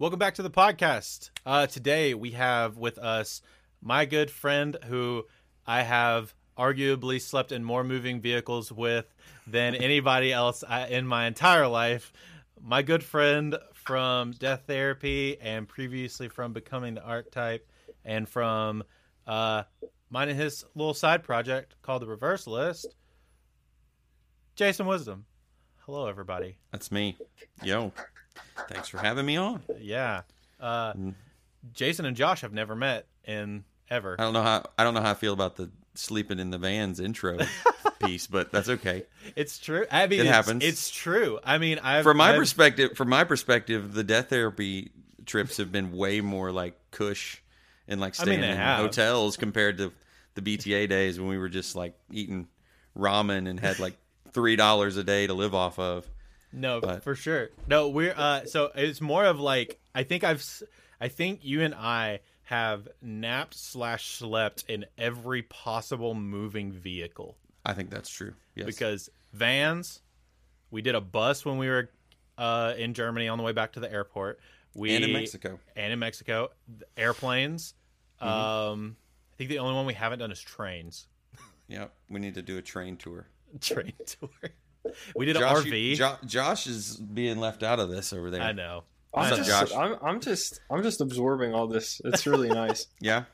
Welcome 0.00 0.18
back 0.18 0.36
to 0.36 0.42
the 0.42 0.50
podcast. 0.50 1.28
Uh, 1.44 1.66
today 1.66 2.14
we 2.14 2.30
have 2.30 2.78
with 2.78 2.96
us 2.96 3.42
my 3.82 4.06
good 4.06 4.30
friend 4.30 4.78
who 4.86 5.26
I 5.66 5.82
have 5.82 6.32
arguably 6.56 7.20
slept 7.20 7.52
in 7.52 7.62
more 7.62 7.84
moving 7.84 8.22
vehicles 8.22 8.72
with 8.72 9.14
than 9.46 9.74
anybody 9.74 10.32
else 10.32 10.64
in 10.88 11.06
my 11.06 11.26
entire 11.26 11.68
life. 11.68 12.14
My 12.58 12.80
good 12.80 13.04
friend 13.04 13.58
from 13.74 14.30
Death 14.30 14.62
Therapy 14.66 15.38
and 15.38 15.68
previously 15.68 16.28
from 16.28 16.54
Becoming 16.54 16.94
the 16.94 17.02
Archetype 17.02 17.70
and 18.02 18.26
from 18.26 18.82
uh, 19.26 19.64
mine 20.08 20.30
and 20.30 20.40
his 20.40 20.64
little 20.74 20.94
side 20.94 21.22
project 21.22 21.74
called 21.82 22.00
The 22.00 22.06
Reverse 22.06 22.46
List, 22.46 22.96
Jason 24.56 24.86
Wisdom. 24.86 25.26
Hello, 25.84 26.06
everybody. 26.06 26.56
That's 26.72 26.90
me. 26.90 27.18
Yo, 27.62 27.92
thanks 28.68 28.88
for 28.88 28.98
having 28.98 29.26
me 29.26 29.36
on. 29.36 29.62
Yeah. 29.80 30.22
Uh, 30.58 30.92
Mm. 30.94 31.14
Jason 31.72 32.04
and 32.06 32.16
Josh 32.16 32.40
have 32.40 32.52
never 32.52 32.74
met 32.74 33.06
in 33.24 33.64
ever. 33.90 34.16
I 34.18 34.22
don't 34.24 34.32
know 34.32 34.42
how 34.42 34.64
I 34.78 34.84
don't 34.84 34.94
know 34.94 35.02
how 35.02 35.10
I 35.10 35.14
feel 35.14 35.32
about 35.34 35.56
the 35.56 35.70
sleeping 35.94 36.38
in 36.38 36.50
the 36.50 36.56
vans 36.58 37.00
intro 37.00 37.38
piece, 38.02 38.26
but 38.26 38.50
that's 38.50 38.68
okay. 38.70 39.04
It's 39.36 39.58
true. 39.58 39.84
I 39.90 40.06
mean, 40.06 40.20
It 40.20 40.26
it's, 40.26 40.30
happens. 40.30 40.64
It's 40.64 40.90
true. 40.90 41.38
I 41.44 41.58
mean, 41.58 41.78
I've 41.80 42.04
From 42.04 42.16
my 42.16 42.30
I've- 42.30 42.38
perspective, 42.38 42.96
from 42.96 43.08
my 43.10 43.24
perspective, 43.24 43.92
the 43.92 44.04
death 44.04 44.30
therapy 44.30 44.90
trips 45.26 45.58
have 45.58 45.70
been 45.70 45.92
way 45.92 46.20
more 46.22 46.50
like 46.50 46.78
cush 46.92 47.42
and 47.86 48.00
like 48.00 48.18
I 48.18 48.24
mean, 48.24 48.38
staying 48.38 48.50
in 48.50 48.56
have. 48.56 48.78
hotels 48.80 49.36
compared 49.36 49.78
to 49.78 49.92
the 50.34 50.42
BTA 50.42 50.88
days 50.88 51.18
when 51.20 51.28
we 51.28 51.36
were 51.36 51.48
just 51.50 51.76
like 51.76 51.94
eating 52.10 52.48
ramen 52.96 53.48
and 53.48 53.60
had 53.60 53.78
like 53.78 53.96
three 54.32 54.56
dollars 54.56 54.96
a 54.96 55.04
day 55.04 55.26
to 55.26 55.34
live 55.34 55.54
off 55.54 55.78
of. 55.78 56.08
No, 56.52 56.80
but- 56.80 57.02
for 57.02 57.14
sure. 57.14 57.50
No, 57.66 57.88
we're 57.88 58.14
uh. 58.16 58.44
So 58.46 58.70
it's 58.74 59.00
more 59.00 59.24
of 59.24 59.40
like 59.40 59.78
I 59.94 60.02
think 60.04 60.24
I've, 60.24 60.44
I 61.00 61.08
think 61.08 61.40
you 61.44 61.62
and 61.62 61.74
I 61.74 62.20
have 62.42 62.88
napped 63.00 63.54
slash 63.54 64.06
slept 64.18 64.64
in 64.68 64.84
every 64.98 65.42
possible 65.42 66.14
moving 66.14 66.72
vehicle 66.72 67.36
I 67.64 67.74
think 67.74 67.90
that's 67.90 68.10
true. 68.10 68.34
Yes. 68.56 68.66
because 68.66 69.08
vans. 69.32 70.00
We 70.72 70.82
did 70.82 70.94
a 70.94 71.00
bus 71.00 71.44
when 71.44 71.58
we 71.58 71.68
were 71.68 71.90
uh 72.38 72.74
in 72.76 72.94
Germany 72.94 73.28
on 73.28 73.38
the 73.38 73.44
way 73.44 73.52
back 73.52 73.72
to 73.72 73.80
the 73.80 73.92
airport. 73.92 74.40
We 74.74 74.94
and 74.94 75.04
in 75.04 75.12
Mexico. 75.12 75.58
and 75.76 75.92
in 75.92 75.98
Mexico, 75.98 76.50
airplanes. 76.96 77.74
Mm-hmm. 78.22 78.28
Um, 78.28 78.96
I 79.32 79.36
think 79.36 79.50
the 79.50 79.58
only 79.58 79.74
one 79.74 79.86
we 79.86 79.94
haven't 79.94 80.20
done 80.20 80.30
is 80.30 80.40
trains. 80.40 81.06
Yep. 81.68 81.92
We 82.08 82.20
need 82.20 82.34
to 82.34 82.42
do 82.42 82.58
a 82.58 82.62
train 82.62 82.96
tour. 82.96 83.26
Train 83.60 83.92
tour. 84.06 84.28
We 85.14 85.26
did 85.26 85.36
Josh, 85.36 85.64
an 85.66 85.72
you- 85.72 85.94
RV. 85.94 85.96
Jo- 85.96 86.16
Josh 86.26 86.66
is 86.66 86.96
being 86.96 87.38
left 87.38 87.62
out 87.62 87.80
of 87.80 87.88
this 87.90 88.12
over 88.12 88.30
there. 88.30 88.42
I 88.42 88.52
know. 88.52 88.84
I'm 89.12 89.28
What's 89.30 89.40
up, 89.40 89.46
just, 89.46 89.72
Josh? 89.72 89.78
I'm, 89.78 89.96
I'm 90.02 90.20
just, 90.20 90.60
I'm 90.70 90.82
just 90.82 91.00
absorbing 91.00 91.52
all 91.54 91.66
this. 91.66 92.00
It's 92.04 92.26
really 92.26 92.48
nice. 92.48 92.86
Yeah. 93.00 93.24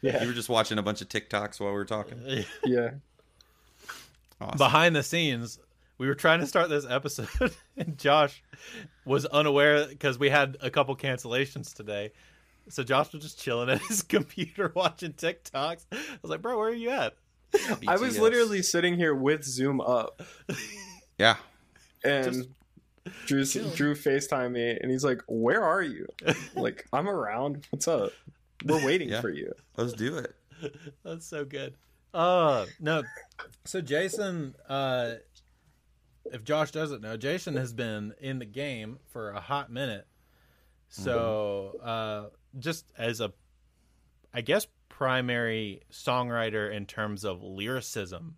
Yeah. 0.00 0.20
You 0.22 0.28
were 0.28 0.34
just 0.34 0.48
watching 0.48 0.78
a 0.78 0.82
bunch 0.82 1.00
of 1.00 1.08
TikToks 1.08 1.60
while 1.60 1.70
we 1.70 1.76
were 1.76 1.84
talking. 1.84 2.18
yeah. 2.64 2.90
Awesome. 4.40 4.58
Behind 4.58 4.96
the 4.96 5.02
scenes, 5.04 5.60
we 5.98 6.08
were 6.08 6.16
trying 6.16 6.40
to 6.40 6.46
start 6.46 6.68
this 6.68 6.84
episode, 6.88 7.28
and 7.76 7.96
Josh 7.96 8.42
was 9.04 9.24
unaware 9.26 9.86
because 9.86 10.18
we 10.18 10.28
had 10.30 10.56
a 10.60 10.70
couple 10.70 10.96
cancellations 10.96 11.72
today. 11.72 12.10
So 12.68 12.82
Josh 12.82 13.12
was 13.12 13.22
just 13.22 13.40
chilling 13.40 13.68
at 13.70 13.80
his 13.82 14.02
computer 14.02 14.72
watching 14.74 15.12
TikToks. 15.12 15.84
I 15.92 15.96
was 16.22 16.30
like, 16.30 16.42
"Bro, 16.42 16.58
where 16.58 16.68
are 16.68 16.74
you 16.74 16.90
at?" 16.90 17.14
I 17.88 17.96
was 17.96 18.18
literally 18.18 18.62
sitting 18.62 18.96
here 18.96 19.14
with 19.14 19.44
Zoom 19.44 19.80
up, 19.80 20.22
Yeah. 21.18 21.36
and 22.04 22.46
Drew 23.26 23.44
Drew 23.44 23.94
Facetime 23.94 24.52
me, 24.52 24.70
and 24.80 24.90
he's 24.90 25.04
like, 25.04 25.20
"Where 25.26 25.62
are 25.62 25.82
you?" 25.82 26.06
like, 26.54 26.86
I'm 26.92 27.08
around. 27.08 27.66
What's 27.70 27.88
up? 27.88 28.12
We're 28.64 28.84
waiting 28.84 29.08
Yeah. 29.08 29.20
for 29.20 29.30
you. 29.30 29.52
Let's 29.76 29.92
do 29.92 30.16
it. 30.18 30.34
That's 31.04 31.26
so 31.26 31.44
good. 31.44 31.74
Uh 32.14 32.66
no. 32.78 33.02
So 33.64 33.80
Jason, 33.80 34.54
uh 34.68 35.14
if 36.26 36.44
Josh 36.44 36.70
doesn't 36.70 37.02
know, 37.02 37.16
Jason 37.16 37.56
has 37.56 37.72
been 37.72 38.14
in 38.20 38.38
the 38.38 38.44
game 38.44 38.98
for 39.08 39.30
a 39.30 39.40
hot 39.40 39.72
minute. 39.72 40.06
So 40.88 41.74
uh 41.82 42.36
just 42.58 42.84
as 42.96 43.20
a 43.20 43.32
I 44.32 44.42
guess 44.42 44.66
primary 44.92 45.80
songwriter 45.90 46.70
in 46.72 46.84
terms 46.84 47.24
of 47.24 47.42
lyricism, 47.42 48.36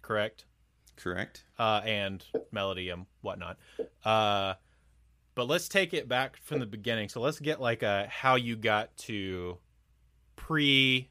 correct? 0.00 0.44
Correct. 0.96 1.44
Uh 1.58 1.80
and 1.84 2.24
melody 2.52 2.88
and 2.90 3.06
whatnot. 3.20 3.58
Uh 4.04 4.54
but 5.34 5.46
let's 5.48 5.68
take 5.68 5.92
it 5.94 6.08
back 6.08 6.38
from 6.42 6.60
the 6.60 6.66
beginning. 6.66 7.08
So 7.08 7.20
let's 7.20 7.40
get 7.40 7.60
like 7.60 7.82
a 7.82 8.06
how 8.08 8.36
you 8.36 8.54
got 8.56 8.96
to 8.98 9.58
pre 10.36 11.08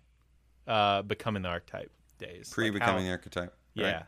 uh 0.67 1.01
becoming 1.01 1.43
the 1.43 1.49
archetype 1.49 1.91
days. 2.17 2.49
Pre 2.49 2.69
becoming 2.69 3.03
the 3.05 3.11
archetype. 3.11 3.53
right? 3.75 3.85
Yeah. 3.87 4.03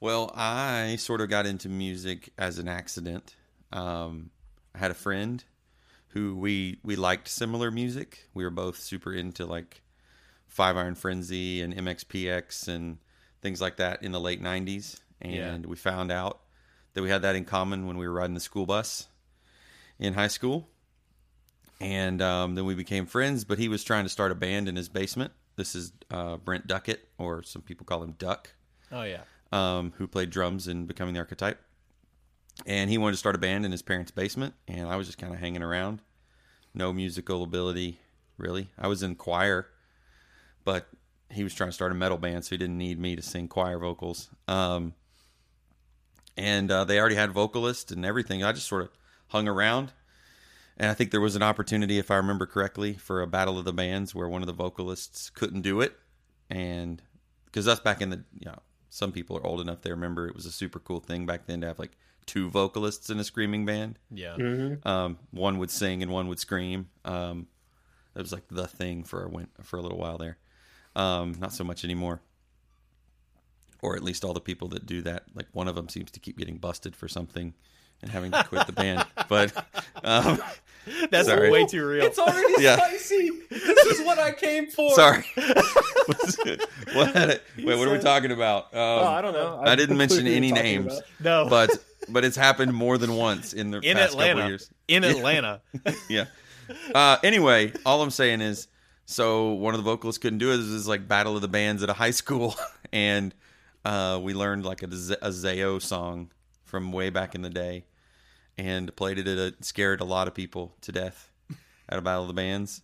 Well, 0.00 0.32
I 0.34 0.96
sort 0.96 1.20
of 1.20 1.28
got 1.28 1.46
into 1.46 1.68
music 1.68 2.30
as 2.36 2.58
an 2.58 2.66
accident. 2.66 3.36
Um, 3.72 4.30
I 4.74 4.78
had 4.78 4.90
a 4.90 4.94
friend 4.94 5.44
who 6.12 6.36
we 6.36 6.78
we 6.82 6.96
liked 6.96 7.28
similar 7.28 7.70
music. 7.70 8.28
We 8.34 8.44
were 8.44 8.50
both 8.50 8.78
super 8.78 9.12
into 9.12 9.46
like 9.46 9.82
Five 10.48 10.76
Iron 10.76 10.94
Frenzy 10.94 11.60
and 11.62 11.74
MXPX 11.74 12.68
and 12.68 12.98
things 13.40 13.60
like 13.60 13.76
that 13.76 14.02
in 14.02 14.12
the 14.12 14.20
late 14.20 14.42
'90s. 14.42 15.00
And 15.20 15.34
Yeah. 15.34 15.56
we 15.68 15.76
found 15.76 16.10
out 16.12 16.40
that 16.94 17.02
we 17.02 17.08
had 17.08 17.22
that 17.22 17.36
in 17.36 17.44
common 17.44 17.86
when 17.86 17.96
we 17.96 18.06
were 18.06 18.12
riding 18.14 18.34
the 18.34 18.40
school 18.40 18.66
bus 18.66 19.06
in 19.98 20.14
high 20.14 20.28
school. 20.28 20.68
And 21.80 22.22
um, 22.22 22.54
then 22.54 22.64
we 22.64 22.74
became 22.74 23.06
friends. 23.06 23.44
But 23.44 23.58
he 23.58 23.68
was 23.68 23.82
trying 23.84 24.04
to 24.04 24.08
start 24.10 24.30
a 24.32 24.34
band 24.36 24.68
in 24.68 24.76
his 24.76 24.88
basement. 24.88 25.32
This 25.56 25.74
is 25.74 25.92
uh, 26.10 26.36
Brent 26.36 26.66
Duckett, 26.66 27.08
or 27.18 27.42
some 27.42 27.62
people 27.62 27.84
call 27.86 28.02
him 28.02 28.12
Duck 28.18 28.50
Oh 28.90 29.02
yeah. 29.02 29.22
um, 29.52 29.92
who 29.98 30.06
played 30.06 30.30
drums 30.30 30.66
in 30.68 30.86
Becoming 30.86 31.14
the 31.14 31.20
Archetype. 31.20 31.60
And 32.66 32.90
he 32.90 32.98
wanted 32.98 33.12
to 33.12 33.18
start 33.18 33.34
a 33.34 33.38
band 33.38 33.64
in 33.64 33.72
his 33.72 33.82
parents' 33.82 34.10
basement, 34.10 34.54
and 34.68 34.88
I 34.88 34.96
was 34.96 35.06
just 35.06 35.18
kind 35.18 35.34
of 35.34 35.40
hanging 35.40 35.62
around. 35.62 36.00
No 36.74 36.92
musical 36.92 37.42
ability, 37.42 38.00
really. 38.38 38.68
I 38.78 38.88
was 38.88 39.02
in 39.02 39.16
choir, 39.16 39.66
but 40.64 40.88
he 41.30 41.42
was 41.42 41.54
trying 41.54 41.70
to 41.70 41.74
start 41.74 41.92
a 41.92 41.94
metal 41.94 42.18
band, 42.18 42.44
so 42.44 42.50
he 42.50 42.58
didn't 42.58 42.78
need 42.78 42.98
me 42.98 43.16
to 43.16 43.22
sing 43.22 43.48
choir 43.48 43.78
vocals. 43.78 44.28
Um, 44.46 44.94
and 46.36 46.70
uh, 46.70 46.84
they 46.84 46.98
already 46.98 47.16
had 47.16 47.32
vocalists 47.32 47.90
and 47.90 48.04
everything. 48.06 48.44
I 48.44 48.52
just 48.52 48.68
sort 48.68 48.82
of 48.82 48.90
hung 49.28 49.48
around. 49.48 49.92
And 50.76 50.90
I 50.90 50.94
think 50.94 51.10
there 51.10 51.20
was 51.20 51.36
an 51.36 51.42
opportunity, 51.42 51.98
if 51.98 52.10
I 52.10 52.16
remember 52.16 52.46
correctly, 52.46 52.94
for 52.94 53.20
a 53.20 53.26
battle 53.26 53.58
of 53.58 53.64
the 53.64 53.72
bands 53.72 54.14
where 54.14 54.28
one 54.28 54.42
of 54.42 54.46
the 54.46 54.52
vocalists 54.52 55.30
couldn't 55.30 55.62
do 55.62 55.80
it. 55.80 55.98
And 56.48 57.02
because 57.46 57.64
that's 57.64 57.80
back 57.80 58.00
in 58.00 58.10
the, 58.10 58.24
you 58.38 58.46
know, 58.46 58.58
some 58.92 59.10
people 59.10 59.38
are 59.38 59.46
old 59.46 59.60
enough 59.60 59.80
they 59.80 59.90
remember 59.90 60.28
it 60.28 60.34
was 60.34 60.44
a 60.44 60.52
super 60.52 60.78
cool 60.78 61.00
thing 61.00 61.24
back 61.24 61.46
then 61.46 61.62
to 61.62 61.66
have 61.66 61.78
like 61.78 61.92
two 62.26 62.48
vocalists 62.50 63.10
in 63.10 63.18
a 63.18 63.24
screaming 63.24 63.64
band. 63.66 63.98
Yeah. 64.10 64.36
Mm-hmm. 64.38 64.86
Um, 64.88 65.18
one 65.30 65.58
would 65.58 65.70
sing 65.70 66.02
and 66.02 66.10
one 66.12 66.28
would 66.28 66.38
scream. 66.38 66.88
Um, 67.04 67.46
it 68.14 68.20
was 68.20 68.32
like 68.32 68.48
the 68.48 68.66
thing 68.66 69.04
for 69.04 69.24
a 69.24 69.28
win- 69.28 69.48
for 69.62 69.78
a 69.78 69.82
little 69.82 69.98
while 69.98 70.18
there. 70.18 70.38
Um, 70.94 71.34
not 71.38 71.52
so 71.52 71.64
much 71.64 71.84
anymore. 71.84 72.20
Or 73.80 73.96
at 73.96 74.02
least 74.04 74.24
all 74.24 74.32
the 74.34 74.40
people 74.40 74.68
that 74.68 74.86
do 74.86 75.02
that, 75.02 75.24
like 75.34 75.46
one 75.52 75.66
of 75.66 75.74
them 75.74 75.88
seems 75.88 76.10
to 76.12 76.20
keep 76.20 76.38
getting 76.38 76.58
busted 76.58 76.94
for 76.94 77.08
something 77.08 77.52
and 78.00 78.10
having 78.10 78.30
to 78.32 78.44
quit 78.44 78.66
the 78.66 78.72
band. 78.72 79.04
But 79.28 79.52
um, 80.04 80.38
That's 81.10 81.26
Sorry. 81.28 81.50
way 81.50 81.64
too 81.64 81.86
real. 81.86 82.04
It's 82.04 82.18
already 82.18 82.62
Yeah. 82.62 82.76
spicy. 82.76 83.30
This 83.50 83.98
is 83.98 84.04
what 84.06 84.18
I 84.18 84.32
came 84.32 84.66
for. 84.68 84.94
sorry. 84.94 85.24
what, 86.92 87.14
wait, 87.14 87.40
what 87.78 87.88
are 87.88 87.92
we 87.92 87.98
talking 87.98 88.30
about? 88.32 88.64
Um, 88.74 88.80
Oh, 88.80 89.06
I 89.06 89.20
don't 89.22 89.32
know. 89.32 89.60
I 89.64 89.74
didn't 89.76 89.96
mention 89.96 90.26
any 90.26 90.52
names. 90.52 91.00
no. 91.20 91.46
but 91.48 91.70
but 92.08 92.24
it's 92.24 92.36
happened 92.36 92.72
more 92.74 92.98
than 92.98 93.14
once 93.16 93.52
in 93.52 93.70
the 93.70 93.78
in 93.78 93.96
past 93.96 94.12
couple 94.12 94.20
Atlanta. 94.26 94.48
years. 94.48 94.70
In 94.88 95.04
Atlanta. 95.04 95.60
yeah. 96.08 96.26
Uh, 96.94 97.16
anyway, 97.22 97.72
all 97.84 98.02
I'm 98.02 98.10
saying 98.10 98.40
is, 98.40 98.68
so 99.04 99.52
one 99.52 99.74
of 99.74 99.78
the 99.78 99.84
vocalists 99.84 100.18
couldn't 100.18 100.38
do 100.38 100.52
it. 100.52 100.56
This 100.58 100.66
is 100.66 100.88
like 100.88 101.08
Battle 101.08 101.36
of 101.36 101.42
the 101.42 101.48
Bands 101.48 101.82
at 101.82 101.90
a 101.90 101.94
high 101.94 102.12
school, 102.12 102.56
and 102.92 103.34
uh, 103.84 104.20
we 104.22 104.32
learned 104.34 104.64
like 104.64 104.82
a, 104.82 104.94
Z- 104.94 105.16
a 105.22 105.28
Zao 105.28 105.82
song 105.82 106.30
from 106.64 106.92
way 106.92 107.10
back 107.10 107.34
in 107.34 107.42
the 107.42 107.50
day, 107.50 107.84
and 108.56 108.94
played 108.96 109.18
it. 109.18 109.26
It 109.28 109.64
scared 109.64 110.00
a 110.00 110.04
lot 110.04 110.28
of 110.28 110.34
people 110.34 110.74
to 110.82 110.92
death 110.92 111.30
at 111.88 111.98
a 111.98 112.02
battle 112.02 112.22
of 112.22 112.28
the 112.28 112.34
bands, 112.34 112.82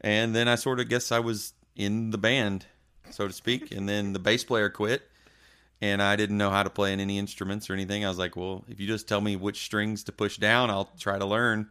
and 0.00 0.34
then 0.34 0.46
I 0.46 0.54
sort 0.54 0.78
of 0.78 0.88
guess 0.88 1.10
I 1.10 1.18
was 1.18 1.54
in 1.74 2.10
the 2.10 2.18
band, 2.18 2.66
so 3.10 3.26
to 3.26 3.32
speak. 3.32 3.72
And 3.72 3.88
then 3.88 4.12
the 4.12 4.18
bass 4.18 4.44
player 4.44 4.68
quit, 4.68 5.08
and 5.80 6.02
I 6.02 6.16
didn't 6.16 6.38
know 6.38 6.50
how 6.50 6.62
to 6.62 6.70
play 6.70 6.92
in 6.92 7.00
any 7.00 7.18
instruments 7.18 7.68
or 7.68 7.74
anything. 7.74 8.04
I 8.04 8.08
was 8.08 8.18
like, 8.18 8.36
well, 8.36 8.64
if 8.68 8.80
you 8.80 8.86
just 8.86 9.08
tell 9.08 9.20
me 9.20 9.36
which 9.36 9.64
strings 9.64 10.04
to 10.04 10.12
push 10.12 10.38
down, 10.38 10.70
I'll 10.70 10.90
try 10.98 11.18
to 11.18 11.26
learn. 11.26 11.68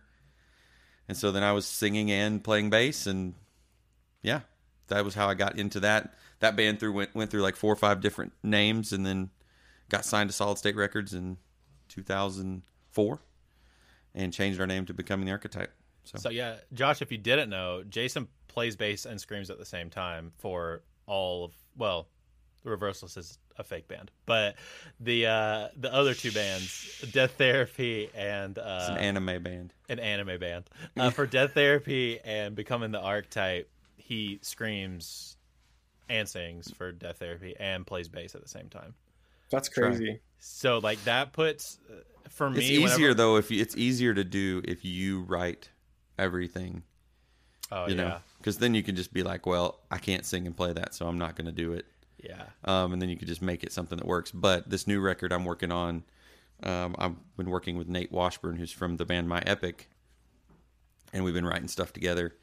And 1.07 1.17
so 1.17 1.31
then 1.31 1.43
I 1.43 1.51
was 1.51 1.65
singing 1.65 2.11
and 2.11 2.43
playing 2.43 2.69
bass, 2.69 3.05
and 3.05 3.35
yeah, 4.21 4.41
that 4.87 5.05
was 5.05 5.13
how 5.13 5.27
I 5.27 5.35
got 5.35 5.57
into 5.57 5.79
that. 5.81 6.13
That 6.39 6.55
band 6.55 6.79
through 6.79 6.93
went 6.93 7.15
went 7.15 7.31
through 7.31 7.41
like 7.41 7.55
four 7.55 7.71
or 7.71 7.75
five 7.75 8.01
different 8.01 8.33
names, 8.43 8.91
and 8.91 9.05
then 9.05 9.29
got 9.89 10.03
signed 10.03 10.29
to 10.29 10.33
Solid 10.33 10.57
State 10.57 10.75
Records 10.75 11.13
in 11.13 11.37
2004, 11.89 13.19
and 14.15 14.33
changed 14.33 14.59
our 14.59 14.65
name 14.67 14.85
to 14.87 14.93
Becoming 14.93 15.27
the 15.27 15.31
Archetype. 15.31 15.71
So, 16.05 16.17
So 16.17 16.29
yeah, 16.29 16.55
Josh, 16.73 17.03
if 17.03 17.11
you 17.11 17.19
didn't 17.19 17.49
know, 17.49 17.83
Jason 17.87 18.27
plays 18.47 18.75
bass 18.75 19.05
and 19.05 19.21
screams 19.21 19.49
at 19.51 19.59
the 19.59 19.65
same 19.65 19.91
time 19.91 20.31
for 20.37 20.81
all 21.05 21.45
of 21.45 21.51
well, 21.77 22.07
the 22.63 22.71
Reversalist 22.71 23.17
is 23.17 23.37
a 23.57 23.63
fake 23.63 23.87
band, 23.87 24.11
but 24.25 24.55
the 24.99 25.27
uh, 25.27 25.67
the 25.79 25.93
other 25.93 26.13
two 26.13 26.31
bands, 26.31 27.03
Death 27.11 27.35
Therapy 27.37 28.09
and 28.15 28.57
uh, 28.57 28.77
it's 28.81 28.89
an 28.89 28.97
anime 28.97 29.41
band. 29.43 29.73
an 29.89 29.99
anime 29.99 30.39
band. 30.39 30.65
Uh, 30.97 31.09
for 31.09 31.25
Death 31.25 31.53
Therapy 31.53 32.19
and 32.23 32.55
Becoming 32.55 32.91
the 32.91 32.99
Archetype, 33.01 33.69
he 33.97 34.39
screams 34.41 35.37
and 36.09 36.27
sings 36.29 36.71
for 36.71 36.91
Death 36.91 37.17
Therapy 37.17 37.55
and 37.59 37.85
plays 37.87 38.07
bass 38.07 38.35
at 38.35 38.41
the 38.41 38.47
same 38.49 38.69
time. 38.69 38.93
That's 39.51 39.69
crazy. 39.69 40.19
So 40.39 40.77
like 40.79 41.03
that 41.05 41.33
puts 41.33 41.79
uh, 41.89 41.95
for 42.29 42.49
me 42.49 42.57
It's 42.59 42.69
easier 42.69 42.81
whenever- 43.09 43.13
though 43.13 43.35
if 43.37 43.51
you, 43.51 43.61
it's 43.61 43.75
easier 43.77 44.13
to 44.13 44.23
do 44.23 44.61
if 44.65 44.83
you 44.85 45.21
write 45.21 45.69
everything, 46.17 46.83
Oh 47.71 47.87
you 47.87 47.95
yeah, 47.95 48.01
know, 48.01 48.17
because 48.37 48.57
then 48.57 48.75
you 48.75 48.83
can 48.83 48.95
just 48.95 49.11
be 49.13 49.23
like, 49.23 49.45
well, 49.45 49.79
I 49.89 49.97
can't 49.97 50.25
sing 50.25 50.45
and 50.45 50.55
play 50.55 50.71
that, 50.73 50.93
so 50.93 51.07
I'm 51.07 51.17
not 51.17 51.35
going 51.35 51.45
to 51.47 51.51
do 51.51 51.73
it. 51.73 51.85
Yeah. 52.25 52.43
um, 52.63 52.93
and 52.93 53.01
then 53.01 53.09
you 53.09 53.17
could 53.17 53.27
just 53.27 53.41
make 53.41 53.63
it 53.63 53.71
something 53.71 53.97
that 53.97 54.07
works. 54.07 54.31
But 54.31 54.69
this 54.69 54.87
new 54.87 54.99
record 54.99 55.31
I'm 55.31 55.45
working 55.45 55.71
on, 55.71 56.03
um, 56.63 56.95
I've 56.97 57.15
been 57.37 57.49
working 57.49 57.77
with 57.77 57.87
Nate 57.87 58.11
Washburn, 58.11 58.55
who's 58.57 58.71
from 58.71 58.97
the 58.97 59.05
band 59.05 59.27
My 59.29 59.41
Epic, 59.45 59.89
and 61.13 61.23
we've 61.23 61.33
been 61.33 61.45
writing 61.45 61.67
stuff 61.67 61.93
together, 61.93 62.33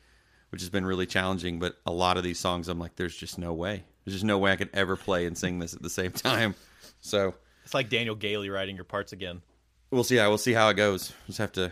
which 0.50 0.60
has 0.62 0.70
been 0.70 0.86
really 0.86 1.06
challenging. 1.06 1.58
But 1.58 1.76
a 1.86 1.92
lot 1.92 2.16
of 2.16 2.22
these 2.24 2.38
songs, 2.38 2.68
I'm 2.68 2.78
like, 2.78 2.96
there's 2.96 3.16
just 3.16 3.38
no 3.38 3.52
way. 3.52 3.84
There's 4.04 4.14
just 4.14 4.24
no 4.24 4.38
way 4.38 4.52
I 4.52 4.56
could 4.56 4.70
ever 4.72 4.96
play 4.96 5.26
and 5.26 5.36
sing 5.36 5.58
this 5.58 5.74
at 5.74 5.82
the 5.82 5.90
same 5.90 6.12
time. 6.12 6.54
So 7.00 7.34
It's 7.64 7.74
like 7.74 7.88
Daniel 7.88 8.14
Gailey 8.14 8.50
writing 8.50 8.74
your 8.76 8.84
parts 8.84 9.12
again. 9.12 9.42
we'll 9.90 10.04
see. 10.04 10.16
How, 10.16 10.28
we'll 10.28 10.38
see 10.38 10.52
how 10.52 10.68
it 10.68 10.74
goes. 10.74 11.12
Just 11.26 11.38
have 11.38 11.52
to. 11.52 11.70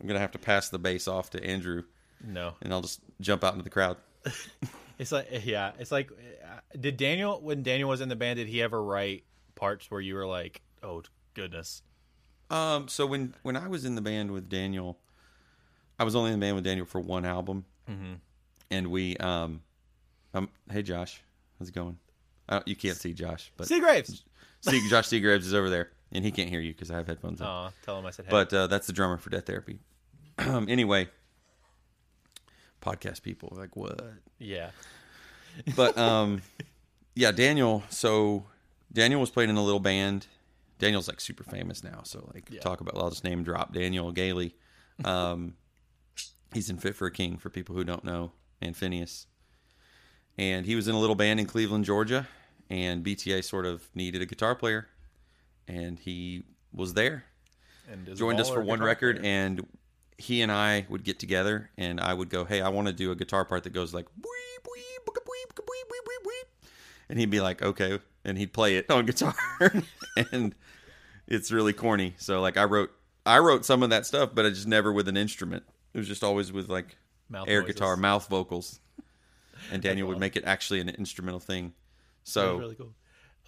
I'm 0.00 0.06
gonna 0.08 0.18
have 0.20 0.32
to 0.32 0.38
pass 0.38 0.68
the 0.68 0.78
bass 0.78 1.06
off 1.08 1.30
to 1.30 1.42
Andrew, 1.44 1.84
No, 2.22 2.54
and 2.60 2.72
I'll 2.74 2.82
just 2.82 3.00
jump 3.20 3.44
out 3.44 3.52
into 3.54 3.64
the 3.64 3.70
crowd. 3.70 3.96
it's 4.98 5.12
like 5.12 5.28
yeah, 5.44 5.72
it's 5.78 5.92
like 5.92 6.10
uh, 6.10 6.60
did 6.78 6.96
Daniel 6.96 7.40
when 7.40 7.62
Daniel 7.62 7.88
was 7.88 8.00
in 8.00 8.08
the 8.08 8.16
band 8.16 8.36
did 8.38 8.48
he 8.48 8.62
ever 8.62 8.82
write 8.82 9.24
parts 9.54 9.90
where 9.90 10.00
you 10.00 10.14
were 10.14 10.26
like, 10.26 10.60
oh 10.82 11.02
goodness, 11.34 11.82
Um, 12.50 12.88
so 12.88 13.06
when 13.06 13.34
when 13.42 13.56
I 13.56 13.68
was 13.68 13.84
in 13.84 13.94
the 13.94 14.00
band 14.02 14.30
with 14.30 14.48
Daniel, 14.48 14.98
I 15.98 16.04
was 16.04 16.14
only 16.14 16.32
in 16.32 16.38
the 16.38 16.44
band 16.44 16.56
with 16.56 16.64
Daniel 16.64 16.86
for 16.86 17.00
one 17.00 17.24
album, 17.24 17.64
Mhm. 17.90 18.18
and 18.70 18.88
we 18.90 19.16
um, 19.18 19.62
um, 20.32 20.48
hey 20.70 20.82
Josh, 20.82 21.22
how's 21.58 21.68
it 21.68 21.74
going? 21.74 21.98
Uh, 22.48 22.60
you 22.66 22.76
can't 22.76 22.96
see 22.96 23.14
Josh, 23.14 23.52
but 23.56 23.66
Seagraves. 23.68 24.22
see, 24.60 24.88
Josh 24.90 25.06
Seagraves 25.08 25.46
is 25.46 25.54
over 25.54 25.70
there, 25.70 25.90
and 26.12 26.24
he 26.24 26.30
can't 26.30 26.50
hear 26.50 26.60
you 26.60 26.72
because 26.72 26.90
I 26.90 26.96
have 26.96 27.06
headphones 27.06 27.40
on. 27.40 27.46
Aw, 27.48 27.70
tell 27.84 27.98
him 27.98 28.06
I 28.06 28.10
said 28.10 28.26
hey. 28.26 28.30
But 28.30 28.52
uh, 28.52 28.66
that's 28.66 28.86
the 28.86 28.92
drummer 28.92 29.16
for 29.18 29.30
Death 29.30 29.46
Therapy. 29.46 29.78
Um, 30.38 30.66
anyway, 30.68 31.08
podcast 32.84 33.22
people 33.22 33.52
like 33.56 33.76
what? 33.76 34.00
yeah, 34.38 34.70
But 35.76 35.96
um, 36.08 36.42
yeah, 37.14 37.32
Daniel. 37.32 37.82
So 37.90 38.44
Daniel 38.92 39.20
was 39.20 39.30
playing 39.30 39.50
in 39.50 39.56
a 39.56 39.62
little 39.64 39.80
band. 39.80 40.26
Daniel's 40.78 41.08
like 41.08 41.20
super 41.20 41.44
famous 41.44 41.82
now. 41.84 42.00
So 42.04 42.28
like 42.34 42.48
Yeah. 42.50 42.60
talk 42.60 42.80
about. 42.80 42.96
I'll 42.96 43.10
just 43.10 43.24
name 43.24 43.42
drop 43.44 43.72
Daniel 43.72 44.10
Gailey. 44.12 44.54
Um, 45.04 45.54
he's 46.52 46.68
in 46.70 46.78
Fit 46.78 46.94
for 46.96 47.06
a 47.06 47.10
King 47.10 47.36
for 47.36 47.50
people 47.50 47.74
who 47.74 47.84
don't 47.84 48.04
know, 48.04 48.32
and 48.60 48.76
Phinehas. 48.76 49.26
And 50.36 50.66
he 50.66 50.74
was 50.76 50.88
in 50.88 50.94
a 50.94 51.00
little 51.00 51.14
band 51.14 51.38
in 51.40 51.46
Cleveland, 51.46 51.84
Georgia, 51.84 52.26
and 52.68 53.04
BTA 53.04 53.42
sort 53.44 53.66
of 53.66 53.88
needed 53.94 54.20
a 54.20 54.26
guitar 54.26 54.54
player, 54.56 54.88
and 55.68 55.98
he 55.98 56.42
was 56.72 56.94
there 56.94 57.24
and 57.90 58.16
joined 58.16 58.40
us 58.40 58.48
for 58.50 58.60
one 58.60 58.80
record 58.80 59.20
player? 59.20 59.32
and 59.32 59.66
he 60.18 60.42
and 60.42 60.50
I 60.52 60.86
would 60.88 61.04
get 61.04 61.18
together 61.18 61.70
and 61.76 62.00
I 62.00 62.14
would 62.14 62.30
go, 62.30 62.44
"Hey, 62.44 62.60
I 62.60 62.68
want 62.68 62.86
to 62.88 62.92
do 62.92 63.10
a 63.10 63.14
guitar 63.16 63.44
part 63.44 63.64
that 63.64 63.72
goes 63.72 63.92
like 63.94 64.06
and 67.08 67.18
he'd 67.18 67.30
be 67.30 67.40
like, 67.40 67.62
"Okay," 67.62 67.98
and 68.24 68.38
he'd 68.38 68.52
play 68.52 68.76
it 68.76 68.90
on 68.90 69.06
guitar 69.06 69.34
and 70.32 70.54
it's 71.26 71.52
really 71.52 71.72
corny. 71.72 72.14
So 72.18 72.40
like 72.40 72.56
I 72.56 72.64
wrote 72.64 72.90
I 73.26 73.38
wrote 73.38 73.64
some 73.64 73.82
of 73.82 73.90
that 73.90 74.06
stuff, 74.06 74.30
but 74.34 74.46
I 74.46 74.50
just 74.50 74.66
never 74.66 74.92
with 74.92 75.08
an 75.08 75.16
instrument. 75.16 75.64
It 75.92 75.98
was 75.98 76.08
just 76.08 76.24
always 76.24 76.52
with 76.52 76.68
like 76.68 76.96
Mouth 77.28 77.48
air 77.48 77.60
noises. 77.60 77.74
guitar, 77.76 77.96
mouth 77.96 78.28
vocals. 78.28 78.80
And 79.72 79.80
Daniel 79.82 80.08
would 80.08 80.18
make 80.18 80.36
it 80.36 80.44
actually 80.44 80.80
an 80.80 80.88
instrumental 80.90 81.40
thing. 81.40 81.72
So 82.24 82.58
really 82.58 82.74
cool. 82.74 82.92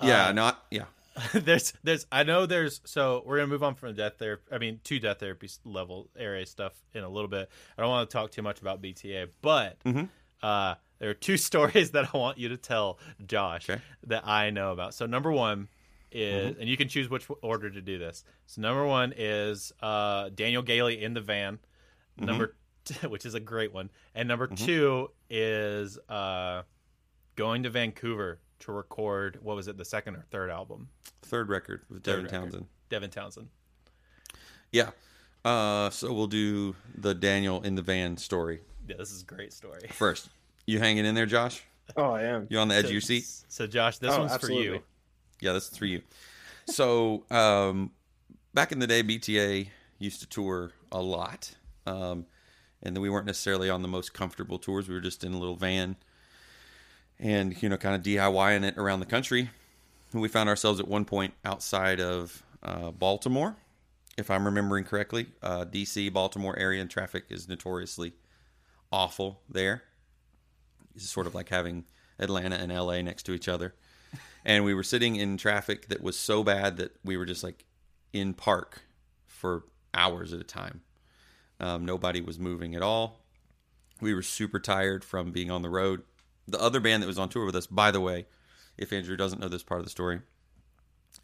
yeah, 0.03 0.29
Uh, 0.29 0.33
not 0.33 0.65
yeah. 0.71 0.85
there's 1.35 1.73
there's 1.83 2.07
I 2.13 2.23
know 2.25 2.47
there's 2.47 2.81
so 2.85 3.23
we're 3.25 3.37
gonna 3.37 3.47
move 3.49 3.63
on 3.63 3.75
from 3.75 3.95
death 3.95 4.15
therapy 4.19 4.43
I 4.53 4.59
mean 4.59 4.81
to 4.85 4.99
death 4.99 5.21
therapy 5.21 5.49
level 5.65 6.09
area 6.19 6.45
stuff 6.47 6.73
in 6.95 7.05
a 7.05 7.09
little 7.09 7.29
bit. 7.29 7.49
I 7.77 7.83
don't 7.83 7.91
want 7.91 8.09
to 8.11 8.13
talk 8.13 8.31
too 8.31 8.43
much 8.43 8.61
about 8.61 8.83
BTA, 8.83 9.29
but 9.43 9.79
Mhm. 9.85 10.09
uh, 10.43 10.75
there 10.99 11.11
are 11.11 11.15
two 11.15 11.37
stories 11.49 11.93
that 11.93 12.15
I 12.15 12.19
want 12.19 12.39
you 12.39 12.49
to 12.51 12.57
tell 12.57 12.99
Josh 13.27 13.69
Okay. 13.71 13.81
that 14.09 14.27
I 14.27 14.51
know 14.51 14.73
about. 14.73 14.95
So 14.95 15.07
number 15.07 15.33
one 15.33 15.69
is 16.13 16.53
Mm-hmm. 16.53 16.61
and 16.61 16.71
you 16.71 16.77
can 16.77 16.89
choose 16.89 17.09
which 17.11 17.27
order 17.43 17.69
to 17.71 17.81
do 17.83 17.99
this. 17.99 18.23
So 18.47 18.61
number 18.63 18.87
one 18.87 19.13
is 19.17 19.73
uh, 19.83 20.31
Daniel 20.35 20.63
Gailey 20.63 21.03
in 21.03 21.15
the 21.15 21.21
van. 21.21 21.55
Mm-hmm. 22.19 22.25
Number 22.27 22.55
t- 22.85 23.07
which 23.09 23.27
is 23.27 23.35
a 23.35 23.41
great 23.41 23.73
one, 23.73 23.91
and 24.15 24.29
number 24.29 24.47
two 24.47 25.11
is 25.29 25.99
uh, 26.09 26.63
going 27.35 27.65
to 27.65 27.71
Vancouver 27.71 28.39
to 28.61 28.73
record 28.73 29.39
what 29.43 29.57
was 29.57 29.69
it 29.69 29.77
the 29.77 29.85
second 29.85 30.17
or 30.17 30.25
third 30.31 30.51
album 30.51 30.89
Third 31.23 31.49
record 31.49 31.83
with 31.91 32.05
Third 32.05 32.13
Devin 32.13 32.25
record. 32.25 32.41
Townsend. 32.41 32.67
Devin 32.89 33.11
Townsend. 33.11 33.49
Yeah. 34.73 34.91
Uh, 35.45 35.91
so 35.91 36.13
we'll 36.13 36.27
do 36.27 36.75
the 36.97 37.15
Daniel 37.15 37.63
in 37.63 37.75
the 37.75 37.83
van 37.83 38.17
story 38.17 38.61
Yeah, 38.89 38.97
this 38.99 39.11
is 39.13 39.23
a 39.23 39.25
great 39.25 39.53
story. 39.53 39.81
first. 39.93 40.29
You 40.67 40.79
hanging 40.79 41.05
in 41.05 41.15
there, 41.15 41.27
Josh? 41.27 41.63
Oh, 41.97 42.11
I 42.11 42.23
am. 42.23 42.47
You 42.51 42.59
on 42.59 42.69
the 42.69 42.75
edge 42.75 42.85
So- 42.85 42.89
of 42.89 42.93
your 42.93 43.01
seat? 43.01 43.25
So, 43.49 43.67
Josh, 43.67 43.99
this 43.99 44.13
Oh, 44.13 44.21
one's 44.21 44.37
for 44.37 44.51
you. 44.51 44.83
Yeah, 45.41 45.53
this 45.53 45.71
is 45.71 45.77
for 45.79 45.87
you. 45.87 46.03
So, 46.67 47.25
um, 47.31 47.93
back 48.55 48.73
in 48.73 48.81
the 48.81 48.87
day, 48.89 49.03
BTA 49.03 49.69
used 49.99 50.21
to 50.21 50.27
tour 50.27 50.73
a 50.91 51.01
lot, 51.01 51.55
um, 51.87 52.27
and 52.83 52.97
then 52.97 53.01
we 53.03 53.09
weren't 53.11 53.27
necessarily 53.27 53.71
on 53.71 53.83
the 53.83 53.89
most 53.89 54.13
comfortable 54.15 54.59
tours. 54.59 54.89
We 54.89 54.95
were 54.95 55.01
just 55.01 55.23
in 55.23 55.33
a 55.33 55.39
little 55.39 55.55
van, 55.57 55.97
and 57.19 57.61
you 57.63 57.69
know, 57.69 57.77
kind 57.77 57.95
of 57.95 58.03
DIYing 58.03 58.65
it 58.65 58.77
around 58.77 59.01
the 59.01 59.07
country. 59.07 59.51
We 60.13 60.29
found 60.29 60.49
ourselves 60.49 60.81
at 60.81 60.89
one 60.89 61.05
point 61.05 61.35
outside 61.45 62.01
of 62.01 62.43
uh, 62.63 62.91
Baltimore, 62.91 63.57
if 64.17 64.31
I'm 64.31 64.45
remembering 64.45 64.85
correctly. 64.85 65.27
Uh, 65.43 65.65
DC, 65.65 66.13
Baltimore 66.13 66.59
area, 66.59 66.81
and 66.81 66.91
traffic 66.91 67.25
is 67.29 67.49
notoriously 67.49 68.13
awful 68.93 69.41
there. 69.49 69.83
It's 70.95 71.09
sort 71.09 71.27
of 71.27 71.35
like 71.35 71.49
having 71.49 71.85
Atlanta 72.19 72.57
and 72.57 72.73
LA 72.73 73.03
next 73.03 73.25
to 73.25 73.35
each 73.35 73.49
other. 73.49 73.75
And 74.45 74.65
we 74.65 74.75
were 74.75 74.85
sitting 74.85 75.17
in 75.17 75.37
traffic 75.37 75.89
that 75.89 76.03
was 76.03 76.19
so 76.19 76.45
bad 76.45 76.77
that 76.77 76.93
we 77.05 77.17
were 77.17 77.27
just 77.27 77.43
like 77.43 77.65
in 78.13 78.33
park 78.33 78.83
for 79.27 79.65
hours 79.93 80.33
at 80.33 80.41
a 80.41 80.45
time. 80.45 80.83
Um, 81.59 81.85
nobody 81.85 82.21
was 82.21 82.39
moving 82.39 82.75
at 82.75 82.83
all. 82.83 83.21
We 84.01 84.15
were 84.15 84.23
super 84.23 84.61
tired 84.61 85.05
from 85.05 85.33
being 85.33 85.51
on 85.51 85.63
the 85.63 85.71
road. 85.71 86.03
The 86.49 86.61
other 86.61 86.81
band 86.81 87.03
that 87.03 87.07
was 87.07 87.19
on 87.19 87.29
tour 87.29 87.45
with 87.45 87.57
us, 87.57 87.67
by 87.67 87.91
the 87.91 88.01
way, 88.01 88.27
if 88.79 88.93
Andrew 88.93 89.17
doesn't 89.17 89.41
know 89.41 89.49
this 89.49 89.63
part 89.63 89.81
of 89.81 89.87
the 89.87 89.91
story, 89.91 90.21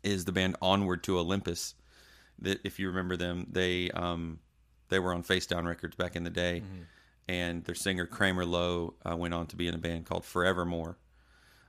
is 0.03 0.25
the 0.25 0.33
band 0.33 0.57
Onward 0.61 1.03
to 1.05 1.19
Olympus. 1.19 1.75
That 2.39 2.61
if 2.65 2.79
you 2.79 2.89
remember 2.89 3.17
them, 3.17 3.47
they 3.51 3.91
um, 3.91 4.41
they 4.89 4.99
were 4.99 5.15
on 5.15 5.23
Face 5.23 5.47
Down 5.47 5.67
Records 5.67 5.97
back 5.97 6.17
in 6.17 6.25
the 6.25 6.31
day, 6.31 6.63
and 7.29 7.65
their 7.65 7.75
singer 7.75 8.07
Kramer 8.07 8.45
Lowe 8.45 8.95
uh, 9.09 9.17
went 9.17 9.35
on 9.35 9.47
to 9.49 9.57
be 9.57 9.69
in 9.69 9.75
a 9.75 9.79
band 9.79 10.07
called 10.07 10.25
Forevermore 10.25 10.97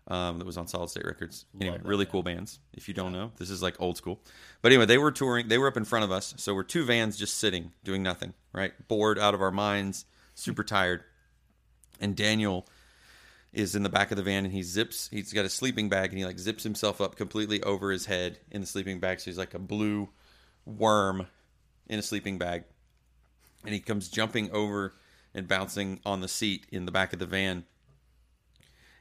um, 0.08 0.40
that 0.40 0.46
was 0.46 0.58
on 0.58 0.68
Solid 0.68 0.90
State 0.90 1.06
Records. 1.06 1.46
Anyway, 1.60 1.80
really 1.84 2.06
cool 2.06 2.24
bands. 2.24 2.60
If 2.74 2.88
you 2.88 2.94
don't 2.94 3.12
know, 3.14 3.32
this 3.38 3.50
is 3.50 3.62
like 3.62 3.80
old 3.80 3.98
school. 3.98 4.20
But 4.62 4.72
anyway, 4.72 4.86
they 4.86 4.98
were 4.98 5.12
touring. 5.12 5.48
They 5.48 5.58
were 5.58 5.68
up 5.68 5.78
in 5.78 5.86
front 5.86 6.06
of 6.06 6.12
us, 6.12 6.34
so 6.38 6.54
we're 6.54 6.64
two 6.64 6.86
vans 6.86 7.18
just 7.18 7.38
sitting, 7.38 7.72
doing 7.84 8.04
nothing. 8.04 8.34
Right, 8.52 8.74
bored 8.88 9.20
out 9.20 9.34
of 9.34 9.42
our 9.42 9.52
minds, 9.52 10.06
super 10.34 10.64
tired. 10.64 11.04
And 12.00 12.16
Daniel 12.16 12.68
is 13.54 13.76
in 13.76 13.84
the 13.84 13.90
back 13.90 14.12
of 14.12 14.18
the 14.18 14.24
van, 14.24 14.46
and 14.46 14.54
he 14.54 14.64
zips. 14.64 15.08
He's 15.12 15.32
got 15.32 15.46
a 15.46 15.50
sleeping 15.50 15.88
bag, 15.90 16.10
and 16.10 16.18
he 16.18 16.26
like 16.26 16.40
zips 16.40 16.64
himself 16.64 17.00
up 17.00 17.16
completely 17.16 17.62
over 17.64 17.92
his 17.92 18.06
head 18.08 18.40
in 18.52 18.62
the 18.62 18.68
sleeping 18.68 19.00
bag. 19.00 19.20
So 19.20 19.26
he's 19.26 19.38
like 19.38 19.54
a 19.54 19.60
blue 19.60 20.10
worm 20.66 21.28
in 21.88 22.00
a 22.00 22.02
sleeping 22.02 22.38
bag, 22.38 22.64
and 23.64 23.74
he 23.74 23.80
comes 23.80 24.10
jumping 24.10 24.50
over 24.52 24.94
and 25.36 25.48
bouncing 25.48 26.00
on 26.06 26.22
the 26.22 26.28
seat 26.28 26.66
in 26.72 26.86
the 26.86 26.92
back 26.92 27.14
of 27.14 27.20
the 27.20 27.26
van. 27.26 27.66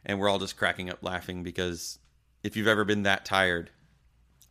And 0.04 0.18
we're 0.18 0.28
all 0.28 0.38
just 0.38 0.56
cracking 0.56 0.90
up 0.90 0.98
laughing 1.02 1.42
because 1.42 1.98
if 2.42 2.56
you've 2.56 2.66
ever 2.66 2.84
been 2.84 3.04
that 3.04 3.24
tired, 3.24 3.70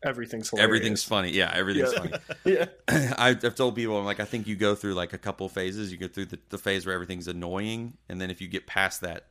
Everything's 0.03 0.49
hilarious. 0.49 0.63
everything's 0.67 1.03
funny. 1.03 1.31
Yeah, 1.31 1.51
everything's 1.53 1.91
Yeah. 1.93 1.99
funny. 1.99 2.13
yeah. 2.89 3.13
I've, 3.17 3.55
told 3.55 3.75
people, 3.75 3.99
I'm 3.99 4.05
like, 4.05 4.19
I 4.19 4.25
think 4.25 4.47
you 4.47 4.55
go 4.55 4.73
through 4.75 4.93
like 4.95 5.13
a 5.13 5.17
couple 5.17 5.47
phases. 5.49 5.91
You 5.91 5.97
go 5.97 6.07
through 6.07 6.25
the, 6.25 6.39
the 6.49 6.57
phase 6.57 6.85
where 6.85 6.95
everything's 6.95 7.27
annoying, 7.27 7.97
and 8.09 8.19
then 8.21 8.31
if 8.31 8.41
you 8.41 8.47
get 8.47 8.65
past 8.65 9.01
that, 9.01 9.25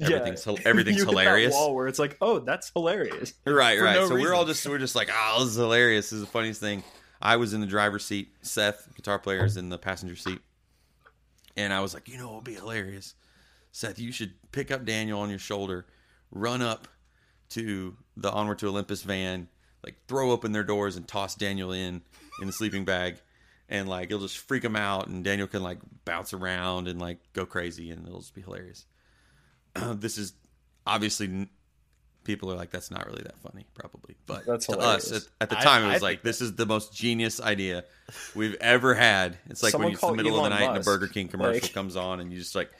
everything's 0.00 0.46
Yeah. 0.46 0.54
everything's 0.64 0.98
You 0.98 1.04
hilarious. 1.06 1.52
wall 1.52 1.74
where 1.74 1.86
it's 1.88 1.98
like, 1.98 2.16
oh, 2.20 2.38
that's 2.40 2.70
hilarious. 2.70 3.34
Right, 3.46 3.80
right. 3.80 3.94
no 3.94 4.08
so 4.08 4.14
we're 4.14 4.34
all 4.34 4.44
just 4.44 4.66
we're 4.68 4.78
just 4.78 4.94
like, 4.96 5.10
oh, 5.12 5.40
this 5.40 5.50
is 5.52 5.56
hilarious. 5.56 6.06
This 6.06 6.14
is 6.14 6.20
the 6.22 6.30
funniest 6.30 6.60
thing. 6.60 6.82
I 7.22 7.36
was 7.36 7.54
in 7.54 7.60
the 7.60 7.66
driver's 7.66 8.04
seat. 8.04 8.34
Seth, 8.42 8.88
guitar 8.96 9.18
player, 9.18 9.44
is 9.44 9.56
in 9.56 9.68
the 9.70 9.78
passenger 9.78 10.16
seat, 10.16 10.40
and 11.56 11.72
I 11.72 11.80
was 11.80 11.94
like, 11.94 12.08
you 12.08 12.18
know, 12.18 12.28
it'll 12.28 12.40
be 12.40 12.54
hilarious. 12.54 13.14
Seth, 13.72 13.98
you 13.98 14.12
should 14.12 14.32
pick 14.52 14.70
up 14.70 14.84
Daniel 14.84 15.20
on 15.20 15.30
your 15.30 15.38
shoulder, 15.38 15.86
run 16.30 16.62
up 16.62 16.86
to 17.50 17.96
the 18.16 18.30
Onward 18.30 18.58
to 18.60 18.68
Olympus 18.68 19.02
van, 19.02 19.48
like 19.84 19.96
throw 20.08 20.30
open 20.30 20.52
their 20.52 20.64
doors 20.64 20.96
and 20.96 21.06
toss 21.08 21.34
Daniel 21.34 21.72
in 21.72 22.02
in 22.40 22.46
the 22.46 22.52
sleeping 22.52 22.84
bag, 22.84 23.16
and 23.68 23.88
like 23.88 24.06
it'll 24.06 24.20
just 24.20 24.38
freak 24.38 24.64
him 24.64 24.76
out, 24.76 25.06
and 25.06 25.24
Daniel 25.24 25.46
can 25.48 25.62
like 25.62 25.78
bounce 26.04 26.32
around 26.32 26.88
and 26.88 27.00
like 27.00 27.18
go 27.32 27.46
crazy, 27.46 27.90
and 27.90 28.06
it'll 28.06 28.20
just 28.20 28.34
be 28.34 28.42
hilarious. 28.42 28.86
this 29.94 30.18
is 30.18 30.32
obviously 30.86 31.48
people 32.24 32.50
are 32.50 32.56
like 32.56 32.70
that's 32.70 32.90
not 32.90 33.06
really 33.06 33.22
that 33.22 33.38
funny 33.38 33.66
probably. 33.74 34.16
But 34.26 34.46
That's 34.46 34.66
to 34.66 34.72
hilarious. 34.72 35.12
us 35.12 35.26
at, 35.26 35.32
at 35.42 35.50
the 35.50 35.58
I- 35.58 35.62
time 35.62 35.82
it 35.82 35.86
was 35.86 35.92
think 35.94 36.02
like 36.02 36.22
this 36.22 36.40
is 36.40 36.54
the 36.54 36.66
most 36.66 36.94
genius 36.94 37.40
idea 37.40 37.84
we've 38.34 38.56
ever 38.60 38.94
had. 38.94 39.36
It's 39.50 39.62
like 39.62 39.74
when 39.74 39.88
you, 39.88 39.92
it's 39.92 40.00
the 40.00 40.06
call 40.06 40.16
middle 40.16 40.36
of 40.38 40.44
the 40.44 40.50
Elon 40.56 40.60
night 40.60 40.68
and 40.74 40.78
a 40.78 40.84
burger 40.84 41.06
king 41.08 41.28
commercial 41.28 41.60
Like- 41.62 41.72
comes 41.74 41.96
on 41.96 42.20
and 42.20 42.32
you 42.32 42.38
just 42.38 42.54
like 42.54 42.70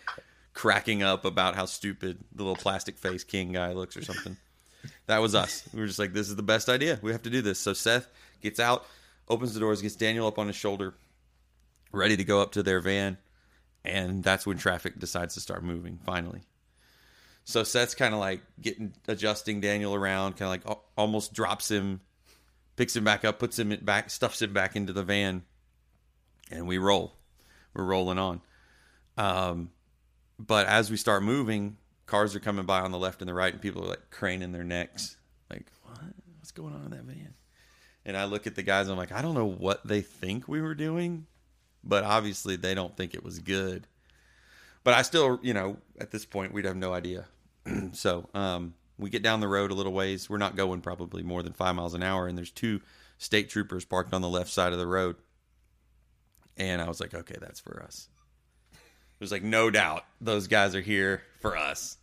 cracking 0.54 1.02
up 1.02 1.24
about 1.24 1.56
how 1.56 1.66
stupid 1.66 2.18
the 2.32 2.42
little 2.42 2.56
plastic 2.56 2.96
face 2.96 3.24
king 3.24 3.52
guy 3.52 3.72
looks 3.72 3.96
or 3.96 4.02
something. 4.04 4.36
That 5.06 5.18
was 5.18 5.34
us. 5.34 5.68
We 5.74 5.80
were 5.80 5.86
just 5.86 5.98
like 5.98 6.12
this 6.12 6.28
is 6.28 6.36
the 6.36 6.42
best 6.42 6.68
idea. 6.68 6.98
We 7.02 7.12
have 7.12 7.22
to 7.22 7.30
do 7.30 7.42
this. 7.42 7.58
So 7.58 7.72
seth 7.72 8.06
gets 8.40 8.60
out 8.60 8.86
opens 9.28 9.54
the 9.54 9.60
doors 9.60 9.80
gets 9.80 9.96
daniel 9.96 10.26
up 10.26 10.38
on 10.38 10.46
his 10.46 10.54
shoulder 10.56 10.92
ready 11.92 12.14
to 12.14 12.24
go 12.24 12.42
up 12.42 12.52
to 12.52 12.62
their 12.62 12.78
van 12.78 13.16
and 13.82 14.22
that's 14.22 14.46
when 14.46 14.58
traffic 14.58 14.98
decides 14.98 15.32
to 15.32 15.40
start 15.40 15.64
moving 15.64 15.98
finally 16.04 16.42
so 17.44 17.62
Seth's 17.62 17.94
kind 17.94 18.14
of 18.14 18.20
like 18.20 18.42
getting 18.60 18.94
adjusting 19.06 19.60
Daniel 19.60 19.94
around, 19.94 20.36
kind 20.36 20.62
of 20.62 20.68
like 20.68 20.78
almost 20.96 21.34
drops 21.34 21.70
him, 21.70 22.00
picks 22.76 22.96
him 22.96 23.04
back 23.04 23.24
up, 23.24 23.38
puts 23.38 23.58
him 23.58 23.76
back, 23.82 24.10
stuffs 24.10 24.40
him 24.40 24.52
back 24.52 24.76
into 24.76 24.92
the 24.92 25.02
van, 25.02 25.42
and 26.50 26.66
we 26.66 26.78
roll. 26.78 27.14
We're 27.74 27.84
rolling 27.84 28.18
on. 28.18 28.40
Um, 29.18 29.70
but 30.38 30.66
as 30.66 30.90
we 30.90 30.96
start 30.96 31.22
moving, 31.22 31.76
cars 32.06 32.34
are 32.34 32.40
coming 32.40 32.64
by 32.64 32.80
on 32.80 32.92
the 32.92 32.98
left 32.98 33.20
and 33.20 33.28
the 33.28 33.34
right, 33.34 33.52
and 33.52 33.60
people 33.60 33.84
are 33.84 33.88
like 33.88 34.10
craning 34.10 34.52
their 34.52 34.64
necks, 34.64 35.18
like, 35.50 35.66
"What? 35.82 36.00
What's 36.38 36.50
going 36.50 36.72
on 36.74 36.84
in 36.84 36.90
that 36.90 37.04
van?" 37.04 37.34
And 38.06 38.16
I 38.16 38.24
look 38.24 38.46
at 38.46 38.54
the 38.54 38.62
guys, 38.62 38.88
I'm 38.88 38.96
like, 38.96 39.12
I 39.12 39.22
don't 39.22 39.34
know 39.34 39.46
what 39.46 39.86
they 39.86 40.02
think 40.02 40.46
we 40.46 40.60
were 40.60 40.74
doing, 40.74 41.26
but 41.82 42.04
obviously 42.04 42.56
they 42.56 42.74
don't 42.74 42.94
think 42.94 43.14
it 43.14 43.24
was 43.24 43.38
good 43.38 43.86
but 44.84 44.92
I 44.92 45.02
still, 45.02 45.40
you 45.42 45.54
know, 45.54 45.78
at 45.98 46.10
this 46.10 46.26
point, 46.26 46.52
we'd 46.52 46.66
have 46.66 46.76
no 46.76 46.92
idea. 46.92 47.26
so 47.92 48.28
um, 48.34 48.74
we 48.98 49.10
get 49.10 49.22
down 49.22 49.40
the 49.40 49.48
road 49.48 49.70
a 49.70 49.74
little 49.74 49.92
ways. 49.92 50.28
We're 50.28 50.38
not 50.38 50.56
going 50.56 50.80
probably 50.80 51.22
more 51.22 51.42
than 51.42 51.52
five 51.52 51.74
miles 51.74 51.94
an 51.94 52.02
hour, 52.02 52.26
and 52.26 52.36
there's 52.36 52.50
two 52.50 52.80
state 53.18 53.50
troopers 53.50 53.84
parked 53.84 54.12
on 54.12 54.22
the 54.22 54.28
left 54.28 54.50
side 54.50 54.72
of 54.72 54.78
the 54.78 54.86
road. 54.86 55.16
And 56.56 56.80
I 56.80 56.88
was 56.88 57.00
like, 57.00 57.14
okay, 57.14 57.36
that's 57.40 57.60
for 57.60 57.82
us. 57.82 58.08
It 58.72 59.20
was 59.20 59.32
like 59.32 59.42
no 59.42 59.70
doubt 59.70 60.04
those 60.20 60.46
guys 60.46 60.74
are 60.74 60.80
here 60.80 61.22
for 61.40 61.56
us. 61.56 61.96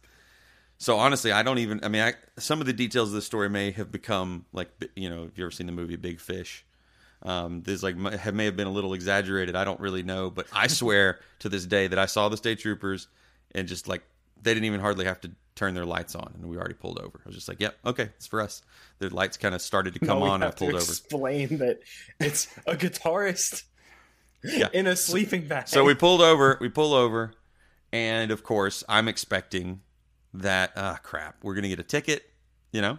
So 0.78 0.98
honestly, 0.98 1.32
I 1.32 1.44
don't 1.44 1.60
even. 1.60 1.82
I 1.84 1.90
mean, 1.90 2.02
I, 2.02 2.14
some 2.40 2.60
of 2.60 2.66
the 2.66 2.74
details 2.74 3.10
of 3.10 3.14
the 3.14 3.22
story 3.22 3.50
may 3.50 3.72
have 3.72 3.92
become 3.92 4.46
like, 4.52 4.70
you 4.96 5.10
know, 5.10 5.26
if 5.26 5.38
you 5.38 5.44
ever 5.44 5.52
seen 5.52 5.68
the 5.68 5.72
movie 5.72 5.96
Big 5.96 6.20
Fish, 6.20 6.66
um, 7.24 7.62
there's 7.62 7.84
like 7.84 7.96
may 7.96 8.18
have 8.18 8.58
been 8.58 8.68
a 8.68 8.72
little 8.72 8.94
exaggerated. 8.94 9.56
I 9.56 9.64
don't 9.64 9.80
really 9.80 10.04
know, 10.04 10.32
but 10.32 10.48
I 10.52 10.68
swear 10.68 11.20
to 11.40 11.50
this 11.50 11.66
day 11.66 11.88
that 11.88 12.00
I 12.00 12.08
saw 12.08 12.30
the 12.30 12.38
state 12.38 12.60
troopers 12.60 13.08
and 13.54 13.68
just 13.68 13.88
like 13.88 14.02
they 14.42 14.54
didn't 14.54 14.66
even 14.66 14.80
hardly 14.80 15.06
have 15.06 15.22
to 15.22 15.32
turn 15.56 15.74
their 15.74 15.86
lights 15.86 16.16
on, 16.16 16.32
and 16.36 16.50
we 16.50 16.58
already 16.58 16.74
pulled 16.74 16.98
over. 17.00 17.20
I 17.26 17.28
was 17.28 17.36
just 17.36 17.48
like, 17.48 17.60
"Yep, 17.60 17.78
okay, 17.86 18.04
it's 18.16 18.28
for 18.28 18.42
us." 18.42 18.62
The 19.00 19.14
lights 19.14 19.38
kind 19.38 19.54
of 19.54 19.62
started 19.62 19.94
to 19.96 20.00
come 20.00 20.22
we 20.22 20.30
on. 20.30 20.42
I 20.44 20.50
to 20.50 20.56
pulled 20.56 20.72
over. 20.72 20.80
Explain 20.80 21.58
that 21.58 21.80
it's 22.20 22.48
a 22.66 22.76
guitarist 22.76 23.64
Yeah. 24.44 24.70
in 24.74 24.88
a 24.88 24.96
sleeping 24.96 25.48
bag. 25.48 25.68
So 25.68 25.84
we 25.84 25.94
pulled 25.94 26.22
over. 26.22 26.58
We 26.62 26.70
pull 26.70 26.94
over, 26.94 27.34
and 27.92 28.32
of 28.32 28.44
course, 28.44 28.84
I'm 28.90 29.08
expecting 29.08 29.82
that. 30.34 30.72
Ah, 30.76 31.00
crap. 31.04 31.44
We're 31.44 31.56
gonna 31.56 31.70
get 31.70 31.80
a 31.80 31.84
ticket. 31.84 32.24
You 32.72 32.82
know, 32.82 32.98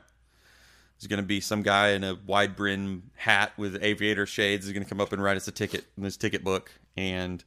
there's 0.98 1.08
gonna 1.08 1.22
be 1.22 1.40
some 1.40 1.62
guy 1.62 1.90
in 1.90 2.04
a 2.04 2.14
wide 2.26 2.54
brim 2.54 3.10
hat 3.16 3.52
with 3.56 3.82
aviator 3.82 4.26
shades. 4.26 4.66
is 4.66 4.72
gonna 4.72 4.84
come 4.84 5.00
up 5.00 5.12
and 5.12 5.22
write 5.22 5.36
us 5.38 5.48
a 5.48 5.52
ticket 5.52 5.86
in 5.96 6.02
this 6.02 6.16
ticket 6.18 6.44
book 6.44 6.70
and 6.96 7.42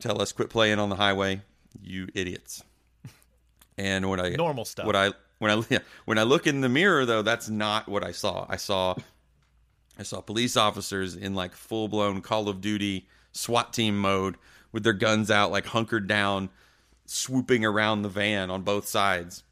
tell 0.00 0.20
us 0.22 0.32
quit 0.32 0.48
playing 0.50 0.78
on 0.78 0.88
the 0.88 0.96
highway, 0.96 1.42
you 1.82 2.08
idiots. 2.14 2.62
And 3.76 4.08
when 4.08 4.20
I 4.20 4.30
Normal 4.30 4.64
stuff. 4.64 4.86
What 4.86 4.96
I 4.96 5.12
when 5.38 5.50
I 5.50 5.62
yeah, 5.68 5.78
when 6.04 6.18
I 6.18 6.22
look 6.22 6.46
in 6.46 6.60
the 6.60 6.68
mirror 6.68 7.04
though, 7.04 7.22
that's 7.22 7.48
not 7.48 7.88
what 7.88 8.04
I 8.04 8.12
saw. 8.12 8.46
I 8.48 8.56
saw 8.56 8.94
I 9.98 10.02
saw 10.02 10.20
police 10.20 10.56
officers 10.56 11.14
in 11.14 11.34
like 11.34 11.54
full 11.54 11.88
blown 11.88 12.20
Call 12.20 12.48
of 12.48 12.60
Duty 12.60 13.08
SWAT 13.32 13.72
team 13.72 13.98
mode 13.98 14.36
with 14.72 14.82
their 14.84 14.92
guns 14.92 15.30
out, 15.30 15.50
like 15.50 15.66
hunkered 15.66 16.08
down, 16.08 16.50
swooping 17.06 17.64
around 17.64 18.02
the 18.02 18.08
van 18.08 18.50
on 18.50 18.62
both 18.62 18.86
sides, 18.86 19.44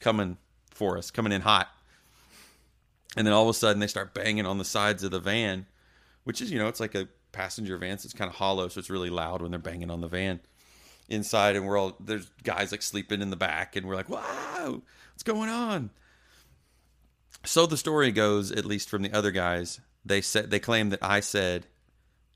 coming 0.00 0.36
for 0.70 0.98
us, 0.98 1.10
coming 1.10 1.32
in 1.32 1.42
hot. 1.42 1.68
And 3.16 3.26
then 3.26 3.34
all 3.34 3.44
of 3.44 3.48
a 3.48 3.58
sudden 3.58 3.80
they 3.80 3.86
start 3.86 4.14
banging 4.14 4.46
on 4.46 4.58
the 4.58 4.64
sides 4.64 5.02
of 5.02 5.10
the 5.10 5.18
van, 5.18 5.66
which 6.24 6.40
is, 6.40 6.50
you 6.50 6.58
know, 6.58 6.68
it's 6.68 6.78
like 6.80 6.94
a 6.94 7.08
passenger 7.32 7.76
van, 7.76 7.98
so 7.98 8.06
it's 8.06 8.14
kind 8.14 8.28
of 8.28 8.36
hollow, 8.36 8.68
so 8.68 8.78
it's 8.78 8.90
really 8.90 9.10
loud 9.10 9.42
when 9.42 9.50
they're 9.50 9.58
banging 9.58 9.90
on 9.90 10.00
the 10.00 10.08
van 10.08 10.40
inside. 11.10 11.56
And 11.56 11.66
we're 11.66 11.76
all, 11.78 11.96
there's 12.00 12.30
guys 12.42 12.72
like 12.72 12.82
sleeping 12.82 13.20
in 13.20 13.30
the 13.30 13.36
back, 13.36 13.76
and 13.76 13.86
we're 13.86 13.96
like, 13.96 14.08
wow, 14.08 14.82
what's 15.12 15.22
going 15.22 15.50
on? 15.50 15.90
So 17.44 17.66
the 17.66 17.76
story 17.76 18.12
goes, 18.12 18.52
at 18.52 18.64
least 18.64 18.88
from 18.88 19.02
the 19.02 19.12
other 19.12 19.30
guys, 19.30 19.80
they 20.04 20.20
said 20.20 20.50
they 20.50 20.58
claim 20.58 20.90
that 20.90 21.02
I 21.02 21.20
said 21.20 21.66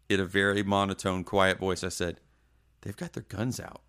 in 0.09 0.21
a 0.21 0.25
very 0.25 0.63
monotone, 0.63 1.25
quiet 1.25 1.59
voice, 1.59 1.83
I 1.85 1.89
said, 1.89 2.21
"They've 2.83 2.97
got 2.97 3.13
their 3.13 3.25
guns 3.25 3.61
out," 3.61 3.81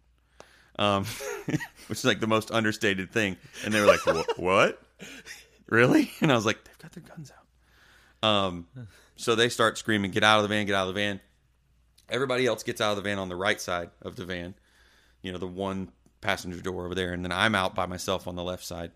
um, 0.78 1.06
which 1.88 2.00
is 2.00 2.06
like 2.06 2.20
the 2.20 2.28
most 2.28 2.52
understated 2.52 3.12
thing. 3.12 3.38
And 3.64 3.74
they 3.74 3.80
were 3.80 3.88
like, 3.88 4.06
"What? 4.38 4.82
Really?" 5.68 6.12
And 6.22 6.32
I 6.32 6.36
was 6.36 6.46
like, 6.46 6.64
"They've 6.64 6.78
got 6.80 6.92
their 6.94 7.04
guns 7.04 7.32
out." 7.32 8.28
Um, 8.28 8.68
so 9.16 9.36
they 9.36 9.50
start 9.50 9.78
screaming, 9.78 10.12
"Get 10.12 10.24
out 10.24 10.38
of 10.38 10.44
the 10.44 10.50
van! 10.50 10.66
Get 10.66 10.76
out 10.76 10.88
of 10.88 10.94
the 10.94 11.00
van!" 11.00 11.20
Everybody 12.10 12.46
else 12.46 12.64
gets 12.64 12.82
out 12.82 12.92
of 12.92 12.98
the 12.98 13.02
van 13.02 13.18
on 13.18 13.30
the 13.30 13.36
right 13.36 13.60
side 13.60 13.90
of 14.02 14.16
the 14.16 14.26
van, 14.26 14.54
you 15.26 15.32
know, 15.32 15.40
the 15.40 15.48
one 15.48 15.90
passenger 16.22 16.62
door 16.62 16.86
over 16.86 16.94
there, 16.94 17.12
and 17.12 17.26
then 17.26 17.32
I'm 17.32 17.56
out 17.56 17.74
by 17.74 17.88
myself 17.88 18.28
on 18.28 18.36
the 18.36 18.44
left 18.44 18.64
side. 18.64 18.92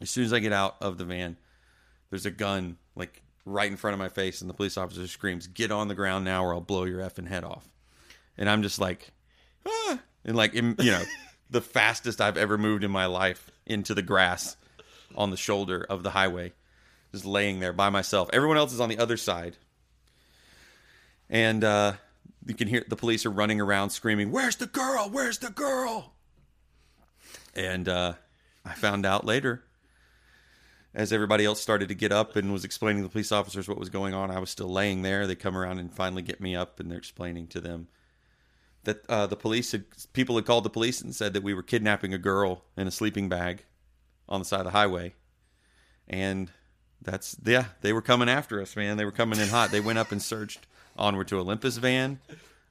As 0.00 0.08
soon 0.08 0.24
as 0.24 0.32
I 0.32 0.38
get 0.38 0.52
out 0.52 0.76
of 0.80 0.96
the 0.96 1.04
van, 1.04 1.36
there's 2.08 2.24
a 2.24 2.30
gun 2.30 2.76
like 2.94 3.20
right 3.44 3.70
in 3.70 3.76
front 3.76 3.94
of 3.94 3.98
my 3.98 4.08
face, 4.08 4.40
and 4.40 4.48
the 4.48 4.54
police 4.54 4.76
officer 4.76 5.08
screams, 5.08 5.48
"Get 5.48 5.72
on 5.72 5.88
the 5.88 5.94
ground 5.96 6.24
now, 6.24 6.44
or 6.44 6.54
I'll 6.54 6.60
blow 6.60 6.84
your 6.84 7.00
effing 7.00 7.26
head 7.26 7.42
off!" 7.42 7.68
And 8.38 8.48
I'm 8.48 8.62
just 8.62 8.80
like, 8.80 9.10
ah, 9.66 9.98
and 10.24 10.36
like 10.36 10.54
you 10.54 10.62
know, 10.78 11.02
the 11.50 11.60
fastest 11.60 12.20
I've 12.20 12.36
ever 12.36 12.56
moved 12.56 12.84
in 12.84 12.92
my 12.92 13.06
life 13.06 13.50
into 13.66 13.92
the 13.92 14.02
grass 14.02 14.56
on 15.16 15.30
the 15.30 15.36
shoulder 15.36 15.84
of 15.88 16.04
the 16.04 16.10
highway, 16.10 16.52
just 17.10 17.24
laying 17.24 17.58
there 17.58 17.72
by 17.72 17.90
myself. 17.90 18.30
Everyone 18.32 18.56
else 18.56 18.72
is 18.72 18.80
on 18.80 18.88
the 18.88 18.98
other 18.98 19.16
side, 19.16 19.56
and 21.28 21.64
uh, 21.64 21.94
you 22.46 22.54
can 22.54 22.68
hear 22.68 22.84
the 22.86 22.96
police 22.96 23.24
are 23.26 23.30
running 23.30 23.60
around 23.60 23.90
screaming, 23.90 24.30
"Where's 24.30 24.56
the 24.56 24.66
girl? 24.66 25.08
Where's 25.10 25.38
the 25.38 25.50
girl?" 25.50 26.14
And 27.54 27.88
uh, 27.88 28.14
I 28.64 28.74
found 28.74 29.06
out 29.06 29.24
later 29.24 29.64
as 30.94 31.12
everybody 31.12 31.44
else 31.44 31.60
started 31.60 31.88
to 31.88 31.94
get 31.94 32.12
up 32.12 32.36
and 32.36 32.52
was 32.52 32.64
explaining 32.64 33.02
to 33.02 33.08
the 33.08 33.12
police 33.12 33.32
officers 33.32 33.66
what 33.66 33.78
was 33.78 33.88
going 33.88 34.14
on, 34.14 34.30
I 34.30 34.38
was 34.38 34.50
still 34.50 34.70
laying 34.70 35.02
there. 35.02 35.26
They 35.26 35.34
come 35.34 35.56
around 35.56 35.78
and 35.78 35.92
finally 35.92 36.22
get 36.22 36.40
me 36.40 36.54
up, 36.54 36.78
and 36.78 36.90
they're 36.90 36.98
explaining 36.98 37.48
to 37.48 37.60
them 37.60 37.88
that 38.84 39.04
uh, 39.08 39.26
the 39.26 39.36
police 39.36 39.72
had 39.72 39.84
people 40.12 40.36
had 40.36 40.44
called 40.44 40.64
the 40.64 40.70
police 40.70 41.00
and 41.00 41.14
said 41.14 41.32
that 41.32 41.42
we 41.42 41.54
were 41.54 41.62
kidnapping 41.62 42.14
a 42.14 42.18
girl 42.18 42.64
in 42.76 42.86
a 42.86 42.92
sleeping 42.92 43.28
bag 43.28 43.64
on 44.28 44.40
the 44.40 44.44
side 44.44 44.60
of 44.60 44.66
the 44.66 44.70
highway, 44.70 45.14
and 46.06 46.50
that's 47.02 47.36
yeah, 47.44 47.66
they 47.80 47.92
were 47.92 48.02
coming 48.02 48.28
after 48.28 48.60
us, 48.62 48.76
man. 48.76 48.96
They 48.96 49.04
were 49.04 49.12
coming 49.12 49.40
in 49.40 49.48
hot. 49.48 49.70
They 49.70 49.80
went 49.80 49.98
up 49.98 50.12
and 50.12 50.22
searched 50.22 50.66
onward 50.96 51.28
to 51.28 51.38
Olympus 51.38 51.76
van 51.76 52.18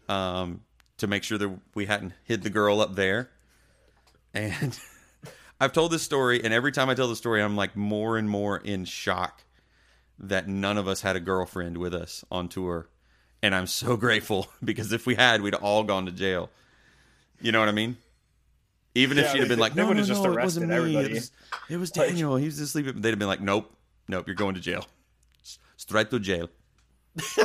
um, 0.09 0.61
to 0.97 1.07
make 1.07 1.23
sure 1.23 1.37
that 1.37 1.49
we 1.75 1.85
hadn't 1.85 2.13
hid 2.23 2.43
the 2.43 2.49
girl 2.49 2.81
up 2.81 2.95
there, 2.95 3.29
and. 4.33 4.77
I've 5.61 5.71
told 5.71 5.93
this 5.93 6.03
story, 6.03 6.43
and 6.43 6.53
every 6.53 6.73
time 6.73 6.89
I 6.89 6.93
tell 6.93 7.07
the 7.07 7.15
story, 7.15 7.41
I'm 7.41 7.55
like 7.55 7.73
more 7.77 8.17
and 8.17 8.29
more 8.29 8.57
in 8.57 8.83
shock 8.83 9.43
that 10.19 10.45
none 10.45 10.77
of 10.77 10.89
us 10.89 10.99
had 11.01 11.15
a 11.15 11.21
girlfriend 11.21 11.77
with 11.77 11.93
us 11.93 12.25
on 12.29 12.49
tour. 12.49 12.89
And 13.41 13.55
I'm 13.55 13.67
so 13.67 13.95
grateful 14.05 14.47
because 14.61 14.91
if 14.91 15.05
we 15.05 15.15
had, 15.15 15.41
we'd 15.41 15.53
all 15.53 15.83
gone 15.83 16.05
to 16.07 16.11
jail. 16.11 16.49
You 17.39 17.53
know 17.53 17.59
what 17.61 17.69
I 17.69 17.71
mean? 17.71 17.95
Even 18.93 19.17
if 19.17 19.31
she'd 19.31 19.39
have 19.39 19.47
been 19.47 19.59
like, 19.59 19.73
no, 19.73 19.93
no, 19.93 20.03
just 20.03 20.21
no, 20.21 20.33
it 20.33 20.41
wasn't 20.41 20.67
me. 20.67 20.97
It 20.97 21.11
was, 21.11 21.31
it 21.69 21.77
was 21.77 21.95
Like- 21.95 22.09
Daniel. 22.09 22.35
he 22.35 22.45
was 22.45 22.59
asleep. 22.59 22.87
They'd 22.87 23.11
have 23.11 23.19
been 23.19 23.29
like, 23.29 23.39
nope, 23.41 23.73
nope, 24.09 24.27
you're 24.27 24.35
going 24.35 24.55
to 24.55 24.61
jail. 24.61 24.85
Straight 25.77 26.09
to 26.11 26.19
jail. 26.19 26.49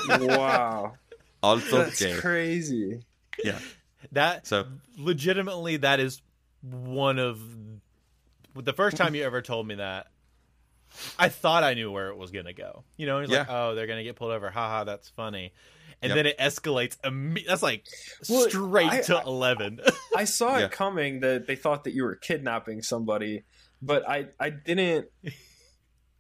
Wow, 0.09 0.95
Also 1.43 1.79
that's 1.85 1.99
jail. 1.99 2.21
crazy. 2.21 3.03
Yeah. 3.43 3.59
That 4.13 4.47
So 4.47 4.67
legitimately, 4.97 5.79
that 5.79 6.01
is 6.01 6.23
one 6.63 7.19
of 7.19 7.41
the 8.55 8.73
first 8.73 8.97
time 8.97 9.15
you 9.15 9.25
ever 9.25 9.43
told 9.43 9.67
me 9.67 9.77
that. 9.77 10.07
I 11.19 11.29
thought 11.29 11.65
I 11.65 11.75
knew 11.75 11.93
where 11.93 12.09
it 12.09 12.17
was 12.17 12.31
gonna 12.31 12.55
go. 12.55 12.83
You 12.97 13.07
know, 13.07 13.21
he's 13.21 13.29
like, 13.31 13.47
"Oh, 13.51 13.75
they're 13.75 13.87
gonna 13.87 14.03
get 14.05 14.17
pulled 14.17 14.31
over. 14.33 14.51
Haha, 14.51 14.85
that's 14.85 15.11
funny." 15.11 15.53
And 16.01 16.11
Yep. 16.11 16.17
then 16.17 16.27
it 16.27 16.39
escalates. 16.39 16.97
Imme- 17.03 17.45
that's 17.47 17.63
like 17.63 17.85
Well, 18.29 18.49
straight 18.49 18.89
I- 18.91 19.01
to 19.03 19.17
I- 19.19 19.23
eleven. 19.25 19.81
I 20.17 20.25
saw 20.25 20.57
Yeah. 20.59 20.65
it 20.67 20.71
coming 20.73 21.21
that 21.21 21.47
they 21.47 21.57
thought 21.57 21.85
that 21.85 21.93
you 21.93 22.05
were 22.05 22.15
kidnapping 22.17 22.83
somebody, 22.83 23.43
but 23.83 24.09
I 24.09 24.29
I 24.41 24.49
didn't 24.51 25.09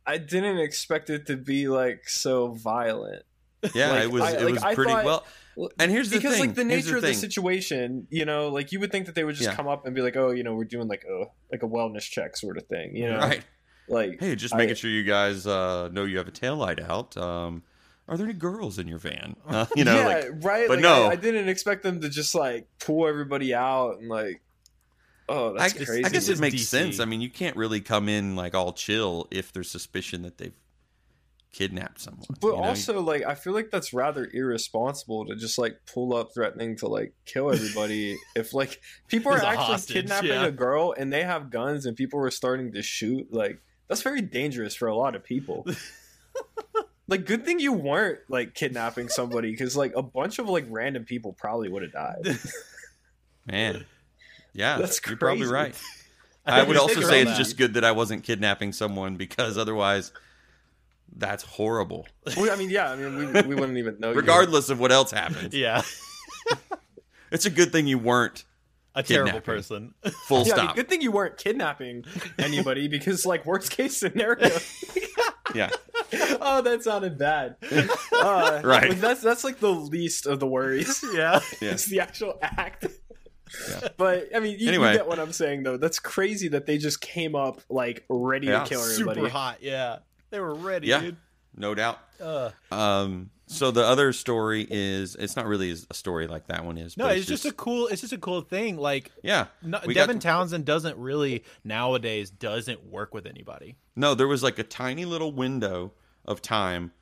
I 0.07 0.19
didn't 0.19 0.59
expect 0.59 1.09
it 1.11 1.27
to 1.29 1.37
be 1.37 1.69
like 1.69 2.09
so 2.09 2.49
violent. 2.49 3.25
yeah, 3.75 3.91
Like, 3.93 4.03
it 4.05 4.11
was 4.11 4.23
I- 4.23 4.31
it 4.33 4.43
like, 4.45 4.55
was 4.55 4.63
I 4.63 4.75
pretty 4.75 4.93
thought- 4.93 5.05
well. 5.05 5.27
And 5.81 5.91
here's 5.91 6.09
the 6.11 6.17
thing. 6.17 6.23
because 6.23 6.37
thing. 6.39 6.47
like 6.47 6.55
the 6.55 6.65
here's 6.65 6.85
nature 6.87 6.97
of 6.99 7.03
the 7.03 7.15
situation, 7.15 8.07
you 8.11 8.25
know, 8.25 8.49
like 8.49 8.71
you 8.71 8.79
would 8.79 8.93
think 8.93 9.07
that 9.07 9.17
they 9.17 9.25
would 9.25 9.35
just 9.35 9.49
Yeah. 9.51 9.57
come 9.57 9.67
up 9.67 9.87
and 9.87 9.95
be 9.95 10.03
like, 10.03 10.15
"Oh, 10.17 10.31
you 10.31 10.45
know, 10.45 10.55
we're 10.55 10.63
doing 10.65 10.87
like 10.87 11.03
a 11.05 11.25
like 11.51 11.65
a 11.65 11.67
wellness 11.67 12.03
check 12.03 12.37
sort 12.37 12.59
of 12.59 12.67
thing," 12.69 12.95
you 12.95 13.11
know, 13.11 13.19
Right. 13.19 13.45
Like, 13.89 14.21
Hey, 14.21 14.37
just 14.37 14.55
I- 14.55 14.59
making 14.59 14.77
sure 14.77 14.89
you 14.91 15.03
guys 15.03 15.49
uh, 15.49 15.89
know 15.89 16.05
you 16.05 16.19
have 16.19 16.29
a 16.29 16.31
tail 16.31 16.55
light 16.57 16.79
out. 16.81 17.17
Um, 17.17 17.65
are 18.07 18.17
there 18.17 18.27
any 18.27 18.35
girls 18.35 18.79
in 18.79 18.87
your 18.87 18.99
van? 18.99 19.35
Uh, 19.49 19.67
you 19.75 19.83
know, 19.85 19.97
yeah, 19.97 20.07
like 20.07 20.27
right. 20.45 20.69
but 20.69 20.77
like, 20.77 20.81
no. 20.81 21.07
I, 21.07 21.11
I 21.11 21.17
didn't 21.17 21.49
expect 21.49 21.83
them 21.83 22.01
to 22.03 22.09
just 22.09 22.37
like 22.37 22.69
pull 22.79 23.09
everybody 23.09 23.53
out 23.53 23.99
and 23.99 24.09
like, 24.09 24.41
oh, 25.29 25.57
I, 25.57 25.59
that's 25.71 25.73
crazy. 25.73 26.05
I 26.05 26.09
guess 26.09 26.29
it 26.29 26.39
makes 26.39 26.55
DC. 26.55 26.65
sense. 26.67 27.01
I 27.01 27.05
mean, 27.05 27.21
you 27.21 27.31
can't 27.31 27.57
really 27.57 27.81
come 27.81 28.09
in 28.09 28.37
like 28.37 28.55
all 28.55 28.73
chill 28.73 29.27
if 29.33 29.53
there's 29.53 29.71
suspicion 29.71 30.23
that 30.23 30.39
they've 30.39 30.55
kidnapped 31.53 32.01
someone. 32.01 32.27
But 32.41 32.49
you 32.49 32.57
know? 32.57 32.65
also, 32.65 33.01
like, 33.01 33.25
I 33.25 33.35
feel 33.35 33.53
like 33.53 33.71
that's 33.71 33.93
rather 33.93 34.29
irresponsible 34.33 35.27
to 35.27 35.37
just 35.37 35.59
like 35.59 35.81
pull 35.93 36.15
up 36.15 36.31
threatening 36.35 36.77
to 36.79 36.89
like 36.89 37.15
kill 37.25 37.51
everybody. 37.53 38.19
if 38.37 38.55
like 38.55 38.81
people 39.09 39.33
are 39.33 39.37
actually 39.37 39.65
hostage, 39.65 39.95
kidnapping 39.95 40.31
yeah. 40.31 40.47
a 40.47 40.53
girl 40.53 40.95
and 40.97 41.13
they 41.13 41.25
have 41.25 41.51
guns 41.51 41.87
and 41.87 41.97
people 41.97 42.21
are 42.21 42.31
starting 42.31 42.73
to 42.73 42.83
shoot, 42.83 43.33
like 43.33 43.61
that's 43.89 44.03
very 44.03 44.21
dangerous 44.21 44.75
for 44.75 44.87
a 44.89 44.97
lot 44.97 45.15
of 45.15 45.25
people. 45.25 45.67
like, 47.09 47.25
good 47.25 47.45
thing 47.45 47.59
you 47.59 47.73
weren't 47.73 48.21
like 48.29 48.55
kidnapping 48.55 49.09
somebody 49.09 49.51
because 49.51 49.77
like 49.77 49.93
a 49.97 50.03
bunch 50.03 50.39
of 50.39 50.49
like 50.49 50.67
random 50.69 51.05
people 51.05 51.33
probably 51.33 51.69
would 51.69 51.83
have 51.83 51.93
died. 51.93 52.39
man, 53.47 53.87
yeah, 54.53 54.79
That's 54.79 55.01
you're 55.07 55.17
probably 55.17 55.47
right. 55.47 55.75
I 56.45 56.61
I 56.61 56.63
would 56.63 56.77
also 56.77 57.01
say 57.01 57.21
it's 57.23 57.33
that. 57.33 57.37
just 57.37 57.57
good 57.57 57.75
that 57.75 57.85
I 57.85 57.93
wasn't 57.93 58.25
kidnapping 58.25 58.73
someone 58.73 59.17
because 59.17 59.59
otherwise, 59.59 60.13
that's 61.17 61.43
horrible. 61.45 62.07
well, 62.37 62.51
I 62.51 62.57
mean, 62.57 62.71
yeah, 62.71 62.91
I 62.93 62.97
mean, 62.97 63.17
we, 63.33 63.41
we 63.43 63.55
wouldn't 63.55 63.79
even 63.79 63.99
know. 64.01 64.11
you. 64.13 64.17
Regardless 64.17 64.71
of 64.71 64.79
what 64.81 64.93
else 64.93 65.11
happens, 65.11 65.55
yeah, 65.55 65.83
it's 67.31 67.47
a 67.47 67.51
good 67.51 67.73
thing 67.73 67.87
you 67.87 67.99
weren't. 67.99 68.45
a 68.95 69.03
terrible 69.03 69.41
person. 69.41 69.95
Full 70.27 70.47
Yeah, 70.47 70.55
I 70.55 70.57
mean, 70.57 70.65
stop. 70.67 70.77
good 70.77 70.89
thing 70.89 71.03
you 71.03 71.13
weren't 71.13 71.37
kidnapping 71.37 72.05
anybody 72.39 72.89
because, 72.89 73.25
like, 73.27 73.47
worst 73.47 73.71
case 73.71 73.97
scenario. 73.97 74.49
yeah, 75.55 75.71
oh, 76.41 76.63
that 76.63 76.83
sounded 76.83 77.17
bad. 77.19 77.57
Uh, 78.13 78.61
Right. 78.65 78.91
like, 78.91 79.01
that's 79.01 79.23
that's 79.23 79.45
like 79.45 79.61
the 79.61 79.71
least 79.71 80.27
of 80.27 80.41
the 80.41 80.47
worries. 80.47 81.05
yeah, 81.15 81.41
Yeah. 81.61 81.73
It's 81.73 81.87
the 81.87 82.01
actual 82.01 82.39
act. 82.43 82.87
Yeah. 83.71 83.89
But 83.97 84.29
I 84.35 84.41
mean, 84.41 84.59
you, 84.59 84.73
you 84.73 84.81
get 84.81 85.07
what 85.07 85.19
I'm 85.19 85.33
saying, 85.33 85.63
though. 85.63 85.77
That's 85.79 85.99
crazy 85.99 86.49
that 86.49 86.67
they 86.67 86.77
just 86.77 87.01
came 87.01 87.35
up 87.35 87.63
like 87.71 88.05
ready 88.11 88.49
Yeah. 88.49 88.65
to 88.65 88.69
kill 88.69 88.83
everybody. 88.83 89.21
super 89.21 89.31
hot. 89.33 89.59
Yeah, 89.63 89.99
they 90.31 90.41
were 90.41 90.55
ready, 90.55 90.89
Yeah. 90.89 91.01
dude. 91.01 91.17
no 91.57 91.75
doubt. 91.75 91.99
Uh, 92.21 92.51
Um, 92.71 93.31
so 93.47 93.71
the 93.71 93.83
other 93.85 94.13
story 94.13 94.67
is 94.69 95.15
it's 95.17 95.35
not 95.35 95.47
really 95.47 95.71
a 95.71 95.95
story 95.95 96.27
like 96.27 96.49
that 96.49 96.65
one 96.65 96.77
is. 96.77 96.97
no, 96.97 97.07
but 97.07 97.17
it's 97.17 97.27
just, 97.27 97.47
a 97.47 97.53
cool. 97.53 97.87
It's 97.89 98.03
just 98.03 98.13
a 98.13 98.19
cool 98.19 98.43
thing. 98.43 98.77
Like 98.77 99.11
yeah. 99.23 99.47
no, 99.63 99.81
Devin 99.81 100.19
to- 100.19 100.27
Townsend 100.29 100.65
doesn't 100.67 100.99
really 100.99 101.45
nowadays 101.65 102.29
doesn't 102.31 102.85
work 102.87 103.15
with 103.15 103.27
anybody. 103.27 103.77
No, 103.97 104.15
there 104.15 104.29
was 104.29 104.43
like 104.43 104.59
a 104.59 104.63
tiny 104.65 105.05
little 105.07 105.33
window 105.33 105.93
of 106.27 106.43
time 106.43 106.93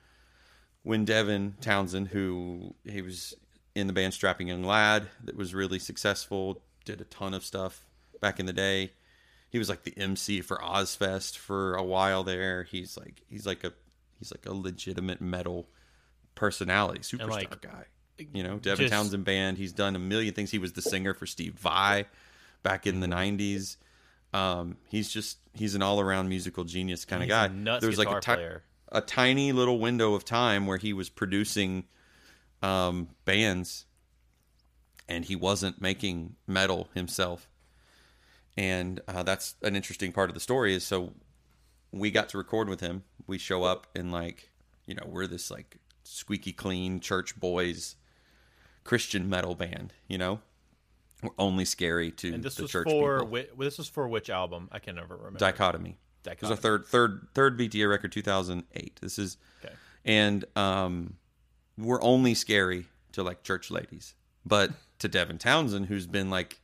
when 0.85 1.05
Devin 1.05 1.57
Townsend, 1.61 2.09
who 2.09 2.75
he 2.85 3.03
was 3.03 3.35
in 3.75 3.89
the 3.89 3.93
band 3.93 4.15
Strapping 4.15 4.47
Young 4.49 4.63
Lad, 4.63 5.09
that 5.25 5.37
was 5.37 5.53
really 5.53 5.81
successful, 5.81 6.63
did 6.85 7.01
a 7.01 7.05
ton 7.05 7.35
of 7.35 7.45
stuff 7.45 7.85
back 8.21 8.39
in 8.39 8.47
the 8.47 8.53
day. 8.53 8.93
He 9.51 9.59
was 9.59 9.69
like 9.69 9.85
the 9.85 9.97
MC 9.97 10.41
for 10.41 10.59
Ozzfest 10.59 11.37
for 11.37 11.75
a 11.75 11.83
while 11.83 12.25
there. 12.25 12.65
He's 12.65 12.97
like 12.97 13.23
he's 13.29 13.47
like 13.47 13.65
a 13.65 13.73
he's 14.19 14.33
like 14.33 14.47
a 14.47 14.53
legitimate 14.53 15.21
metal 15.21 15.69
personality, 16.35 17.01
superstar 17.01 17.29
like, 17.31 17.61
guy. 17.61 17.85
You 18.33 18.43
know, 18.43 18.59
Devin 18.59 18.85
just- 18.87 18.93
Townsend 18.93 19.25
band. 19.25 19.59
He's 19.59 19.73
done 19.73 19.95
a 19.95 19.99
million 19.99 20.35
things. 20.35 20.51
He 20.51 20.59
was 20.59 20.73
the 20.73 20.83
singer 20.83 21.15
for 21.15 21.27
Steve 21.27 21.55
Vai 21.55 22.07
back 22.63 22.87
in 22.87 23.01
the 23.01 23.07
'90s. 23.07 23.77
Um, 24.33 24.77
he's 24.89 25.11
just 25.11 25.39
he's 25.55 25.75
an 25.75 25.83
all 25.83 26.01
around 26.01 26.29
musical 26.29 26.65
genius 26.65 27.05
kind 27.05 27.23
of 27.23 27.29
guy. 27.29 27.49
There 27.81 27.89
was 27.89 27.99
like 27.99 28.09
a, 28.09 28.21
ti- 28.21 28.33
a 28.91 29.01
tiny 29.01 29.53
little 29.53 29.79
window 29.79 30.15
of 30.15 30.25
time 30.25 30.67
where 30.67 30.79
he 30.79 30.93
was 30.93 31.09
producing 31.09 31.85
um, 32.63 33.09
bands, 33.25 33.85
and 35.09 35.25
he 35.25 35.37
wasn't 35.37 35.81
making 35.81 36.37
metal 36.47 36.89
himself. 36.95 37.49
And 38.57 39.01
uh, 39.07 39.23
that's 39.23 39.55
an 39.63 39.77
interesting 39.77 40.13
part 40.13 40.31
of 40.31 40.35
the 40.35 40.41
story. 40.41 40.75
Is 40.75 40.85
so 40.85 41.13
we 41.93 42.11
got 42.11 42.29
to 42.31 42.39
record 42.39 42.69
with 42.69 42.81
him. 42.81 43.03
We 43.27 43.39
show 43.39 43.65
up 43.65 43.87
and 43.95 44.11
like 44.11 44.51
you 44.87 44.95
know 44.95 45.05
we're 45.07 45.27
this 45.27 45.51
like 45.51 45.77
squeaky 46.05 46.53
clean 46.53 47.01
church 47.01 47.39
boys 47.39 47.97
Christian 48.85 49.29
metal 49.29 49.55
band. 49.55 49.93
You 50.09 50.19
know, 50.19 50.41
we're 51.23 51.31
only 51.39 51.65
scary 51.65 52.11
to 52.13 52.33
And 52.35 52.43
this 52.43 52.55
the 52.55 52.63
was 52.63 52.71
church 52.71 52.89
for 52.89 53.27
this 53.59 53.79
was 53.79 53.89
for 53.89 54.09
which 54.09 54.31
album? 54.31 54.69
I 54.73 54.79
can 54.79 54.97
never 54.97 55.17
remember. 55.17 55.39
Dichotomy. 55.39 55.99
It 56.25 56.41
was 56.41 56.51
Dichotomy. 56.51 56.55
a 56.55 56.57
third 56.57 56.87
third 56.87 57.29
third 57.35 57.59
BTA 57.59 57.89
record, 57.91 58.13
two 58.13 58.23
thousand 58.23 58.65
eight. 58.75 58.99
This 59.03 59.19
is 59.19 59.37
Okay. 59.65 59.75
and 60.05 60.45
um, 60.57 61.15
we're 61.77 62.03
only 62.03 62.35
scary 62.35 62.87
to 63.13 63.23
like 63.23 63.43
church 63.43 63.71
ladies, 63.71 64.15
but 64.45 64.71
to 65.01 65.09
Devin 65.09 65.39
Townsend, 65.39 65.87
who's 65.87 66.07
been 66.07 66.31
like, 66.31 66.61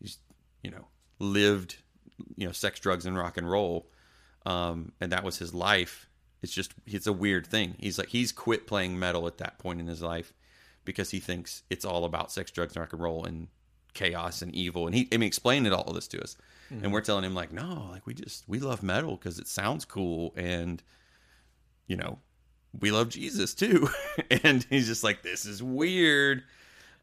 he's 0.00 0.18
you 0.62 0.70
know 0.70 0.86
lived, 1.18 1.76
you 2.36 2.46
know, 2.46 2.52
sex, 2.52 2.80
drugs, 2.80 3.06
and 3.06 3.16
rock 3.16 3.36
and 3.36 3.50
roll, 3.50 3.88
um, 4.44 4.92
and 5.00 5.12
that 5.12 5.24
was 5.24 5.38
his 5.38 5.54
life. 5.54 6.08
It's 6.42 6.52
just 6.52 6.72
it's 6.86 7.06
a 7.06 7.12
weird 7.12 7.46
thing. 7.46 7.76
He's 7.78 7.98
like 7.98 8.08
he's 8.08 8.32
quit 8.32 8.66
playing 8.66 8.98
metal 8.98 9.26
at 9.26 9.38
that 9.38 9.58
point 9.58 9.80
in 9.80 9.86
his 9.86 10.02
life 10.02 10.32
because 10.84 11.10
he 11.10 11.18
thinks 11.18 11.62
it's 11.70 11.84
all 11.84 12.04
about 12.04 12.30
sex, 12.30 12.50
drugs, 12.50 12.74
and 12.74 12.80
rock 12.80 12.92
and 12.92 13.02
roll 13.02 13.24
and 13.24 13.48
chaos 13.94 14.42
and 14.42 14.54
evil. 14.54 14.86
And 14.86 14.94
he, 14.94 15.08
I 15.12 15.16
mean, 15.16 15.26
explained 15.26 15.66
it 15.66 15.72
all 15.72 15.84
of 15.84 15.94
this 15.94 16.06
to 16.08 16.22
us, 16.22 16.36
and 16.82 16.92
we're 16.92 17.00
telling 17.00 17.24
him 17.24 17.34
like, 17.34 17.52
no, 17.52 17.88
like 17.90 18.06
we 18.06 18.14
just 18.14 18.44
we 18.48 18.60
love 18.60 18.82
metal 18.82 19.16
because 19.16 19.38
it 19.38 19.48
sounds 19.48 19.84
cool, 19.84 20.32
and 20.36 20.82
you 21.86 21.96
know, 21.96 22.18
we 22.78 22.90
love 22.90 23.08
Jesus 23.08 23.54
too. 23.54 23.88
and 24.42 24.66
he's 24.70 24.86
just 24.86 25.04
like, 25.04 25.22
this 25.22 25.44
is 25.44 25.62
weird. 25.62 26.42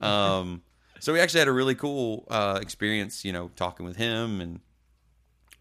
Um, 0.02 0.62
so 1.04 1.12
we 1.12 1.20
actually 1.20 1.40
had 1.40 1.50
a 1.50 1.52
really 1.54 1.76
cool 1.76 2.26
uh, 2.30 2.60
experience, 2.62 3.26
you 3.26 3.34
know, 3.34 3.50
talking 3.58 3.86
with 3.86 3.98
him 3.98 4.40
and 4.40 4.62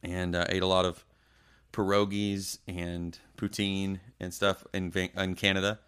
and 0.02 0.36
uh, 0.36 0.46
ate 0.48 0.62
a 0.62 0.66
lot 0.66 0.84
of 0.84 1.04
pierogies 1.72 2.58
and 2.68 3.18
poutine 3.36 3.98
and 4.20 4.32
stuff 4.32 4.64
in 4.72 4.92
in 5.16 5.34
Canada. 5.34 5.80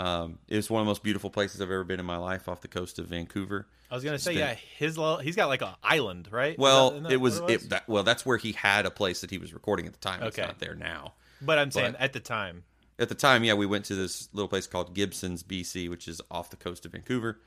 Um, 0.00 0.38
it 0.48 0.56
was 0.56 0.68
one 0.70 0.80
of 0.80 0.86
the 0.86 0.90
most 0.90 1.02
beautiful 1.02 1.30
places 1.30 1.60
I've 1.60 1.70
ever 1.70 1.84
been 1.84 2.00
in 2.00 2.06
my 2.06 2.16
life, 2.16 2.48
off 2.48 2.60
the 2.60 2.68
coast 2.68 2.98
of 2.98 3.06
Vancouver. 3.06 3.66
I 3.90 3.94
was 3.94 4.02
gonna 4.04 4.18
say, 4.18 4.32
been- 4.32 4.40
yeah, 4.40 4.54
his 4.78 4.98
lo- 4.98 5.18
he's 5.18 5.36
got 5.36 5.46
like 5.46 5.62
an 5.62 5.74
island, 5.82 6.28
right? 6.30 6.58
Well, 6.58 6.90
that- 6.90 7.02
that 7.04 7.12
it 7.12 7.16
what 7.16 7.22
was 7.22 7.38
it, 7.48 7.70
that, 7.70 7.88
well. 7.88 8.02
That's 8.02 8.26
where 8.26 8.36
he 8.36 8.52
had 8.52 8.84
a 8.84 8.90
place 8.90 9.20
that 9.20 9.30
he 9.30 9.38
was 9.38 9.54
recording 9.54 9.86
at 9.86 9.92
the 9.92 9.98
time. 10.00 10.22
It's 10.24 10.36
not 10.38 10.58
there 10.58 10.74
now. 10.74 11.14
But 11.40 11.58
I'm 11.58 11.70
saying 11.70 11.94
at 12.00 12.12
the 12.12 12.20
time, 12.20 12.64
At 12.98 13.08
the 13.08 13.14
time, 13.14 13.44
yeah, 13.44 13.54
we 13.54 13.64
went 13.64 13.84
to 13.86 13.94
this 13.94 14.28
little 14.32 14.48
place 14.48 14.66
called 14.66 14.92
Gibsons, 14.94 15.44
BC, 15.44 15.88
which 15.88 16.08
is 16.08 16.20
off 16.32 16.50
the 16.50 16.56
coast 16.56 16.84
of 16.84 16.92
Vancouver. 16.92 17.40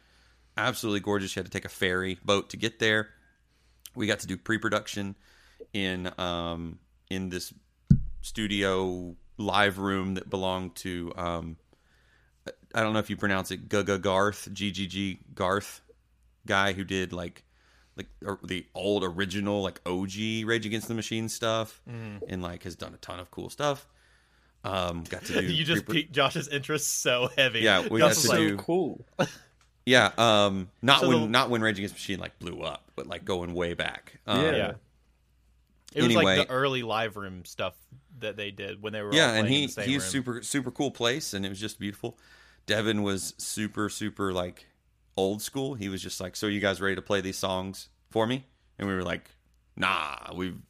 Absolutely 0.58 1.00
gorgeous. 1.00 1.36
You 1.36 1.40
had 1.42 1.46
to 1.46 1.52
take 1.52 1.66
a 1.66 1.70
ferry 1.70 2.18
boat 2.24 2.50
to 2.52 2.58
get 2.58 2.80
there. 2.80 3.10
We 3.96 4.08
got 4.08 4.20
to 4.20 4.28
do 4.28 4.38
pre-production 4.38 5.16
in 5.74 6.12
um, 6.18 6.80
in 7.10 7.30
this 7.30 7.54
studio 8.22 9.16
live 9.38 9.78
room 9.80 10.16
that 10.16 10.30
belonged 10.30 10.76
to 10.76 11.12
um, 11.16 11.58
I 12.74 12.82
don't 12.82 12.94
know 12.94 13.00
if 13.00 13.10
you 13.10 13.18
pronounce 13.18 13.52
it 13.52 13.70
Gaga 13.70 14.00
Garth, 14.00 14.50
GGG 14.52 15.20
Garth 15.34 15.82
guy 16.46 16.74
who 16.74 16.84
did 16.84 17.14
like 17.14 17.44
like 17.98 18.08
the 18.44 18.66
old 18.74 19.04
original 19.04 19.62
like 19.62 19.82
OG 19.86 20.14
Rage 20.46 20.66
Against 20.66 20.88
the 20.88 20.94
Machine 20.94 21.30
stuff 21.30 21.82
and 21.86 22.42
like 22.42 22.64
has 22.64 22.76
done 22.76 22.94
a 22.94 22.98
ton 22.98 23.20
of 23.20 23.30
cool 23.32 23.50
stuff. 23.50 23.88
Um, 24.64 25.04
got 25.10 25.26
to 25.26 25.34
do 25.42 25.54
you 25.54 25.64
just 25.64 25.86
pre- 25.86 26.04
piqued 26.04 26.14
Josh's 26.14 26.48
interest 26.48 27.02
so 27.02 27.30
heavy. 27.36 27.62
Yeah, 27.62 27.88
we 27.90 28.00
Josh 28.00 28.00
got 28.00 28.08
was 28.10 28.22
to 28.24 28.30
like, 28.30 28.38
do- 28.38 28.58
cool. 28.58 29.06
yeah, 29.92 30.12
um, 30.18 30.70
not 30.82 31.02
So 31.02 31.10
when 31.10 31.22
the- 31.22 31.28
not 31.28 31.50
when 31.50 31.62
Rage 31.62 31.78
Against 31.78 31.96
Machine 31.96 32.20
like 32.20 32.38
blew 32.40 32.62
up, 32.62 32.90
but 32.96 33.08
like 33.08 33.26
going 33.26 33.54
way 33.54 33.74
back. 33.74 34.20
Um, 34.26 34.42
Yeah. 34.44 34.52
Yeah. 34.56 34.72
It 35.94 35.98
was 36.04 36.06
Anyway. 36.06 36.24
like 36.38 36.48
the 36.48 36.54
early 36.54 36.84
live 36.84 37.18
room 37.18 37.44
stuff 37.44 37.76
that 38.20 38.38
they 38.38 38.50
did 38.52 38.82
when 38.82 38.94
they 38.94 39.02
were 39.02 39.14
yeah, 39.14 39.34
and 39.34 39.48
he 39.48 39.68
he's 39.68 40.04
super 40.06 40.42
super 40.42 40.72
cool 40.72 40.92
place, 40.92 41.34
and 41.34 41.46
it 41.46 41.50
was 41.50 41.60
just 41.60 41.80
beautiful. 41.80 42.18
Devin 42.66 43.04
was 43.04 43.34
super 43.38 43.90
super 43.90 44.32
like 44.32 44.68
old 45.18 45.42
school. 45.42 45.74
He 45.74 45.90
was 45.90 46.02
just 46.02 46.22
like, 46.22 46.36
"So 46.38 46.48
you 46.48 46.62
guys 46.62 46.80
ready 46.80 46.96
to 46.96 47.02
play 47.02 47.20
these 47.20 47.38
songs 47.38 47.90
for 48.10 48.26
me?" 48.26 48.46
And 48.80 48.88
we 48.88 48.94
were 48.96 49.04
like, 49.04 49.32
"Nah, 49.76 50.34
we've 50.34 50.62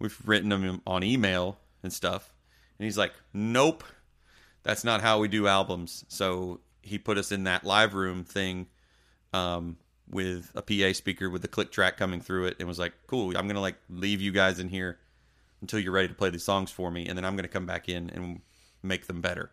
we've 0.00 0.18
written 0.24 0.48
them 0.48 0.82
on 0.86 1.04
email 1.04 1.58
and 1.84 1.92
stuff." 1.92 2.32
And 2.80 2.84
he's 2.84 2.98
like, 2.98 3.12
"Nope, 3.32 3.84
that's 4.64 4.82
not 4.82 5.02
how 5.02 5.20
we 5.20 5.28
do 5.28 5.46
albums." 5.46 6.04
So 6.08 6.58
he 6.82 6.98
put 6.98 7.18
us 7.18 7.32
in 7.32 7.44
that 7.44 7.64
live 7.64 7.94
room 7.94 8.24
thing 8.24 8.66
um, 9.32 9.76
with 10.08 10.50
a 10.54 10.62
PA 10.62 10.92
speaker 10.92 11.30
with 11.30 11.42
the 11.42 11.48
click 11.48 11.70
track 11.70 11.96
coming 11.96 12.20
through 12.20 12.46
it, 12.46 12.56
and 12.58 12.68
was 12.68 12.78
like, 12.78 12.92
"Cool, 13.06 13.36
I'm 13.36 13.46
gonna 13.46 13.60
like 13.60 13.78
leave 13.88 14.20
you 14.20 14.32
guys 14.32 14.58
in 14.58 14.68
here 14.68 14.98
until 15.60 15.78
you're 15.78 15.92
ready 15.92 16.08
to 16.08 16.14
play 16.14 16.30
these 16.30 16.44
songs 16.44 16.70
for 16.70 16.90
me, 16.90 17.06
and 17.06 17.16
then 17.16 17.24
I'm 17.24 17.36
gonna 17.36 17.48
come 17.48 17.66
back 17.66 17.88
in 17.88 18.10
and 18.10 18.40
make 18.82 19.06
them 19.06 19.20
better." 19.20 19.50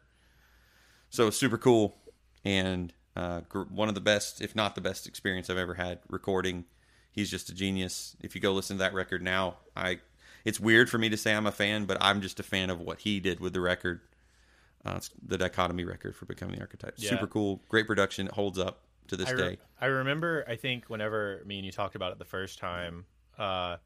So 1.10 1.30
super 1.30 1.58
cool, 1.58 1.98
and 2.44 2.94
uh, 3.16 3.42
one 3.70 3.90
of 3.90 3.96
the 3.96 4.02
best, 4.02 4.42
if 4.42 4.56
not 4.56 4.76
the 4.76 4.82
best, 4.82 5.08
experience 5.08 5.50
I've 5.50 5.58
ever 5.58 5.74
had 5.76 6.00
recording. 6.10 6.66
He's 7.12 7.30
just 7.30 7.50
a 7.50 7.54
genius. 7.54 8.16
If 8.22 8.36
you 8.36 8.42
go 8.42 8.54
listen 8.54 8.78
to 8.78 8.84
that 8.84 8.94
record 8.94 9.22
now, 9.22 9.58
I 9.76 10.00
it's 10.46 10.60
weird 10.60 10.90
for 10.90 10.98
me 10.98 11.10
to 11.10 11.18
say 11.18 11.36
I'm 11.36 11.48
a 11.48 11.52
fan, 11.52 11.86
but 11.86 11.98
I'm 12.02 12.22
just 12.22 12.40
a 12.40 12.44
fan 12.44 12.70
of 12.70 12.80
what 12.80 13.00
he 13.00 13.20
did 13.20 13.40
with 13.40 13.54
the 13.54 13.62
record. 13.62 14.02
Uh, 14.86 14.94
it's 14.96 15.10
the 15.26 15.38
dichotomy 15.38 15.84
record 15.84 16.16
for 16.16 16.26
becoming 16.26 16.56
the 16.56 16.62
archetype. 16.62 16.94
Yeah. 16.98 17.10
Super 17.10 17.28
cool, 17.28 17.62
great 17.68 17.86
production. 17.86 18.28
It 18.28 18.34
holds 18.34 18.58
up 18.58 18.84
to 19.08 19.18
this 19.18 19.30
I, 19.30 19.36
day. 19.36 19.58
I 19.82 19.88
remember, 19.88 20.46
I 20.48 20.56
think, 20.56 20.90
whenever 20.90 21.42
me 21.46 21.58
and 21.58 21.66
you 21.66 21.72
talked 21.72 21.96
about 21.96 22.12
it 22.12 22.20
the 22.20 22.26
first 22.26 22.60
time, 22.60 23.06
uh, 23.38 23.78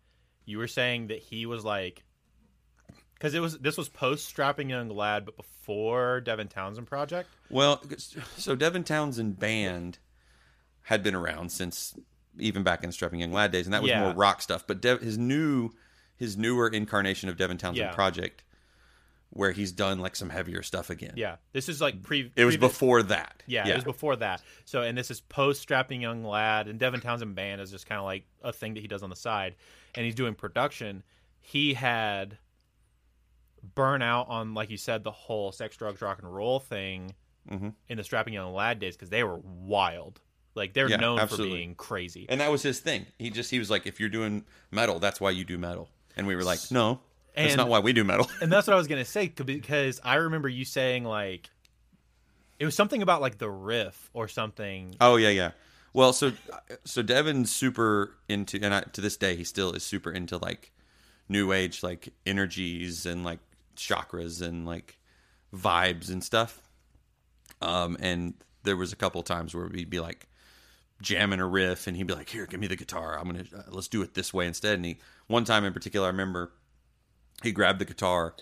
you 0.46 0.58
were 0.58 0.68
saying 0.68 1.08
that 1.08 1.20
he 1.20 1.46
was 1.46 1.66
like, 1.66 2.04
because 3.16 3.34
it 3.34 3.40
was 3.40 3.58
this 3.60 3.78
was 3.78 3.88
post 3.90 4.26
Strapping 4.26 4.70
Young 4.70 4.90
Lad, 4.90 5.26
but 5.26 5.38
before 5.38 6.20
Devin 6.22 6.50
Townsend 6.50 6.88
project. 6.88 7.30
Well, 7.50 7.82
so 8.38 8.56
Devin 8.56 8.84
Townsend 8.84 9.40
band 9.40 10.00
had 10.84 11.02
been 11.04 11.16
around 11.16 11.52
since 11.52 11.96
even 12.38 12.64
back 12.64 12.84
in 12.84 12.92
Strapping 12.92 13.20
Young 13.22 13.32
Lad 13.32 13.52
days, 13.52 13.66
and 13.66 13.74
that 13.74 13.82
was 13.82 13.90
Yeah. 13.90 14.02
more 14.02 14.14
rock 14.14 14.42
stuff. 14.42 14.68
But 14.68 14.82
Dev, 14.82 15.00
his 15.00 15.18
new, 15.18 15.70
his 16.18 16.36
newer 16.36 16.68
incarnation 16.68 17.30
of 17.30 17.38
Devin 17.38 17.58
Townsend 17.58 17.88
Yeah. 17.90 17.96
project, 17.96 18.44
where 19.36 19.52
he's 19.52 19.72
done 19.72 20.00
like 20.00 20.16
some 20.16 20.30
heavier 20.30 20.62
stuff 20.62 20.90
again. 20.92 21.14
Yeah, 21.16 21.38
this 21.54 21.68
is 21.68 21.82
like 21.82 22.04
pre. 22.04 22.32
it 22.36 22.46
was 22.46 22.56
previous- 22.56 22.72
before 22.72 23.04
that. 23.04 23.42
Yeah, 23.48 23.68
it 23.68 23.76
was 23.76 23.84
before 23.84 24.16
that. 24.18 24.42
So, 24.66 24.82
and 24.84 24.96
this 24.98 25.10
is 25.12 25.22
post 25.22 25.62
Strapping 25.62 26.02
Young 26.02 26.24
Lad, 26.24 26.68
and 26.68 26.80
Devin 26.80 27.02
Townsend 27.02 27.34
Band 27.36 27.60
is 27.60 27.72
just 27.72 27.88
kind 27.88 27.98
of 28.00 28.06
like 28.06 28.26
a 28.44 28.54
thing 28.54 28.76
that 28.76 28.82
he 28.82 28.88
does 28.88 29.02
on 29.04 29.10
the 29.10 29.16
side, 29.16 29.56
and 29.96 30.06
he's 30.06 30.16
doing 30.16 30.36
production. 30.36 31.04
He 31.42 31.74
had 31.74 32.38
burnout 33.76 34.30
on, 34.30 34.54
like 34.54 34.70
you 34.70 34.78
said, 34.78 35.04
the 35.04 35.12
whole 35.12 35.52
sex, 35.52 35.78
drugs, 35.78 36.02
rock 36.02 36.20
and 36.22 36.34
roll 36.34 36.60
thing 36.60 37.14
Mhm. 37.50 37.74
in 37.88 37.98
the 37.98 38.04
Strapping 38.04 38.34
Young 38.34 38.54
Lad 38.54 38.80
days 38.80 38.96
because 38.96 39.10
they 39.10 39.24
were 39.24 39.38
wild. 39.38 40.22
Like 40.56 40.74
they're 40.74 40.90
Yeah, 40.90 40.98
known 40.98 41.20
absolutely. 41.20 41.50
for 41.52 41.58
being 41.58 41.76
crazy. 41.76 42.26
and 42.30 42.40
that 42.42 42.52
was 42.52 42.62
his 42.62 42.80
thing. 42.80 43.08
He 43.18 43.30
just 43.32 43.50
he 43.50 43.58
was 43.60 43.70
like, 43.72 43.88
if 43.88 44.00
you're 44.00 44.10
doing 44.10 44.46
metal, 44.70 45.00
that's 45.00 45.20
why 45.20 45.32
you 45.32 45.44
do 45.44 45.58
metal. 45.58 45.90
And 46.16 46.28
we 46.28 46.36
were 46.36 46.44
like, 46.44 46.60
no, 46.70 47.00
that's 47.36 47.56
not 47.56 47.68
why 47.68 47.80
we 47.80 47.94
do 47.94 48.04
metal. 48.04 48.30
and 48.42 48.52
that's 48.52 48.68
what 48.68 48.74
I 48.74 48.78
was 48.78 48.88
gonna 48.88 49.06
say 49.06 49.28
because 49.28 50.00
I 50.04 50.16
remember 50.16 50.50
you 50.50 50.66
saying 50.66 51.04
like 51.04 51.50
it 52.60 52.66
was 52.66 52.76
something 52.76 53.02
about 53.02 53.22
like 53.22 53.38
the 53.38 53.50
riff 53.50 54.10
or 54.14 54.28
something. 54.28 54.96
Oh 55.02 55.16
yeah, 55.16 55.30
yeah. 55.30 55.52
Well, 55.94 56.14
so 56.14 56.32
so 56.86 57.02
Devin's 57.02 57.52
super 57.52 58.16
into, 58.28 58.60
and 58.62 58.74
I, 58.74 58.82
to 58.82 59.02
this 59.02 59.18
day 59.18 59.36
he 59.36 59.44
still 59.44 59.74
is 59.74 59.84
super 59.84 60.12
into 60.12 60.38
like 60.38 60.72
new 61.30 61.52
age 61.52 61.84
like 61.84 62.10
energies 62.26 63.06
and 63.06 63.24
like 63.24 63.40
chakras 63.76 64.42
and 64.42 64.66
like 64.66 65.00
vibes 65.54 66.10
and 66.10 66.24
stuff. 66.24 66.62
Um, 67.62 67.98
and 68.00 68.34
there 68.64 68.76
was 68.76 68.92
a 68.92 68.96
couple 68.96 69.22
times 69.24 69.56
where 69.56 69.68
we'd 69.68 69.90
be 69.90 70.00
like 70.00 70.28
jamming 71.02 71.40
a 71.40 71.48
riff, 71.48 71.88
and 71.88 71.96
he'd 71.96 72.08
be 72.08 72.14
like, 72.14 72.30
"Here, 72.30 72.46
give 72.46 72.60
me 72.60 72.68
the 72.68 72.76
guitar. 72.76 73.18
I'm 73.18 73.26
gonna 73.26 73.46
uh, 73.56 73.64
let's 73.70 73.88
do 73.88 74.02
it 74.02 74.14
this 74.14 74.34
way 74.34 74.48
instead." 74.48 74.76
And 74.76 74.86
he 74.86 74.98
one 75.28 75.46
time 75.46 75.64
in 75.64 75.74
particular, 75.74 76.08
I 76.08 76.10
remember 76.12 76.52
he 77.44 77.52
grabbed 77.52 77.80
the 77.80 77.86
guitar 77.86 78.36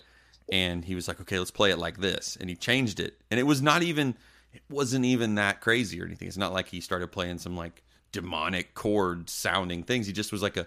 and 0.50 0.84
he 0.84 0.94
was 0.94 1.08
like, 1.08 1.20
"Okay, 1.20 1.38
let's 1.38 1.50
play 1.50 1.70
it 1.70 1.78
like 1.78 1.98
this," 1.98 2.36
and 2.40 2.48
he 2.48 2.56
changed 2.56 3.00
it, 3.00 3.20
and 3.30 3.38
it 3.38 3.44
was 3.44 3.62
not 3.62 3.82
even 3.82 4.16
it 4.52 4.62
wasn't 4.68 5.04
even 5.04 5.34
that 5.36 5.60
crazy 5.60 6.00
or 6.00 6.04
anything. 6.04 6.28
It's 6.28 6.36
not 6.36 6.52
like 6.52 6.68
he 6.68 6.80
started 6.80 7.12
playing 7.12 7.38
some 7.38 7.56
like 7.56 7.82
demonic 8.12 8.74
chord 8.74 9.30
sounding 9.30 9.82
things. 9.82 10.06
He 10.06 10.12
just 10.12 10.32
was 10.32 10.42
like 10.42 10.56
a 10.56 10.66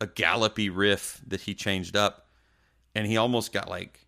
a 0.00 0.06
gallopy 0.06 0.68
riff 0.68 1.20
that 1.26 1.42
he 1.42 1.54
changed 1.54 1.96
up, 1.96 2.26
and 2.94 3.06
he 3.06 3.16
almost 3.16 3.52
got 3.52 3.68
like 3.68 4.06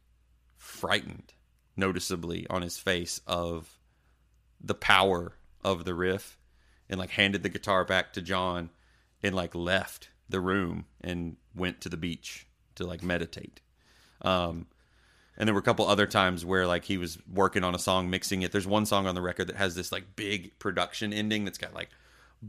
frightened 0.56 1.32
noticeably 1.76 2.46
on 2.48 2.62
his 2.62 2.78
face 2.78 3.20
of 3.26 3.78
the 4.60 4.74
power 4.74 5.36
of 5.62 5.84
the 5.84 5.94
riff 5.94 6.38
and 6.88 6.98
like 6.98 7.10
handed 7.10 7.42
the 7.42 7.48
guitar 7.48 7.84
back 7.84 8.12
to 8.12 8.22
John 8.22 8.70
and 9.22 9.34
like 9.34 9.54
left 9.54 10.08
the 10.28 10.40
room 10.40 10.86
and 11.00 11.36
went 11.54 11.80
to 11.80 11.88
the 11.88 11.96
beach 11.96 12.46
to 12.76 12.86
like 12.86 13.02
meditate. 13.02 13.60
Um, 14.22 14.66
and 15.36 15.48
there 15.48 15.54
were 15.54 15.60
a 15.60 15.64
couple 15.64 15.86
other 15.86 16.06
times 16.06 16.44
where 16.44 16.66
like 16.66 16.84
he 16.84 16.96
was 16.96 17.18
working 17.32 17.64
on 17.64 17.74
a 17.74 17.78
song, 17.78 18.10
mixing 18.10 18.42
it. 18.42 18.52
There's 18.52 18.66
one 18.66 18.86
song 18.86 19.06
on 19.06 19.14
the 19.14 19.22
record 19.22 19.48
that 19.48 19.56
has 19.56 19.74
this 19.74 19.90
like 19.90 20.16
big 20.16 20.58
production 20.58 21.12
ending 21.12 21.44
that's 21.44 21.58
got 21.58 21.74
like 21.74 21.90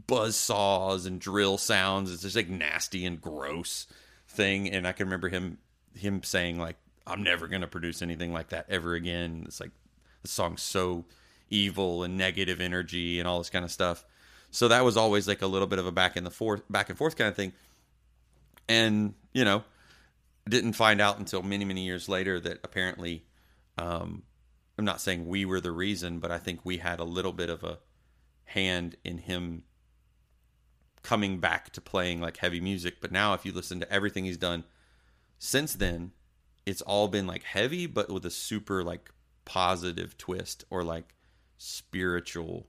buzz 0.06 0.36
saws 0.36 1.06
and 1.06 1.20
drill 1.20 1.58
sounds. 1.58 2.12
It's 2.12 2.22
just 2.22 2.36
like 2.36 2.48
nasty 2.48 3.04
and 3.04 3.20
gross 3.20 3.86
thing. 4.28 4.70
And 4.70 4.86
I 4.86 4.92
can 4.92 5.06
remember 5.06 5.28
him 5.28 5.58
him 5.94 6.22
saying 6.22 6.58
like, 6.58 6.76
"I'm 7.06 7.22
never 7.22 7.48
gonna 7.48 7.66
produce 7.66 8.02
anything 8.02 8.32
like 8.32 8.50
that 8.50 8.66
ever 8.68 8.94
again." 8.94 9.44
It's 9.46 9.60
like 9.60 9.72
the 10.22 10.28
song's 10.28 10.62
so 10.62 11.04
evil 11.50 12.02
and 12.02 12.16
negative 12.16 12.60
energy 12.60 13.18
and 13.18 13.28
all 13.28 13.38
this 13.38 13.50
kind 13.50 13.64
of 13.64 13.70
stuff. 13.70 14.04
So 14.50 14.68
that 14.68 14.84
was 14.84 14.96
always 14.96 15.26
like 15.26 15.42
a 15.42 15.46
little 15.46 15.66
bit 15.66 15.78
of 15.78 15.86
a 15.86 15.92
back 15.92 16.16
and 16.16 16.26
the 16.26 16.30
forth, 16.30 16.62
back 16.70 16.88
and 16.88 16.96
forth 16.96 17.16
kind 17.16 17.28
of 17.28 17.36
thing. 17.36 17.52
And 18.68 19.14
you 19.32 19.44
know, 19.44 19.64
didn't 20.48 20.74
find 20.74 21.00
out 21.00 21.18
until 21.18 21.42
many 21.42 21.64
many 21.64 21.84
years 21.84 22.08
later 22.08 22.38
that 22.40 22.60
apparently, 22.62 23.24
um, 23.78 24.22
I'm 24.78 24.84
not 24.84 25.00
saying 25.00 25.26
we 25.26 25.44
were 25.44 25.60
the 25.60 25.72
reason, 25.72 26.18
but 26.18 26.30
I 26.30 26.38
think 26.38 26.60
we 26.64 26.78
had 26.78 27.00
a 27.00 27.04
little 27.04 27.32
bit 27.32 27.50
of 27.50 27.64
a 27.64 27.78
hand 28.44 28.96
in 29.04 29.18
him 29.18 29.64
coming 31.02 31.38
back 31.38 31.70
to 31.70 31.80
playing 31.80 32.20
like 32.20 32.36
heavy 32.38 32.60
music. 32.60 32.96
But 33.00 33.12
now, 33.12 33.34
if 33.34 33.44
you 33.46 33.52
listen 33.52 33.80
to 33.80 33.92
everything 33.92 34.24
he's 34.24 34.36
done 34.36 34.64
since 35.38 35.74
then, 35.74 36.12
it's 36.64 36.82
all 36.82 37.08
been 37.08 37.26
like 37.26 37.44
heavy, 37.44 37.86
but 37.86 38.10
with 38.10 38.26
a 38.26 38.30
super 38.30 38.82
like 38.82 39.10
positive 39.44 40.18
twist 40.18 40.64
or 40.70 40.82
like 40.82 41.14
spiritual 41.58 42.66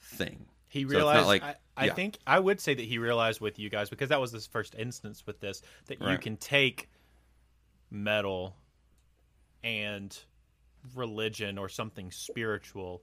thing. 0.00 0.46
He 0.68 0.82
So 0.82 0.88
realized. 0.88 1.26
like- 1.26 1.42
I, 1.42 1.54
I 1.76 1.84
yeah. 1.86 1.94
think 1.94 2.18
I 2.26 2.38
would 2.38 2.60
say 2.60 2.74
that 2.74 2.84
he 2.84 2.98
realized 2.98 3.40
with 3.40 3.58
you 3.58 3.70
guys 3.70 3.88
because 3.88 4.08
that 4.10 4.20
was 4.20 4.32
his 4.32 4.46
first 4.46 4.74
instance 4.76 5.24
with 5.26 5.38
this 5.40 5.62
that 5.86 6.00
you 6.00 6.18
can 6.18 6.36
take 6.36 6.88
metal 7.90 8.56
and 9.62 10.16
religion 10.94 11.58
or 11.58 11.68
something 11.68 12.10
spiritual 12.10 13.02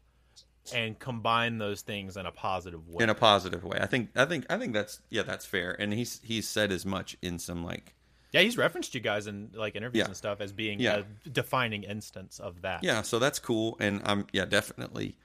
and 0.74 0.98
combine 0.98 1.58
those 1.58 1.82
things 1.82 2.18
in 2.18 2.26
a 2.26 2.32
positive 2.32 2.88
way. 2.90 3.04
in 3.04 3.10
a 3.10 3.16
positive 3.16 3.64
way. 3.64 3.78
I 3.80 3.86
think 3.86 4.10
I 4.16 4.26
think 4.26 4.46
I 4.50 4.58
think 4.58 4.74
that's 4.74 5.00
yeah, 5.10 5.22
that's 5.24 5.46
fair. 5.46 5.76
And 5.80 5.94
he's 5.94 6.20
he's 6.24 6.48
said 6.48 6.72
as 6.72 6.86
much 6.86 7.16
in 7.22 7.40
some 7.40 7.64
like 7.64 7.94
yeah, 8.32 8.42
he's 8.42 8.58
referenced 8.58 8.94
you 8.96 9.00
guys 9.00 9.28
in 9.28 9.52
like 9.54 9.76
interviews 9.76 10.02
Yeah. 10.02 10.06
and 10.08 10.18
stuff 10.18 10.42
as 10.42 10.52
being 10.52 10.80
Yeah. 10.80 11.04
a 11.26 11.30
defining 11.30 11.84
instance 11.84 12.40
of 12.40 12.62
that. 12.64 12.84
yeah, 12.84 13.02
so 13.04 13.20
that's 13.20 13.40
cool. 13.40 13.78
And 13.80 14.02
I'm 14.04 14.28
yeah, 14.34 14.46
definitely 14.46 15.16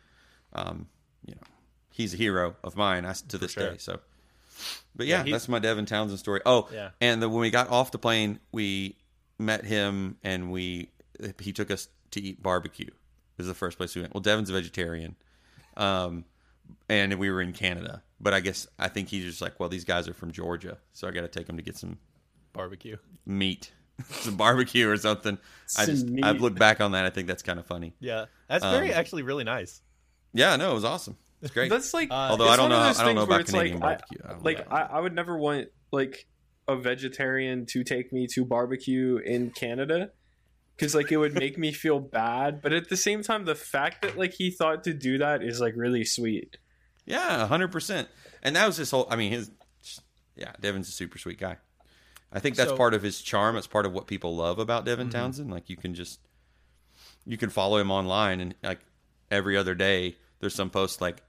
um, 0.53 0.88
you 1.26 1.35
know, 1.35 1.40
he's 1.90 2.14
a 2.14 2.16
hero 2.16 2.57
of 2.64 2.76
mine 2.76 3.05
I, 3.05 3.12
to 3.29 3.38
this 3.38 3.53
sure. 3.53 3.70
day. 3.72 3.76
So 3.79 4.00
but 4.94 5.07
yeah, 5.07 5.24
Yeah, 5.24 5.33
that's 5.33 5.48
my 5.48 5.59
Devin 5.59 5.87
Townsend 5.87 6.18
story. 6.18 6.40
Oh, 6.44 6.68
Yeah. 6.72 6.90
and 7.00 7.22
then 7.22 7.31
when 7.31 7.40
we 7.40 7.50
got 7.50 7.68
off 7.70 7.90
the 7.92 7.98
plane, 7.98 8.40
we 8.53 8.96
met 9.38 9.64
him 9.64 10.16
and 10.22 10.50
we 10.53 10.90
he 11.40 11.53
took 11.53 11.70
us 11.70 11.88
to 12.12 12.20
eat 12.20 12.42
barbecue. 12.42 12.87
It 12.87 13.38
was 13.38 13.46
the 13.46 13.55
first 13.55 13.76
place 13.79 13.94
we 13.94 14.03
went. 14.03 14.12
Well, 14.14 14.20
Devin's 14.20 14.50
a 14.50 14.53
vegetarian. 14.53 15.16
Um 15.76 16.24
and 16.88 17.14
we 17.14 17.31
were 17.31 17.40
in 17.42 17.53
Canada. 17.53 18.03
But 18.20 18.35
I 18.35 18.40
guess 18.40 18.66
I 18.79 18.88
think 18.88 19.09
he's 19.09 19.24
just 19.24 19.40
like, 19.40 19.59
well, 19.59 19.68
these 19.70 19.85
guys 19.85 20.07
are 20.07 20.12
from 20.14 20.31
Georgia, 20.31 20.76
so 20.92 21.09
I 21.09 21.11
got 21.11 21.22
to 21.22 21.29
take 21.29 21.46
them 21.46 21.57
to 21.57 21.62
get 21.62 21.76
some 21.79 21.96
Barbecue. 22.53 22.96
meat, 23.24 23.72
some 24.11 24.37
barbecue 24.37 24.90
or 24.90 24.96
something. 24.98 25.38
I 25.79 25.87
just 25.87 26.07
meat. 26.07 26.22
I've 26.22 26.42
looked 26.42 26.59
back 26.59 26.83
on 26.83 26.92
that. 26.92 27.07
I 27.07 27.11
think 27.11 27.26
that's 27.29 27.42
kind 27.42 27.59
of 27.59 27.64
funny. 27.64 27.94
Yeah, 27.98 28.26
that's 28.46 28.62
very 28.62 28.92
Um, 28.92 28.98
actually 28.98 29.22
really 29.22 29.44
nice. 29.44 29.81
Yeah, 30.35 30.55
no, 30.57 30.70
it 30.72 30.74
was 30.74 30.85
awesome. 30.85 31.16
It's 31.42 31.53
great. 31.53 31.70
That's 31.70 31.94
like, 31.94 32.11
Although 32.11 32.48
I 32.48 32.57
don't 32.57 32.70
one 32.70 32.72
of 32.72 32.96
know- 32.96 33.03
I 33.03 33.05
don't 33.07 33.14
know 33.14 33.22
about 33.22 33.46
Canadian 33.46 33.81
like, 33.81 34.00
barbecue. 34.09 34.18
I 34.24 34.33
I, 34.33 34.37
like. 34.42 34.72
I, 34.72 34.81
I 34.83 35.00
would 35.00 35.14
never 35.14 35.38
want 35.38 35.68
like 35.90 36.26
a 36.68 36.76
vegetarian 36.76 37.66
to 37.66 37.83
take 37.83 38.12
me 38.12 38.26
to 38.35 38.44
barbecue 38.44 39.16
in 39.16 39.50
Canada 39.50 40.11
because 40.76 40.94
like 40.94 41.11
it 41.11 41.16
would 41.16 41.35
make 41.35 41.57
me 41.59 41.72
feel 41.72 41.98
bad. 42.20 42.61
But 42.62 42.72
at 42.72 42.88
the 42.88 42.96
same 42.96 43.22
time, 43.22 43.44
the 43.46 43.55
fact 43.55 44.03
that 44.03 44.18
like 44.18 44.35
he 44.35 44.50
thought 44.50 44.85
to 44.85 44.92
do 44.92 45.18
that 45.18 45.42
is 45.42 45.61
like 45.61 45.74
really 45.76 46.05
sweet. 46.05 46.59
Yeah, 47.07 47.46
hundred 47.46 47.72
percent. 47.72 48.09
And 48.42 48.55
that 48.57 48.66
was 48.66 48.76
his 48.76 48.90
whole. 48.90 49.07
I 49.11 49.16
mean, 49.16 49.33
his. 49.33 49.50
Yeah, 50.37 50.53
Devin's 50.61 50.88
a 50.88 50.92
super 50.92 51.18
sweet 51.18 51.38
guy. 51.38 51.57
I 52.33 52.38
think 52.38 52.55
that's 52.57 52.70
So- 52.70 52.76
part 52.76 52.94
of 52.94 53.03
his 53.03 53.20
charm. 53.20 53.57
It's 53.57 53.66
part 53.66 53.87
of 53.87 53.92
what 53.92 54.07
people 54.07 54.37
love 54.37 54.59
about 54.59 54.85
Devin 54.85 55.09
Mm-hmm. 55.09 55.18
Townsend. 55.18 55.50
Like 55.50 55.68
you 55.70 55.76
can 55.76 55.94
just, 55.94 56.20
you 57.26 57.37
can 57.37 57.50
follow 57.50 57.79
him 57.79 57.90
online, 57.90 58.40
and 58.40 58.55
like 58.62 58.81
every 59.31 59.57
other 59.57 59.74
day, 59.74 60.16
there's 60.38 60.55
some 60.55 60.70
post 60.70 61.00
like, 61.00 61.22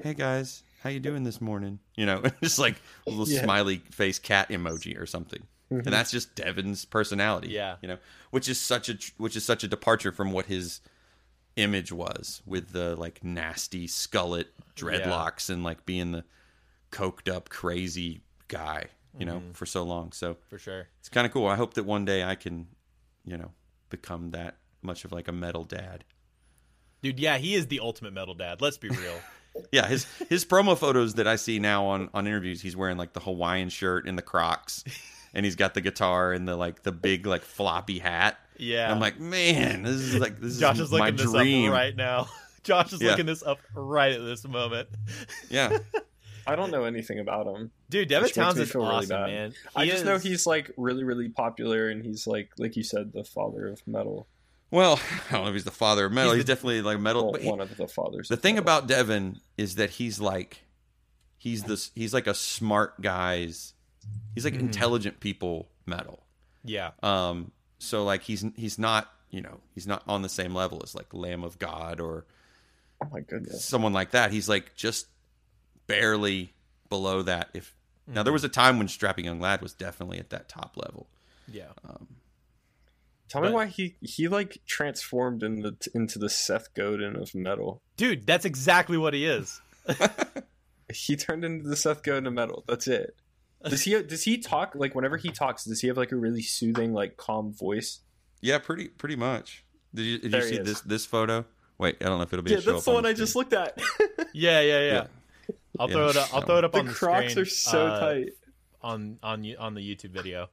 "Hey 0.00 0.14
guys, 0.14 0.62
how 0.82 0.90
you 0.90 1.00
doing 1.00 1.24
this 1.24 1.40
morning?" 1.40 1.78
You 1.96 2.06
know, 2.06 2.22
just 2.42 2.58
like 2.58 2.76
a 3.06 3.10
little 3.10 3.28
Yeah. 3.28 3.42
smiley 3.42 3.78
face 3.90 4.18
cat 4.18 4.48
emoji 4.48 4.98
or 4.98 5.06
something. 5.06 5.42
And 5.70 5.82
mm-hmm. 5.82 5.90
that's 5.90 6.10
just 6.10 6.34
Devin's 6.34 6.84
personality. 6.84 7.48
Yeah. 7.48 7.76
you 7.80 7.88
know, 7.88 7.96
which 8.30 8.48
is 8.48 8.60
such 8.60 8.88
a 8.88 8.98
which 9.16 9.36
is 9.36 9.44
such 9.44 9.64
a 9.64 9.68
departure 9.68 10.12
from 10.12 10.32
what 10.32 10.46
his 10.46 10.80
image 11.56 11.92
was 11.92 12.42
with 12.46 12.72
the 12.72 12.96
like 12.96 13.22
nasty 13.22 13.86
skullet 13.86 14.46
dreadlocks 14.74 15.50
and 15.50 15.62
like 15.62 15.84
being 15.84 16.12
the 16.12 16.24
coked 16.90 17.30
up 17.30 17.50
crazy 17.50 18.22
guy 18.48 18.86
you 19.18 19.26
know 19.26 19.36
mm-hmm. 19.36 19.52
for 19.52 19.66
so 19.66 19.82
long 19.82 20.12
so 20.12 20.38
for 20.48 20.58
sure. 20.58 20.88
it's 20.98 21.10
kind 21.10 21.26
of 21.26 21.32
cool 21.32 21.46
i 21.46 21.54
hope 21.54 21.74
that 21.74 21.84
one 21.84 22.06
day 22.06 22.24
i 22.24 22.34
can 22.34 22.66
you 23.26 23.36
know 23.36 23.50
become 23.90 24.30
that 24.30 24.56
much 24.80 25.04
of 25.04 25.12
like 25.12 25.28
a 25.28 25.32
metal 25.32 25.64
dad 25.64 26.04
Dude, 27.02 27.18
yeah, 27.18 27.36
he 27.36 27.54
is 27.54 27.66
the 27.66 27.80
ultimate 27.80 28.12
metal 28.12 28.34
dad. 28.34 28.60
Let's 28.60 28.78
be 28.78 28.88
real. 28.88 29.20
yeah 29.70 29.86
his 29.86 30.04
his 30.28 30.44
promo 30.44 30.76
photos 30.76 31.14
that 31.14 31.26
i 31.26 31.36
see 31.36 31.58
now 31.58 31.84
on 31.86 32.08
on 32.14 32.26
interviews 32.26 32.60
he's 32.62 32.76
wearing 32.76 32.96
like 32.96 33.12
the 33.12 33.20
hawaiian 33.20 33.68
shirt 33.68 34.06
and 34.06 34.16
the 34.16 34.22
crocs 34.22 34.84
and 35.34 35.44
he's 35.44 35.56
got 35.56 35.74
the 35.74 35.80
guitar 35.80 36.32
and 36.32 36.46
the 36.48 36.56
like 36.56 36.82
the 36.82 36.92
big 36.92 37.26
like 37.26 37.42
floppy 37.42 37.98
hat 37.98 38.38
Yeah. 38.58 38.84
And 38.84 38.92
i'm 38.94 39.00
like 39.00 39.18
man 39.20 39.82
this 39.82 39.94
is 39.96 40.18
like 40.18 40.40
this 40.40 40.58
Josh 40.58 40.78
is 40.78 40.92
is 40.92 40.98
my 40.98 41.10
this 41.10 41.30
dream 41.30 41.70
up 41.70 41.74
right 41.76 41.96
now. 41.96 42.28
Josh 42.64 42.92
is 42.92 43.00
Yeah. 43.02 43.10
looking 43.10 43.26
this 43.26 43.42
up 43.42 43.58
right 43.74 44.12
at 44.12 44.20
this 44.22 44.46
moment. 44.46 44.88
yeah 45.50 45.78
I 46.46 46.56
don't 46.56 46.72
know 46.72 46.82
anything 46.84 47.20
about 47.20 47.46
him. 47.46 47.70
Dude, 47.88 48.08
Devin 48.08 48.24
Which 48.24 48.36
makes 48.36 48.36
me 48.36 48.42
Townsend's 48.42 48.74
really 48.74 48.86
awesome, 48.88 49.08
bad. 49.10 49.26
man. 49.28 49.54
I 49.76 49.84
He 49.84 49.90
just 49.92 50.04
know 50.04 50.18
he's 50.18 50.44
like 50.44 50.72
really, 50.76 51.04
really 51.04 51.28
popular, 51.28 51.88
and 51.88 52.04
he's 52.04 52.26
like, 52.26 52.50
like 52.58 52.74
you 52.74 52.82
said, 52.82 53.12
the 53.12 53.22
father 53.22 53.68
of 53.68 53.80
metal. 53.86 54.26
Well 54.72 54.98
i 55.28 55.32
don't 55.32 55.44
know 55.44 55.48
if 55.48 55.54
he's 55.54 55.62
the 55.62 55.70
father 55.70 56.06
of 56.06 56.12
metal 56.12 56.32
He's 56.32 56.38
he's, 56.38 56.46
the- 56.46 56.54
definitely 56.54 56.82
like 56.82 56.98
metal 56.98 57.22
Well, 57.24 57.32
but 57.32 57.42
he- 57.42 57.48
one 57.48 57.60
of 57.60 57.76
the 57.76 57.86
fathers. 57.86 58.26
The 58.26 58.36
thing 58.36 58.56
metal. 58.56 58.64
about 58.64 58.88
Devin 58.88 59.40
is 59.56 59.76
that 59.76 59.90
he's 59.90 60.18
like 60.18 60.64
he's 61.38 61.62
this 61.64 61.90
he's 61.94 62.14
like 62.14 62.26
a 62.26 62.34
smart 62.34 63.00
guy's 63.00 63.74
he's 64.34 64.44
like 64.44 64.54
mm-hmm. 64.54 64.66
intelligent 64.66 65.20
people 65.20 65.68
metal. 65.86 66.24
Yeah. 66.64 66.90
Um 67.02 67.52
so 67.78 68.04
like 68.04 68.22
he's 68.22 68.44
he's 68.56 68.78
not, 68.78 69.10
you 69.30 69.42
know, 69.42 69.60
he's 69.74 69.86
not 69.86 70.02
on 70.08 70.22
the 70.22 70.28
same 70.28 70.54
level 70.54 70.80
as 70.82 70.94
like 70.94 71.12
Lamb 71.12 71.44
of 71.44 71.58
God 71.58 72.00
or 72.00 72.26
oh 73.04 73.08
my 73.12 73.20
goodness, 73.20 73.64
someone 73.64 73.92
like 73.92 74.12
that. 74.12 74.32
He's 74.32 74.48
like 74.48 74.74
just 74.74 75.06
barely 75.86 76.54
below 76.88 77.22
that 77.22 77.50
if 77.54 77.74
now 78.06 78.22
there 78.22 78.24
mm-hmm. 78.24 78.34
was 78.34 78.44
a 78.44 78.48
time 78.48 78.78
when 78.78 78.88
Strapping 78.88 79.24
Young 79.24 79.40
Lad 79.40 79.62
was 79.62 79.72
definitely 79.72 80.18
at 80.18 80.30
that 80.30 80.48
top 80.48 80.76
level. 80.76 81.08
Yeah. 81.50 81.72
Um, 81.88 82.06
tell 83.32 83.42
but- 83.42 83.48
me 83.48 83.54
why 83.54 83.66
he 83.66 83.96
he 84.00 84.28
like 84.28 84.58
transformed 84.66 85.42
in 85.42 85.62
the, 85.62 85.76
into 85.94 86.18
the 86.18 86.28
Seth 86.28 86.74
Godin 86.74 87.16
of 87.16 87.34
metal. 87.34 87.80
Dude, 87.96 88.26
that's 88.26 88.44
exactly 88.44 88.96
what 88.98 89.14
he 89.14 89.24
is. 89.26 89.60
He 90.92 91.16
turned 91.16 91.42
into 91.42 91.66
the 91.68 91.76
Seth 91.76 92.02
Godin 92.02 92.26
of 92.26 92.34
metal. 92.34 92.64
That's 92.68 92.86
it. 92.86 93.16
Does 93.64 93.82
he 93.82 94.02
does 94.02 94.24
he 94.24 94.38
talk 94.38 94.74
like 94.74 94.94
whenever 94.94 95.16
he 95.16 95.30
talks? 95.30 95.64
Does 95.64 95.80
he 95.80 95.88
have 95.88 95.96
like 95.96 96.12
a 96.12 96.16
really 96.16 96.42
soothing, 96.42 96.92
like 96.92 97.16
calm 97.16 97.52
voice? 97.52 98.00
Yeah, 98.42 98.58
pretty 98.58 98.88
pretty 98.88 99.16
much. 99.16 99.64
Did 99.94 100.02
you 100.02 100.18
did 100.18 100.32
you 100.34 100.42
see 100.42 100.56
is. 100.58 100.66
this 100.66 100.80
this 100.82 101.06
photo? 101.06 101.46
Wait, 101.78 101.96
I 102.00 102.06
don't 102.06 102.18
know 102.18 102.24
if 102.24 102.32
it'll 102.32 102.42
be 102.42 102.50
Yeah, 102.50 102.58
a 102.58 102.60
show 102.60 102.72
that's 102.72 102.80
up 102.80 102.84
the 102.84 102.90
on 102.90 102.94
one 102.96 103.06
I 103.06 103.12
just 103.14 103.34
looked 103.36 103.52
at. 103.54 103.80
Yeah, 104.34 104.60
yeah, 104.60 104.80
yeah. 104.80 104.92
Yeah. 104.92 105.06
I'll 105.78 105.88
Yeah, 105.88 105.94
throw 105.94 106.08
it 106.08 106.16
up. 106.16 106.34
I'll 106.34 106.40
throw 106.42 106.58
it 106.58 106.64
up 106.64 106.72
the 106.72 106.78
on 106.80 106.86
the 106.86 106.92
Crocs 106.92 107.30
screen, 107.32 107.42
are 107.42 107.46
so 107.48 107.86
uh, 107.86 108.00
tight. 108.00 108.28
on 108.82 109.18
on 109.22 109.46
on 109.58 109.74
the 109.74 109.80
YouTube 109.80 110.10
video. 110.10 110.48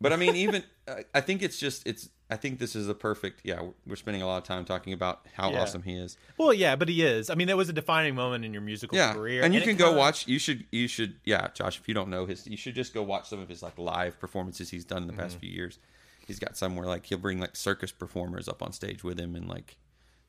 But 0.00 0.12
I 0.12 0.16
mean, 0.16 0.36
even 0.36 0.64
I- 1.14 1.20
think 1.20 1.42
it's 1.42 1.58
just 1.58 1.86
it's. 1.86 2.08
I 2.30 2.36
think 2.36 2.58
this 2.58 2.74
is 2.74 2.88
a 2.88 2.94
perfect. 2.94 3.40
Yeah, 3.44 3.60
we're 3.86 3.96
spending 3.96 4.22
a 4.22 4.26
lot 4.26 4.38
of 4.38 4.44
time 4.44 4.64
talking 4.64 4.92
about 4.92 5.26
how 5.34 5.50
Yeah. 5.52 5.60
awesome 5.62 5.82
he 5.82 5.94
is. 5.94 6.16
Well, 6.38 6.52
yeah, 6.54 6.74
but 6.74 6.88
he 6.88 7.02
is. 7.02 7.28
I 7.30 7.34
mean, 7.34 7.48
that 7.48 7.56
was 7.56 7.68
a 7.68 7.72
defining 7.72 8.14
moment 8.14 8.44
in 8.46 8.52
your 8.52 8.62
musical 8.62 8.96
Yeah, 8.96 9.12
career, 9.12 9.42
and 9.42 9.54
you 9.54 9.60
it 9.60 9.64
can 9.64 9.76
go 9.76 9.86
kinda- 9.86 9.98
watch. 9.98 10.26
You 10.26 10.38
should. 10.38 10.64
You 10.72 10.88
should. 10.88 11.16
Yeah, 11.24 11.48
Josh. 11.54 11.78
If 11.78 11.86
you 11.86 11.94
don't 11.94 12.08
know 12.08 12.24
his, 12.26 12.46
you 12.46 12.56
should 12.56 12.74
just 12.74 12.94
go 12.94 13.02
watch 13.02 13.28
some 13.28 13.40
of 13.40 13.48
his 13.48 13.62
like 13.62 13.78
live 13.78 14.18
performances 14.18 14.70
he's 14.70 14.84
done 14.84 15.02
in 15.02 15.06
the 15.06 15.12
Mm-hmm. 15.12 15.22
past 15.22 15.38
few 15.38 15.50
years. 15.50 15.78
He's 16.26 16.38
got 16.38 16.56
somewhere 16.56 16.86
like 16.86 17.04
he'll 17.06 17.18
bring 17.18 17.38
like 17.38 17.54
circus 17.56 17.92
performers 17.92 18.48
up 18.48 18.62
on 18.62 18.72
stage 18.72 19.04
with 19.04 19.20
him 19.20 19.36
and 19.36 19.46
like 19.48 19.76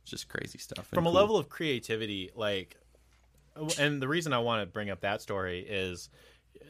just 0.04 0.28
crazy 0.28 0.58
stuff. 0.60 0.80
and 0.80 0.88
from 0.88 1.08
a 1.08 1.10
cool. 1.10 1.20
level 1.20 1.38
of 1.38 1.50
creativity 1.50 2.30
like 2.36 2.76
and 3.80 4.02
the 4.02 4.08
reason 4.08 4.34
i 4.34 4.38
want 4.38 4.62
to 4.62 4.72
bring 4.72 4.90
up 4.92 5.02
that 5.02 5.20
story 5.22 5.62
is 5.68 6.10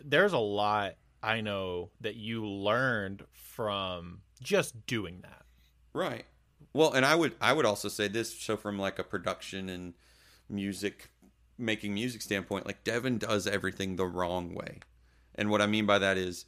there's 0.05 0.31
a 0.33 0.37
lot 0.37 0.93
i 1.25 1.41
know 1.41 1.89
that 1.99 2.15
you 2.15 2.45
learned 2.45 3.23
from 3.33 4.21
just 4.41 4.85
doing 4.85 5.19
that 5.21 5.45
Right. 5.95 6.25
Well, 6.73 6.91
and 6.91 7.05
I 7.05 7.15
would 7.15 7.35
I 7.39 7.53
would 7.53 7.65
also 7.65 7.87
say 7.87 8.09
this 8.09 8.37
so 8.37 8.57
from 8.57 8.77
like 8.77 8.99
a 8.99 9.03
production 9.03 9.69
and 9.69 9.93
music 10.49 11.09
making 11.57 11.93
music 11.93 12.21
standpoint, 12.21 12.65
like 12.65 12.83
Devin 12.83 13.17
does 13.17 13.47
everything 13.47 13.95
the 13.95 14.05
wrong 14.05 14.53
way. 14.53 14.79
And 15.35 15.49
what 15.49 15.61
I 15.61 15.67
mean 15.67 15.85
by 15.85 15.99
that 15.99 16.17
is 16.17 16.45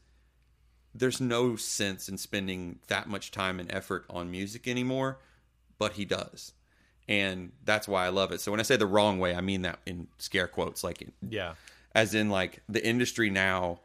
there's 0.94 1.22
no 1.22 1.56
sense 1.56 2.10
in 2.10 2.18
spending 2.18 2.80
that 2.90 3.08
much 3.08 3.32
time 3.32 3.58
and 3.62 3.72
effort 3.72 4.06
on 4.10 4.30
music 4.30 4.68
anymore, 4.68 5.20
but 5.80 5.94
he 5.94 6.04
does. 6.04 6.52
And 7.08 7.54
that's 7.64 7.88
why 7.88 8.06
I 8.06 8.10
love 8.10 8.34
it. 8.34 8.42
So 8.42 8.52
when 8.52 8.60
I 8.60 8.64
say 8.64 8.76
the 8.76 8.86
wrong 8.86 9.18
way, 9.18 9.34
I 9.34 9.40
mean 9.40 9.62
that 9.62 9.80
in 9.86 10.10
scare 10.18 10.48
quotes 10.48 10.84
like 10.84 11.02
in, 11.02 11.14
yeah 11.30 11.54
as 11.96 12.14
in 12.14 12.30
like 12.30 12.62
the 12.70 12.86
industry 12.86 13.30
now 13.30 13.80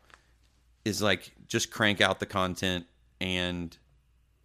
is 0.84 1.02
like 1.02 1.32
just 1.48 1.70
crank 1.70 2.00
out 2.00 2.20
the 2.20 2.26
content 2.26 2.86
and 3.20 3.76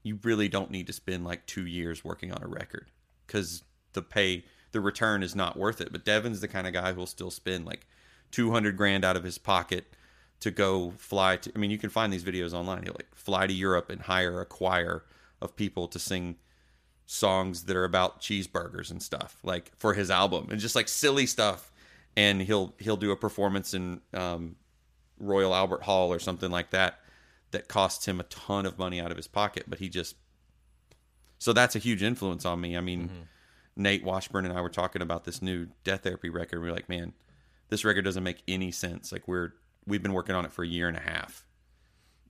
you 0.03 0.19
really 0.23 0.47
don't 0.47 0.71
need 0.71 0.87
to 0.87 0.93
spend 0.93 1.25
like 1.25 1.45
two 1.45 1.65
years 1.65 2.03
working 2.03 2.31
on 2.31 2.43
a 2.43 2.47
record 2.47 2.91
because 3.25 3.63
the 3.93 4.01
pay 4.01 4.45
the 4.71 4.81
return 4.81 5.23
is 5.23 5.35
not 5.35 5.57
worth 5.57 5.81
it. 5.81 5.91
But 5.91 6.05
devin's 6.05 6.41
the 6.41 6.47
kind 6.47 6.67
of 6.67 6.73
guy 6.73 6.93
who'll 6.93 7.07
still 7.07 7.31
spend 7.31 7.65
like 7.65 7.87
200 8.31 8.77
grand 8.77 9.03
out 9.03 9.17
of 9.17 9.23
his 9.23 9.37
pocket 9.37 9.85
to 10.39 10.51
go 10.51 10.93
fly 10.97 11.35
to 11.35 11.51
i 11.55 11.57
mean 11.57 11.71
you 11.71 11.79
can 11.79 11.89
find 11.89 12.13
these 12.13 12.23
videos 12.23 12.53
online. 12.53 12.83
He'll 12.83 12.93
like 12.93 13.13
fly 13.15 13.47
to 13.47 13.53
europe 13.53 13.89
and 13.89 14.01
hire 14.01 14.39
a 14.39 14.45
choir 14.45 15.03
of 15.41 15.55
people 15.55 15.87
to 15.87 15.99
sing 15.99 16.37
songs 17.05 17.63
that 17.63 17.75
are 17.75 17.85
about 17.85 18.21
cheeseburgers 18.21 18.91
and 18.91 19.01
stuff 19.01 19.37
like 19.41 19.71
for 19.77 19.93
his 19.93 20.11
album 20.11 20.49
and 20.51 20.59
just 20.59 20.75
like 20.75 20.87
silly 20.87 21.25
stuff. 21.25 21.71
And 22.15 22.41
he'll 22.41 22.73
he'll 22.79 22.97
do 22.97 23.11
a 23.11 23.15
performance 23.15 23.73
in 23.73 24.01
um, 24.13 24.55
Royal 25.19 25.53
Albert 25.53 25.83
Hall 25.83 26.11
or 26.13 26.19
something 26.19 26.51
like 26.51 26.71
that 26.71 26.99
that 27.51 27.67
costs 27.67 28.07
him 28.07 28.19
a 28.19 28.23
ton 28.23 28.65
of 28.65 28.77
money 28.77 28.99
out 28.99 29.11
of 29.11 29.17
his 29.17 29.27
pocket 29.27 29.65
but 29.67 29.79
he 29.79 29.89
just 29.89 30.15
so 31.39 31.53
that's 31.53 31.75
a 31.75 31.79
huge 31.79 32.01
influence 32.01 32.45
on 32.45 32.59
me. 32.59 32.77
I 32.77 32.81
mean 32.81 33.03
mm-hmm. 33.03 33.21
Nate 33.75 34.03
Washburn 34.03 34.45
and 34.45 34.57
I 34.57 34.61
were 34.61 34.69
talking 34.69 35.01
about 35.01 35.23
this 35.23 35.41
new 35.41 35.67
Death 35.83 36.01
Therapy 36.03 36.29
record. 36.29 36.61
We 36.61 36.69
are 36.69 36.73
like 36.73 36.89
man 36.89 37.13
this 37.69 37.83
record 37.83 38.03
doesn't 38.03 38.23
make 38.23 38.41
any 38.47 38.71
sense. 38.71 39.11
Like 39.11 39.27
we're 39.27 39.53
we've 39.85 40.03
been 40.03 40.13
working 40.13 40.35
on 40.35 40.45
it 40.45 40.51
for 40.51 40.63
a 40.63 40.67
year 40.67 40.87
and 40.87 40.97
a 40.97 41.01
half. 41.01 41.45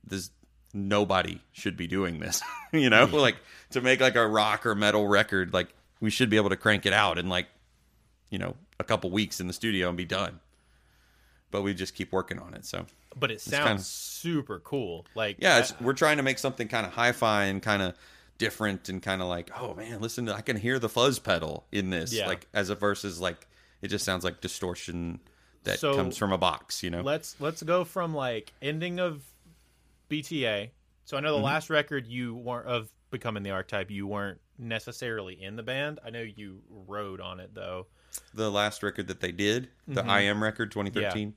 This 0.04 0.30
nobody 0.74 1.40
should 1.52 1.76
be 1.76 1.86
doing 1.86 2.20
this 2.20 2.42
you 2.72 2.90
know? 2.90 3.06
Like 3.06 3.36
to 3.70 3.80
make 3.80 4.00
like 4.00 4.16
a 4.16 4.26
rock 4.26 4.66
or 4.66 4.74
metal 4.74 5.08
record 5.08 5.52
like 5.52 5.74
we 6.00 6.10
should 6.10 6.30
be 6.30 6.36
able 6.36 6.50
to 6.50 6.56
crank 6.56 6.86
it 6.86 6.92
out 6.92 7.18
in 7.18 7.28
like 7.28 7.46
you 8.30 8.38
know 8.38 8.54
a 8.78 8.84
couple 8.84 9.10
weeks 9.10 9.40
in 9.40 9.46
the 9.46 9.52
studio 9.52 9.88
and 9.88 9.96
be 9.96 10.04
done 10.04 10.40
but 11.50 11.62
we 11.62 11.74
just 11.74 11.94
keep 11.94 12.12
working 12.12 12.38
on 12.38 12.54
it 12.54 12.64
so. 12.64 12.86
But 13.16 13.30
it 13.30 13.40
sounds 13.40 13.64
kinda- 13.66 13.82
super 13.82 14.58
cool 14.60 15.06
like 15.14 15.36
yeah 15.40 15.58
it's, 15.60 15.78
we're 15.80 15.92
trying 15.94 16.18
to 16.18 16.22
make 16.22 16.38
something 16.38 16.68
kind 16.68 16.86
of 16.86 16.92
hi-fi 16.92 17.44
and 17.44 17.62
kind 17.62 17.82
of 17.82 17.94
different 18.38 18.88
and 18.88 19.02
kind 19.02 19.20
of 19.22 19.28
like 19.28 19.50
oh 19.60 19.74
man 19.74 20.00
listen 20.00 20.26
to 20.26 20.34
i 20.34 20.40
can 20.40 20.56
hear 20.56 20.78
the 20.78 20.88
fuzz 20.88 21.18
pedal 21.18 21.66
in 21.72 21.90
this 21.90 22.12
Yeah. 22.12 22.26
like 22.28 22.46
as 22.54 22.70
a 22.70 22.74
versus 22.76 23.20
like 23.20 23.46
it 23.82 23.88
just 23.88 24.04
sounds 24.04 24.22
like 24.24 24.40
distortion 24.40 25.18
that 25.64 25.80
So, 25.80 25.94
comes 25.96 26.16
from 26.16 26.32
a 26.32 26.38
box 26.38 26.82
you 26.84 26.90
know? 26.90 27.00
Let's 27.02 27.34
let's 27.40 27.62
go 27.64 27.82
from 27.84 28.14
like 28.14 28.52
ending 28.62 29.00
of 29.00 29.22
bta 30.10 30.70
so 31.04 31.16
i 31.16 31.20
know 31.20 31.30
Mm-hmm. 31.32 31.38
the 31.40 31.44
last 31.44 31.70
record 31.70 32.06
you 32.06 32.34
weren't 32.34 32.66
of 32.66 32.90
becoming 33.10 33.42
the 33.42 33.50
archetype 33.50 33.90
you 33.90 34.06
weren't 34.06 34.38
necessarily 34.58 35.40
in 35.42 35.56
the 35.56 35.62
band. 35.62 35.98
I 36.04 36.10
know 36.10 36.20
you 36.20 36.60
rode 36.68 37.20
on 37.20 37.40
it 37.40 37.54
though 37.54 37.86
the 38.34 38.50
last 38.50 38.82
record 38.82 39.08
that 39.08 39.20
they 39.20 39.32
did, 39.32 39.68
the 39.86 40.00
Mm-hmm. 40.02 40.10
I 40.10 40.20
Am 40.22 40.42
record 40.42 40.70
2013. 40.70 41.34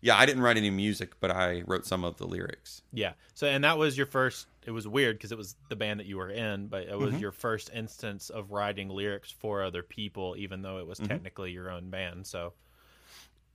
Yeah. 0.00 0.16
I 0.18 0.26
didn't 0.26 0.42
write 0.42 0.58
any 0.58 0.68
music, 0.70 1.12
but 1.20 1.30
I 1.30 1.62
wrote 1.66 1.86
some 1.86 2.04
of 2.04 2.16
the 2.18 2.26
lyrics. 2.26 2.82
Yeah. 2.92 3.14
So 3.34 3.46
and 3.46 3.64
that 3.64 3.78
was 3.78 3.96
your 3.96 4.06
first 4.06 4.46
it 4.66 4.70
was 4.70 4.86
weird 4.88 5.16
because 5.16 5.32
it 5.32 5.38
was 5.38 5.56
the 5.68 5.76
band 5.76 6.00
that 6.00 6.06
you 6.06 6.16
were 6.18 6.30
in, 6.30 6.66
but 6.68 6.82
it 6.88 6.98
was 6.98 7.10
Mm-hmm. 7.12 7.18
your 7.20 7.32
first 7.32 7.70
instance 7.74 8.28
of 8.30 8.50
writing 8.50 8.88
lyrics 8.88 9.30
for 9.30 9.62
other 9.62 9.82
people 9.82 10.34
even 10.38 10.60
though 10.62 10.78
it 10.78 10.86
was 10.86 10.98
Mm-hmm. 10.98 11.08
technically 11.08 11.52
your 11.52 11.70
own 11.70 11.88
band. 11.90 12.26
So 12.26 12.52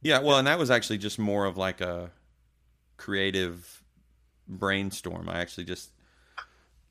Yeah, 0.01 0.19
well, 0.19 0.37
and 0.39 0.47
that 0.47 0.57
was 0.59 0.71
actually 0.71 0.97
just 0.97 1.19
more 1.19 1.45
of 1.45 1.55
like 1.57 1.81
a 1.81 2.09
creative 2.97 3.83
brainstorm. 4.47 5.29
I 5.29 5.39
actually 5.39 5.65
just 5.65 5.91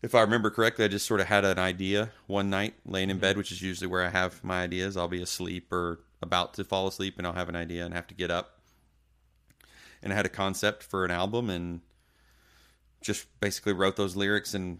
if 0.02 0.14
I 0.14 0.20
remember 0.20 0.50
correctly, 0.50 0.84
I 0.84 0.88
just 0.88 1.06
sort 1.06 1.20
of 1.20 1.26
had 1.26 1.44
an 1.44 1.58
idea 1.58 2.10
one 2.26 2.50
night 2.50 2.74
laying 2.86 3.10
in 3.10 3.18
bed, 3.18 3.36
which 3.36 3.50
is 3.52 3.62
usually 3.62 3.86
where 3.88 4.04
I 4.04 4.10
have 4.10 4.42
my 4.44 4.62
ideas. 4.62 4.96
I'll 4.96 5.08
be 5.08 5.22
asleep 5.22 5.72
or 5.72 6.00
about 6.22 6.54
to 6.54 6.64
fall 6.64 6.86
asleep 6.86 7.14
and 7.18 7.26
I'll 7.26 7.32
have 7.32 7.48
an 7.48 7.56
idea 7.56 7.84
and 7.84 7.94
have 7.94 8.06
to 8.08 8.14
get 8.14 8.30
up. 8.30 8.60
And 10.02 10.12
I 10.12 10.16
had 10.16 10.26
a 10.26 10.30
concept 10.30 10.82
for 10.82 11.04
an 11.04 11.10
album 11.10 11.50
and 11.50 11.80
just 13.00 13.26
basically 13.40 13.72
wrote 13.72 13.96
those 13.96 14.16
lyrics 14.16 14.54
and 14.54 14.78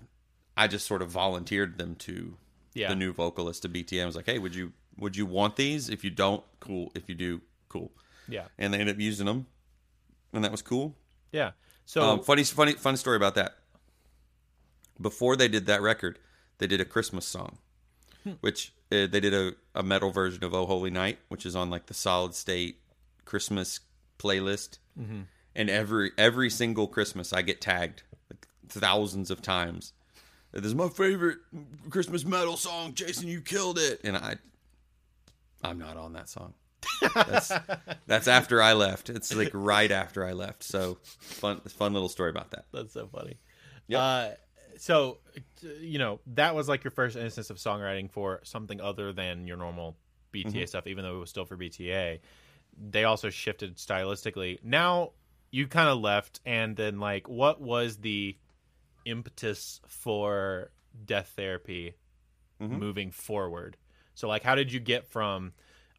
I 0.57 0.67
just 0.67 0.87
sort 0.87 1.03
of 1.03 1.09
volunteered 1.11 1.79
them 1.79 1.95
to 1.97 2.37
Yeah. 2.75 2.89
the 2.89 2.97
new 2.97 3.13
vocalist 3.13 3.63
to 3.63 3.69
BTM. 3.69 4.03
I 4.03 4.07
was 4.07 4.17
like, 4.17 4.27
"Hey, 4.27 4.39
would 4.39 4.55
you 4.55 4.73
would 4.97 5.17
you 5.17 5.27
want 5.27 5.55
these? 5.57 5.89
If 5.89 6.03
you 6.03 6.11
don't, 6.11 6.43
cool. 6.59 6.91
If 6.95 7.09
you 7.09 7.15
do, 7.15 7.41
cool." 7.69 7.93
Yeah. 8.29 8.47
And 8.59 8.75
they 8.75 8.79
ended 8.81 8.97
up 8.97 9.01
using 9.01 9.27
them, 9.27 9.47
and 10.33 10.43
that 10.45 10.51
was 10.51 10.63
cool. 10.63 10.97
Yeah. 11.31 11.53
So 11.87 12.03
Um, 12.03 12.23
funny, 12.25 12.43
funny, 12.45 12.73
fun 12.75 12.97
story 12.97 13.17
about 13.17 13.37
that. 13.37 13.57
Before 15.01 15.37
they 15.37 15.49
did 15.49 15.67
that 15.67 15.83
record, 15.83 16.19
they 16.59 16.67
did 16.67 16.81
a 16.81 16.85
Christmas 16.85 17.27
song, 17.27 17.59
which 18.41 18.73
uh, 18.91 19.07
they 19.07 19.21
did 19.21 19.35
a, 19.35 19.53
a 19.75 19.83
metal 19.83 20.11
version 20.11 20.43
of 20.45 20.55
"Oh 20.55 20.67
Holy 20.67 20.91
Night," 20.91 21.19
which 21.29 21.47
is 21.47 21.55
on 21.55 21.71
like 21.71 21.87
the 21.87 21.95
Solid 21.95 22.35
State 22.35 22.81
Christmas 23.25 23.81
playlist. 24.19 24.79
And 25.55 25.71
every 25.71 26.11
every 26.19 26.51
single 26.51 26.89
Christmas, 26.89 27.33
I 27.33 27.43
get 27.43 27.61
tagged 27.61 28.03
like 28.31 28.47
thousands 28.69 29.31
of 29.31 29.43
times. 29.43 29.93
This 30.53 30.65
is 30.65 30.75
my 30.75 30.89
favorite 30.89 31.39
Christmas 31.91 32.25
metal 32.25 32.57
song, 32.57 32.95
Jason. 32.95 33.29
You 33.29 33.41
killed 33.41 33.79
it, 33.79 34.01
and 34.03 34.17
I, 34.17 34.37
I'm 35.63 35.79
not 35.79 35.97
on 35.97 36.15
that 36.15 36.29
song. 36.29 36.55
That's 37.15 37.53
that's 38.07 38.29
after 38.29 38.63
I 38.63 38.73
left. 38.73 39.11
It's 39.11 39.35
like 39.35 39.51
right 39.53 39.91
after 39.91 40.25
I 40.25 40.33
left. 40.33 40.63
So 40.63 40.99
fun, 41.03 41.61
fun 41.61 41.93
little 41.93 42.09
story 42.09 42.31
about 42.31 42.51
that. 42.53 42.65
That's 42.73 42.93
so 42.95 43.07
funny. 43.07 43.37
Yep. 43.89 44.01
Uh, 44.01 44.29
so, 44.79 45.19
you 45.81 45.99
know, 45.99 46.21
that 46.35 46.55
was 46.55 46.69
like 46.69 46.85
your 46.85 46.91
first 46.91 47.17
instance 47.17 47.51
of 47.51 47.59
songwriting 47.59 48.11
for 48.11 48.41
something 48.45 48.81
other 48.81 49.13
than 49.13 49.47
your 49.47 49.57
normal 49.57 49.97
BTA 50.33 50.49
Mm-hmm. 50.49 50.69
stuff, 50.69 50.87
even 50.87 51.05
though 51.05 51.17
it 51.17 51.21
was 51.21 51.31
still 51.31 51.45
for 51.45 51.57
BTA. 51.57 52.21
They 52.91 53.05
also 53.05 53.31
shifted 53.31 53.77
stylistically. 53.77 54.59
Now 54.63 55.13
you 55.51 55.67
kind 55.67 55.89
of 55.89 55.99
left, 56.01 56.41
and 56.47 56.77
then 56.77 57.01
like, 57.01 57.29
what 57.29 57.61
was 57.61 57.99
the 57.99 58.37
impetus 59.05 59.81
for 59.87 60.71
Death 61.07 61.33
Therapy 61.37 61.95
Mm-hmm. 62.61 62.79
moving 62.79 63.11
forward? 63.11 63.77
So, 64.15 64.29
like, 64.29 64.43
how 64.43 64.55
did 64.55 64.73
you 64.73 64.81
get 64.81 65.07
from 65.07 65.53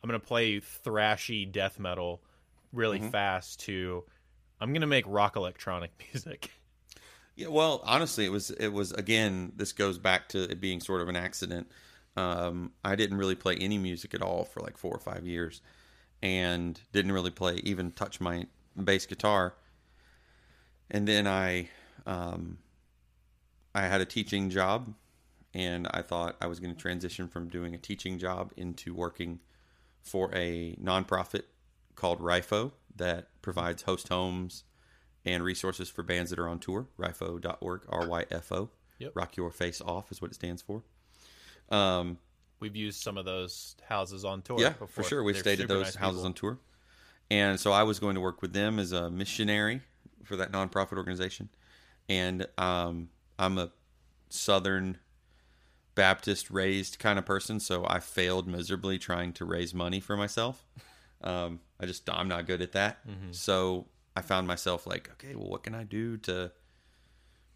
I'm 0.04 0.08
gonna 0.10 0.20
play 0.20 0.60
thrashy 0.62 1.50
death 1.52 1.80
metal 1.80 2.22
really 2.74 3.00
Mm-hmm. 3.00 3.10
fast 3.10 3.62
to 3.62 4.04
I'm 4.62 4.74
gonna 4.74 4.88
make 4.88 5.06
rock 5.08 5.36
electronic 5.36 5.92
music? 6.14 6.52
Yeah, 7.40 7.48
well, 7.48 7.82
honestly, 7.86 8.26
it 8.26 8.34
was 8.34 8.52
it 8.52 8.68
was 8.68 8.92
again. 8.92 9.54
This 9.56 9.72
goes 9.72 9.98
back 9.98 10.28
to 10.30 10.44
it 10.52 10.60
being 10.60 10.82
sort 10.82 11.00
of 11.00 11.08
an 11.08 11.16
accident. 11.16 11.72
Um, 12.18 12.74
I 12.84 12.98
didn't 12.98 13.18
really 13.18 13.36
play 13.36 13.56
any 13.56 13.78
music 13.78 14.14
at 14.14 14.22
all 14.22 14.44
for 14.44 14.60
like 14.60 14.78
four 14.78 14.94
or 14.94 15.00
five 15.00 15.26
years, 15.26 15.62
and 16.22 16.78
didn't 16.92 17.14
really 17.14 17.32
play 17.32 17.62
even 17.64 17.94
touch 17.94 18.20
my 18.20 18.46
bass 18.76 19.06
guitar. 19.06 19.54
And 20.92 21.08
then 21.08 21.28
I, 21.28 21.70
um, 22.06 22.58
I 23.74 23.84
had 23.84 24.02
a 24.02 24.06
teaching 24.06 24.50
job, 24.50 24.94
and 25.54 25.88
I 25.92 26.02
thought 26.02 26.36
I 26.42 26.48
was 26.48 26.60
going 26.60 26.76
to 26.76 26.82
transition 26.82 27.30
from 27.30 27.48
doing 27.48 27.74
a 27.74 27.78
teaching 27.78 28.20
job 28.20 28.52
into 28.58 28.94
working 28.94 29.40
for 30.02 30.30
a 30.36 30.76
nonprofit 30.76 31.44
called 31.96 32.20
RYFO 32.20 32.74
that 32.98 33.30
provides 33.42 33.84
host 33.84 34.10
homes 34.10 34.66
and 35.32 35.44
resources 35.44 35.90
for 35.90 36.04
bands 36.04 36.30
that 36.30 36.40
are 36.40 36.48
on 36.48 36.60
tour. 36.60 36.88
RYFO.org, 36.98 37.82
R 37.90 38.08
Y 38.08 38.26
F 38.32 38.52
O. 38.52 38.70
Yep. 39.00 39.12
Rock 39.16 39.38
Your 39.38 39.52
Face 39.52 39.82
Off 39.82 40.12
is 40.12 40.22
what 40.22 40.32
it 40.32 40.36
stands 40.36 40.62
for. 40.62 40.84
Um, 41.70 42.18
We've 42.60 42.76
used 42.76 43.02
some 43.02 43.18
of 43.18 43.24
those 43.26 43.76
houses 43.88 44.26
on 44.26 44.42
tour. 44.42 44.60
yeah, 44.60 44.70
before. 44.72 44.88
for 44.88 45.04
sure. 45.04 45.24
We've 45.24 45.36
They're 45.36 45.42
stayed 45.44 45.62
at 45.62 45.68
those 45.70 45.86
nice 45.86 45.96
houses 45.96 46.20
people. 46.20 46.26
on 46.28 46.34
tour. 46.34 46.58
And 47.32 47.60
so 47.60 47.72
I 47.72 47.84
was 47.84 48.00
going 48.00 48.16
to 48.16 48.22
work 48.22 48.42
with 48.42 48.54
them 48.54 48.80
as 48.80 48.92
a 48.92 49.10
missionary 49.10 49.82
for 50.26 50.36
that 50.36 50.52
nonprofit 50.52 50.98
organization. 50.98 51.50
And 52.10 52.48
um, 52.58 53.10
I'm 53.38 53.58
a 53.58 53.72
Southern 54.30 54.98
Baptist 55.96 56.50
raised 56.50 56.98
kind 57.00 57.20
of 57.20 57.26
person, 57.26 57.60
so 57.60 57.86
I 57.88 58.00
failed 58.00 58.48
miserably 58.48 58.98
trying 58.98 59.32
to 59.34 59.46
raise 59.46 59.74
money 59.74 60.00
for 60.00 60.18
myself. 60.18 60.66
Um, 61.22 61.60
I 61.80 61.86
just 61.86 62.10
I'm 62.10 62.28
not 62.28 62.48
good 62.48 62.62
at 62.62 62.72
that. 62.74 63.00
So 63.32 63.86
I 64.16 64.22
found 64.22 64.48
myself 64.48 64.86
like, 64.86 65.10
okay, 65.14 65.36
well, 65.36 65.50
what 65.50 65.64
can 65.64 65.76
I 65.76 65.84
do 65.84 66.18
to 66.18 66.52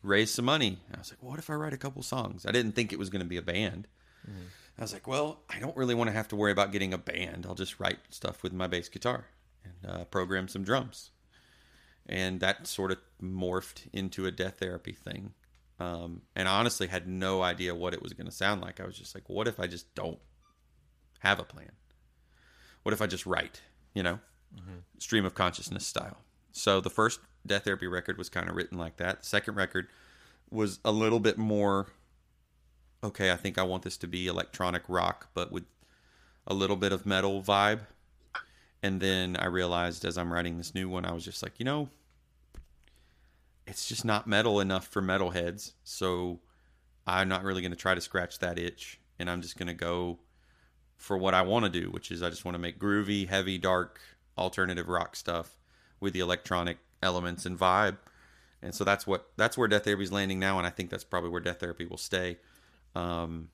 raise 0.02 0.32
some 0.32 0.46
money? 0.46 0.80
And 0.88 0.96
I 0.96 1.00
was 1.00 1.12
like, 1.12 1.24
what 1.24 1.40
if 1.40 1.50
I 1.50 1.54
write 1.54 1.74
a 1.74 1.78
couple 1.78 2.04
songs? 2.04 2.46
I 2.46 2.52
didn't 2.52 2.74
think 2.74 2.94
it 2.94 3.00
was 3.00 3.10
going 3.10 3.22
to 3.22 3.28
be 3.28 3.38
a 3.38 3.42
band. 3.42 3.88
I 4.78 4.82
was 4.82 4.94
like, 4.94 5.08
well, 5.08 5.42
I 5.50 5.60
don't 5.60 5.76
really 5.78 5.96
want 5.96 6.10
to 6.10 6.16
have 6.16 6.28
to 6.30 6.36
worry 6.36 6.52
about 6.52 6.72
getting 6.72 6.94
a 6.94 6.98
band. 6.98 7.46
I'll 7.46 7.56
just 7.56 7.80
write 7.80 8.00
stuff 8.10 8.42
with 8.44 8.54
my 8.54 8.68
bass 8.68 8.90
guitar 8.90 9.26
and 9.64 9.92
uh, 9.92 10.06
program 10.06 10.48
some 10.48 10.64
drums. 10.64 11.12
And 12.08 12.40
that 12.40 12.68
sort 12.68 12.92
of 12.92 12.98
morphed 13.22 13.88
into 13.94 14.26
a 14.26 14.32
death 14.32 14.60
therapy 14.60 14.94
thing. 14.94 15.34
Um, 15.80 16.22
and 16.36 16.48
I 16.48 16.60
honestly 16.60 16.88
had 16.88 17.08
no 17.08 17.42
idea 17.42 17.76
what 17.76 17.94
it 17.94 18.02
was 18.02 18.14
going 18.14 18.26
to 18.26 18.32
sound 18.32 18.62
like. 18.62 18.80
I 18.80 18.86
was 18.86 18.98
just 18.98 19.16
like, 19.16 19.30
what 19.30 19.48
if 19.48 19.60
I 19.60 19.68
just 19.68 19.94
don't 19.96 20.20
have 21.20 21.40
a 21.40 21.44
plan? 21.44 21.72
What 22.84 22.94
if 22.94 23.02
I 23.02 23.08
just 23.08 23.26
write, 23.26 23.62
you 23.94 24.04
know, 24.04 24.20
stream 25.00 25.26
of 25.26 25.34
consciousness 25.36 25.86
style? 25.86 26.18
So 26.54 26.80
the 26.80 26.90
first 26.90 27.20
death 27.46 27.66
therapy 27.66 27.88
record 27.88 28.18
was 28.18 28.30
kind 28.30 28.48
of 28.48 28.56
written 28.56 28.78
like 28.78 28.98
that. 28.98 29.22
The 29.22 29.26
second 29.26 29.56
record 29.56 29.88
was 30.50 30.80
a 30.86 30.92
little 30.92 31.20
bit 31.20 31.38
more 31.38 31.88
okay, 33.04 33.32
I 33.32 33.36
think 33.36 33.58
I 33.58 33.64
want 33.64 33.84
this 33.84 33.98
to 33.98 34.08
be 34.08 34.28
electronic 34.28 34.84
rock, 34.88 35.28
but 35.34 35.52
with 35.52 35.66
a 36.48 36.54
little 36.54 36.78
bit 36.78 36.94
of 36.94 37.06
metal 37.06 37.42
vibe. 37.44 37.82
And 38.82 39.02
then 39.02 39.36
I 39.38 39.48
realized 39.48 40.06
as 40.06 40.18
I'm 40.18 40.32
writing 40.32 40.58
this 40.58 40.74
new 40.74 40.88
one, 40.90 41.06
I 41.06 41.12
was 41.12 41.26
just 41.26 41.44
like, 41.44 41.54
you 41.58 41.66
know, 41.66 41.90
it's 43.68 43.88
just 43.88 44.04
not 44.06 44.28
metal 44.28 44.60
enough 44.60 44.88
for 44.88 45.02
metalheads. 45.02 45.74
So 45.84 46.40
I'm 47.06 47.30
not 47.30 47.44
really 47.44 47.62
going 47.62 47.72
to 47.72 47.78
try 47.78 47.94
to 47.94 48.02
scratch 48.02 48.40
that 48.40 48.58
itch. 48.58 49.00
And 49.20 49.30
I'm 49.30 49.42
just 49.42 49.58
going 49.58 49.68
to 49.68 49.74
go 49.74 50.20
for 50.96 51.18
what 51.18 51.34
I 51.34 51.42
want 51.42 51.66
to 51.66 51.72
do, 51.72 51.90
which 51.92 52.12
is 52.12 52.24
I 52.24 52.30
just 52.30 52.46
want 52.46 52.56
to 52.56 52.60
make 52.60 52.80
groovy, 52.80 53.28
heavy, 53.28 53.58
dark, 53.58 54.00
alternative 54.38 54.88
rock 54.90 55.16
stuff 55.16 55.58
with 56.04 56.14
the 56.14 56.20
electronic 56.20 56.78
elements 57.02 57.46
and 57.46 57.58
vibe. 57.58 57.98
And 58.62 58.74
so 58.76 58.84
that's 58.84 59.08
what 59.08 59.30
that's 59.36 59.58
where 59.58 59.68
Death 59.68 59.86
Therapy 59.86 60.04
is 60.04 60.12
landing 60.12 60.40
now, 60.40 60.58
and 60.58 60.68
I 60.68 60.70
think 60.70 60.90
that's 60.90 61.04
probably 61.04 61.30
where 61.32 61.42
Death 61.42 61.60
Therapy 61.60 61.86
will 61.86 61.98
stay. 61.98 62.38
Um, 62.96 63.50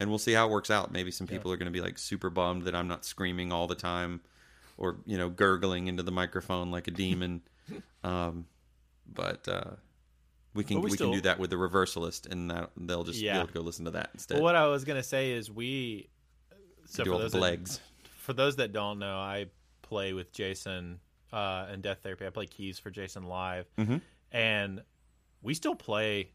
and 0.00 0.08
we'll 0.08 0.18
see 0.18 0.32
how 0.32 0.46
it 0.48 0.50
works 0.50 0.70
out. 0.70 0.90
Maybe 0.92 1.10
some 1.10 1.26
people 1.26 1.52
are 1.52 1.56
going 1.56 1.66
to 1.66 1.72
be 1.72 1.80
like 1.80 1.98
super 1.98 2.30
bummed 2.30 2.62
that 2.64 2.74
I'm 2.74 2.88
not 2.88 3.04
screaming 3.04 3.52
all 3.52 3.66
the 3.66 3.74
time, 3.76 4.20
or 4.76 4.96
you 5.06 5.18
know, 5.18 5.28
gurgling 5.28 5.86
into 5.88 6.02
the 6.02 6.10
microphone 6.10 6.70
like 6.70 6.88
a 6.88 6.90
demon. 6.90 7.42
um, 8.04 8.46
but 9.12 9.46
uh, 9.48 9.70
we 10.54 10.64
can 10.64 10.78
we 10.78 10.84
we, 10.84 10.90
still- 10.90 11.08
can 11.10 11.16
do 11.18 11.20
that 11.22 11.38
with 11.38 11.50
the 11.50 11.56
reversalist, 11.56 12.26
and 12.26 12.50
that 12.50 12.70
they'll 12.76 13.04
just 13.04 13.20
Yeah. 13.20 13.42
to 13.44 13.52
go 13.52 13.60
listen 13.60 13.84
to 13.84 13.92
that 13.92 14.10
instead. 14.14 14.34
Well, 14.36 14.44
what 14.44 14.56
I 14.56 14.66
was 14.66 14.84
gonna 14.84 15.02
say 15.02 15.30
is 15.32 15.50
we. 15.50 16.08
So 16.86 17.04
do 17.04 17.10
for 17.10 17.14
all 17.14 17.20
those 17.20 17.32
the 17.32 17.38
that- 17.38 17.42
legs. 17.42 17.80
for 18.16 18.32
those 18.32 18.56
that 18.56 18.72
don't 18.72 18.98
know, 18.98 19.16
I 19.16 19.46
play 19.82 20.12
with 20.12 20.32
Jason 20.32 20.98
uh, 21.32 21.66
in 21.72 21.80
Death 21.80 21.98
Therapy. 22.02 22.26
I 22.26 22.30
play 22.30 22.46
keys 22.46 22.78
for 22.78 22.90
Jason 22.90 23.24
live, 23.24 23.66
Mhm. 23.76 24.00
and 24.32 24.82
we 25.42 25.54
still 25.54 25.74
play 25.74 26.30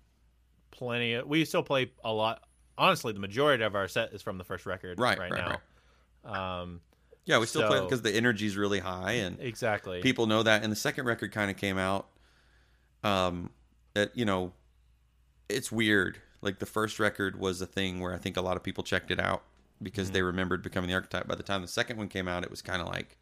plenty. 0.72 1.14
Of, 1.14 1.28
we 1.28 1.46
still 1.46 1.64
play 1.64 1.92
a 2.04 2.12
lot. 2.14 2.44
Honestly, 2.78 3.14
the 3.14 3.20
majority 3.20 3.64
of 3.64 3.76
our 3.76 3.88
set 3.88 4.14
is 4.14 4.22
from 4.22 4.38
the 4.38 4.44
first 4.44 4.66
record 4.66 5.00
Right, 5.00 5.18
right, 5.20 5.32
right, 5.32 5.60
now. 6.26 6.62
Um, 6.62 6.82
Yeah, 7.26 7.38
we 7.40 7.46
still 7.46 7.68
play 7.68 7.80
because 7.80 8.02
the 8.02 8.12
energy's 8.12 8.58
really 8.58 8.80
high 8.80 9.14
and 9.14 9.40
exactly. 9.40 10.02
people 10.02 10.26
know 10.28 10.44
that. 10.44 10.64
And 10.64 10.72
the 10.72 10.76
second 10.76 11.06
record 11.06 11.32
kind 11.32 11.50
of 11.52 11.58
came 11.58 11.78
out. 11.78 12.10
Um, 13.04 13.52
that 13.94 14.16
you 14.18 14.26
know, 14.26 14.54
it's 15.50 15.72
weird. 15.72 16.22
Like 16.42 16.60
the 16.60 16.66
first 16.66 17.00
record 17.00 17.40
was 17.40 17.62
a 17.62 17.66
thing 17.66 18.00
where 18.00 18.14
I 18.14 18.18
think 18.18 18.36
a 18.38 18.42
lot 18.42 18.58
of 18.58 18.64
people 18.64 18.84
checked 18.84 19.12
it 19.12 19.20
out 19.20 19.44
because 19.82 20.12
they 20.12 20.22
remembered 20.22 20.62
becoming 20.64 20.90
the 20.90 20.96
archetype. 20.96 21.28
By 21.28 21.36
the 21.36 21.44
time 21.44 21.62
the 21.62 21.68
second 21.68 21.98
one 21.98 22.08
came 22.10 22.28
out, 22.28 22.44
it 22.44 22.50
was 22.50 22.62
kind 22.62 22.82
of 22.82 22.88
like, 22.88 23.18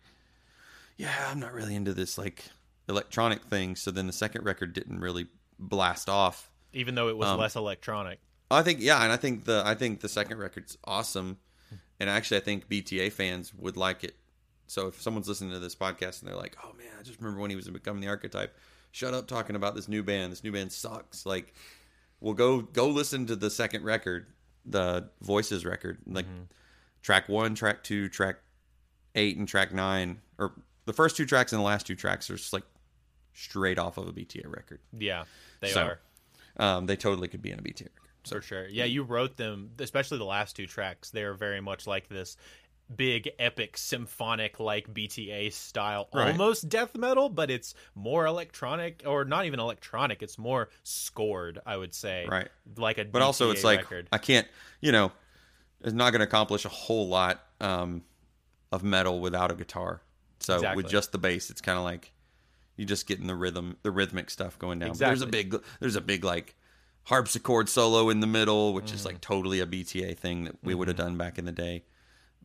yeah, 0.97 1.27
I'm 1.29 1.39
not 1.39 1.53
really 1.53 1.75
into 1.75 1.93
this 1.93 2.17
like 2.17 2.45
electronic 2.89 3.43
thing. 3.43 3.75
So 3.75 3.91
then 3.91 4.07
the 4.07 4.13
second 4.13 4.43
record 4.45 4.73
didn't 4.73 4.99
really 4.99 5.27
blast 5.59 6.09
off. 6.09 6.49
even 6.73 6.95
though 6.95 7.09
it 7.09 7.17
was 7.17 7.27
um, 7.27 7.39
less 7.39 7.55
electronic. 7.55 8.19
I 8.49 8.63
think 8.63 8.79
yeah, 8.81 9.01
and 9.03 9.11
I 9.11 9.17
think 9.17 9.45
the 9.45 9.63
I 9.65 9.75
think 9.75 10.01
the 10.01 10.09
second 10.09 10.37
record's 10.37 10.77
awesome, 10.83 11.37
and 11.99 12.09
actually 12.09 12.37
I 12.37 12.41
think 12.41 12.67
BTA 12.67 13.11
fans 13.11 13.53
would 13.53 13.77
like 13.77 14.03
it. 14.03 14.15
So 14.67 14.87
if 14.87 15.01
someone's 15.01 15.27
listening 15.27 15.51
to 15.51 15.59
this 15.59 15.75
podcast 15.75 16.21
and 16.21 16.29
they're 16.29 16.37
like, 16.37 16.57
"Oh 16.63 16.73
man, 16.77 16.87
I 16.99 17.03
just 17.03 17.19
remember 17.19 17.39
when 17.39 17.49
he 17.49 17.55
was 17.55 17.69
becoming 17.69 18.01
the 18.01 18.07
archetype," 18.09 18.57
shut 18.91 19.13
up 19.13 19.27
talking 19.27 19.55
about 19.55 19.75
this 19.75 19.87
new 19.87 20.03
band. 20.03 20.31
This 20.31 20.43
new 20.43 20.51
band 20.51 20.71
sucks. 20.71 21.25
Like, 21.25 21.53
well, 22.19 22.33
go 22.33 22.61
go 22.61 22.87
listen 22.87 23.25
to 23.27 23.35
the 23.37 23.49
second 23.49 23.83
record, 23.85 24.27
the 24.65 25.09
Voices 25.21 25.65
record, 25.65 25.99
like 26.05 26.25
track 27.01 27.29
one, 27.29 27.55
track 27.55 27.83
two, 27.83 28.09
track 28.09 28.37
eight, 29.15 29.37
and 29.37 29.47
track 29.47 29.73
nine, 29.73 30.19
or 30.37 30.53
the 30.86 30.93
first 30.93 31.15
two 31.17 31.25
tracks 31.25 31.51
and 31.53 31.59
the 31.59 31.63
last 31.65 31.86
two 31.88 31.95
tracks 31.95 32.29
are 32.29 32.36
just 32.36 32.53
like 32.53 32.63
straight 33.34 33.79
off 33.79 33.97
of 33.97 34.07
a 34.07 34.11
BTA 34.13 34.45
record. 34.47 34.79
Yeah, 34.97 35.23
they 35.61 35.69
So, 35.69 35.82
are. 35.84 35.99
um, 36.57 36.86
they 36.86 36.95
totally 36.95 37.27
could 37.27 37.41
be 37.41 37.51
in 37.51 37.59
a 37.59 37.61
BTA 37.61 37.82
record. 37.84 37.97
For 38.27 38.41
sure. 38.41 38.67
Yeah, 38.67 38.86
you 38.86 39.03
wrote 39.03 39.38
them, 39.38 39.71
especially 39.79 40.17
the 40.19 40.25
last 40.25 40.55
two 40.55 40.67
tracks. 40.67 41.09
They're 41.09 41.34
very 41.34 41.59
much 41.61 41.88
like 41.88 42.07
this 42.09 42.38
big, 42.95 43.29
epic, 43.39 43.77
symphonic, 43.77 44.59
like 44.59 44.93
BTA 44.93 45.51
style, 45.53 46.09
Right. 46.13 46.32
almost 46.32 46.67
death 46.67 46.95
metal, 46.95 47.29
but 47.29 47.49
it's 47.49 47.73
more 47.95 48.25
electronic, 48.25 49.01
or 49.05 49.23
not 49.23 49.45
even 49.45 49.59
electronic. 49.61 50.21
It's 50.21 50.38
more 50.38 50.69
scored, 50.84 51.59
I 51.65 51.77
would 51.77 51.93
say. 51.95 52.27
Right. 52.29 52.49
Like 52.75 52.97
a 52.97 53.05
But 53.05 53.21
also, 53.21 53.47
DTA 53.49 53.53
it's 53.53 53.63
like. 53.63 53.86
I 54.11 54.17
can't, 54.17 54.47
you 54.82 54.91
know, 54.91 55.11
it's 55.79 55.93
not 55.93 56.11
going 56.11 56.19
to 56.19 56.25
accomplish 56.27 56.65
a 56.65 56.69
whole 56.69 57.07
lot 57.07 57.41
um, 57.61 58.03
of 58.73 58.84
metal 58.84 59.19
without 59.21 59.51
a 59.51 59.55
guitar. 59.55 60.01
So 60.41 60.55
Exactly. 60.55 60.83
with 60.83 60.91
just 60.91 61.11
the 61.11 61.17
bass, 61.17 61.49
it's 61.49 61.61
kind 61.61 61.77
of 61.77 61.83
like 61.83 62.11
you 62.77 62.85
just 62.85 63.07
getting 63.07 63.27
the 63.27 63.35
rhythm, 63.35 63.77
the 63.83 63.91
rhythmic 63.91 64.29
stuff 64.29 64.57
going 64.57 64.79
down. 64.79 64.89
But 64.89 64.99
There's 64.99 65.21
a 65.21 65.27
big, 65.27 65.55
there's 65.79 65.95
a 65.95 66.01
big 66.01 66.23
like 66.23 66.55
harpsichord 67.03 67.67
solo 67.69 68.09
in 68.09 68.19
the 68.19 68.27
middle, 68.27 68.73
which 68.73 68.85
Mm. 68.91 68.93
is 68.93 69.05
like 69.05 69.21
totally 69.21 69.59
a 69.59 69.65
BTA 69.65 70.13
thing 70.17 70.43
that 70.45 70.55
we 70.63 70.73
would 70.75 70.87
have 70.87 70.97
done 70.97 71.17
back 71.17 71.37
in 71.37 71.45
the 71.45 71.51
day. 71.51 71.83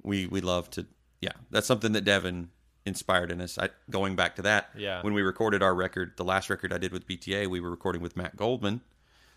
We 0.02 0.26
we 0.26 0.40
love 0.40 0.70
to, 0.70 0.86
yeah, 1.20 1.32
that's 1.50 1.66
something 1.66 1.92
that 1.92 2.02
Devin 2.04 2.50
inspired 2.84 3.30
in 3.32 3.40
us. 3.40 3.58
I, 3.58 3.70
going 3.90 4.14
back 4.16 4.36
to 4.36 4.42
that, 4.42 4.70
Yeah. 4.76 5.02
when 5.02 5.12
we 5.14 5.22
recorded 5.22 5.62
our 5.62 5.74
record, 5.74 6.12
the 6.16 6.24
last 6.24 6.48
record 6.50 6.72
I 6.72 6.78
did 6.78 6.92
with 6.92 7.06
BTA, 7.06 7.48
we 7.48 7.58
were 7.60 7.70
recording 7.70 8.00
with 8.00 8.16
Matt 8.16 8.36
Goldman, 8.36 8.80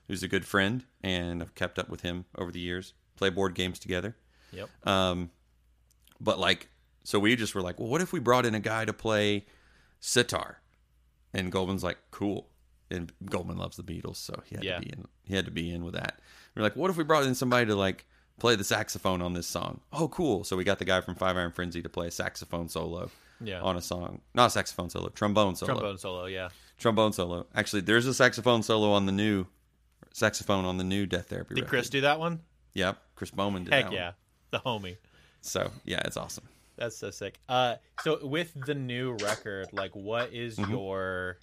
who's 0.08 0.22
a 0.22 0.28
good 0.28 0.46
friend, 0.46 0.86
and 1.02 1.42
I've 1.42 1.56
kept 1.56 1.80
up 1.80 1.90
with 1.90 2.02
him 2.02 2.26
over 2.38 2.52
the 2.52 2.60
years. 2.60 2.94
Play 3.16 3.30
board 3.30 3.56
games 3.56 3.80
together. 3.80 4.16
Yep. 4.52 4.70
Um, 4.88 5.32
but 6.22 6.38
like, 6.40 6.70
so 7.10 7.18
we 7.20 7.36
just 7.36 7.56
were 7.56 7.62
like, 7.64 7.80
well, 7.80 7.90
what 7.90 8.02
if 8.02 8.14
we 8.14 8.20
brought 8.20 8.46
in 8.46 8.54
a 8.54 8.60
guy 8.60 8.86
to 8.86 8.94
play 8.94 9.46
sitar? 10.00 10.62
And 11.34 11.52
Goldman's 11.52 11.84
like, 11.84 11.98
cool. 12.12 12.50
And 12.92 13.12
Goldman 13.26 13.58
loves 13.58 13.78
the 13.78 13.84
Beatles, 13.84 14.18
so 14.18 14.42
he 14.46 14.56
had 14.56 14.64
Yeah. 14.64 14.76
to 14.76 14.82
be 14.86 14.90
in. 14.92 15.06
He 15.24 15.36
had 15.36 15.46
to 15.46 15.52
be 15.52 15.72
in 15.72 15.84
with 15.84 15.96
that. 15.96 16.20
We 16.54 16.60
are 16.60 16.64
like, 16.64 16.76
what 16.76 16.92
if 16.92 16.98
we 16.98 17.04
brought 17.04 17.24
in 17.24 17.34
somebody 17.34 17.66
to 17.66 17.76
like 17.76 18.06
play 18.40 18.56
the 18.56 18.64
saxophone 18.64 19.24
on 19.24 19.34
this 19.34 19.48
song? 19.48 19.82
Oh, 19.92 20.08
cool. 20.08 20.44
So 20.44 20.56
we 20.56 20.64
got 20.64 20.78
the 20.78 20.86
guy 20.86 21.02
from 21.02 21.16
Five 21.16 21.36
Iron 21.36 21.52
Frenzy 21.52 21.82
to 21.82 21.90
play 21.90 22.08
a 22.08 22.12
saxophone 22.12 22.70
solo 22.70 23.10
Yeah. 23.42 23.62
on 23.62 23.76
a 23.76 23.82
song. 23.82 24.22
Not 24.36 24.48
a 24.48 24.50
saxophone 24.52 24.90
solo, 24.92 25.10
trombone 25.10 25.56
solo 25.56 25.74
Trombone 25.74 25.98
solo, 25.98 26.26
yeah. 26.26 26.50
trombone 26.78 27.14
solo. 27.14 27.48
Actually, 27.56 27.82
there's 27.82 28.06
a 28.06 28.14
saxophone 28.14 28.62
solo 28.64 28.92
on 28.92 29.06
the 29.08 29.12
new 29.12 29.46
saxophone 30.14 30.66
on 30.66 30.78
the 30.78 30.84
new 30.84 31.06
Death 31.08 31.28
Therapy. 31.30 31.56
Did 31.56 31.62
record. 31.62 31.70
Chris 31.70 31.90
do 31.90 32.02
that 32.02 32.20
one? 32.20 32.42
Yep, 32.74 32.98
Chris 33.16 33.32
Bowman 33.32 33.64
did 33.66 33.74
Heck 33.74 33.92
yeah. 33.92 34.06
one. 34.06 34.14
The 34.52 34.60
homie. 34.60 34.98
So 35.42 35.72
yeah, 35.86 36.02
it's 36.06 36.18
awesome. 36.18 36.46
That's 36.80 36.98
so 36.98 37.12
sick. 37.12 37.38
Uh, 37.50 37.76
so 38.04 38.26
with 38.26 38.54
the 38.66 38.74
new 38.74 39.12
record, 39.12 39.68
like, 39.74 39.96
what 39.96 40.34
is 40.34 40.58
Mm-hmm. 40.58 40.72
your? 40.72 41.38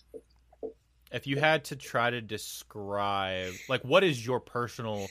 If 1.13 1.27
you 1.27 1.39
had 1.39 1.65
to 1.67 1.77
try 1.77 2.11
to 2.11 2.21
describe, 2.21 3.53
like, 3.69 3.83
what 3.85 4.03
is 4.03 4.25
your 4.27 4.41
personal 4.41 5.11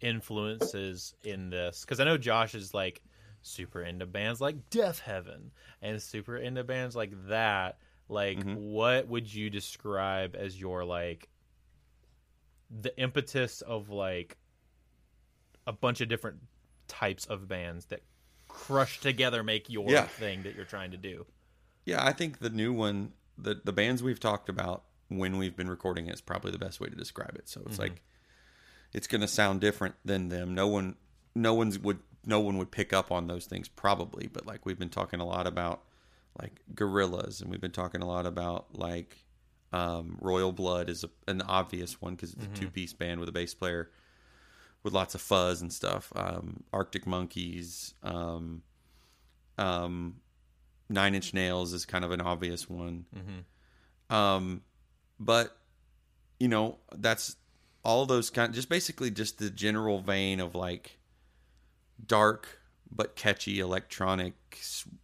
influences 0.00 1.14
in 1.22 1.50
this? 1.50 1.82
Because 1.82 2.00
I 2.00 2.04
know 2.04 2.18
Josh 2.18 2.54
is 2.54 2.74
like 2.74 3.02
super 3.42 3.82
into 3.82 4.04
bands 4.04 4.40
like 4.40 4.68
Deafheaven 4.70 5.50
and 5.80 6.02
super 6.02 6.36
into 6.36 6.64
bands 6.64 6.96
like 6.96 7.12
that. 7.28 7.78
Like, 8.08 8.38
Mm-hmm. 8.38 8.54
what 8.54 9.06
would 9.06 9.32
you 9.32 9.50
describe 9.50 10.34
as 10.34 10.58
your 10.58 10.84
like 10.84 11.28
the 12.70 12.98
impetus 13.00 13.60
of 13.60 13.90
like 13.90 14.36
a 15.66 15.72
bunch 15.72 16.00
of 16.00 16.08
different 16.08 16.38
types 16.88 17.26
of 17.26 17.46
bands 17.46 17.86
that 17.86 18.00
crush 18.68 19.00
together 19.00 19.42
make 19.42 19.68
your 19.70 19.90
Yeah. 19.90 20.06
thing 20.06 20.42
that 20.44 20.54
you're 20.54 20.64
trying 20.64 20.90
to 20.92 20.96
do. 20.96 21.26
Yeah, 21.84 22.04
I 22.04 22.12
think 22.12 22.38
the 22.38 22.50
new 22.50 22.72
one, 22.72 23.12
the 23.36 23.60
the 23.64 23.72
bands 23.72 24.02
we've 24.02 24.20
talked 24.20 24.48
about 24.48 24.84
when 25.08 25.38
we've 25.38 25.56
been 25.56 25.70
recording 25.70 26.06
it 26.06 26.14
is 26.14 26.20
probably 26.20 26.52
the 26.52 26.58
best 26.58 26.80
way 26.80 26.88
to 26.88 26.94
describe 26.94 27.34
it. 27.36 27.48
So 27.48 27.62
it's 27.66 27.78
like 27.78 28.02
it's 28.92 29.06
going 29.06 29.22
to 29.22 29.28
sound 29.28 29.60
different 29.60 29.94
than 30.04 30.28
them. 30.28 30.54
No 30.54 30.66
one, 30.68 30.96
no 31.34 31.54
one's 31.54 31.78
would 31.78 31.98
no 32.26 32.40
one 32.40 32.58
would 32.58 32.70
pick 32.70 32.92
up 32.92 33.10
on 33.10 33.26
those 33.26 33.46
things 33.46 33.68
probably. 33.68 34.26
But 34.26 34.44
like 34.46 34.66
we've 34.66 34.78
been 34.78 34.90
talking 34.90 35.20
a 35.20 35.26
lot 35.26 35.46
about 35.46 35.82
like 36.38 36.60
Gorillaz, 36.74 37.40
and 37.40 37.50
we've 37.50 37.60
been 37.60 37.70
talking 37.72 38.02
a 38.02 38.06
lot 38.06 38.26
about 38.26 38.66
like 38.76 39.16
um, 39.72 40.18
Royal 40.20 40.52
Blood 40.52 40.90
is 40.90 41.04
a, 41.04 41.10
an 41.26 41.40
obvious 41.42 42.00
one 42.02 42.14
because 42.16 42.34
it's 42.34 42.44
a 42.44 42.48
two 42.48 42.68
piece 42.70 42.92
band 42.92 43.18
with 43.20 43.28
a 43.30 43.32
bass 43.32 43.54
player 43.54 43.90
with 44.82 44.92
lots 44.92 45.14
of 45.14 45.20
fuzz 45.20 45.60
and 45.60 45.72
stuff. 45.72 46.12
Um, 46.14 46.62
Arctic 46.72 47.06
Monkeys, 47.06 47.94
um, 48.02 48.62
um, 49.56 50.16
Nine 50.88 51.14
Inch 51.14 51.34
Nails 51.34 51.72
is 51.72 51.84
kind 51.84 52.04
of 52.04 52.12
an 52.12 52.20
obvious 52.20 52.68
one. 52.68 53.04
Um, 54.14 54.62
but 55.20 55.56
you 56.40 56.48
know, 56.48 56.78
that's 56.96 57.36
all 57.84 58.06
those 58.06 58.30
kind, 58.30 58.54
just 58.54 58.68
basically 58.68 59.10
just 59.10 59.38
the 59.38 59.50
general 59.50 60.00
vein 60.00 60.40
of 60.40 60.54
like 60.54 60.98
dark 62.06 62.60
but 62.90 63.16
catchy 63.16 63.60
electronic 63.60 64.34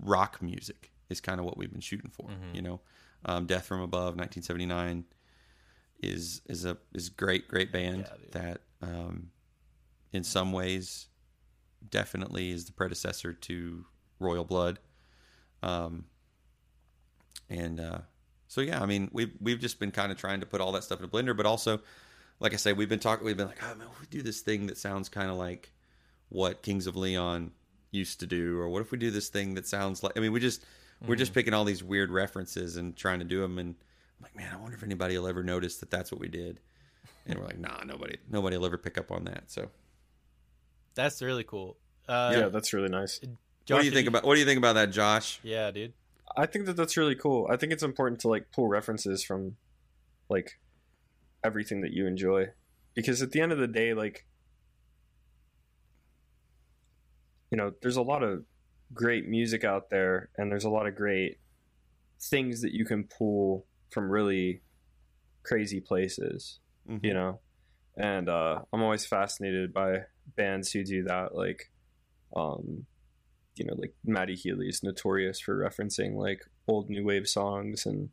rock 0.01 0.41
music 0.41 0.93
is 1.11 1.21
kind 1.21 1.39
of 1.39 1.45
what 1.45 1.59
we've 1.59 1.71
been 1.73 1.81
shooting 1.81 2.11
for. 2.11 2.31
You 2.55 2.63
know, 2.63 2.81
um, 3.27 3.47
Death 3.47 3.67
from 3.67 3.81
Above, 3.81 4.17
1979 4.17 5.05
is 6.03 6.41
is 6.49 6.65
a 6.65 6.77
is 6.95 7.09
great 7.09 7.49
great 7.49 7.73
band 7.73 8.07
Yeah, 8.09 8.31
that 8.33 8.61
um, 8.83 9.31
in 10.15 10.25
some 10.25 10.53
ways 10.53 11.09
definitely 11.91 12.51
is 12.51 12.65
the 12.65 12.73
predecessor 12.73 13.33
to 13.33 13.85
Royal 14.19 14.45
Blood. 14.45 14.79
Um, 15.63 16.07
and 17.51 17.81
uh, 17.81 17.99
so 18.47 18.61
yeah, 18.61 18.81
I 18.81 18.87
mean 18.87 19.11
we've 19.13 19.33
we've 19.41 19.59
just 19.59 19.79
been 19.79 19.91
kind 19.91 20.11
of 20.13 20.17
trying 20.17 20.41
to 20.41 20.47
put 20.47 20.61
all 20.61 20.73
that 20.73 20.85
stuff 20.85 21.01
in 21.01 21.05
a 21.05 21.09
blender, 21.09 21.37
but 21.37 21.47
also, 21.47 21.81
like 22.41 22.55
I 22.55 22.57
say, 22.57 22.73
we've 22.73 22.89
been 22.89 23.01
talking. 23.01 23.27
We've 23.27 23.37
been 23.37 23.49
like, 23.49 23.63
oh 23.63 23.75
man, 23.75 23.89
we 24.01 24.07
do 24.07 24.23
this 24.23 24.41
thing 24.41 24.69
that 24.69 24.79
sounds 24.79 25.09
kind 25.09 25.31
of 25.31 25.37
like 25.37 25.73
what 26.29 26.63
Kings 26.63 26.87
of 26.87 26.97
Leon 26.97 27.51
used 27.91 28.21
to 28.21 28.27
do, 28.27 28.59
or 28.59 28.69
what 28.69 28.83
if 28.83 28.93
we 28.93 28.99
do 28.99 29.11
this 29.11 29.29
thing 29.29 29.55
that 29.55 29.67
sounds 29.67 30.03
like? 30.03 30.17
I 30.17 30.21
mean, 30.21 30.33
we 30.33 30.41
just 30.41 30.65
we're 31.07 31.17
just 31.17 31.35
picking 31.35 31.53
all 31.53 31.65
these 31.65 31.83
weird 31.83 32.11
references 32.11 32.77
and 32.77 32.97
trying 32.97 33.19
to 33.19 33.25
do 33.25 33.41
them, 33.41 33.59
and 33.59 33.75
I'm 34.19 34.23
like, 34.23 34.37
man, 34.37 34.51
I 34.53 34.57
wonder 34.57 34.77
if 34.77 34.83
anybody 34.83 35.19
will 35.19 35.27
ever 35.27 35.43
notice 35.43 35.77
that 35.79 35.91
that's 35.91 36.11
what 36.13 36.21
we 36.21 36.29
did. 36.29 36.61
And 37.27 37.39
we're 37.39 37.47
like, 37.47 37.59
nah, 37.59 37.83
nobody, 37.85 38.17
nobody 38.31 38.57
will 38.57 38.67
ever 38.67 38.79
pick 38.79 38.99
up 38.99 39.11
on 39.11 39.25
that. 39.25 39.45
So, 39.51 39.69
That's 40.95 41.21
really 41.23 41.45
cool. 41.45 41.77
Uh, 42.09 42.35
yeah, 42.37 42.49
that's 42.49 42.73
really 42.73 42.89
nice. 42.89 43.21
what 43.23 43.37
do 43.67 43.75
you 43.77 43.83
did 43.91 43.95
think 43.95 44.09
about 44.09 44.25
what 44.25 44.35
do 44.35 44.41
you 44.41 44.47
think 44.47 44.59
about 44.59 44.75
that, 44.75 44.91
Josh? 44.91 45.41
Yeah, 45.43 45.71
dude. 45.71 45.93
I 46.37 46.47
think 46.47 46.67
that 46.67 46.77
that's 46.77 46.97
really 46.97 47.15
cool. 47.15 47.47
I 47.51 47.57
think 47.57 47.73
it's 47.73 47.83
important 47.83 48.21
to 48.23 48.29
like 48.29 48.51
pull 48.53 48.67
references 48.69 49.23
from 49.25 49.57
like 50.29 50.59
everything 51.45 51.83
that 51.83 51.93
you 51.93 52.07
enjoy 52.07 52.47
because 52.95 53.21
at 53.23 53.31
the 53.33 53.41
end 53.41 53.53
of 53.53 53.59
the 53.59 53.67
day 53.67 53.93
like 53.95 54.27
you 57.51 57.59
know, 57.59 57.73
there's 57.83 57.97
a 57.97 58.03
lot 58.03 58.23
of 58.23 58.45
great 58.93 59.29
music 59.29 59.65
out 59.65 59.91
there 59.91 60.29
and 60.37 60.51
there's 60.51 60.65
a 60.65 60.71
lot 60.71 60.87
of 60.87 60.95
great 60.95 61.39
things 62.21 62.63
that 62.63 62.73
you 62.73 62.85
can 62.85 63.05
pull 63.05 63.67
from 63.91 64.11
really 64.11 64.63
crazy 65.43 65.81
places, 65.81 66.59
Mhm. 66.89 67.05
you 67.05 67.15
know. 67.15 67.41
And 67.97 68.29
uh 68.29 68.63
I'm 68.73 68.83
always 68.83 69.07
fascinated 69.07 69.73
by 69.73 70.05
bands 70.37 70.73
who 70.73 70.85
do 70.85 71.05
that 71.05 71.35
like 71.35 71.71
um 72.35 72.87
you 73.57 73.65
know, 73.65 73.75
like 73.79 73.95
Matty 74.05 74.35
Healy 74.35 74.67
is 74.67 74.83
notorious 74.83 75.39
for 75.39 75.57
referencing 75.57 76.17
like 76.17 76.41
old 76.67 76.91
new 76.91 77.05
wave 77.05 77.29
songs 77.29 77.87
and 77.87 78.11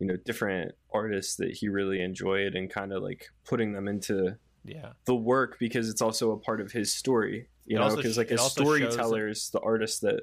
you 0.00 0.06
know 0.08 0.16
different 0.16 0.72
artists 0.92 1.36
that 1.36 1.52
he 1.52 1.68
really 1.68 2.02
enjoyed 2.02 2.56
and 2.56 2.68
kind 2.68 2.92
of 2.92 3.00
like 3.02 3.28
putting 3.44 3.72
them 3.72 3.86
into 3.86 4.36
Yeah. 4.64 4.94
the 5.04 5.14
work 5.14 5.58
because 5.60 5.88
it's 5.88 6.02
also 6.02 6.32
a 6.32 6.38
part 6.38 6.60
of 6.60 6.72
his 6.72 6.92
story. 6.92 7.48
You 7.66 7.76
It 7.76 7.80
know, 7.80 7.94
because 7.94 8.18
like 8.18 8.32
as 8.32 8.40
also 8.40 8.64
shows 8.64 8.80
that- 8.80 8.92
storytellers, 8.94 9.50
the 9.50 9.60
artists 9.60 10.00
that 10.00 10.22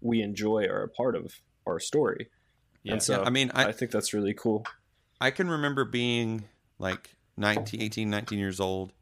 we 0.00 0.20
enjoy 0.20 0.64
are 0.64 0.82
a 0.82 0.88
part 0.88 1.14
of 1.14 1.32
our 1.64 1.78
story. 1.78 2.28
Yeah. 2.82 2.94
And 2.94 3.02
so 3.02 3.20
Yeah, 3.20 3.26
I 3.26 3.30
mean, 3.30 3.52
I, 3.54 3.66
I, 3.66 3.72
think 3.72 3.92
that's 3.92 4.12
really 4.12 4.34
cool. 4.34 4.66
I 5.20 5.30
can 5.30 5.48
remember 5.48 5.84
being 5.84 6.48
like 6.80 7.14
19, 7.36 7.80
18, 7.80 8.10
19 8.10 8.38
years 8.40 8.58
old, 8.58 8.92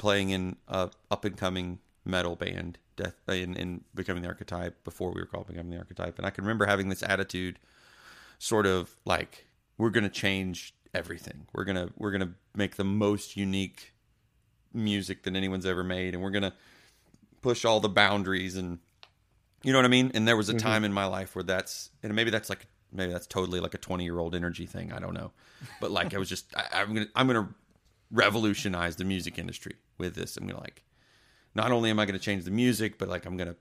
playing 0.00 0.30
in 0.30 0.56
a 0.66 0.90
up 1.10 1.24
and 1.24 1.36
coming 1.36 1.78
metal 2.04 2.34
band, 2.34 2.78
Death, 2.96 3.14
uh, 3.28 3.32
in, 3.32 3.54
in 3.54 3.84
Becoming 3.94 4.22
the 4.22 4.28
Archetype 4.28 4.82
before 4.82 5.12
we 5.12 5.20
were 5.20 5.26
called 5.26 5.46
Becoming 5.46 5.70
the 5.70 5.78
Archetype, 5.78 6.18
and 6.18 6.26
I 6.26 6.30
can 6.30 6.44
remember 6.44 6.64
having 6.64 6.88
this 6.88 7.02
attitude, 7.02 7.58
sort 8.38 8.66
of 8.66 8.96
like 9.04 9.46
we're 9.76 9.90
gonna 9.90 10.08
change 10.08 10.74
everything. 10.94 11.46
We're 11.52 11.64
gonna 11.64 11.90
we're 11.98 12.12
gonna 12.12 12.32
make 12.54 12.76
the 12.76 12.84
most 12.84 13.36
unique 13.36 13.92
music 14.72 15.22
that 15.24 15.36
anyone's 15.36 15.66
ever 15.66 15.84
made, 15.84 16.14
and 16.14 16.22
we're 16.22 16.30
gonna 16.30 16.54
push 17.42 17.64
all 17.64 17.80
the 17.80 17.88
boundaries 17.88 18.56
and 18.56 18.78
you 19.62 19.72
know 19.72 19.78
what 19.78 19.84
I 19.84 19.88
mean? 19.88 20.10
And 20.14 20.26
there 20.26 20.36
was 20.36 20.48
a 20.48 20.54
mm-hmm. 20.54 20.66
time 20.66 20.84
in 20.84 20.92
my 20.92 21.04
life 21.04 21.34
where 21.34 21.42
that's, 21.42 21.90
and 22.02 22.14
maybe 22.14 22.30
that's 22.30 22.48
like, 22.48 22.66
maybe 22.92 23.12
that's 23.12 23.26
totally 23.26 23.60
like 23.60 23.74
a 23.74 23.78
20 23.78 24.04
year 24.04 24.18
old 24.18 24.34
energy 24.34 24.64
thing. 24.66 24.92
I 24.92 24.98
don't 25.00 25.12
know. 25.12 25.32
But 25.80 25.90
like, 25.90 26.14
I 26.14 26.18
was 26.18 26.28
just, 26.28 26.54
I, 26.56 26.80
I'm 26.80 26.94
going 26.94 27.06
to, 27.06 27.12
I'm 27.14 27.26
going 27.26 27.46
to 27.46 27.54
revolutionize 28.10 28.96
the 28.96 29.04
music 29.04 29.38
industry 29.38 29.74
with 30.00 30.16
this. 30.16 30.36
I'm 30.36 30.48
to 30.48 30.56
like, 30.56 30.82
not 31.54 31.70
only 31.70 31.90
am 31.90 32.00
I 32.00 32.06
to 32.18 32.24
change 32.24 32.44
the 32.44 32.50
music, 32.50 32.98
but 32.98 33.08
like, 33.08 33.26
I'm 33.26 33.36
to 33.48 33.56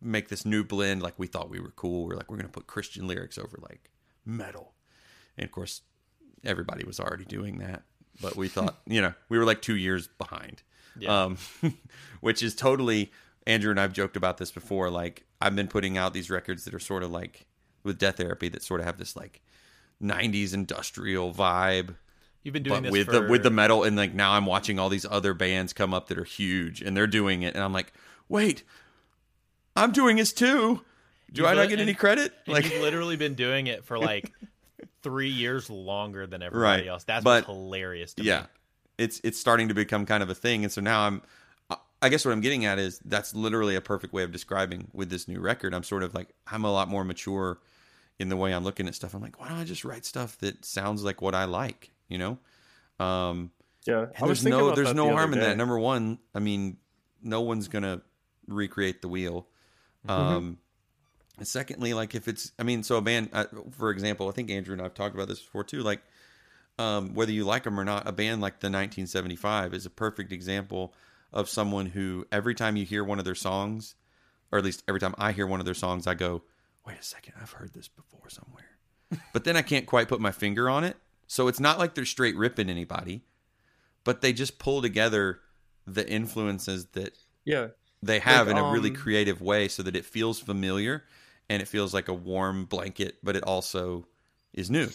make 0.00 0.28
this 0.28 0.46
new 0.46 0.62
blend. 0.62 1.02
Like 1.02 1.18
we 1.18 1.26
thought 1.26 1.50
we 1.50 1.60
were 1.60 1.72
cool. 1.72 2.06
We're 2.06 2.16
like, 2.16 2.30
we're 2.30 2.36
to 2.48 2.52
put 2.52 2.68
Christian 2.68 3.08
lyrics 3.08 3.38
over 3.38 3.58
like 3.60 3.90
metal. 4.24 4.74
And 5.36 5.44
of 5.44 5.50
course, 5.50 5.82
everybody 6.44 6.84
was 6.84 7.00
already 7.00 7.24
doing 7.24 7.58
that 7.58 7.82
but 8.20 8.36
we 8.36 8.48
thought, 8.48 8.76
you 8.86 9.00
know, 9.00 9.14
we 9.28 9.38
were 9.38 9.44
like 9.44 9.62
two 9.62 9.76
years 9.76 10.08
behind. 10.08 10.62
Yeah. 10.98 11.24
Um, 11.24 11.38
which 12.20 12.42
is 12.42 12.54
totally 12.54 13.12
Andrew 13.46 13.70
and 13.70 13.80
I've 13.80 13.92
joked 13.92 14.16
about 14.16 14.38
this 14.38 14.50
before. 14.50 14.90
Like 14.90 15.24
I've 15.40 15.56
been 15.56 15.68
putting 15.68 15.96
out 15.96 16.12
these 16.12 16.30
records 16.30 16.64
that 16.64 16.74
are 16.74 16.80
sort 16.80 17.02
of 17.02 17.10
like 17.10 17.46
with 17.82 17.98
Death 17.98 18.16
Therapy 18.16 18.48
that 18.48 18.62
sort 18.62 18.80
of 18.80 18.86
have 18.86 18.98
this 18.98 19.16
like 19.16 19.40
'90s 20.02 20.52
industrial 20.52 21.32
vibe, 21.32 21.94
You've 22.42 22.54
been 22.54 22.62
doing 22.62 22.82
but 22.82 22.84
this 22.84 22.92
with 22.92 23.06
for 23.06 23.12
the 23.12 23.28
with 23.28 23.42
the 23.42 23.50
metal. 23.50 23.84
And 23.84 23.96
like 23.96 24.14
now 24.14 24.32
I'm 24.32 24.46
watching 24.46 24.78
all 24.78 24.88
these 24.88 25.04
other 25.08 25.34
bands 25.34 25.72
come 25.72 25.92
up 25.92 26.08
that 26.08 26.18
are 26.18 26.24
huge, 26.24 26.80
and 26.82 26.96
they're 26.96 27.06
doing 27.06 27.42
it, 27.42 27.54
and 27.54 27.62
I'm 27.62 27.72
like, 27.72 27.92
wait, 28.28 28.62
I'm 29.76 29.92
doing 29.92 30.16
this 30.16 30.32
too. 30.32 30.80
Do 31.32 31.42
You've 31.42 31.50
I 31.50 31.54
not 31.54 31.64
get 31.68 31.72
and- 31.74 31.82
any 31.82 31.94
credit? 31.94 32.32
Like, 32.46 32.64
you've 32.70 32.80
literally 32.82 33.16
been 33.16 33.34
doing 33.34 33.66
it 33.66 33.84
for 33.84 33.98
like 33.98 34.32
three 35.02 35.28
years 35.30 35.70
longer 35.70 36.26
than 36.26 36.42
everybody 36.42 36.82
Right. 36.82 36.88
else. 36.88 37.04
That's 37.04 37.24
But- 37.24 37.44
hilarious 37.46 38.14
to 38.14 38.22
yeah 38.24 38.40
me. 38.40 38.46
it's 38.98 39.20
it's 39.24 39.38
starting 39.38 39.68
to 39.68 39.74
become 39.74 40.04
kind 40.06 40.22
of 40.22 40.28
a 40.30 40.34
thing 40.34 40.62
and 40.64 40.70
so 40.72 40.80
now 40.82 41.06
i'm 41.06 41.22
i 42.02 42.08
guess 42.10 42.24
what 42.24 42.32
i'm 42.32 42.40
getting 42.42 42.66
at 42.66 42.78
is 42.78 42.98
that's 43.06 43.34
literally 43.34 43.74
a 43.76 43.80
perfect 43.80 44.12
way 44.12 44.22
of 44.24 44.30
describing 44.32 44.88
with 44.92 45.08
this 45.08 45.26
new 45.26 45.40
record 45.40 45.72
i'm 45.74 45.82
sort 45.82 46.02
of 46.02 46.14
like 46.14 46.28
i'm 46.48 46.64
a 46.66 46.70
lot 46.72 46.86
more 46.88 47.02
mature 47.04 47.58
in 48.18 48.28
the 48.28 48.36
way 48.36 48.52
i'm 48.52 48.62
looking 48.64 48.86
at 48.88 48.94
stuff 48.94 49.14
i'm 49.14 49.22
like 49.22 49.40
why 49.40 49.48
don't 49.48 49.56
i 49.58 49.64
just 49.64 49.84
write 49.86 50.04
stuff 50.04 50.36
that 50.38 50.64
sounds 50.66 51.02
like 51.02 51.22
what 51.22 51.34
i 51.34 51.44
like 51.44 51.90
you 52.10 52.18
know? 52.18 52.38
Um 52.98 53.50
Yeah, 53.86 54.06
and 54.14 54.28
there's 54.28 54.44
no 54.44 54.74
there's 54.74 54.92
no 54.92 55.06
the 55.06 55.14
harm 55.14 55.32
in 55.32 55.40
that. 55.40 55.56
number 55.56 55.78
one 55.78 56.18
i 56.34 56.38
mean 56.38 56.76
no 57.22 57.40
one's 57.40 57.68
gonna 57.68 58.02
recreate 58.46 59.00
the 59.00 59.08
wheel. 59.08 59.46
Mm-hmm. 60.06 60.10
um 60.36 60.58
secondly 61.42 61.94
like 61.94 62.14
if 62.14 62.28
it's 62.28 62.52
i 62.58 62.62
mean 62.62 62.82
so 62.82 62.96
a 62.96 63.02
band 63.02 63.30
uh, 63.32 63.44
for 63.70 63.90
example 63.90 64.28
i 64.28 64.32
think 64.32 64.50
andrew 64.50 64.74
and 64.74 64.82
i've 64.82 64.92
talked 64.92 65.14
about 65.14 65.28
this 65.28 65.40
before 65.40 65.64
too 65.64 65.82
like 65.82 66.02
um, 66.80 67.14
whether 67.14 67.30
you 67.30 67.44
like 67.44 67.64
them 67.64 67.78
or 67.78 67.84
not, 67.84 68.08
a 68.08 68.12
band 68.12 68.40
like 68.40 68.60
the 68.60 68.68
1975 68.68 69.74
is 69.74 69.84
a 69.84 69.90
perfect 69.90 70.32
example 70.32 70.94
of 71.30 71.46
someone 71.48 71.84
who 71.84 72.26
every 72.32 72.54
time 72.54 72.74
you 72.76 72.86
hear 72.86 73.04
one 73.04 73.18
of 73.18 73.26
their 73.26 73.34
songs, 73.34 73.94
or 74.50 74.58
at 74.58 74.64
least 74.64 74.82
every 74.88 74.98
time 74.98 75.14
I 75.18 75.32
hear 75.32 75.46
one 75.46 75.60
of 75.60 75.66
their 75.66 75.74
songs, 75.74 76.06
I 76.06 76.14
go, 76.14 76.42
"Wait 76.86 76.98
a 76.98 77.02
second, 77.02 77.34
I've 77.40 77.52
heard 77.52 77.74
this 77.74 77.88
before 77.88 78.30
somewhere," 78.30 78.78
but 79.34 79.44
then 79.44 79.58
I 79.58 79.62
can't 79.62 79.84
quite 79.84 80.08
put 80.08 80.22
my 80.22 80.32
finger 80.32 80.70
on 80.70 80.84
it. 80.84 80.96
So 81.30 81.46
it's 81.46 81.60
not 81.60 81.78
like 81.78 81.94
they're 81.94 82.04
straight 82.04 82.36
ripping 82.36 82.68
anybody, 82.68 83.22
but 84.02 84.20
they 84.20 84.32
just 84.32 84.58
pull 84.58 84.82
together 84.82 85.38
the 85.86 86.06
influences 86.10 86.86
that 86.86 87.16
Yeah, 87.44 87.68
they 88.02 88.18
have 88.18 88.48
Like, 88.48 88.56
in 88.56 88.66
a 88.66 88.68
really 88.68 88.90
um, 88.90 88.96
creative 88.96 89.40
way 89.40 89.68
so 89.68 89.84
that 89.84 89.94
it 89.94 90.04
feels 90.04 90.40
familiar 90.40 91.04
and 91.48 91.62
it 91.62 91.68
feels 91.68 91.94
like 91.94 92.08
a 92.08 92.12
warm 92.12 92.64
blanket, 92.64 93.18
but 93.22 93.36
it 93.36 93.44
also 93.44 94.08
is 94.52 94.72
new. 94.72 94.88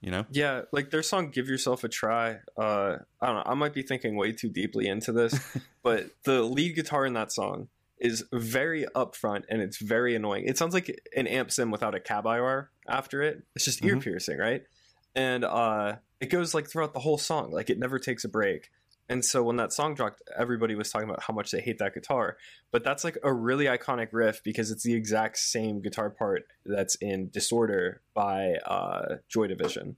You 0.00 0.12
know? 0.12 0.24
Yeah, 0.30 0.62
like 0.72 0.88
their 0.88 1.02
song 1.02 1.30
"Give 1.30 1.46
Yourself 1.46 1.84
a 1.84 1.90
Try." 1.90 2.38
Uh, 2.56 2.96
I 3.20 3.26
don't 3.26 3.36
know. 3.36 3.42
I 3.44 3.52
might 3.52 3.74
be 3.74 3.82
thinking 3.82 4.16
way 4.16 4.32
too 4.32 4.48
deeply 4.48 4.86
into 4.86 5.12
this, 5.12 5.38
but 5.82 6.06
the 6.24 6.40
lead 6.42 6.74
guitar 6.74 7.04
in 7.04 7.12
that 7.12 7.32
song 7.32 7.68
is 7.98 8.24
very 8.32 8.86
upfront 8.96 9.42
and 9.50 9.60
it's 9.60 9.76
very 9.76 10.14
annoying. 10.16 10.46
It 10.46 10.56
sounds 10.56 10.72
like 10.72 10.98
an 11.14 11.26
amp 11.26 11.50
sim 11.50 11.70
without 11.70 11.94
a 11.94 12.00
cab 12.00 12.24
IR 12.24 12.70
after 12.88 13.20
it. 13.20 13.42
It's 13.54 13.66
just 13.66 13.84
ear 13.84 13.96
Mhm. 13.96 14.02
piercing, 14.02 14.38
right? 14.38 14.62
And 15.14 15.44
uh, 15.44 15.96
it 16.20 16.26
goes 16.30 16.54
like 16.54 16.68
throughout 16.70 16.94
the 16.94 17.00
whole 17.00 17.18
song. 17.18 17.50
Like 17.50 17.70
it 17.70 17.78
never 17.78 17.98
takes 17.98 18.24
a 18.24 18.28
break. 18.28 18.70
And 19.08 19.22
so 19.24 19.42
when 19.42 19.56
that 19.56 19.72
song 19.72 19.94
dropped, 19.94 20.22
everybody 20.38 20.74
was 20.74 20.90
talking 20.90 21.08
about 21.08 21.22
how 21.22 21.34
much 21.34 21.50
they 21.50 21.60
hate 21.60 21.78
that 21.78 21.92
guitar. 21.92 22.36
But 22.70 22.82
that's 22.84 23.04
like 23.04 23.18
a 23.22 23.32
really 23.32 23.66
iconic 23.66 24.08
riff 24.12 24.42
because 24.42 24.70
it's 24.70 24.84
the 24.84 24.94
exact 24.94 25.36
same 25.38 25.82
guitar 25.82 26.08
part 26.08 26.44
that's 26.64 26.94
in 26.94 27.28
Disorder 27.28 28.00
by 28.14 28.54
uh, 28.64 29.16
Joy 29.28 29.48
Division. 29.48 29.96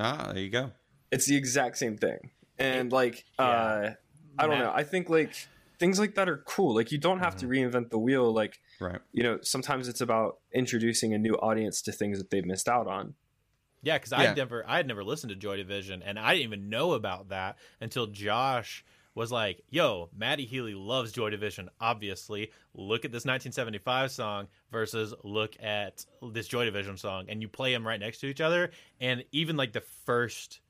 Ah, 0.00 0.30
there 0.32 0.42
you 0.42 0.50
go. 0.50 0.72
It's 1.12 1.26
the 1.26 1.36
exact 1.36 1.76
same 1.78 1.96
thing. 1.96 2.30
And 2.58 2.90
like 2.90 3.24
uh 3.38 3.90
I 4.38 4.42
don't 4.46 4.50
Matt- 4.50 4.58
know. 4.64 4.72
I 4.74 4.82
think 4.82 5.08
like 5.08 5.32
things 5.78 6.00
like 6.00 6.16
that 6.16 6.28
are 6.28 6.38
cool. 6.38 6.74
Like 6.74 6.90
you 6.90 6.98
don't 6.98 7.20
have 7.20 7.36
to 7.36 7.46
reinvent 7.46 7.90
the 7.90 7.98
wheel. 7.98 8.32
Like, 8.32 8.58
Right. 8.80 8.98
you 9.12 9.22
know, 9.22 9.38
sometimes 9.42 9.86
it's 9.88 10.00
about 10.00 10.38
introducing 10.52 11.14
a 11.14 11.18
new 11.18 11.34
audience 11.34 11.82
to 11.82 11.92
things 11.92 12.18
that 12.18 12.30
they've 12.30 12.44
missed 12.44 12.68
out 12.68 12.86
on. 12.88 13.14
Yeah, 13.82 13.96
because 13.98 14.12
Yeah. 14.12 14.18
I'd 14.30 14.36
never, 14.36 14.68
I 14.68 14.76
had 14.76 14.86
never 14.86 15.04
listened 15.04 15.30
to 15.30 15.36
Joy 15.36 15.56
Division, 15.56 16.02
and 16.02 16.18
I 16.18 16.34
didn't 16.34 16.44
even 16.52 16.68
know 16.68 16.92
about 16.92 17.28
that 17.28 17.56
until 17.80 18.06
Josh 18.06 18.84
was 19.14 19.32
like, 19.32 19.62
"Yo, 19.70 20.10
Matty 20.16 20.44
Healy 20.46 20.74
loves 20.74 21.10
Joy 21.12 21.30
Division. 21.30 21.68
Obviously, 21.80 22.52
look 22.74 23.04
at 23.04 23.10
this 23.12 23.24
1975 23.24 24.12
song 24.12 24.48
versus 24.70 25.12
look 25.24 25.56
at 25.62 26.04
this 26.32 26.46
Joy 26.46 26.64
Division 26.64 26.96
song, 26.96 27.26
and 27.28 27.42
you 27.42 27.48
play 27.48 27.72
them 27.72 27.86
right 27.86 27.98
next 27.98 28.18
to 28.20 28.26
each 28.26 28.40
other, 28.40 28.70
and 29.00 29.24
even 29.32 29.56
like 29.56 29.72
the 29.72 29.80
first, 29.80 30.60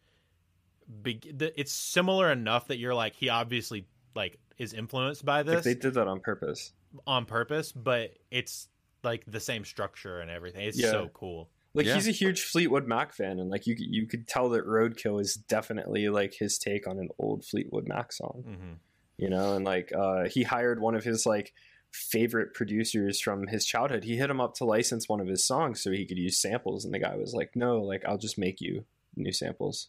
big, 1.03 1.39
the, 1.39 1.59
it's 1.61 1.73
similar 1.73 2.33
enough 2.33 2.69
that 2.69 2.79
you're 2.79 2.95
like, 2.95 3.15
he 3.15 3.29
obviously 3.29 3.87
like 4.15 4.39
is 4.57 4.73
influenced 4.73 5.25
by 5.25 5.39
Like 5.39 5.47
this 5.47 5.65
they 5.65 5.75
did 5.75 5.95
that 5.95 6.09
on 6.09 6.21
purpose. 6.21 6.73
on 7.07 7.25
purpose, 7.27 7.71
but 7.73 8.15
it's 8.31 8.69
like 9.05 9.25
the 9.27 9.41
same 9.41 9.65
structure 9.65 10.21
and 10.21 10.31
everything. 10.31 10.67
It's 10.67 10.79
Yeah. 10.81 10.91
so 10.91 11.11
cool. 11.13 11.51
Like 11.75 11.87
Yeah. 11.87 11.95
he's 11.95 12.09
a 12.09 12.13
huge 12.13 12.43
Fleetwood 12.43 12.87
Mac 12.89 13.13
fan, 13.15 13.39
and 13.39 13.51
like 13.51 13.67
you 13.67 13.75
you 13.79 14.07
could 14.07 14.27
tell 14.27 14.49
that 14.51 14.67
Roadkill 14.67 15.21
is 15.21 15.35
definitely 15.35 16.09
like 16.09 16.35
his 16.35 16.59
take 16.59 16.87
on 16.89 16.99
an 16.99 17.09
old 17.19 17.45
Fleetwood 17.45 17.87
Mac 17.87 18.13
song. 18.13 18.43
hmm 18.47 18.73
you 19.21 19.29
know 19.29 19.57
and 19.57 19.65
like 19.65 19.91
uh 19.93 20.29
he 20.29 20.45
hired 20.45 20.81
one 20.81 20.95
of 20.95 21.03
his 21.03 21.27
like 21.27 21.53
favorite 21.91 22.55
producers 22.55 23.21
from 23.21 23.49
his 23.49 23.65
childhood 23.67 24.05
he 24.05 24.17
hit 24.17 24.31
him 24.31 24.41
up 24.41 24.55
to 24.55 24.65
license 24.65 25.09
one 25.09 25.19
of 25.21 25.27
his 25.27 25.45
songs 25.45 25.83
so 25.83 25.91
he 25.91 26.07
could 26.07 26.17
use 26.19 26.39
samples 26.41 26.85
and 26.85 26.95
the 26.95 27.01
guy 27.01 27.17
was 27.17 27.35
like 27.35 27.51
no 27.57 27.81
like 27.83 28.05
i'll 28.07 28.17
just 28.17 28.39
make 28.39 28.61
you 28.61 28.85
new 29.17 29.33
samples 29.33 29.89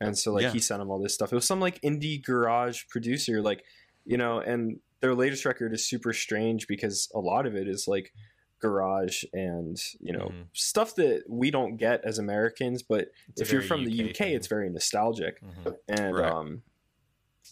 and 0.00 0.18
so 0.18 0.32
like 0.32 0.42
Yeah. 0.42 0.50
he 0.50 0.58
sent 0.58 0.82
him 0.82 0.90
all 0.90 0.98
this 1.00 1.14
stuff 1.14 1.30
it 1.32 1.36
was 1.36 1.46
some 1.46 1.60
like 1.60 1.80
indie 1.82 2.20
garage 2.20 2.82
producer 2.88 3.40
like 3.40 3.62
you 4.04 4.16
know 4.16 4.40
and 4.40 4.80
their 4.98 5.14
latest 5.14 5.44
record 5.44 5.72
is 5.72 5.86
super 5.86 6.12
strange 6.12 6.66
because 6.66 7.08
a 7.14 7.20
lot 7.20 7.46
of 7.46 7.54
it 7.54 7.68
is 7.68 7.86
like 7.86 8.12
garage 8.64 9.18
and 9.32 9.76
you 10.06 10.12
know 10.16 10.28
Mhm. 10.32 10.46
stuff 10.52 10.90
that 11.00 11.24
we 11.28 11.50
don't 11.50 11.76
get 11.76 11.98
as 12.10 12.16
americans 12.18 12.82
but 12.82 13.02
It's 13.28 13.40
if 13.42 13.52
you're 13.52 13.68
from 13.72 13.84
the 13.84 13.92
UK 14.04 14.10
uk 14.10 14.16
thing. 14.16 14.32
it's 14.36 14.46
very 14.56 14.68
nostalgic 14.70 15.34
hmm 15.42 15.68
and 15.88 16.16
Right. 16.16 16.32
um 16.32 16.48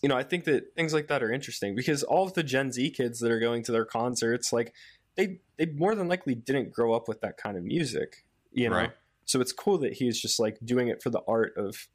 you 0.03 0.09
know 0.09 0.17
i 0.17 0.23
think 0.31 0.43
that 0.45 0.63
things 0.77 0.93
like 0.97 1.09
that 1.09 1.23
are 1.23 1.33
interesting 1.39 1.75
because 1.75 2.03
all 2.03 2.25
of 2.29 2.33
the 2.39 2.43
gen 2.53 2.73
z 2.73 2.91
kids 2.91 3.17
that 3.21 3.31
are 3.31 3.41
going 3.49 3.63
to 3.65 3.73
their 3.73 3.85
concerts 3.85 4.47
like 4.59 4.69
they 5.17 5.27
they 5.59 5.67
more 5.67 5.95
than 5.95 6.09
likely 6.09 6.35
didn't 6.35 6.73
grow 6.73 6.91
up 6.95 7.07
with 7.09 7.21
that 7.21 7.37
kind 7.37 7.57
of 7.59 7.63
music 7.77 8.11
you 8.53 8.69
know 8.71 8.77
Right. 8.77 8.93
so 9.31 9.41
it's 9.43 9.53
cool 9.53 9.79
that 9.85 9.93
he's 10.01 10.17
just 10.25 10.41
like 10.45 10.57
doing 10.65 10.89
it 10.89 11.03
for 11.03 11.11
the 11.11 11.23
art 11.29 11.53
of 11.57 11.89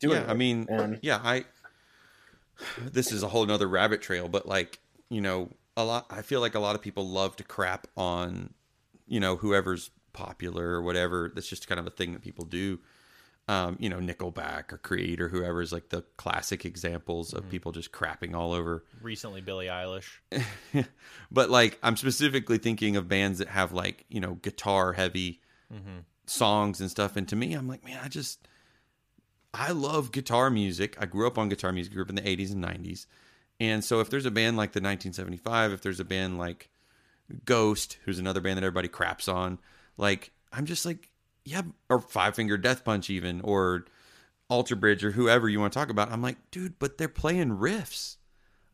doing 0.00 0.18
yeah, 0.18 0.28
it 0.28 0.30
I 0.30 0.34
mean, 0.34 0.66
and 0.68 0.98
yeah, 1.02 1.20
I. 1.32 1.44
This 2.92 3.12
is 3.12 3.22
a 3.22 3.28
whole 3.28 3.46
nother 3.46 3.68
rabbit 3.68 4.00
trail, 4.02 4.28
but 4.28 4.46
like 4.46 4.78
you 5.10 5.20
know, 5.20 5.50
a 5.78 5.84
lot. 5.84 6.06
I 6.10 6.20
feel 6.22 6.40
like 6.40 6.54
a 6.54 6.60
lot 6.60 6.74
of 6.74 6.82
people 6.82 7.08
love 7.08 7.36
to 7.36 7.44
crap 7.44 7.86
on, 7.96 8.52
you 9.06 9.20
know, 9.20 9.36
whoever's 9.36 9.90
popular 10.12 10.70
or 10.70 10.82
whatever. 10.82 11.30
That's 11.34 11.48
just 11.48 11.68
kind 11.68 11.78
of 11.78 11.86
a 11.86 11.90
thing 11.90 12.12
that 12.12 12.20
people 12.22 12.44
do. 12.44 12.80
Um, 13.46 13.76
you 13.80 13.88
know, 13.88 13.98
Nickelback 13.98 14.72
or 14.74 14.76
Creed 14.78 15.20
or 15.22 15.28
whoever 15.28 15.62
is 15.62 15.72
like 15.72 15.88
the 15.88 16.02
classic 16.18 16.66
examples 16.66 17.32
of 17.32 17.48
people 17.48 17.72
just 17.72 17.92
crapping 17.92 18.34
all 18.34 18.52
over 18.52 18.84
Recently, 19.00 19.40
Billie 19.40 19.68
Eilish. 19.68 20.18
but 21.30 21.48
like 21.48 21.78
I'm 21.82 21.96
specifically 21.96 22.58
thinking 22.58 22.96
of 22.96 23.08
bands 23.08 23.38
that 23.38 23.48
have 23.48 23.72
like 23.72 24.04
you 24.10 24.20
know 24.20 24.34
guitar 24.34 24.92
heavy 24.92 25.40
Mhm. 25.72 26.04
songs 26.26 26.80
and 26.82 26.90
stuff. 26.90 27.16
And 27.16 27.26
to 27.28 27.36
me, 27.36 27.54
I'm 27.54 27.68
like, 27.68 27.84
man, 27.84 28.00
I 28.04 28.08
just 28.08 28.46
I 29.54 29.72
love 29.72 30.12
guitar 30.12 30.50
music. 30.50 30.96
I 31.00 31.06
grew 31.06 31.26
up 31.26 31.38
on 31.38 31.48
guitar 31.48 31.72
music. 31.72 31.94
Grew 31.94 32.02
up 32.02 32.10
in 32.10 32.16
the 32.16 32.22
80s 32.22 32.52
and 32.52 32.62
90s. 32.62 33.06
And 33.60 33.84
so 33.84 34.00
if 34.00 34.10
there's 34.10 34.26
a 34.26 34.30
band 34.30 34.56
like 34.56 34.72
the 34.72 34.80
1975, 34.80 35.72
if 35.72 35.82
there's 35.82 36.00
a 36.00 36.04
band 36.04 36.38
like 36.38 36.68
Ghost, 37.44 37.98
who's 38.04 38.18
another 38.18 38.40
band 38.40 38.56
that 38.56 38.64
everybody 38.64 38.88
craps 38.88 39.28
on, 39.28 39.58
like 39.96 40.30
I'm 40.52 40.66
just 40.66 40.86
like, 40.86 41.10
yeah, 41.44 41.62
or 41.88 42.00
Five 42.00 42.36
Finger 42.36 42.56
Death 42.56 42.84
Punch 42.84 43.10
even, 43.10 43.40
or 43.40 43.86
Alter 44.48 44.76
Bridge 44.76 45.04
or 45.04 45.10
whoever 45.10 45.48
you 45.48 45.60
want 45.60 45.72
to 45.72 45.78
talk 45.78 45.90
about. 45.90 46.12
I'm 46.12 46.22
like, 46.22 46.36
dude, 46.50 46.78
but 46.78 46.98
they're 46.98 47.08
playing 47.08 47.58
riffs. 47.58 48.16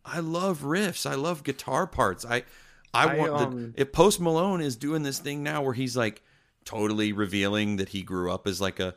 I 0.04 0.20
love 0.20 0.60
riffs. 0.60 1.08
I 1.08 1.14
love 1.14 1.44
guitar 1.44 1.86
parts. 1.86 2.24
I 2.24 2.44
I, 2.92 3.08
I, 3.08 3.18
want 3.18 3.38
the 3.38 3.46
um, 3.46 3.74
if 3.76 3.92
Post 3.92 4.20
Malone 4.20 4.60
is 4.60 4.76
doing 4.76 5.02
this 5.02 5.18
thing 5.18 5.42
now 5.42 5.62
where 5.62 5.74
he's 5.74 5.96
like 5.96 6.22
totally 6.64 7.12
revealing 7.12 7.76
that 7.76 7.88
he 7.88 8.02
grew 8.02 8.30
up 8.30 8.46
as 8.46 8.60
like 8.60 8.78
a 8.80 8.94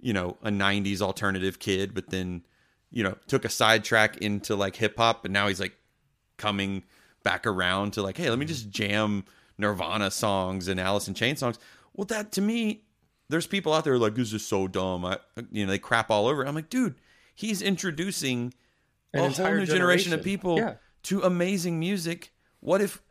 you 0.00 0.12
know 0.12 0.36
a 0.42 0.50
90s 0.50 1.00
alternative 1.00 1.58
kid 1.58 1.94
but 1.94 2.10
then 2.10 2.44
you 2.90 3.02
know 3.02 3.16
took 3.26 3.44
a 3.44 3.48
sidetrack 3.48 4.16
into 4.18 4.56
like 4.56 4.76
hip 4.76 4.96
hop 4.96 5.24
and 5.24 5.32
now 5.34 5.48
he's 5.48 5.60
like 5.60 5.76
coming 6.36 6.82
back 7.22 7.46
around 7.46 7.92
to 7.92 8.02
like 8.02 8.16
hey 8.16 8.30
let 8.30 8.38
me 8.38 8.46
just 8.46 8.70
jam 8.70 9.24
Nirvana 9.58 10.10
songs 10.10 10.68
and 10.68 10.78
Alice 10.80 11.08
in 11.08 11.14
Chain 11.14 11.36
songs 11.36 11.58
well 11.94 12.06
that 12.06 12.32
to 12.32 12.40
me 12.40 12.84
there's 13.28 13.46
people 13.46 13.72
out 13.74 13.84
there 13.84 13.98
like 13.98 14.14
this 14.14 14.32
is 14.32 14.46
so 14.46 14.66
dumb 14.68 15.04
I 15.04 15.18
you 15.50 15.66
know 15.66 15.70
they 15.70 15.78
crap 15.78 16.10
all 16.10 16.26
over. 16.28 16.46
I'm 16.46 16.54
like 16.54 16.70
dude 16.70 16.94
he's 17.34 17.60
introducing 17.62 18.54
An 19.12 19.20
a 19.20 19.30
whole 19.30 19.54
new 19.54 19.66
generation 19.66 20.12
of 20.12 20.22
people 20.22 20.56
Yeah. 20.58 20.74
to 21.04 21.22
amazing 21.22 21.78
music. 21.78 22.32
What 22.60 22.80
if 22.80 23.02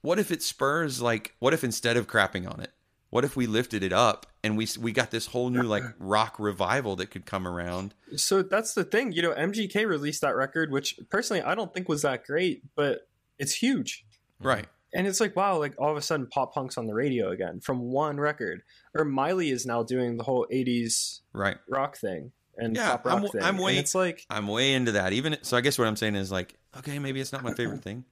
what 0.00 0.18
if 0.18 0.30
it 0.30 0.42
spurs 0.42 1.00
like 1.02 1.34
what 1.40 1.52
if 1.54 1.62
instead 1.64 1.96
of 1.96 2.06
crapping 2.06 2.50
on 2.50 2.60
it, 2.60 2.72
what 3.10 3.24
if 3.24 3.36
we 3.36 3.46
lifted 3.46 3.82
it 3.82 3.92
up 3.92 4.26
and 4.44 4.56
we 4.56 4.68
we 4.78 4.92
got 4.92 5.10
this 5.10 5.26
whole 5.26 5.50
new 5.50 5.62
like 5.62 5.82
rock 5.98 6.38
revival 6.38 6.94
that 6.96 7.06
could 7.10 7.26
come 7.26 7.48
around? 7.48 7.94
So 8.16 8.42
that's 8.42 8.74
the 8.74 8.84
thing, 8.84 9.10
you 9.12 9.22
know. 9.22 9.32
MGK 9.32 9.86
released 9.88 10.20
that 10.20 10.36
record, 10.36 10.70
which 10.70 11.00
personally 11.10 11.42
I 11.42 11.56
don't 11.56 11.74
think 11.74 11.88
was 11.88 12.02
that 12.02 12.24
great, 12.24 12.62
but 12.76 13.08
it's 13.38 13.52
huge. 13.54 14.04
Mm-hmm. 14.40 14.46
Right. 14.46 14.66
And 14.96 15.08
it's 15.08 15.18
like, 15.20 15.34
wow, 15.34 15.58
like 15.58 15.74
all 15.80 15.90
of 15.90 15.96
a 15.96 16.02
sudden 16.02 16.26
pop 16.28 16.54
punk's 16.54 16.78
on 16.78 16.86
the 16.86 16.94
radio 16.94 17.30
again 17.30 17.58
from 17.58 17.80
one 17.80 18.18
record. 18.20 18.62
Or 18.94 19.04
Miley 19.04 19.50
is 19.50 19.66
now 19.66 19.82
doing 19.82 20.16
the 20.18 20.22
whole 20.22 20.46
80s 20.52 21.20
Right. 21.32 21.56
rock 21.68 21.96
thing 21.96 22.30
and 22.56 22.76
Yeah, 22.76 22.90
pop 22.90 23.06
rock 23.06 23.14
I'm- 23.22 23.28
thing. 23.28 23.42
I'm 23.42 23.54
And 23.56 23.64
way- 23.64 23.78
it's 23.78 23.92
like, 23.96 24.24
I'm 24.30 24.46
way 24.46 24.72
into 24.72 24.92
that. 24.92 25.12
Even 25.12 25.36
so, 25.42 25.56
I 25.56 25.62
guess 25.62 25.78
what 25.78 25.88
I'm 25.88 25.96
saying 25.96 26.14
is 26.14 26.30
like, 26.30 26.54
okay, 26.78 27.00
maybe 27.00 27.20
it's 27.20 27.32
not 27.32 27.42
my 27.42 27.54
favorite 27.54 27.82
thing, 27.88 28.04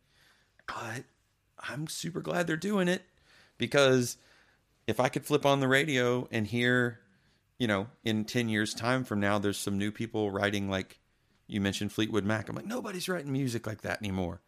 but 0.66 1.04
I'm 1.60 1.86
super 1.86 2.20
glad 2.20 2.48
they're 2.48 2.56
doing 2.56 2.88
it 2.88 3.02
because 3.58 4.16
if 4.86 5.00
I 5.00 5.08
could 5.08 5.24
flip 5.24 5.46
on 5.46 5.60
the 5.60 5.68
radio 5.68 6.28
and 6.30 6.46
hear, 6.46 7.00
you 7.58 7.66
know, 7.66 7.88
in 8.04 8.24
ten 8.24 8.48
years' 8.48 8.74
time 8.74 9.04
from 9.04 9.20
now, 9.20 9.38
there's 9.38 9.58
some 9.58 9.78
new 9.78 9.90
people 9.90 10.30
writing 10.30 10.68
like 10.68 10.98
you 11.46 11.60
mentioned 11.60 11.92
Fleetwood 11.92 12.24
Mac. 12.24 12.48
I'm 12.48 12.56
like, 12.56 12.66
nobody's 12.66 13.08
writing 13.08 13.32
music 13.32 13.66
like 13.66 13.82
that 13.82 13.98
anymore. 13.98 14.40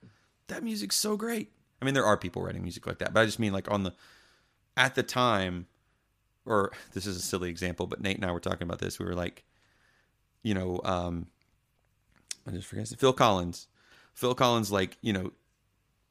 That 0.48 0.62
music's 0.62 0.96
so 0.96 1.16
great. 1.16 1.52
I 1.80 1.84
mean, 1.84 1.94
there 1.94 2.06
are 2.06 2.16
people 2.16 2.42
writing 2.42 2.62
music 2.62 2.86
like 2.86 2.98
that, 2.98 3.12
but 3.12 3.20
I 3.20 3.26
just 3.26 3.38
mean 3.38 3.52
like 3.52 3.70
on 3.70 3.82
the 3.82 3.92
at 4.76 4.94
the 4.94 5.02
time, 5.02 5.66
or 6.46 6.72
this 6.92 7.06
is 7.06 7.16
a 7.16 7.20
silly 7.20 7.50
example, 7.50 7.86
but 7.86 8.00
Nate 8.00 8.16
and 8.16 8.24
I 8.24 8.32
were 8.32 8.40
talking 8.40 8.62
about 8.62 8.78
this. 8.78 8.98
We 8.98 9.06
were 9.06 9.14
like, 9.14 9.44
you 10.42 10.54
know, 10.54 10.80
um, 10.84 11.26
I 12.46 12.50
just 12.50 12.66
forget 12.66 12.88
Phil 12.88 13.12
Collins. 13.12 13.68
Phil 14.14 14.34
Collins, 14.34 14.70
like 14.72 14.96
you 15.00 15.12
know, 15.12 15.32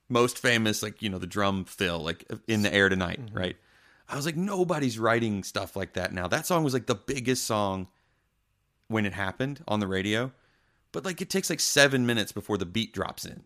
most 0.10 0.38
famous, 0.38 0.84
like 0.84 1.02
you 1.02 1.10
know, 1.10 1.18
the 1.18 1.28
drum 1.28 1.66
fill, 1.66 2.00
like 2.00 2.26
in 2.48 2.62
the 2.62 2.74
air 2.74 2.90
tonight, 2.90 3.20
right? 3.32 3.56
I 4.14 4.16
was 4.16 4.28
like, 4.28 4.38
nobody's 4.38 5.00
writing 5.00 5.44
stuff 5.44 5.76
like 5.76 5.94
that 5.94 6.14
now. 6.14 6.28
That 6.28 6.46
song 6.46 6.64
was 6.64 6.76
like 6.76 6.86
the 6.86 6.94
biggest 6.94 7.46
song 7.46 7.88
when 8.88 9.08
it 9.08 9.14
happened 9.14 9.64
on 9.68 9.80
the 9.80 9.88
radio, 9.88 10.32
but 10.92 11.04
like 11.04 11.20
it 11.20 11.32
takes 11.32 11.50
like 11.50 11.60
seven 11.60 12.06
minutes 12.06 12.32
before 12.32 12.60
the 12.60 12.66
beat 12.68 12.94
drops 12.94 13.26
in. 13.26 13.44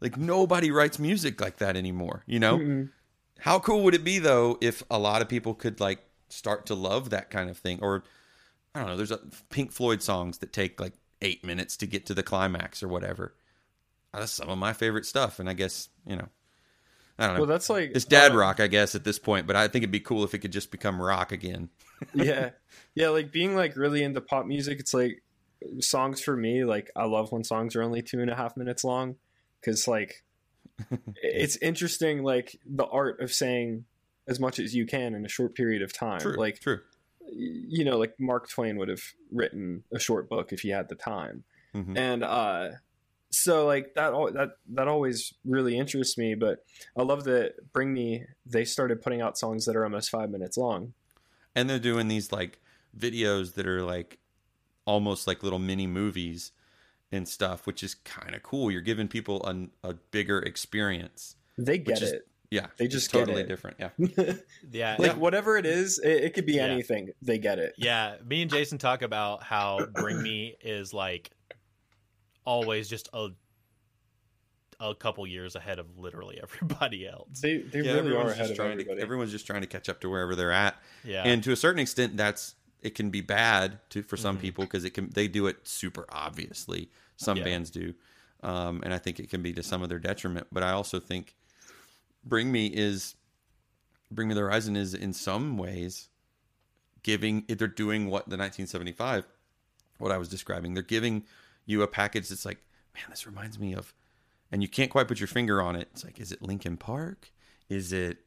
Like 0.00 0.16
nobody 0.16 0.70
writes 0.70 0.98
music 0.98 1.38
like 1.38 1.58
that 1.58 1.76
anymore. 1.76 2.22
You 2.26 2.38
know, 2.38 2.56
mm-mm. 2.56 2.88
how 3.40 3.58
cool 3.58 3.82
would 3.82 3.94
it 3.94 4.04
be 4.04 4.18
though 4.18 4.56
if 4.62 4.82
a 4.90 4.98
lot 4.98 5.20
of 5.20 5.28
people 5.28 5.52
could 5.52 5.80
like 5.80 5.98
start 6.30 6.64
to 6.66 6.74
love 6.74 7.10
that 7.10 7.28
kind 7.28 7.50
of 7.50 7.58
thing? 7.58 7.80
Or 7.82 8.02
I 8.74 8.78
don't 8.78 8.88
know, 8.88 8.96
there's 8.96 9.10
a 9.10 9.20
Pink 9.50 9.70
Floyd 9.70 10.02
songs 10.02 10.38
that 10.38 10.50
take 10.50 10.80
like 10.80 10.94
eight 11.20 11.44
minutes 11.44 11.76
to 11.76 11.86
get 11.86 12.06
to 12.06 12.14
the 12.14 12.22
climax 12.22 12.82
or 12.82 12.88
whatever. 12.88 13.34
That's 14.14 14.32
some 14.32 14.48
of 14.48 14.56
my 14.56 14.72
favorite 14.72 15.04
stuff, 15.04 15.38
and 15.40 15.50
I 15.50 15.52
guess 15.52 15.90
you 16.06 16.16
know, 16.16 16.28
I 17.18 17.26
don't 17.26 17.34
know. 17.36 17.40
well, 17.42 17.48
that's 17.48 17.70
like, 17.70 17.92
it's 17.94 18.04
dad 18.04 18.32
uh, 18.32 18.36
rock, 18.36 18.60
I 18.60 18.66
guess, 18.66 18.94
at 18.94 19.04
this 19.04 19.18
point. 19.18 19.46
But 19.46 19.56
I 19.56 19.68
think 19.68 19.82
it'd 19.82 19.90
be 19.90 20.00
cool 20.00 20.22
if 20.24 20.34
it 20.34 20.38
could 20.38 20.52
just 20.52 20.70
become 20.70 21.00
rock 21.00 21.32
again. 21.32 21.70
yeah. 22.14 22.50
Yeah. 22.94 23.08
Like 23.08 23.32
being 23.32 23.54
like 23.56 23.76
really 23.76 24.02
into 24.02 24.20
pop 24.20 24.46
music, 24.46 24.80
it's 24.80 24.92
like 24.92 25.22
songs 25.80 26.20
for 26.20 26.36
me. 26.36 26.64
Like 26.64 26.90
I 26.94 27.04
love 27.06 27.32
when 27.32 27.42
songs 27.44 27.74
are 27.74 27.82
only 27.82 28.02
two 28.02 28.20
and 28.20 28.30
a 28.30 28.34
half 28.34 28.56
minutes 28.56 28.84
long 28.84 29.16
because 29.60 29.88
like 29.88 30.22
it's 31.22 31.56
interesting, 31.56 32.22
like 32.22 32.58
the 32.66 32.84
art 32.86 33.20
of 33.20 33.32
saying 33.32 33.84
as 34.28 34.38
much 34.38 34.58
as 34.58 34.74
you 34.74 34.84
can 34.86 35.14
in 35.14 35.24
a 35.24 35.28
short 35.28 35.54
period 35.54 35.80
of 35.82 35.92
time. 35.92 36.20
True, 36.20 36.36
Like, 36.36 36.60
true. 36.60 36.80
you 37.32 37.84
know, 37.84 37.96
like 37.96 38.14
Mark 38.18 38.48
Twain 38.50 38.76
would 38.76 38.88
have 38.88 39.02
written 39.32 39.84
a 39.94 39.98
short 39.98 40.28
book 40.28 40.52
if 40.52 40.60
he 40.60 40.68
had 40.68 40.88
the 40.90 40.94
time. 40.96 41.44
Mhm. 41.74 41.96
And 41.96 42.24
uh 42.24 42.68
so 43.30 43.66
like 43.66 43.94
that 43.94 44.12
that 44.34 44.50
that 44.74 44.88
always 44.88 45.34
really 45.44 45.76
interests 45.78 46.16
me, 46.18 46.34
but 46.34 46.64
I 46.96 47.02
love 47.02 47.24
that 47.24 47.72
Bring 47.72 47.92
Me 47.92 48.24
they 48.46 48.64
started 48.64 49.02
putting 49.02 49.20
out 49.20 49.36
songs 49.38 49.64
that 49.66 49.76
are 49.76 49.84
almost 49.84 50.10
5 50.10 50.30
minutes 50.30 50.56
long. 50.56 50.92
and 51.54 51.68
they're 51.68 51.78
doing 51.78 52.08
these 52.08 52.32
like 52.32 52.60
videos 52.98 53.54
that 53.54 53.66
are 53.66 53.82
like 53.82 54.18
almost 54.86 55.26
like 55.26 55.42
little 55.42 55.58
mini 55.58 55.86
movies 55.86 56.52
and 57.12 57.28
stuff, 57.28 57.66
which 57.66 57.82
is 57.82 57.94
kind 57.94 58.34
of 58.34 58.42
cool. 58.42 58.70
You're 58.70 58.80
giving 58.80 59.08
people 59.08 59.44
an, 59.46 59.70
a 59.82 59.94
bigger 59.94 60.38
experience. 60.40 61.36
They 61.58 61.78
get 61.78 62.02
is- 62.02 62.12
it. 62.12 62.28
Yeah, 62.48 62.66
They 62.76 62.84
it's 62.84 62.94
just 62.94 63.10
get 63.10 63.18
totally 63.20 63.42
it. 63.42 63.48
different. 63.48 63.76
Yeah, 63.80 64.34
Yeah, 64.70 64.94
like 65.00 65.16
whatever 65.16 65.56
it 65.56 65.66
is, 65.66 65.98
it, 65.98 66.24
it 66.26 66.34
could 66.34 66.46
be 66.46 66.52
Yeah. 66.54 66.66
anything. 66.66 67.10
They 67.20 67.38
get 67.38 67.58
it. 67.58 67.74
yeah. 67.76 68.16
Me 68.24 68.40
and 68.42 68.48
Jason 68.50 68.78
talk 68.78 69.02
about 69.02 69.42
how 69.42 69.84
Bring 69.86 70.22
Me 70.22 70.54
is 70.60 70.94
like 70.94 71.32
always 72.46 72.88
just 72.88 73.10
a 73.12 73.28
a 74.78 74.94
couple 74.94 75.26
years 75.26 75.54
ahead 75.56 75.78
of 75.78 75.98
literally 75.98 76.38
everybody 76.42 77.06
else. 77.06 77.40
They 77.40 77.58
they 77.58 77.80
yeah. 77.80 77.92
really 77.92 77.98
are 78.14 78.20
everyone's 78.20 78.32
ahead 78.32 78.38
just 78.48 78.50
of 78.52 78.56
trying 78.56 78.72
everybody. 78.72 78.96
to 78.96 79.02
everyone's 79.02 79.30
just 79.32 79.46
trying 79.46 79.60
to 79.62 79.66
catch 79.66 79.88
up 79.88 80.00
to 80.00 80.08
wherever 80.10 80.34
they're 80.34 80.52
at, 80.52 80.76
Yeah, 81.04 81.22
and 81.24 81.42
to 81.44 81.52
a 81.52 81.56
certain 81.56 81.80
extent, 81.80 82.16
that's 82.16 82.54
it 82.82 82.94
can 82.94 83.10
be 83.10 83.20
bad 83.20 83.80
to 83.90 84.02
for 84.02 84.16
some 84.16 84.36
Mhm. 84.38 84.42
people 84.42 84.64
because 84.64 84.84
it 84.84 84.90
can 84.90 85.10
they 85.10 85.28
do 85.28 85.46
it 85.46 85.66
super 85.66 86.06
obviously. 86.08 86.90
Some 87.16 87.38
Yeah. 87.38 87.44
bands 87.44 87.70
do, 87.70 87.94
um, 88.42 88.82
and 88.84 88.92
I 88.92 88.98
think 88.98 89.18
it 89.18 89.30
can 89.30 89.42
be 89.42 89.52
to 89.54 89.62
some 89.62 89.82
of 89.82 89.88
their 89.88 89.98
detriment. 89.98 90.46
But 90.52 90.62
I 90.62 90.72
also 90.72 91.00
think 91.00 91.34
Bring 92.24 92.52
Me 92.52 92.66
is 92.66 93.14
Bring 94.10 94.28
Me 94.28 94.34
the 94.34 94.40
Horizon 94.40 94.76
is 94.76 94.92
in 94.94 95.12
some 95.14 95.56
ways 95.56 96.08
giving 97.02 97.44
they're 97.48 97.66
doing 97.68 98.08
what 98.10 98.28
the 98.28 98.36
1975 98.36 99.26
what 99.98 100.12
I 100.12 100.18
was 100.18 100.28
describing. 100.28 100.74
They're 100.74 100.82
giving 100.82 101.24
you 101.66 101.82
a 101.82 101.88
package 101.88 102.28
that's 102.28 102.46
like, 102.46 102.58
man, 102.94 103.04
this 103.10 103.26
reminds 103.26 103.58
me 103.58 103.74
of, 103.74 103.92
and 104.50 104.62
you 104.62 104.68
can't 104.68 104.90
quite 104.90 105.08
put 105.08 105.20
your 105.20 105.26
finger 105.26 105.60
on 105.60 105.76
it. 105.76 105.88
It's 105.92 106.04
like, 106.04 106.18
is 106.18 106.32
it 106.32 106.40
Linkin 106.40 106.76
Park? 106.76 107.32
Is 107.68 107.92
it 107.92 108.18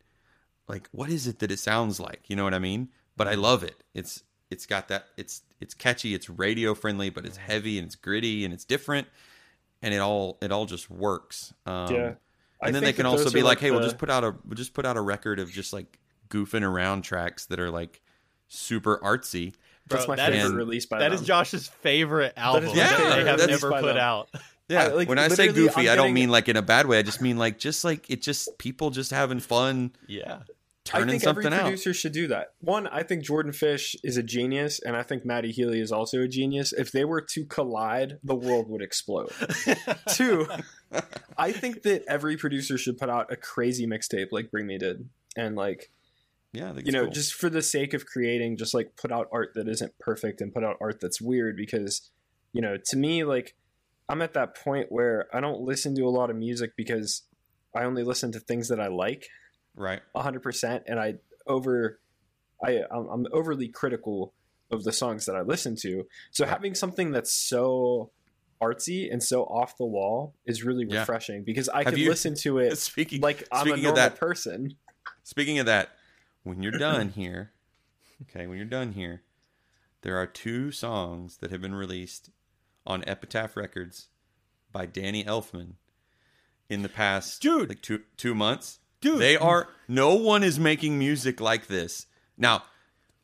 like 0.67 0.87
what 0.91 1.09
is 1.09 1.27
it 1.27 1.39
that 1.39 1.51
it 1.51 1.59
sounds 1.59 1.99
like? 1.99 2.29
You 2.29 2.35
know 2.35 2.43
what 2.43 2.53
I 2.53 2.59
mean? 2.59 2.89
But 3.17 3.27
I 3.27 3.33
love 3.33 3.63
it. 3.63 3.83
It's 3.93 4.23
it's 4.49 4.65
got 4.65 4.87
that 4.89 5.05
it's 5.17 5.41
it's 5.59 5.73
catchy, 5.73 6.13
it's 6.13 6.29
radio 6.29 6.73
friendly, 6.73 7.09
but 7.09 7.25
it's 7.25 7.37
heavy 7.37 7.77
and 7.77 7.85
it's 7.85 7.95
gritty 7.95 8.45
and 8.45 8.53
it's 8.53 8.65
different, 8.65 9.07
and 9.81 9.93
it 9.93 9.99
all 9.99 10.37
it 10.41 10.51
all 10.51 10.65
just 10.65 10.89
works. 10.89 11.53
Um, 11.65 11.93
yeah. 11.93 12.13
I 12.61 12.67
and 12.67 12.75
then 12.75 12.83
they 12.83 12.93
can 12.93 13.05
also 13.05 13.31
be 13.31 13.39
are, 13.39 13.43
like, 13.43 13.59
hey, 13.59 13.71
we'll 13.71 13.81
just 13.81 13.97
put 13.97 14.09
out 14.09 14.23
a 14.23 14.35
we'll 14.45 14.55
just 14.55 14.73
put 14.73 14.85
out 14.85 14.97
a 14.97 15.01
record 15.01 15.39
of 15.39 15.49
just 15.49 15.71
like 15.71 15.99
goofing 16.29 16.63
around 16.63 17.03
tracks 17.03 17.45
that 17.45 17.59
are 17.59 17.71
like 17.71 18.01
super 18.47 18.97
artsy. 18.99 19.53
That's 19.89 20.07
my 20.07 20.15
that 20.15 20.31
favorite 20.31 20.47
is- 20.47 20.53
release 20.53 20.85
by 20.85 20.99
that 20.99 21.09
them. 21.09 21.19
is 21.19 21.25
Josh's 21.27 21.67
favorite 21.67 22.33
album 22.37 22.65
my 22.69 22.73
that 22.75 22.97
they 22.97 23.23
have 23.25 23.39
release 23.39 23.47
never 23.49 23.69
by 23.71 23.81
put 23.81 23.87
them. 23.87 23.97
out. 23.97 24.29
Yeah, 24.67 24.83
I- 24.83 24.87
like, 24.89 25.09
when 25.09 25.17
I 25.19 25.27
say 25.29 25.47
goofy, 25.51 25.89
I'm 25.89 25.93
I 25.93 25.95
don't 25.95 26.13
mean 26.13 26.29
like 26.29 26.47
in 26.47 26.55
a 26.55 26.61
bad 26.61 26.85
way. 26.85 26.99
I 26.99 27.01
just 27.01 27.21
mean 27.21 27.37
like 27.37 27.57
just 27.59 27.83
like 27.83 28.09
it 28.09 28.21
just 28.21 28.57
people 28.59 28.91
just 28.91 29.09
having 29.11 29.39
fun 29.39 29.91
Yeah, 30.07 30.41
I 30.93 31.03
think 31.05 31.21
something 31.23 31.45
every 31.47 31.57
out. 31.57 31.63
producer 31.63 31.93
should 31.93 32.11
do 32.13 32.27
that. 32.27 32.53
One, 32.61 32.85
I 32.87 33.01
think 33.03 33.23
Jordan 33.23 33.51
Fish 33.51 33.95
is 34.03 34.15
a 34.17 34.23
genius, 34.23 34.79
and 34.79 34.95
I 34.95 35.01
think 35.03 35.25
Matty 35.25 35.51
Healy 35.51 35.79
is 35.81 35.91
also 35.91 36.21
a 36.21 36.27
genius. 36.27 36.71
If 36.71 36.91
they 36.91 37.03
were 37.03 37.21
to 37.21 37.45
collide, 37.45 38.17
the 38.23 38.35
world 38.35 38.69
would 38.69 38.81
explode. 38.83 39.31
Two, 40.13 40.47
I 41.37 41.51
think 41.51 41.81
that 41.83 42.03
every 42.07 42.37
producer 42.37 42.77
should 42.77 42.97
put 42.97 43.09
out 43.09 43.31
a 43.31 43.35
crazy 43.35 43.87
mixtape 43.87 44.27
like 44.31 44.51
Bring 44.51 44.67
Me 44.67 44.77
did, 44.77 45.09
and 45.35 45.55
like 45.55 45.91
Yeah, 46.51 46.73
you 46.83 46.91
know, 46.91 47.03
cool. 47.03 47.11
just 47.13 47.33
for 47.35 47.49
the 47.49 47.61
sake 47.61 47.93
of 47.93 48.05
creating, 48.07 48.57
just 48.57 48.73
like 48.73 48.95
put 48.95 49.11
out 49.11 49.27
art 49.31 49.49
that 49.55 49.67
isn't 49.67 49.93
perfect 49.99 50.41
and 50.41 50.53
put 50.53 50.63
out 50.63 50.77
art 50.81 50.99
that's 50.99 51.21
weird 51.21 51.55
because, 51.55 52.09
you 52.53 52.61
know, 52.61 52.75
to 52.87 52.97
me, 52.97 53.23
like 53.23 53.55
I'm 54.09 54.21
at 54.23 54.33
that 54.33 54.55
point 54.55 54.87
where 54.91 55.27
I 55.31 55.41
don't 55.41 55.61
listen 55.61 55.95
to 55.95 56.03
a 56.05 56.09
lot 56.09 56.29
of 56.31 56.35
music 56.35 56.71
because 56.75 57.21
I 57.75 57.83
only 57.83 58.03
listen 58.03 58.31
to 58.31 58.39
things 58.39 58.67
that 58.69 58.79
I 58.79 58.87
like 58.87 59.27
right. 59.75 60.01
100% 60.15 60.81
and 60.87 60.99
I 60.99 61.15
over 61.45 61.99
I 62.65 62.81
I'm, 62.91 63.07
I'm 63.07 63.25
overly 63.31 63.67
critical 63.67 64.33
of 64.71 64.83
the 64.83 64.91
songs 64.91 65.25
that 65.27 65.35
I 65.35 65.41
listen 65.41 65.75
to. 65.81 66.07
So 66.31 66.43
Right. 66.45 66.51
having 66.51 66.73
something 66.75 67.11
that's 67.11 67.31
so 67.33 68.09
artsy 68.61 69.11
and 69.11 69.21
so 69.23 69.43
off 69.43 69.77
the 69.77 69.85
wall 69.85 70.33
is 70.47 70.63
really 70.63 70.85
Yeah. 70.89 71.01
refreshing 71.01 71.43
because 71.43 71.69
I 71.69 71.83
Have 71.83 71.93
can 71.93 71.99
you- 71.99 72.09
listen 72.09 72.33
to 72.41 72.57
it 72.57 72.75
Speaking 72.79 73.21
like 73.21 73.47
I'm 73.51 73.67
a 73.67 73.69
normal 73.69 73.89
of 73.91 73.95
that, 73.97 74.15
person. 74.15 74.73
speaking 75.23 75.59
of 75.59 75.67
that, 75.67 75.89
when 76.49 76.63
you're 76.63 76.71
done 76.71 77.09
here, 77.09 77.51
okay, 78.23 78.47
when 78.47 78.57
you're 78.57 78.65
done 78.65 78.93
here, 78.93 79.21
there 80.01 80.17
are 80.17 80.25
two 80.25 80.71
songs 80.71 81.37
that 81.37 81.51
have 81.51 81.61
been 81.61 81.75
released 81.75 82.31
on 82.87 83.03
Epitaph 83.05 83.55
Records 83.55 84.07
by 84.71 84.87
Danny 84.87 85.23
Elfman 85.23 85.73
in 86.67 86.81
the 86.81 86.89
past 86.89 87.41
Dude. 87.41 87.69
like 87.69 87.81
two 87.81 88.01
two 88.17 88.33
months. 88.33 88.79
Dude. 88.99 89.19
They 89.19 89.37
are 89.37 89.69
no 89.87 90.15
one 90.15 90.43
is 90.43 90.59
making 90.59 90.97
music 90.97 91.39
like 91.39 91.67
this. 91.67 92.07
Now, 92.35 92.63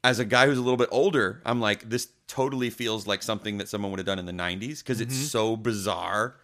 as 0.03 0.19
a 0.19 0.25
guy 0.25 0.45
who's 0.45 0.59
a 0.59 0.61
little 0.61 0.77
bit 0.77 0.89
older, 0.91 1.41
I'm 1.45 1.59
like 1.59 1.89
this 1.89 2.09
totally 2.27 2.69
feels 2.69 3.07
like 3.07 3.23
something 3.23 3.57
that 3.57 3.69
someone 3.69 3.91
would 3.91 3.99
have 3.99 4.05
done 4.05 4.19
in 4.19 4.25
the 4.25 4.31
90s 4.31 4.79
because 4.79 5.01
it's 5.01 5.15
mm-hmm. 5.15 5.25
so 5.25 5.57
bizarre. 5.57 6.35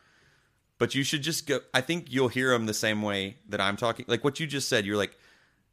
But 0.79 0.95
you 0.95 1.03
should 1.03 1.21
just 1.21 1.45
go 1.45 1.59
I 1.75 1.81
think 1.81 2.07
you'll 2.09 2.27
hear 2.27 2.49
them 2.49 2.65
the 2.65 2.73
same 2.73 3.03
way 3.03 3.37
that 3.49 3.61
I'm 3.61 3.77
talking. 3.77 4.05
Like 4.07 4.23
what 4.23 4.39
you 4.39 4.47
just 4.47 4.67
said, 4.67 4.85
you're 4.85 4.97
like 4.97 5.15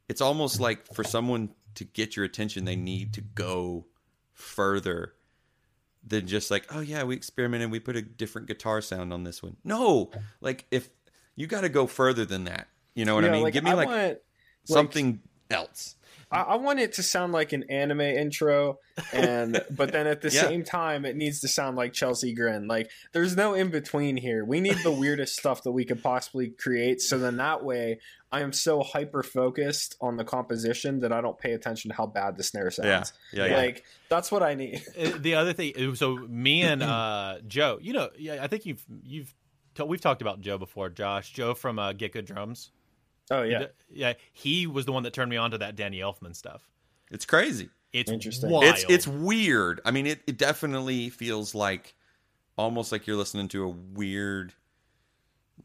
it's 0.08 0.20
almost 0.20 0.60
like 0.60 0.92
for 0.94 1.04
someone 1.04 1.50
to 1.74 1.84
get 1.84 2.16
your 2.16 2.24
attention 2.24 2.64
they 2.64 2.76
need 2.76 3.12
to 3.14 3.20
go 3.20 3.86
further 4.32 5.14
than 6.06 6.26
just 6.26 6.50
like, 6.50 6.64
oh 6.74 6.80
yeah, 6.80 7.02
we 7.02 7.14
experimented, 7.14 7.70
we 7.70 7.80
put 7.80 7.96
a 7.96 8.02
different 8.02 8.46
guitar 8.48 8.80
sound 8.80 9.12
on 9.12 9.24
this 9.24 9.42
one. 9.42 9.56
No, 9.64 10.10
like 10.40 10.64
if 10.70 10.88
you 11.36 11.46
got 11.46 11.60
to 11.62 11.68
go 11.68 11.86
further 11.86 12.24
than 12.24 12.44
that. 12.44 12.68
You 12.94 13.04
know 13.04 13.14
what 13.14 13.24
I 13.24 13.30
mean? 13.30 13.42
like, 13.44 13.52
Give 13.52 13.62
me 13.64 13.74
like 13.74 13.86
want, 13.88 14.18
something 14.64 15.20
else. 15.50 15.94
I, 16.30 16.40
I 16.40 16.54
want 16.56 16.80
it 16.80 16.94
to 16.94 17.02
sound 17.02 17.32
like 17.32 17.52
an 17.52 17.64
anime 17.70 18.00
intro, 18.00 18.78
and 19.14 19.62
but 19.70 19.92
then 19.92 20.06
at 20.06 20.20
the 20.20 20.30
Yeah. 20.30 20.42
same 20.42 20.64
time, 20.64 21.04
it 21.04 21.16
needs 21.16 21.40
to 21.40 21.48
sound 21.48 21.76
like 21.76 21.92
Chelsea 21.92 22.34
Grin. 22.34 22.66
Like 22.66 22.90
there's 23.12 23.36
no 23.36 23.54
in 23.54 23.70
between 23.70 24.16
here. 24.16 24.44
We 24.44 24.60
need 24.60 24.76
the 24.82 24.90
weirdest 24.92 25.36
stuff 25.36 25.62
that 25.62 25.72
we 25.72 25.84
could 25.84 26.02
possibly 26.02 26.48
create. 26.50 27.00
So 27.00 27.18
then 27.18 27.36
that 27.36 27.64
way, 27.64 28.00
I 28.30 28.42
am 28.42 28.52
so 28.52 28.82
hyper 28.82 29.22
focused 29.22 29.96
on 30.00 30.16
the 30.16 30.24
composition 30.24 31.00
that 31.00 31.12
I 31.12 31.20
don't 31.20 31.38
pay 31.38 31.52
attention 31.52 31.90
to 31.90 31.96
how 31.96 32.06
bad 32.06 32.36
the 32.36 32.42
snare 32.42 32.70
sounds. 32.70 33.12
Yeah, 33.32 33.44
yeah, 33.44 33.50
yeah. 33.50 33.56
Like 33.56 33.84
that's 34.08 34.30
what 34.30 34.42
I 34.42 34.54
need. 34.54 34.82
Uh, 34.98 35.12
the 35.18 35.34
other 35.36 35.52
thing, 35.52 35.94
so 35.94 36.16
me 36.16 36.62
and 36.62 36.82
uh, 36.82 37.38
Joe, 37.48 37.78
you 37.80 37.92
know, 37.92 38.10
yeah, 38.18 38.42
I 38.42 38.46
think 38.46 38.66
you've 38.66 38.84
you've 39.02 39.34
t- 39.74 39.82
we've 39.82 40.00
talked 40.00 40.20
about 40.20 40.40
Joe 40.40 40.58
before, 40.58 40.90
Josh. 40.90 41.32
Joe 41.32 41.54
from 41.54 41.78
uh, 41.78 41.94
Get 41.94 42.12
Good 42.12 42.26
Drums. 42.26 42.70
Oh 43.30 43.42
yeah, 43.42 43.66
yeah, 43.90 44.14
he 44.32 44.66
was 44.66 44.84
the 44.84 44.92
one 44.92 45.04
that 45.04 45.12
turned 45.12 45.30
me 45.30 45.36
on 45.36 45.52
to 45.52 45.58
that 45.58 45.76
Danny 45.76 46.00
Elfman 46.00 46.36
stuff. 46.36 46.68
It's 47.10 47.24
crazy. 47.24 47.70
It's 47.92 48.10
Interesting. 48.10 48.50
Wild. 48.50 48.64
It's 48.64 48.84
it's 48.88 49.08
weird. 49.08 49.80
I 49.84 49.90
mean, 49.90 50.06
it, 50.06 50.20
it 50.26 50.36
definitely 50.36 51.08
feels 51.08 51.54
like 51.54 51.94
almost 52.58 52.92
like 52.92 53.06
you're 53.06 53.16
listening 53.16 53.48
to 53.48 53.64
a 53.64 53.68
weird 53.68 54.52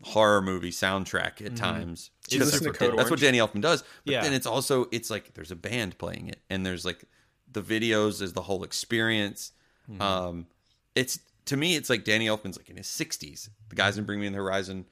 horror 0.01 0.41
movie 0.41 0.71
soundtrack 0.71 1.41
at 1.41 1.53
mm-hmm. 1.53 1.55
times. 1.55 2.11
listen 2.31 2.59
to 2.59 2.65
that's- 2.65 2.77
Code 2.77 2.97
that's 2.97 3.11
what 3.11 3.19
Danny 3.19 3.37
Elfman 3.37 3.61
does. 3.61 3.83
But 4.05 4.13
Yeah. 4.13 4.21
then 4.21 4.33
it's 4.33 4.47
also 4.47 4.87
it's 4.91 5.09
like 5.09 5.33
there's 5.33 5.51
a 5.51 5.55
band 5.55 5.97
playing 5.97 6.27
it, 6.27 6.39
and 6.49 6.65
there's 6.65 6.85
like 6.85 7.05
the 7.51 7.61
videos 7.61 8.21
is 8.21 8.33
the 8.33 8.41
whole 8.41 8.63
experience. 8.63 9.51
Mm-hmm. 9.89 10.01
Um, 10.01 10.47
it's 10.95 11.19
to 11.45 11.57
me, 11.57 11.75
it's 11.75 11.89
like 11.89 12.03
Danny 12.03 12.27
Elfman's 12.27 12.57
like 12.57 12.69
in 12.69 12.77
his 12.77 12.87
60s. 12.87 13.49
The 13.69 13.75
guys 13.75 13.97
in 13.97 14.05
Bring 14.05 14.19
Me 14.19 14.27
in 14.27 14.33
the 14.33 14.39
Horizon 14.39 14.85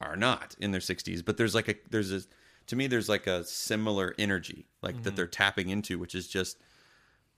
are 0.00 0.16
not 0.16 0.54
in 0.58 0.70
their 0.70 0.80
60s, 0.80 1.24
but 1.24 1.36
there's 1.36 1.54
like 1.54 1.68
a 1.68 1.74
there's 1.90 2.12
a 2.12 2.22
to 2.66 2.76
me 2.76 2.86
there's 2.86 3.08
like 3.08 3.26
a 3.26 3.44
similar 3.44 4.14
energy 4.18 4.66
like 4.82 5.02
that 5.02 5.10
mm-hmm. 5.10 5.16
they're 5.16 5.26
tapping 5.26 5.68
into, 5.68 5.98
which 5.98 6.14
is 6.14 6.28
just 6.28 6.58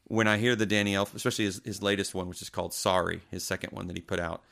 when 0.04 0.26
I 0.26 0.38
hear 0.38 0.56
the 0.56 0.66
Danny 0.66 0.94
Elf, 0.94 1.14
especially 1.14 1.44
his, 1.44 1.60
his 1.64 1.82
latest 1.82 2.14
one, 2.14 2.28
which 2.28 2.42
is 2.42 2.50
called 2.50 2.72
Sorry, 2.72 3.20
his 3.30 3.44
second 3.44 3.72
one 3.72 3.86
that 3.88 3.96
he 3.96 4.02
put 4.02 4.18
out. 4.18 4.42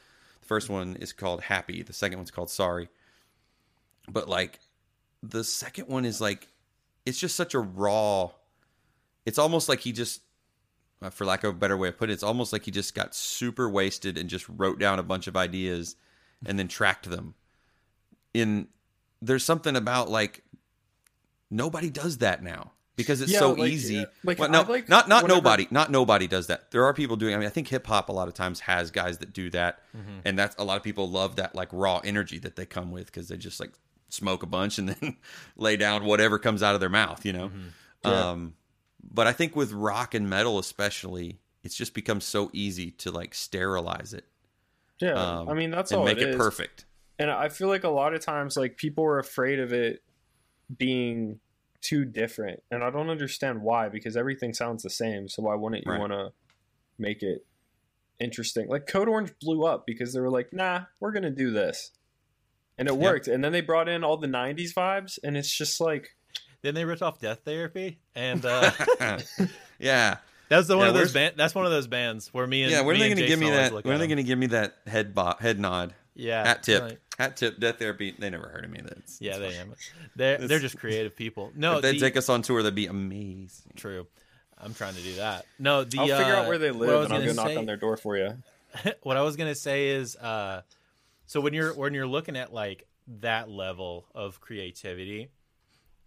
The 0.41 0.47
first 0.47 0.69
one 0.69 0.97
is 0.97 1.13
called 1.13 1.43
Happy. 1.43 1.83
The 1.83 1.93
second 1.93 2.19
one's 2.19 2.31
called 2.31 2.51
Sorry. 2.51 2.89
But 4.09 4.29
like 4.29 4.61
the 5.23 5.45
second 5.45 5.89
one 5.89 6.05
is 6.05 6.21
like 6.21 6.49
it's 7.05 7.19
just 7.19 7.37
such 7.37 7.55
a 7.55 7.61
raw. 7.61 8.31
It's 9.25 9.39
almost 9.39 9.69
like 9.69 9.81
he 9.81 9.93
just, 9.93 10.23
uh, 11.03 11.11
for 11.11 11.25
lack 11.25 11.45
of 11.45 11.51
a 11.55 11.59
better 11.59 11.77
way 11.77 11.89
of 11.89 11.99
putting 11.99 12.13
it, 12.13 12.15
it's 12.15 12.23
almost 12.23 12.53
like 12.53 12.65
he 12.65 12.71
just 12.71 12.95
got 12.95 13.15
super 13.15 13.69
wasted 13.69 14.17
and 14.19 14.31
just 14.31 14.49
wrote 14.49 14.79
down 14.79 14.99
a 14.99 15.05
bunch 15.05 15.27
of 15.27 15.37
ideas 15.37 15.97
and 16.45 16.59
then 16.59 16.69
tracked 16.69 17.09
them. 17.09 17.35
In 18.35 18.69
there's 19.23 19.45
something 19.45 19.77
about 19.77 20.11
like 20.11 20.45
nobody 21.51 21.91
does 21.91 22.19
that 22.19 22.43
now 22.43 22.73
because 22.97 23.21
it's 23.21 23.31
Yeah, 23.33 23.39
so 23.41 23.53
like, 23.53 23.71
easy. 23.71 24.01
uh, 24.01 24.07
like, 24.25 24.39
Well, 24.39 24.49
no, 24.51 24.63
like 24.63 24.89
not 24.89 25.09
not 25.09 25.23
whenever- 25.25 25.39
nobody, 25.41 25.69
not 25.71 25.91
nobody 25.91 26.27
does 26.27 26.47
that. 26.49 26.71
There 26.71 26.85
are 26.85 26.95
people 26.95 27.17
doing. 27.17 27.35
I 27.35 27.39
mean, 27.39 27.47
I 27.47 27.51
think 27.51 27.69
hip 27.69 27.87
hop 27.87 28.09
a 28.09 28.13
lot 28.13 28.27
of 28.29 28.35
times 28.35 28.61
has 28.61 28.91
guys 28.91 29.19
that 29.19 29.33
do 29.33 29.51
that, 29.51 29.81
Mm-hmm. 29.97 30.21
and 30.25 30.39
that's 30.39 30.57
a 30.59 30.65
lot 30.65 30.77
of 30.77 30.83
people 30.83 31.09
love 31.11 31.37
that 31.37 31.55
like 31.55 31.69
raw 31.73 32.01
energy 32.05 32.39
that 32.41 32.57
they 32.57 32.67
come 32.67 32.91
with 32.91 33.07
because 33.07 33.29
they 33.29 33.37
just 33.37 33.61
like 33.61 33.73
smoke 34.09 34.43
a 34.43 34.47
bunch 34.47 34.79
and 34.79 34.89
then 35.01 35.17
lay 35.57 35.77
down 35.77 36.05
whatever 36.05 36.39
comes 36.39 36.63
out 36.63 36.75
of 36.75 36.81
their 36.81 36.89
mouth, 36.91 37.25
you 37.27 37.33
know. 37.33 37.49
Mm-hmm. 37.49 37.69
Yeah. 38.05 38.31
Um, 38.31 38.55
but 39.09 39.27
I 39.27 39.33
think 39.33 39.55
with 39.57 39.73
rock 39.73 40.15
and 40.15 40.29
metal 40.29 40.59
especially, 40.59 41.39
it's 41.63 41.75
just 41.77 41.95
become 41.95 42.21
so 42.21 42.51
easy 42.53 42.91
to 42.93 43.11
like 43.11 43.35
sterilize 43.35 44.13
it. 44.15 44.25
Yeah, 45.01 45.13
um, 45.13 45.49
I 45.49 45.55
mean 45.55 45.71
that's 45.71 45.91
and 45.91 46.01
all 46.01 46.07
make 46.07 46.19
it 46.19 46.37
perfect. 46.37 46.87
And 47.19 47.31
I 47.31 47.49
feel 47.51 47.69
like 47.69 47.85
a 47.85 47.89
lot 47.91 48.15
of 48.15 48.21
times, 48.21 48.57
like 48.57 48.77
people 48.77 49.05
are 49.05 49.19
afraid 49.19 49.59
of 49.59 49.73
it 49.73 50.03
being 50.77 51.39
too 51.87 52.05
different, 52.05 52.63
and 52.71 52.83
I 52.85 52.91
don't 52.91 53.11
understand 53.11 53.63
why. 53.63 53.89
Because 53.89 54.17
everything 54.17 54.53
sounds 54.55 54.83
the 54.83 54.91
same, 54.91 55.29
so 55.29 55.43
why 55.43 55.55
wouldn't 55.55 55.85
you 55.85 55.93
Right. 55.93 56.01
want 56.01 56.13
to 56.13 56.33
make 56.99 57.23
it 57.23 57.45
interesting? 58.19 58.69
Like 58.69 58.87
Code 58.87 59.09
Orange 59.09 59.33
blew 59.41 59.65
up 59.65 59.87
because 59.87 60.13
they 60.13 60.21
were 60.21 60.31
like, 60.31 60.53
"Nah, 60.53 60.83
we're 61.01 61.13
gonna 61.13 61.31
do 61.31 61.51
this," 61.51 61.93
and 62.79 62.89
it 62.89 62.95
Yeah. 62.95 63.01
worked. 63.01 63.29
And 63.29 63.43
then 63.45 63.53
they 63.53 63.61
brought 63.61 63.89
in 63.89 64.03
all 64.05 64.17
the 64.17 64.27
'90s 64.29 64.73
vibes, 64.75 65.19
and 65.23 65.37
it's 65.37 65.55
just 65.57 65.81
like, 65.81 66.17
Then 66.63 66.75
they 66.75 66.85
ripped 66.85 67.03
off 67.03 67.21
Death 67.21 67.41
Therapy, 67.45 68.01
and 68.15 68.45
uh, 68.45 68.71
yeah, 69.79 70.17
that's 70.49 70.67
the 70.67 70.77
one 70.77 70.87
Yeah, 70.87 70.89
of 70.89 70.95
those 70.95 71.01
where's- 71.01 71.13
band. 71.13 71.35
That's 71.37 71.55
one 71.55 71.65
of 71.65 71.71
those 71.71 71.87
bands 71.87 72.29
where 72.33 72.47
me 72.47 72.63
and 72.63 72.73
yeah. 72.73 72.81
When 72.81 72.97
are 72.97 72.99
they 72.99 73.09
going 73.09 73.19
to 73.21 73.27
give 73.27 73.39
me 73.39 73.51
that? 73.51 73.73
When 73.73 73.95
are 73.95 73.99
they 73.99 74.07
going 74.09 74.17
to 74.17 74.23
give 74.25 74.39
me 74.39 74.47
that 74.49 74.77
head 74.87 75.15
bo- 75.15 75.37
head 75.39 75.61
nod? 75.61 75.95
Yeah, 76.15 76.45
Hat 76.45 76.63
tip, 76.63 76.83
right. 76.83 76.99
Hat 77.19 77.37
tip, 77.37 77.59
death 77.59 77.79
therapy. 77.79 78.15
They 78.19 78.31
never 78.31 78.49
heard 78.49 78.65
of 78.65 78.71
me. 78.71 78.81
That's 78.83 79.21
Yeah, 79.21 79.39
that's 79.39 79.53
they 79.53 79.59
fine. 79.59 79.69
am. 79.71 79.75
They're 80.17 80.39
they're 80.39 80.59
just 80.59 80.79
creative 80.79 81.15
people. 81.17 81.53
No, 81.55 81.77
if 81.77 81.83
they 81.83 81.93
the- 81.93 82.01
take 82.01 82.17
us 82.17 82.29
on 82.29 82.43
tour, 82.43 82.63
that'd 82.63 82.75
be 82.75 82.87
amazing. 82.87 83.73
true. 83.77 84.07
I'm 84.59 84.73
trying 84.75 84.95
to 84.95 85.03
do 85.03 85.17
that. 85.17 85.45
No, 85.59 85.85
the 85.85 85.99
I'll 85.99 86.07
figure 86.07 86.35
uh, 86.35 86.41
out 86.43 86.49
where 86.49 86.57
they 86.59 86.71
what 86.71 86.89
I 86.89 86.93
was 86.95 87.03
live, 87.03 87.05
and 87.05 87.13
I'll 87.13 87.21
gonna 87.21 87.35
go 87.35 87.43
knock 87.49 87.59
on 87.59 87.67
their 87.67 87.77
door 87.77 87.97
for 87.99 88.17
you. 88.17 88.37
what 89.03 89.17
I 89.17 89.23
was 89.23 89.37
gonna 89.37 89.55
say 89.55 89.89
is, 89.89 90.17
uh, 90.17 90.63
so 91.27 91.41
when 91.41 91.53
you're 91.53 91.75
when 91.75 91.93
you're 91.93 92.07
looking 92.07 92.37
at 92.37 92.53
like 92.55 92.87
that 93.21 93.51
level 93.51 94.07
of 94.15 94.41
creativity, 94.41 95.29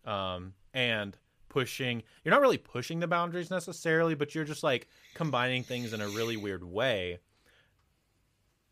um, 0.05 0.53
and 0.73 1.15
pushing, 1.47 2.03
you're 2.23 2.31
not 2.33 2.41
really 2.41 2.57
pushing 2.57 2.99
the 2.99 3.07
boundaries 3.07 3.49
necessarily, 3.51 4.15
but 4.15 4.33
you're 4.35 4.45
just 4.45 4.63
like 4.63 4.87
combining 5.13 5.63
things 5.63 5.93
in 5.93 6.01
a 6.01 6.07
really 6.09 6.37
weird 6.37 6.63
way. 6.63 7.19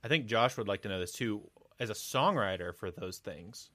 I 0.04 0.08
think 0.08 0.26
Josh 0.28 0.58
would 0.58 0.68
like 0.68 0.84
to 0.84 0.90
know 0.90 1.00
this 1.00 1.12
too. 1.12 1.42
As 1.80 1.90
a 1.90 1.94
songwriter 1.94 2.76
for 2.76 2.90
those 2.90 3.18
things, 3.18 3.70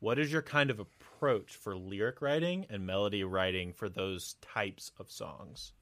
what 0.00 0.18
is 0.18 0.32
your 0.32 0.42
kind 0.42 0.70
of 0.70 0.80
approach 0.80 1.54
for 1.54 1.76
lyric 1.76 2.20
writing 2.20 2.66
and 2.68 2.84
melody 2.84 3.24
writing 3.24 3.72
for 3.72 3.88
those 3.88 4.34
types 4.42 4.90
of 4.98 5.10
songs? 5.10 5.72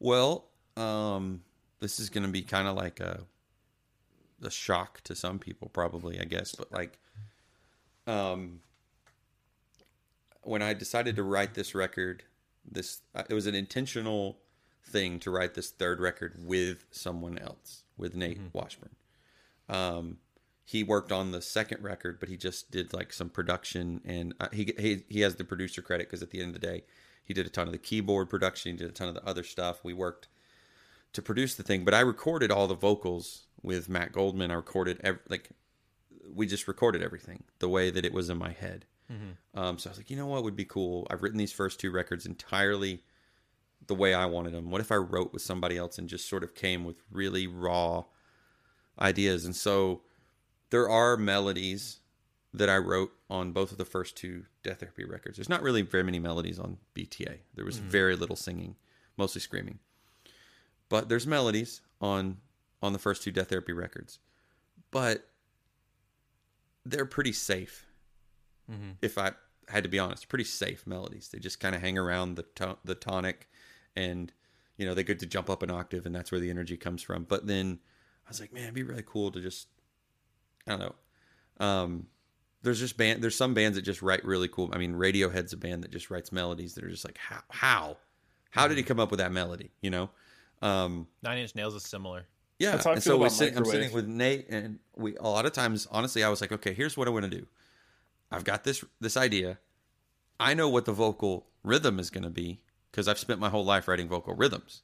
Well, 0.00 0.48
um, 0.76 1.42
this 1.80 2.00
is 2.00 2.10
going 2.10 2.26
to 2.26 2.32
be 2.32 2.42
kind 2.42 2.66
of 2.66 2.76
like 2.76 3.00
a 3.00 3.20
a 4.44 4.50
shock 4.50 5.00
to 5.04 5.14
some 5.14 5.38
people, 5.38 5.68
probably, 5.68 6.20
I 6.20 6.24
guess. 6.24 6.54
But 6.54 6.72
like, 6.72 6.98
um, 8.06 8.60
when 10.42 10.62
I 10.62 10.74
decided 10.74 11.16
to 11.16 11.22
write 11.22 11.54
this 11.54 11.74
record, 11.74 12.24
this 12.70 13.00
uh, 13.14 13.22
it 13.28 13.34
was 13.34 13.46
an 13.46 13.54
intentional 13.54 14.38
thing 14.84 15.20
to 15.20 15.30
write 15.30 15.54
this 15.54 15.70
third 15.70 16.00
record 16.00 16.34
with 16.44 16.84
someone 16.90 17.38
else, 17.38 17.84
with 17.96 18.14
Nate 18.14 18.40
Washburn. 18.52 18.90
Um, 19.68 20.18
he 20.64 20.82
worked 20.82 21.12
on 21.12 21.32
the 21.32 21.42
second 21.42 21.82
record, 21.82 22.20
but 22.20 22.28
he 22.28 22.36
just 22.36 22.70
did 22.70 22.92
like 22.92 23.12
some 23.12 23.28
production, 23.28 24.00
and 24.04 24.34
uh, 24.40 24.48
he 24.52 24.72
he 24.78 25.04
he 25.08 25.20
has 25.20 25.36
the 25.36 25.44
producer 25.44 25.82
credit 25.82 26.08
because 26.08 26.22
at 26.22 26.30
the 26.30 26.40
end 26.40 26.54
of 26.54 26.60
the 26.60 26.66
day, 26.66 26.84
he 27.24 27.34
did 27.34 27.46
a 27.46 27.50
ton 27.50 27.66
of 27.66 27.72
the 27.72 27.78
keyboard 27.78 28.30
production, 28.30 28.72
he 28.72 28.78
did 28.78 28.88
a 28.88 28.92
ton 28.92 29.08
of 29.08 29.14
the 29.14 29.26
other 29.26 29.42
stuff. 29.42 29.84
We 29.84 29.92
worked 29.92 30.28
to 31.12 31.22
produce 31.22 31.54
the 31.54 31.62
thing, 31.62 31.84
but 31.84 31.94
I 31.94 32.00
recorded 32.00 32.50
all 32.50 32.66
the 32.66 32.74
vocals 32.74 33.42
with 33.62 33.88
Matt 33.88 34.12
Goldman. 34.12 34.50
I 34.50 34.54
recorded 34.54 35.00
ev- 35.04 35.20
like 35.28 35.50
we 36.32 36.46
just 36.46 36.68
recorded 36.68 37.02
everything 37.02 37.42
the 37.58 37.68
way 37.68 37.90
that 37.90 38.04
it 38.04 38.12
was 38.12 38.30
in 38.30 38.38
my 38.38 38.52
head. 38.52 38.86
Um, 39.54 39.78
so 39.78 39.90
I 39.90 39.92
was 39.92 39.98
like, 39.98 40.10
you 40.10 40.16
know 40.16 40.26
what 40.26 40.44
would 40.44 40.56
be 40.56 40.64
cool? 40.64 41.06
I've 41.10 41.22
written 41.22 41.38
these 41.38 41.52
first 41.52 41.78
two 41.80 41.90
records 41.90 42.24
entirely 42.24 43.02
the 43.86 43.94
way 43.94 44.14
I 44.14 44.26
wanted 44.26 44.52
them. 44.54 44.70
What 44.70 44.80
if 44.80 44.90
I 44.92 44.96
wrote 44.96 45.32
with 45.32 45.42
somebody 45.42 45.76
else 45.76 45.98
and 45.98 46.08
just 46.08 46.28
sort 46.28 46.44
of 46.44 46.54
came 46.54 46.84
with 46.84 47.02
really 47.10 47.46
raw 47.46 48.04
ideas? 48.98 49.44
And 49.44 49.54
so 49.54 50.02
there 50.72 50.88
are 50.88 51.18
melodies 51.18 52.00
that 52.54 52.70
I 52.70 52.78
wrote 52.78 53.12
on 53.28 53.52
both 53.52 53.72
of 53.72 53.78
the 53.78 53.84
first 53.84 54.16
two 54.16 54.46
Death 54.62 54.80
Therapy 54.80 55.04
records. 55.04 55.36
There's 55.36 55.48
not 55.50 55.62
really 55.62 55.82
very 55.82 56.02
many 56.02 56.18
melodies 56.18 56.58
on 56.58 56.78
BTA. 56.94 57.40
There 57.54 57.64
was 57.66 57.78
mm-hmm. 57.78 57.88
very 57.88 58.16
little 58.16 58.36
singing, 58.36 58.76
mostly 59.18 59.42
screaming. 59.42 59.80
But 60.88 61.10
there's 61.10 61.26
melodies 61.26 61.82
on 62.00 62.38
on 62.82 62.94
the 62.94 62.98
first 62.98 63.22
two 63.22 63.30
Death 63.30 63.50
Therapy 63.50 63.74
records. 63.74 64.18
But 64.90 65.28
they're 66.86 67.04
pretty 67.04 67.34
safe. 67.34 67.86
Mm-hmm. 68.70 68.92
If 69.02 69.18
I 69.18 69.32
had 69.68 69.82
to 69.82 69.90
be 69.90 69.98
honest, 69.98 70.30
pretty 70.30 70.44
safe 70.44 70.86
melodies. 70.86 71.28
They 71.28 71.38
just 71.38 71.60
kind 71.60 71.74
of 71.74 71.82
hang 71.82 71.98
around 71.98 72.36
the 72.36 72.44
to- 72.56 72.78
the 72.82 72.94
tonic 72.94 73.46
and 73.94 74.32
you 74.78 74.86
know, 74.86 74.94
they 74.94 75.04
get 75.04 75.18
to 75.18 75.26
jump 75.26 75.50
up 75.50 75.62
an 75.62 75.70
octave 75.70 76.06
and 76.06 76.14
that's 76.14 76.32
where 76.32 76.40
the 76.40 76.48
energy 76.48 76.78
comes 76.78 77.02
from. 77.02 77.24
But 77.24 77.46
then 77.46 77.78
I 78.26 78.30
was 78.30 78.40
like, 78.40 78.54
man, 78.54 78.62
it'd 78.62 78.74
be 78.74 78.82
really 78.82 79.04
cool 79.06 79.30
to 79.32 79.40
just 79.40 79.68
I 80.66 80.70
don't 80.70 80.80
know. 80.80 80.94
Um, 81.66 82.06
there's 82.62 82.78
just 82.78 82.96
band. 82.96 83.22
There's 83.22 83.34
some 83.34 83.54
bands 83.54 83.76
that 83.76 83.82
just 83.82 84.02
write 84.02 84.24
really 84.24 84.48
cool. 84.48 84.70
I 84.72 84.78
mean, 84.78 84.94
Radiohead's 84.94 85.52
a 85.52 85.56
band 85.56 85.82
that 85.84 85.90
just 85.90 86.10
writes 86.10 86.30
melodies 86.32 86.74
that 86.74 86.84
are 86.84 86.90
just 86.90 87.04
like 87.04 87.18
how 87.18 87.40
how 87.50 87.96
how 88.50 88.68
did 88.68 88.76
he 88.76 88.82
come 88.82 89.00
up 89.00 89.10
with 89.10 89.18
that 89.18 89.32
melody? 89.32 89.70
You 89.80 89.90
know. 89.90 90.10
Um, 90.60 91.08
Nine 91.22 91.38
Inch 91.38 91.54
Nails 91.56 91.74
is 91.74 91.82
similar. 91.82 92.26
yeah. 92.58 92.72
That's 92.72 92.84
how 92.84 92.90
I 92.90 92.94
and 92.94 93.02
feel 93.02 93.14
so 93.14 93.16
we're 93.16 93.26
about 93.26 93.32
sitting, 93.32 93.58
I'm 93.58 93.64
sitting 93.64 93.92
with 93.92 94.06
Nate, 94.06 94.48
and 94.48 94.78
we 94.94 95.16
a 95.16 95.22
lot 95.28 95.44
of 95.44 95.52
times, 95.52 95.88
honestly, 95.90 96.22
I 96.22 96.28
was 96.28 96.40
like, 96.40 96.52
okay, 96.52 96.72
here's 96.72 96.96
what 96.96 97.08
I 97.08 97.10
want 97.10 97.24
to 97.24 97.30
do. 97.30 97.46
I've 98.30 98.44
got 98.44 98.62
this 98.62 98.84
this 99.00 99.16
idea. 99.16 99.58
I 100.38 100.54
know 100.54 100.68
what 100.68 100.84
the 100.84 100.92
vocal 100.92 101.46
rhythm 101.64 101.98
is 101.98 102.10
going 102.10 102.24
to 102.24 102.30
be 102.30 102.60
because 102.90 103.08
I've 103.08 103.18
spent 103.18 103.40
my 103.40 103.48
whole 103.48 103.64
life 103.64 103.88
writing 103.88 104.08
vocal 104.08 104.34
rhythms. 104.34 104.82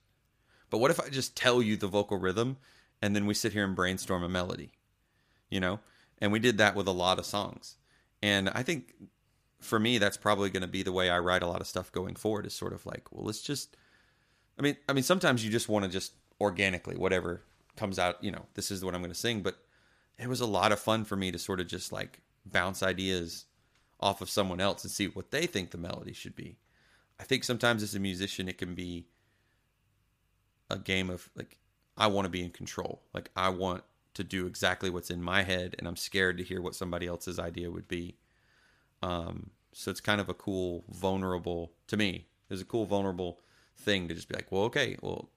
But 0.70 0.79
what 0.79 0.91
if 0.91 0.99
I 1.01 1.09
just 1.09 1.37
tell 1.37 1.62
you 1.62 1.76
the 1.76 1.87
vocal 1.87 2.18
rhythm, 2.18 2.57
and 3.01 3.14
then 3.14 3.26
we 3.26 3.35
sit 3.35 3.53
here 3.53 3.64
and 3.64 3.76
brainstorm 3.76 4.22
a 4.24 4.29
melody? 4.29 4.72
You 5.51 5.61
know, 5.61 5.80
and 6.18 6.32
we 6.32 6.38
did 6.38 6.59
that 6.59 6.74
with 6.74 6.86
a 6.86 6.92
lot 6.92 7.18
of 7.18 7.26
songs. 7.26 7.76
And 8.22 8.49
I 8.51 8.62
think 8.62 8.94
for 9.61 9.78
me, 9.78 9.99
that's 9.99 10.16
probably 10.16 10.51
going 10.51 10.62
to 10.62 10.68
be 10.68 10.82
the 10.82 10.92
way 10.92 11.11
I 11.11 11.18
write 11.18 11.42
a 11.42 11.46
lot 11.46 11.61
of 11.61 11.66
stuff 11.66 11.92
going 11.92 12.14
forward. 12.14 12.46
Is 12.46 12.55
sort 12.55 12.72
of 12.72 12.84
like, 12.86 13.12
well, 13.12 13.24
let's 13.24 13.42
just. 13.42 13.76
I 14.59 14.62
mean, 14.62 14.76
I 14.88 14.92
mean, 14.92 15.05
sometimes 15.05 15.44
you 15.44 15.51
just 15.51 15.68
want 15.68 15.84
to 15.84 15.90
just 15.90 16.12
organically, 16.40 16.96
whatever 16.96 17.42
comes 17.76 17.99
out, 17.99 18.22
you 18.22 18.30
know, 18.30 18.46
this 18.55 18.70
is 18.70 18.84
what 18.84 18.94
I'm 18.94 19.01
going 19.01 19.12
to 19.12 19.18
sing. 19.18 19.42
But 19.42 19.57
it 20.18 20.28
was 20.28 20.40
a 20.40 20.46
lot 20.46 20.72
of 20.72 20.80
fun 20.80 21.05
for 21.05 21.16
me 21.16 21.30
to 21.30 21.38
sort 21.38 21.61
of 21.61 21.68
just 21.68 21.92
like 21.92 22.20
bounce 22.44 22.82
ideas 22.82 23.44
off 24.01 24.20
of 24.20 24.30
someone 24.30 24.61
else 24.61 24.84
and 24.84 24.90
see 24.90 25.07
what 25.07 25.30
they 25.30 25.46
think 25.46 25.70
the 25.70 25.78
melody 25.78 26.12
should 26.12 26.34
be. 26.34 26.57
I 27.20 27.24
think 27.24 27.44
sometimes 27.44 27.82
as 27.82 27.94
a 27.94 28.01
musician, 28.01 28.49
it 28.49 28.59
can 28.59 28.74
be 28.74 29.07
a 30.70 30.78
game 30.78 31.11
of 31.11 31.30
like, 31.36 31.59
I 31.96 32.07
want 32.09 32.26
to 32.26 32.30
be 32.30 32.42
in 32.42 32.51
control. 32.51 33.03
Like, 33.12 33.30
I 33.34 33.49
want 33.49 33.82
to 34.19 34.25
do 34.25 34.47
exactly 34.47 34.91
what's 34.91 35.11
in 35.11 35.23
my 35.23 35.45
head, 35.45 35.77
and 35.79 35.87
I'm 35.87 35.97
scared 35.97 36.39
to 36.39 36.45
hear 36.45 36.61
what 36.61 36.75
somebody 36.75 37.07
else's 37.07 37.39
idea 37.39 37.71
would 37.71 37.87
be. 37.87 38.16
Um, 39.01 39.51
so 39.73 39.93
it's 39.93 40.01
kind 40.01 40.21
of 40.21 40.29
a 40.29 40.35
cool, 40.35 40.85
vulnerable, 40.91 41.71
to 41.87 41.97
me, 41.97 42.27
It's 42.51 42.61
a 42.61 42.64
cool, 42.64 42.85
vulnerable 42.85 43.39
thing 43.77 44.09
to 44.09 44.14
just 44.14 44.29
be 44.29 44.35
like, 44.35 44.51
well, 44.51 44.64
okay, 44.64 44.97
well, 45.01 45.31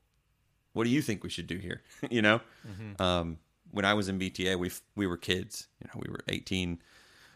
what 0.74 0.86
do 0.86 0.90
you 0.90 1.04
think 1.04 1.24
we 1.24 1.30
should 1.30 1.46
do 1.46 1.58
here? 1.58 1.84
you 2.10 2.24
know? 2.24 2.42
Mm-hmm. 2.68 3.00
Um, 3.00 3.38
when 3.70 3.86
I 3.86 3.94
was 3.94 4.10
in 4.10 4.18
BTA, 4.18 4.58
we 4.58 4.72
we 4.96 5.06
were 5.06 5.16
kids. 5.16 5.68
You 5.80 5.88
know, 5.88 6.02
we 6.04 6.12
were 6.12 6.22
18 6.28 6.82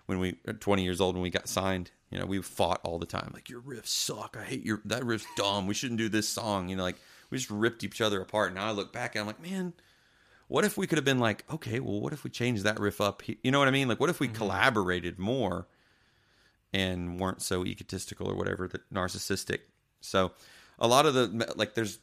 when 0.07 0.19
we 0.19 0.33
20 0.59 0.83
years 0.83 0.99
old 0.99 1.15
when 1.15 1.21
we 1.21 1.29
got 1.29 1.47
signed. 1.47 1.91
You 2.09 2.19
know, 2.19 2.25
we 2.25 2.41
fought 2.41 2.81
all 2.83 2.97
the 2.97 3.05
time. 3.05 3.29
Like 3.33 3.49
your 3.49 3.61
riffs 3.61 3.87
suck. 3.87 4.35
I 4.39 4.43
hate 4.43 4.65
your 4.65 4.81
that 4.85 5.05
riff's 5.05 5.27
dumb. 5.37 5.67
We 5.67 5.75
shouldn't 5.75 5.99
do 5.99 6.09
this 6.09 6.27
song. 6.27 6.69
You 6.69 6.75
know, 6.75 6.83
like 6.83 6.97
we 7.29 7.37
just 7.37 7.51
ripped 7.51 7.83
each 7.83 8.01
other 8.01 8.19
apart. 8.19 8.53
Now 8.53 8.67
I 8.67 8.71
look 8.71 8.91
back 8.91 9.15
and 9.15 9.21
I'm 9.21 9.27
like, 9.27 9.41
man, 9.41 9.73
what 10.47 10.63
if 10.63 10.77
we 10.77 10.87
could 10.87 10.97
have 10.97 11.05
been 11.05 11.19
like, 11.19 11.43
okay, 11.51 11.79
well, 11.79 11.99
what 11.99 12.13
if 12.13 12.23
we 12.23 12.29
changed 12.29 12.63
that 12.63 12.79
riff 12.79 13.01
up? 13.01 13.23
You 13.43 13.51
know 13.51 13.59
what 13.59 13.67
I 13.67 13.71
mean? 13.71 13.87
Like, 13.87 13.99
what 13.99 14.09
if 14.09 14.19
we 14.19 14.27
mm-hmm. 14.27 14.35
collaborated 14.35 15.17
more 15.17 15.67
and 16.73 17.19
weren't 17.19 17.41
so 17.41 17.65
egotistical 17.65 18.29
or 18.29 18.35
whatever, 18.35 18.67
that 18.67 18.93
narcissistic? 18.93 19.59
So, 20.01 20.33
a 20.77 20.87
lot 20.87 21.05
of 21.05 21.13
the 21.13 21.53
like, 21.55 21.73
there's 21.73 21.99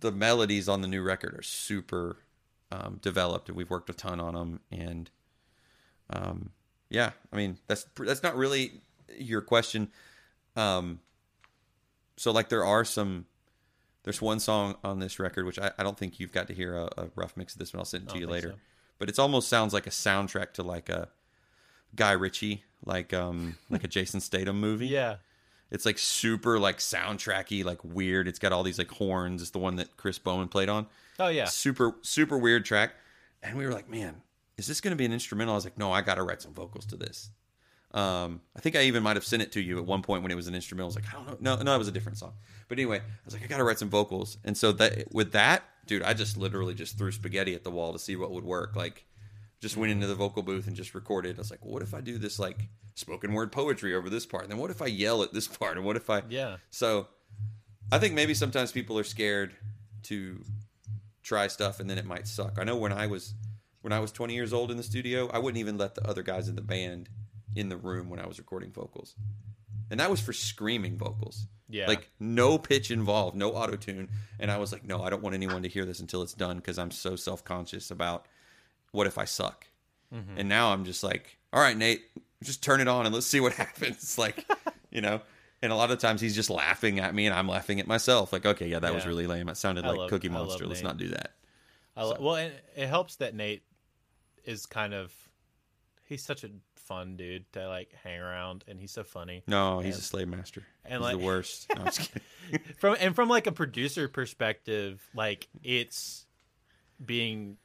the 0.00 0.10
melodies 0.10 0.68
on 0.68 0.80
the 0.80 0.88
new 0.88 1.02
record 1.02 1.38
are 1.38 1.42
super 1.42 2.16
um, 2.72 2.98
developed, 3.00 3.48
and 3.48 3.56
we've 3.56 3.70
worked 3.70 3.90
a 3.90 3.94
ton 3.94 4.18
on 4.18 4.34
them. 4.34 4.60
And 4.72 5.10
um, 6.10 6.50
yeah, 6.90 7.10
I 7.32 7.36
mean, 7.36 7.58
that's 7.68 7.86
that's 7.96 8.22
not 8.22 8.36
really 8.36 8.82
your 9.16 9.40
question. 9.40 9.88
Um, 10.56 11.00
so 12.16 12.32
like, 12.32 12.48
there 12.48 12.64
are 12.64 12.84
some 12.84 13.26
there's 14.04 14.20
one 14.20 14.40
song 14.40 14.76
on 14.82 14.98
this 14.98 15.18
record 15.18 15.46
which 15.46 15.58
I, 15.58 15.70
I 15.78 15.82
don't 15.82 15.96
think 15.96 16.18
you've 16.18 16.32
got 16.32 16.48
to 16.48 16.54
hear 16.54 16.76
a, 16.76 16.88
a, 16.98 17.08
rough 17.14 17.36
mix 17.36 17.54
of 17.54 17.58
this 17.58 17.72
one. 17.72 17.80
I'll 17.80 17.84
send 17.84 18.04
it 18.04 18.10
to 18.10 18.18
you 18.18 18.26
later. 18.26 18.50
So. 18.50 18.54
But 18.98 19.08
it 19.08 19.18
almost 19.18 19.48
sounds 19.48 19.72
like 19.72 19.86
a 19.86 19.90
soundtrack 19.90 20.52
to 20.54 20.62
like 20.62 20.88
a 20.88 21.08
Guy 21.94 22.12
Ritchie, 22.12 22.64
like 22.84 23.12
um 23.12 23.56
like 23.70 23.84
a 23.84 23.88
Jason 23.88 24.20
Statham 24.20 24.60
movie. 24.60 24.88
Yeah. 24.88 25.16
It's 25.70 25.86
like 25.86 25.98
super 25.98 26.58
like 26.58 26.78
soundtracky, 26.78 27.64
like 27.64 27.82
weird. 27.82 28.28
It's 28.28 28.38
got 28.38 28.52
all 28.52 28.62
these 28.62 28.78
like 28.78 28.90
horns. 28.90 29.40
It's 29.40 29.50
the 29.52 29.58
one 29.58 29.76
that 29.76 29.96
Chris 29.96 30.18
Bowman 30.18 30.48
played 30.48 30.68
on. 30.68 30.86
Oh 31.18 31.28
yeah. 31.28 31.46
Super 31.46 31.96
super 32.02 32.38
weird 32.38 32.64
track. 32.64 32.94
And 33.42 33.56
we 33.56 33.66
were 33.66 33.72
like, 33.72 33.88
man, 33.88 34.22
is 34.56 34.66
this 34.66 34.80
going 34.80 34.92
to 34.92 34.96
be 34.96 35.04
an 35.04 35.12
instrumental? 35.12 35.54
I 35.54 35.56
was 35.56 35.64
like, 35.64 35.78
no, 35.78 35.90
I 35.90 36.00
got 36.00 36.14
to 36.14 36.22
write 36.22 36.42
some 36.42 36.54
vocals 36.54 36.86
to 36.86 36.96
this. 36.96 37.30
Um, 37.94 38.40
I 38.56 38.60
think 38.60 38.76
I 38.76 38.82
even 38.82 39.02
might 39.02 39.16
have 39.16 39.24
sent 39.24 39.42
it 39.42 39.52
to 39.52 39.60
you 39.60 39.78
at 39.78 39.84
one 39.84 40.02
point 40.02 40.22
when 40.22 40.32
it 40.32 40.34
was 40.34 40.48
an 40.48 40.54
instrumental. 40.54 40.86
I 40.86 40.88
was 40.88 40.96
like, 40.96 41.08
I 41.10 41.12
don't 41.12 41.42
know. 41.42 41.56
No, 41.56 41.62
no, 41.62 41.74
it 41.74 41.78
was 41.78 41.88
a 41.88 41.92
different 41.92 42.18
song. 42.18 42.32
But 42.68 42.78
anyway, 42.78 42.98
I 42.98 43.24
was 43.24 43.34
like, 43.34 43.42
I 43.42 43.46
got 43.46 43.58
to 43.58 43.64
write 43.64 43.78
some 43.78 43.90
vocals. 43.90 44.38
And 44.44 44.56
so 44.56 44.72
that 44.72 45.12
with 45.12 45.32
that, 45.32 45.62
dude, 45.86 46.02
I 46.02 46.14
just 46.14 46.36
literally 46.36 46.74
just 46.74 46.96
threw 46.96 47.12
spaghetti 47.12 47.54
at 47.54 47.64
the 47.64 47.70
wall 47.70 47.92
to 47.92 47.98
see 47.98 48.16
what 48.16 48.30
would 48.30 48.44
work. 48.44 48.74
Like, 48.76 49.04
just 49.62 49.76
went 49.76 49.92
into 49.92 50.08
the 50.08 50.14
vocal 50.14 50.42
booth 50.42 50.66
and 50.66 50.74
just 50.74 50.94
recorded. 50.94 51.36
I 51.36 51.38
was 51.38 51.50
like, 51.50 51.64
well, 51.64 51.74
what 51.74 51.82
if 51.82 51.94
I 51.94 52.00
do 52.00 52.18
this 52.18 52.38
like 52.40 52.68
spoken 52.96 53.32
word 53.32 53.52
poetry 53.52 53.94
over 53.94 54.10
this 54.10 54.26
part? 54.26 54.42
And 54.42 54.52
then 54.52 54.58
what 54.58 54.70
if 54.72 54.82
I 54.82 54.86
yell 54.86 55.22
at 55.22 55.32
this 55.32 55.46
part? 55.58 55.76
And 55.76 55.86
what 55.86 55.96
if 55.96 56.10
I 56.10 56.22
Yeah. 56.28 56.56
So 56.70 57.06
I 57.92 57.98
think 57.98 58.14
maybe 58.14 58.34
sometimes 58.34 58.72
people 58.72 58.98
are 58.98 59.04
scared 59.04 59.54
to 60.04 60.42
try 61.22 61.46
stuff 61.46 61.78
and 61.78 61.88
then 61.88 61.96
it 61.96 62.04
might 62.04 62.26
suck. 62.26 62.58
I 62.58 62.64
know 62.64 62.76
when 62.76 62.92
I 62.92 63.06
was 63.06 63.34
when 63.82 63.92
I 63.92 64.00
was 64.00 64.10
20 64.12 64.34
years 64.34 64.52
old 64.52 64.70
in 64.70 64.76
the 64.76 64.82
studio, 64.82 65.30
I 65.32 65.38
wouldn't 65.38 65.58
even 65.58 65.78
let 65.78 65.94
the 65.94 66.06
other 66.06 66.22
guys 66.22 66.48
in 66.48 66.56
the 66.56 66.62
band 66.62 67.08
in 67.54 67.68
the 67.68 67.76
room 67.76 68.08
when 68.08 68.20
I 68.20 68.26
was 68.26 68.38
recording 68.38 68.70
vocals. 68.70 69.14
And 69.90 70.00
that 70.00 70.10
was 70.10 70.20
for 70.20 70.32
screaming 70.32 70.96
vocals. 70.96 71.46
Yeah. 71.68 71.86
Like 71.86 72.10
no 72.20 72.58
pitch 72.58 72.90
involved, 72.90 73.36
no 73.36 73.52
auto 73.52 73.76
tune. 73.76 74.08
And 74.38 74.50
I 74.50 74.58
was 74.58 74.72
like, 74.72 74.84
no, 74.84 75.02
I 75.02 75.10
don't 75.10 75.22
want 75.22 75.34
anyone 75.34 75.62
to 75.62 75.68
hear 75.68 75.84
this 75.84 76.00
until 76.00 76.22
it's 76.22 76.34
done 76.34 76.56
because 76.56 76.78
I'm 76.78 76.90
so 76.90 77.16
self 77.16 77.44
conscious 77.44 77.90
about 77.90 78.26
what 78.92 79.06
if 79.06 79.18
I 79.18 79.24
suck. 79.24 79.66
Mm-hmm. 80.14 80.38
And 80.38 80.48
now 80.48 80.72
I'm 80.72 80.84
just 80.84 81.02
like, 81.02 81.38
all 81.52 81.60
right, 81.60 81.76
Nate, 81.76 82.02
just 82.42 82.62
turn 82.62 82.80
it 82.80 82.88
on 82.88 83.06
and 83.06 83.14
let's 83.14 83.26
see 83.26 83.40
what 83.40 83.52
happens. 83.54 84.18
Like, 84.18 84.46
you 84.90 85.00
know. 85.00 85.20
And 85.62 85.70
a 85.70 85.76
lot 85.76 85.92
of 85.92 85.98
times 86.00 86.20
he's 86.20 86.34
just 86.34 86.50
laughing 86.50 86.98
at 86.98 87.14
me 87.14 87.26
and 87.26 87.34
I'm 87.34 87.46
laughing 87.46 87.78
at 87.78 87.86
myself. 87.86 88.32
Like, 88.32 88.44
okay, 88.44 88.66
yeah, 88.66 88.80
that 88.80 88.88
yeah. 88.88 88.94
was 88.94 89.06
really 89.06 89.28
lame. 89.28 89.48
It 89.48 89.56
sounded 89.56 89.84
I 89.84 89.90
like 89.90 89.98
love, 89.98 90.10
Cookie 90.10 90.28
Monster. 90.28 90.66
Let's 90.66 90.82
not 90.82 90.96
do 90.96 91.08
that. 91.08 91.34
So. 91.96 92.16
Well, 92.18 92.34
it 92.34 92.86
helps 92.88 93.16
that 93.16 93.34
Nate 93.34 93.62
is 94.44 94.66
kind 94.66 94.92
of 94.92 95.12
he's 96.04 96.22
such 96.24 96.42
a 96.44 96.50
fun 96.84 97.16
dude 97.16 97.50
to 97.52 97.68
like 97.68 97.92
hang 98.02 98.20
around, 98.20 98.64
and 98.68 98.78
he's 98.78 98.92
so 98.92 99.04
funny. 99.04 99.42
No, 99.46 99.80
he's 99.80 99.94
and, 99.94 100.02
a 100.02 100.04
slave 100.04 100.28
master. 100.28 100.62
And 100.84 100.94
he's 100.94 101.02
like, 101.02 101.18
the 101.18 101.24
worst. 101.24 101.66
No, 101.76 101.84
from 102.78 102.96
and 103.00 103.14
from 103.14 103.28
like 103.28 103.46
a 103.46 103.52
producer 103.52 104.08
perspective, 104.08 105.02
like 105.14 105.48
it's 105.62 106.26
being 107.04 107.56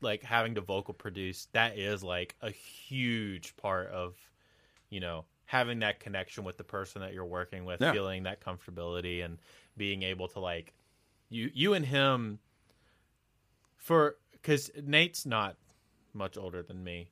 like 0.00 0.22
having 0.22 0.54
to 0.56 0.60
vocal 0.60 0.94
produce. 0.94 1.48
That 1.52 1.78
is 1.78 2.02
like 2.02 2.34
a 2.40 2.50
huge 2.50 3.56
part 3.56 3.90
of 3.90 4.14
you 4.90 5.00
know 5.00 5.24
having 5.46 5.80
that 5.80 6.00
connection 6.00 6.44
with 6.44 6.56
the 6.56 6.64
person 6.64 7.02
that 7.02 7.14
you're 7.14 7.24
working 7.24 7.64
with, 7.64 7.80
yeah. 7.80 7.92
feeling 7.92 8.24
that 8.24 8.40
comfortability, 8.40 9.24
and 9.24 9.38
being 9.76 10.02
able 10.02 10.28
to 10.28 10.40
like 10.40 10.72
you 11.28 11.50
you 11.52 11.74
and 11.74 11.84
him 11.84 12.38
for 13.76 14.16
because 14.32 14.70
Nate's 14.82 15.26
not 15.26 15.56
much 16.12 16.36
older 16.36 16.62
than 16.62 16.82
me. 16.82 17.10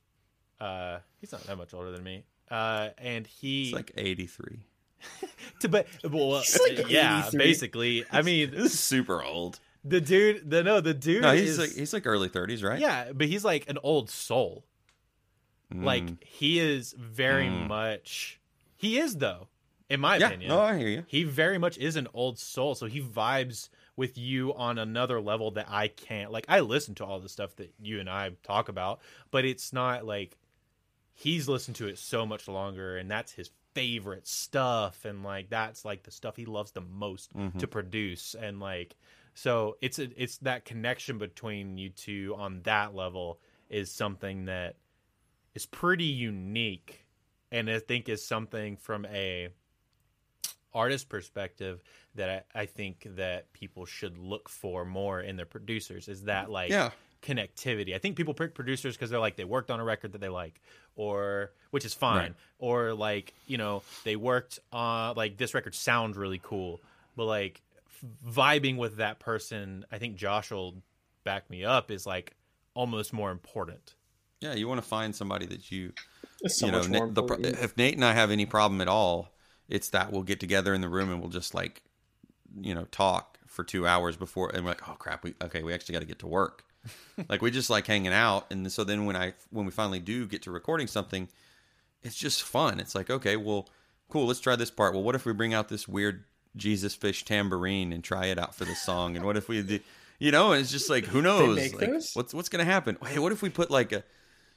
Uh, 0.59 0.99
he's 1.19 1.31
not 1.31 1.43
that 1.43 1.57
much 1.57 1.73
older 1.73 1.91
than 1.91 2.03
me. 2.03 2.23
Uh, 2.49 2.89
and 2.97 3.25
he 3.27 3.65
he's 3.65 3.73
like 3.73 3.91
eighty 3.97 4.27
three. 4.27 4.65
to 5.59 5.69
but 5.69 5.87
well, 6.03 6.29
like 6.29 6.89
yeah, 6.89 7.27
83. 7.27 7.37
basically. 7.37 8.05
I 8.11 8.21
mean, 8.21 8.51
this 8.51 8.73
is 8.73 8.79
super 8.79 9.23
old. 9.23 9.59
The 9.83 10.01
dude, 10.01 10.49
the 10.49 10.63
no, 10.63 10.81
the 10.81 10.93
dude. 10.93 11.21
No, 11.21 11.33
he's 11.33 11.51
is, 11.51 11.59
like 11.59 11.71
he's 11.71 11.93
like 11.93 12.07
early 12.07 12.27
thirties, 12.27 12.63
right? 12.63 12.79
Yeah, 12.79 13.11
but 13.13 13.27
he's 13.27 13.45
like 13.45 13.69
an 13.69 13.77
old 13.83 14.09
soul. 14.09 14.65
Mm. 15.73 15.83
Like 15.83 16.23
he 16.23 16.59
is 16.59 16.93
very 16.97 17.47
mm. 17.47 17.67
much. 17.67 18.39
He 18.77 18.97
is 18.97 19.17
though, 19.17 19.47
in 19.89 19.99
my 19.99 20.17
yeah. 20.17 20.27
opinion. 20.27 20.51
Oh, 20.51 20.59
I 20.59 20.77
hear 20.77 20.87
you. 20.87 21.03
He 21.07 21.23
very 21.23 21.57
much 21.57 21.77
is 21.77 21.95
an 21.95 22.07
old 22.13 22.39
soul, 22.39 22.75
so 22.75 22.87
he 22.87 23.01
vibes 23.01 23.69
with 23.95 24.17
you 24.17 24.53
on 24.55 24.77
another 24.77 25.21
level 25.21 25.51
that 25.51 25.67
I 25.69 25.87
can't. 25.87 26.31
Like 26.31 26.45
I 26.47 26.61
listen 26.61 26.95
to 26.95 27.05
all 27.05 27.19
the 27.19 27.29
stuff 27.29 27.55
that 27.57 27.73
you 27.79 27.99
and 27.99 28.09
I 28.09 28.31
talk 28.43 28.69
about, 28.69 29.01
but 29.31 29.45
it's 29.45 29.71
not 29.71 30.05
like 30.05 30.37
he's 31.15 31.49
listened 31.49 31.75
to 31.75 31.87
it 31.87 31.97
so 31.97 32.25
much 32.25 32.47
longer 32.47 32.97
and 32.97 33.09
that's 33.09 33.31
his 33.31 33.49
favorite 33.73 34.27
stuff 34.27 35.03
and 35.03 35.23
like 35.23 35.49
that's 35.49 35.83
like 35.83 36.03
the 36.03 36.11
stuff 36.11 36.35
he 36.35 36.45
loves 36.45 36.71
the 36.71 36.81
most 36.81 37.35
mm-hmm. 37.35 37.57
to 37.57 37.67
produce 37.67 38.35
and 38.39 38.59
like 38.59 38.95
so 39.33 39.75
it's 39.81 39.99
a, 39.99 40.07
it's 40.21 40.37
that 40.39 40.63
connection 40.63 41.17
between 41.17 41.77
you 41.77 41.89
two 41.89 42.35
on 42.37 42.61
that 42.63 42.95
level 42.95 43.39
is 43.69 43.91
something 43.91 44.45
that 44.45 44.75
is 45.55 45.65
pretty 45.65 46.05
unique 46.05 47.05
and 47.51 47.69
I 47.69 47.79
think 47.79 48.09
is 48.09 48.25
something 48.25 48.77
from 48.77 49.05
a 49.05 49.49
artist 50.73 51.09
perspective 51.09 51.81
that 52.15 52.45
I, 52.55 52.61
I, 52.61 52.65
think 52.65 53.07
that 53.15 53.51
people 53.53 53.85
should 53.85 54.17
look 54.17 54.49
for 54.49 54.83
more 54.83 55.21
in 55.21 55.37
their 55.37 55.45
producers 55.45 56.09
is 56.09 56.23
that 56.23 56.51
like 56.51 56.69
yeah. 56.69 56.91
connectivity. 57.21 57.95
I 57.95 57.97
think 57.97 58.17
people 58.17 58.33
pick 58.33 58.53
producers 58.53 58.95
because 58.95 59.09
they're 59.09 59.19
like 59.19 59.37
they 59.37 59.45
worked 59.45 59.71
on 59.71 59.79
a 59.79 59.85
record 59.85 60.11
that 60.11 60.21
they 60.21 60.27
like, 60.29 60.61
or 60.95 61.51
which 61.71 61.85
is 61.85 61.93
fine, 61.93 62.17
right. 62.17 62.33
or 62.59 62.93
like 62.93 63.33
you 63.47 63.57
know 63.57 63.83
they 64.03 64.15
worked 64.15 64.59
on 64.71 65.15
like 65.15 65.37
this 65.37 65.53
record 65.53 65.75
sounds 65.75 66.17
really 66.17 66.39
cool, 66.41 66.79
but 67.15 67.25
like 67.25 67.61
vibing 68.27 68.77
with 68.77 68.97
that 68.97 69.19
person, 69.19 69.85
I 69.91 69.97
think 69.97 70.15
Josh 70.15 70.51
will 70.51 70.75
back 71.23 71.49
me 71.49 71.63
up 71.63 71.91
is 71.91 72.05
like 72.05 72.35
almost 72.73 73.13
more 73.13 73.31
important. 73.31 73.95
Yeah, 74.41 74.53
you 74.53 74.67
want 74.67 74.81
to 74.81 74.87
find 74.87 75.15
somebody 75.15 75.45
that 75.47 75.71
you, 75.71 75.93
so 76.45 76.65
you 76.67 76.71
know, 76.71 76.81
the, 76.81 77.23
if 77.61 77.75
Nate 77.77 77.95
and 77.95 78.05
I 78.05 78.13
have 78.13 78.31
any 78.31 78.45
problem 78.45 78.81
at 78.81 78.87
all, 78.87 79.29
it's 79.67 79.89
that 79.89 80.11
we'll 80.11 80.23
get 80.23 80.39
together 80.39 80.73
in 80.73 80.81
the 80.81 80.89
room 80.89 81.09
and 81.09 81.19
we'll 81.19 81.29
just 81.29 81.55
like, 81.55 81.81
you 82.61 82.75
know, 82.75 82.85
talk 82.91 83.39
for 83.47 83.63
two 83.63 83.87
hours 83.87 84.17
before, 84.17 84.51
and 84.53 84.63
we're 84.63 84.71
like, 84.71 84.87
oh 84.87 84.93
crap, 84.93 85.23
we 85.23 85.33
okay, 85.41 85.63
we 85.63 85.73
actually 85.73 85.93
got 85.93 85.99
to 85.99 86.05
get 86.05 86.19
to 86.19 86.27
work. 86.27 86.63
like 87.29 87.41
we 87.41 87.51
just 87.51 87.69
like 87.69 87.87
hanging 87.87 88.13
out, 88.13 88.47
and 88.51 88.71
so 88.71 88.83
then 88.83 89.05
when 89.05 89.15
I 89.15 89.33
when 89.51 89.65
we 89.65 89.71
finally 89.71 89.99
do 89.99 90.27
get 90.27 90.43
to 90.43 90.51
recording 90.51 90.87
something, 90.87 91.27
it's 92.03 92.15
just 92.15 92.43
fun. 92.43 92.79
It's 92.79 92.95
like 92.95 93.09
okay, 93.09 93.35
well, 93.35 93.67
cool, 94.09 94.27
let's 94.27 94.39
try 94.39 94.55
this 94.55 94.71
part. 94.71 94.93
Well, 94.93 95.03
what 95.03 95.15
if 95.15 95.25
we 95.25 95.33
bring 95.33 95.53
out 95.53 95.69
this 95.69 95.87
weird 95.87 96.23
Jesus 96.55 96.95
fish 96.95 97.25
tambourine 97.25 97.91
and 97.91 98.03
try 98.03 98.27
it 98.27 98.39
out 98.39 98.55
for 98.55 98.65
the 98.65 98.75
song? 98.75 99.15
And 99.15 99.25
what 99.25 99.37
if 99.37 99.49
we, 99.49 99.61
do, 99.61 99.79
you 100.19 100.31
know, 100.31 100.53
it's 100.53 100.71
just 100.71 100.89
like 100.89 101.05
who 101.05 101.21
knows, 101.21 101.73
like, 101.73 101.91
what's 102.13 102.33
what's 102.33 102.49
gonna 102.49 102.65
happen? 102.65 102.97
Hey, 103.05 103.19
what 103.19 103.31
if 103.31 103.41
we 103.41 103.49
put 103.49 103.71
like 103.71 103.91
a 103.91 104.03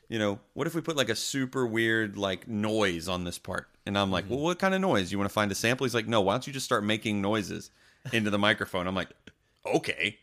you 0.08 0.18
know, 0.18 0.40
what 0.54 0.66
if 0.66 0.74
we 0.74 0.80
put 0.80 0.96
like 0.96 1.10
a 1.10 1.16
super 1.16 1.66
weird 1.66 2.16
like 2.16 2.48
noise 2.48 3.08
on 3.08 3.24
this 3.24 3.38
part? 3.38 3.68
And 3.84 3.96
I'm 3.98 4.10
like, 4.10 4.28
well, 4.28 4.40
what 4.40 4.58
kind 4.58 4.74
of 4.74 4.80
noise? 4.80 5.12
You 5.12 5.18
want 5.18 5.28
to 5.28 5.34
find 5.34 5.52
a 5.52 5.54
sample? 5.54 5.84
He's 5.84 5.94
like, 5.94 6.08
no, 6.08 6.20
why 6.20 6.32
don't 6.32 6.46
you 6.46 6.52
just 6.52 6.66
start 6.66 6.82
making 6.82 7.20
noises 7.20 7.70
into 8.12 8.30
the 8.30 8.38
microphone? 8.38 8.86
I'm 8.86 8.94
like, 8.94 9.10
okay, 9.66 10.18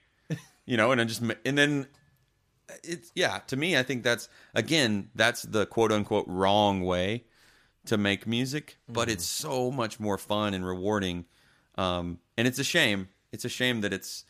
you 0.66 0.78
know, 0.78 0.91
and 0.91 1.01
I 1.01 1.03
just 1.05 1.22
and 1.22 1.57
then 1.57 1.88
it's 2.84 3.11
yeah. 3.16 3.39
To 3.47 3.55
me, 3.57 3.78
I 3.78 3.84
think 3.84 4.03
that's 4.03 4.30
again 4.53 5.09
that's 5.16 5.43
the 5.43 5.66
quote 5.66 5.91
unquote 5.91 6.26
wrong 6.28 6.82
way 6.82 7.26
to 7.86 7.97
make 7.97 8.26
music, 8.26 8.78
but 8.89 9.09
it's 9.09 9.26
so 9.26 9.72
much 9.72 9.99
more 9.99 10.18
fun 10.18 10.53
and 10.53 10.66
rewarding. 10.66 11.26
Um, 11.78 12.20
and 12.38 12.47
it's 12.47 12.59
a 12.59 12.63
shame. 12.63 13.09
It's 13.32 13.45
a 13.45 13.49
shame 13.49 13.82
that 13.82 13.93
it's 13.93 14.26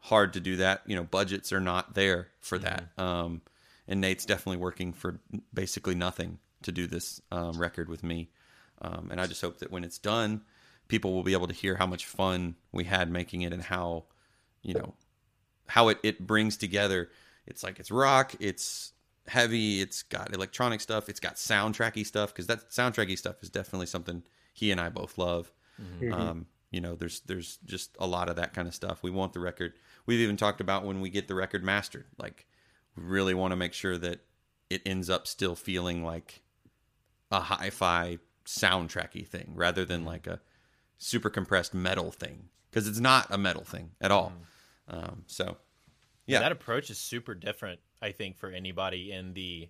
hard 0.00 0.34
to 0.34 0.40
do 0.40 0.56
that. 0.56 0.82
You 0.86 0.96
know, 0.96 1.04
budgets 1.04 1.52
are 1.52 1.60
not 1.60 1.94
there 1.94 2.28
for 2.40 2.58
that. 2.58 2.88
Um, 2.98 3.42
and 3.88 4.00
Nate's 4.00 4.24
definitely 4.24 4.58
working 4.58 4.92
for 4.92 5.20
basically 5.52 5.94
nothing 5.94 6.38
to 6.62 6.72
do 6.72 6.86
this 6.86 7.20
um, 7.32 7.58
record 7.58 7.88
with 7.88 8.02
me. 8.02 8.30
Um, 8.82 9.08
and 9.10 9.20
I 9.20 9.26
just 9.26 9.40
hope 9.40 9.58
that 9.58 9.70
when 9.70 9.84
it's 9.84 9.98
done, 9.98 10.42
people 10.88 11.14
will 11.14 11.22
be 11.22 11.32
able 11.32 11.48
to 11.48 11.54
hear 11.54 11.76
how 11.76 11.86
much 11.86 12.06
fun 12.06 12.56
we 12.72 12.84
had 12.84 13.10
making 13.10 13.42
it 13.42 13.52
and 13.52 13.62
how, 13.62 14.04
you 14.62 14.74
know, 14.74 14.94
how 15.70 15.88
it, 15.88 15.98
it 16.02 16.26
brings 16.26 16.56
together. 16.56 17.10
It's 17.46 17.62
like 17.62 17.78
it's 17.78 17.90
rock, 17.90 18.34
it's 18.40 18.92
heavy, 19.26 19.80
it's 19.80 20.02
got 20.02 20.34
electronic 20.34 20.80
stuff, 20.80 21.08
it's 21.08 21.20
got 21.20 21.36
soundtracky 21.36 22.06
stuff 22.06 22.32
because 22.32 22.46
that 22.48 22.70
soundtracky 22.70 23.16
stuff 23.16 23.42
is 23.42 23.50
definitely 23.50 23.86
something 23.86 24.22
he 24.52 24.70
and 24.70 24.80
I 24.80 24.88
both 24.88 25.16
love. 25.18 25.52
Mm-hmm. 25.80 26.04
Mm-hmm. 26.04 26.20
Um, 26.20 26.46
you 26.70 26.80
know, 26.80 26.94
there's 26.94 27.20
there's 27.20 27.58
just 27.64 27.96
a 27.98 28.06
lot 28.06 28.28
of 28.28 28.36
that 28.36 28.52
kind 28.52 28.68
of 28.68 28.74
stuff. 28.74 29.02
We 29.02 29.10
want 29.10 29.32
the 29.32 29.40
record. 29.40 29.74
We've 30.06 30.20
even 30.20 30.36
talked 30.36 30.60
about 30.60 30.84
when 30.84 31.00
we 31.00 31.10
get 31.10 31.28
the 31.28 31.34
record 31.34 31.64
mastered. 31.64 32.06
Like, 32.18 32.46
we 32.96 33.02
really 33.02 33.34
want 33.34 33.52
to 33.52 33.56
make 33.56 33.72
sure 33.72 33.98
that 33.98 34.20
it 34.68 34.82
ends 34.86 35.10
up 35.10 35.26
still 35.26 35.54
feeling 35.54 36.04
like 36.04 36.42
a 37.30 37.40
hi-fi 37.40 38.18
soundtracky 38.44 39.26
thing 39.26 39.52
rather 39.54 39.84
than 39.84 40.00
mm-hmm. 40.00 40.08
like 40.08 40.26
a 40.26 40.40
super 40.98 41.30
compressed 41.30 41.74
metal 41.74 42.10
thing 42.10 42.48
because 42.70 42.86
it's 42.86 43.00
not 43.00 43.26
a 43.30 43.38
metal 43.38 43.64
thing 43.64 43.90
at 44.00 44.10
all. 44.10 44.32
Um, 44.90 45.22
so, 45.26 45.56
yeah, 46.26 46.40
that 46.40 46.52
approach 46.52 46.90
is 46.90 46.98
super 46.98 47.34
different. 47.34 47.80
I 48.02 48.12
think 48.12 48.36
for 48.36 48.50
anybody 48.50 49.12
in 49.12 49.32
the, 49.34 49.68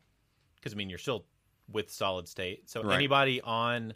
because 0.57 0.73
I 0.73 0.77
mean 0.77 0.89
you're 0.89 0.99
still 0.99 1.27
with 1.71 1.91
solid 1.91 2.27
state, 2.29 2.69
so 2.71 2.83
Right. 2.83 2.95
anybody 2.97 3.41
on 3.41 3.95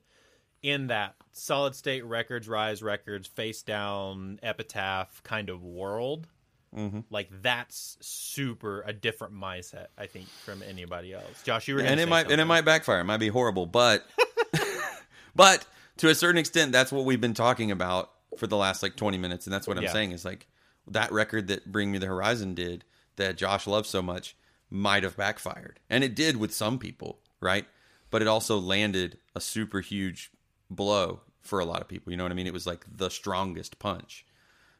in 0.62 0.86
that 0.88 1.14
solid 1.32 1.74
state 1.74 2.04
records, 2.04 2.48
rise 2.48 2.82
records, 2.82 3.26
face 3.26 3.62
down, 3.62 4.38
epitaph 4.42 5.22
kind 5.22 5.48
of 5.50 5.62
world. 5.62 6.26
Mm-hmm. 6.74 7.00
Like 7.10 7.28
that's 7.42 7.96
super 8.00 8.82
a 8.82 8.92
different 8.92 9.34
mindset, 9.34 9.86
I 9.96 10.06
think, 10.06 10.28
from 10.42 10.62
anybody 10.62 11.12
else. 11.12 11.42
Josh, 11.42 11.68
you 11.68 11.74
were 11.74 11.80
gonna 11.80 11.92
and 11.92 12.00
it 12.00 12.08
might 12.08 12.30
and 12.30 12.40
it 12.40 12.46
might 12.46 12.64
backfire. 12.64 13.00
It 13.00 13.04
might 13.04 13.18
be 13.18 13.28
horrible, 13.28 13.66
but 13.66 14.04
but 15.36 15.66
to 15.98 16.08
a 16.08 16.14
certain 16.14 16.38
extent, 16.38 16.72
that's 16.72 16.90
what 16.90 17.04
we've 17.04 17.20
been 17.20 17.34
talking 17.34 17.70
about 17.70 18.10
for 18.38 18.46
the 18.46 18.56
last 18.56 18.82
like 18.82 18.96
twenty 18.96 19.18
minutes, 19.18 19.46
and 19.46 19.54
that's 19.54 19.68
what 19.68 19.76
I'm 19.76 19.84
Yeah. 19.84 19.92
saying 19.92 20.12
is 20.12 20.24
like 20.24 20.48
that 20.86 21.12
record 21.12 21.48
that 21.48 21.70
Bring 21.70 21.90
Me 21.92 21.98
the 21.98 22.06
Horizon 22.06 22.54
did 22.54 22.84
that 23.16 23.36
Josh 23.36 23.66
loves 23.66 23.88
so 23.88 24.02
much 24.02 24.36
might 24.70 25.02
have 25.02 25.16
backfired, 25.16 25.78
and 25.88 26.02
it 26.02 26.14
did 26.14 26.36
with 26.36 26.52
some 26.52 26.78
people, 26.78 27.20
right? 27.40 27.66
But 28.10 28.22
it 28.22 28.28
also 28.28 28.58
landed 28.58 29.18
a 29.34 29.40
super 29.40 29.80
huge 29.80 30.30
blow 30.70 31.20
for 31.40 31.60
a 31.60 31.64
lot 31.64 31.80
of 31.80 31.88
people. 31.88 32.10
You 32.10 32.16
know 32.16 32.24
what 32.24 32.32
I 32.32 32.34
mean? 32.34 32.46
It 32.46 32.52
was 32.52 32.66
like 32.66 32.84
the 32.90 33.10
strongest 33.10 33.78
punch 33.78 34.24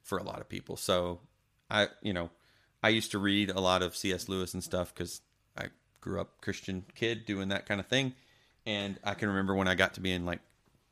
for 0.03 0.19
a 0.19 0.23
lot 0.23 0.41
of 0.41 0.49
people. 0.49 0.77
So 0.77 1.21
I, 1.71 1.89
you 2.03 2.13
know, 2.13 2.31
I 2.83 2.89
used 2.89 3.13
to 3.13 3.19
read 3.19 3.51
a 3.51 3.61
lot 3.61 3.83
of 3.83 3.97
C.S. 3.97 4.29
Lewis 4.29 4.55
and 4.55 4.63
stuff 4.63 4.95
because 4.95 5.21
I 5.57 5.67
grew 6.01 6.21
up 6.21 6.41
Christian 6.41 6.85
kid 6.95 7.25
doing 7.25 7.49
that 7.49 7.67
kind 7.67 7.81
of 7.81 7.87
thing, 7.87 8.15
and 8.67 8.99
I 9.05 9.15
can 9.15 9.29
remember 9.29 9.55
when 9.55 9.69
I 9.69 9.75
got 9.75 9.95
to 9.95 10.01
be 10.01 10.13
in 10.13 10.27
like 10.27 10.41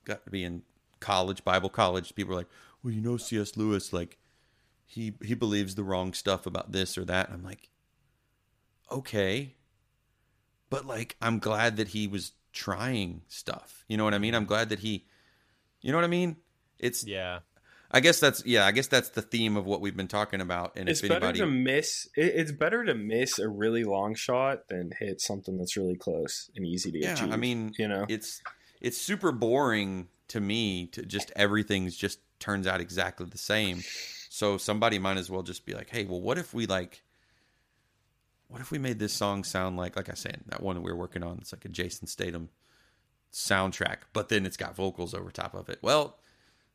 got 0.04 0.24
to 0.24 0.30
be 0.30 0.44
in 0.44 0.62
college, 1.00 1.44
Bible 1.44 1.68
college. 1.68 2.14
People 2.14 2.30
were 2.30 2.40
like, 2.40 2.50
"Well, 2.82 2.92
you 2.92 3.00
know, 3.00 3.16
C.S. 3.16 3.56
Lewis, 3.56 3.92
like 3.92 4.18
he 4.92 5.14
he 5.24 5.34
believes 5.34 5.74
the 5.74 5.84
wrong 5.84 6.12
stuff 6.12 6.46
about 6.46 6.72
this 6.72 6.98
or 6.98 7.04
that." 7.06 7.28
And 7.28 7.36
I'm 7.36 7.44
like, 7.44 7.70
okay, 8.90 9.54
but 10.70 10.86
like 10.86 11.16
I'm 11.20 11.38
glad 11.38 11.78
that 11.78 11.88
he 11.88 12.06
was 12.06 12.32
trying 12.52 13.22
stuff. 13.28 13.84
You 13.88 13.96
know 13.96 14.04
what 14.04 14.14
I 14.14 14.18
mean? 14.18 14.34
I'm 14.34 14.44
glad 14.44 14.68
that 14.68 14.80
he, 14.80 15.06
you 15.80 15.90
know 15.90 15.98
what 15.98 16.04
I 16.04 16.08
mean? 16.08 16.36
It's 16.78 17.04
Yeah. 17.06 17.40
I 17.94 18.00
guess 18.00 18.20
that's 18.20 18.44
yeah. 18.46 18.64
I 18.64 18.72
guess 18.72 18.86
that's 18.86 19.10
the 19.10 19.20
theme 19.20 19.58
of 19.58 19.66
what 19.66 19.82
we've 19.82 19.96
been 19.96 20.08
talking 20.08 20.40
about. 20.40 20.72
And 20.76 20.88
It's 20.88 21.02
if 21.02 21.10
better 21.10 21.30
to 21.32 21.46
miss. 21.46 22.08
It, 22.16 22.32
it's 22.36 22.52
better 22.52 22.84
to 22.86 22.94
miss 22.94 23.38
a 23.38 23.48
really 23.48 23.84
long 23.84 24.14
shot 24.14 24.68
than 24.68 24.92
hit 24.98 25.20
something 25.20 25.58
that's 25.58 25.76
really 25.76 25.96
close 25.96 26.50
and 26.56 26.66
easy 26.66 26.90
to 26.90 26.98
yeah, 26.98 27.12
achieve. 27.12 27.32
I 27.32 27.36
mean, 27.36 27.74
you 27.78 27.86
know, 27.86 28.06
it's 28.08 28.40
it's 28.80 28.96
super 28.96 29.30
boring 29.30 30.08
to 30.28 30.40
me 30.40 30.86
to 30.86 31.04
just 31.04 31.32
everything's 31.36 31.94
just 31.94 32.20
turns 32.40 32.66
out 32.66 32.80
exactly 32.80 33.26
the 33.26 33.36
same. 33.36 33.82
So 34.34 34.56
somebody 34.56 34.98
might 34.98 35.18
as 35.18 35.28
well 35.28 35.42
just 35.42 35.66
be 35.66 35.74
like, 35.74 35.90
hey, 35.90 36.06
well, 36.06 36.18
what 36.18 36.38
if 36.38 36.54
we 36.54 36.64
like, 36.64 37.02
what 38.48 38.62
if 38.62 38.70
we 38.70 38.78
made 38.78 38.98
this 38.98 39.12
song 39.12 39.44
sound 39.44 39.76
like, 39.76 39.94
like 39.94 40.08
I 40.08 40.14
said, 40.14 40.40
that 40.46 40.62
one 40.62 40.74
that 40.74 40.80
we 40.80 40.90
were 40.90 40.96
working 40.96 41.22
on? 41.22 41.36
It's 41.42 41.52
like 41.52 41.66
a 41.66 41.68
Jason 41.68 42.06
Statham 42.06 42.48
soundtrack, 43.30 43.98
but 44.14 44.30
then 44.30 44.46
it's 44.46 44.56
got 44.56 44.74
vocals 44.74 45.12
over 45.12 45.30
top 45.30 45.52
of 45.52 45.68
it. 45.68 45.80
Well, 45.82 46.16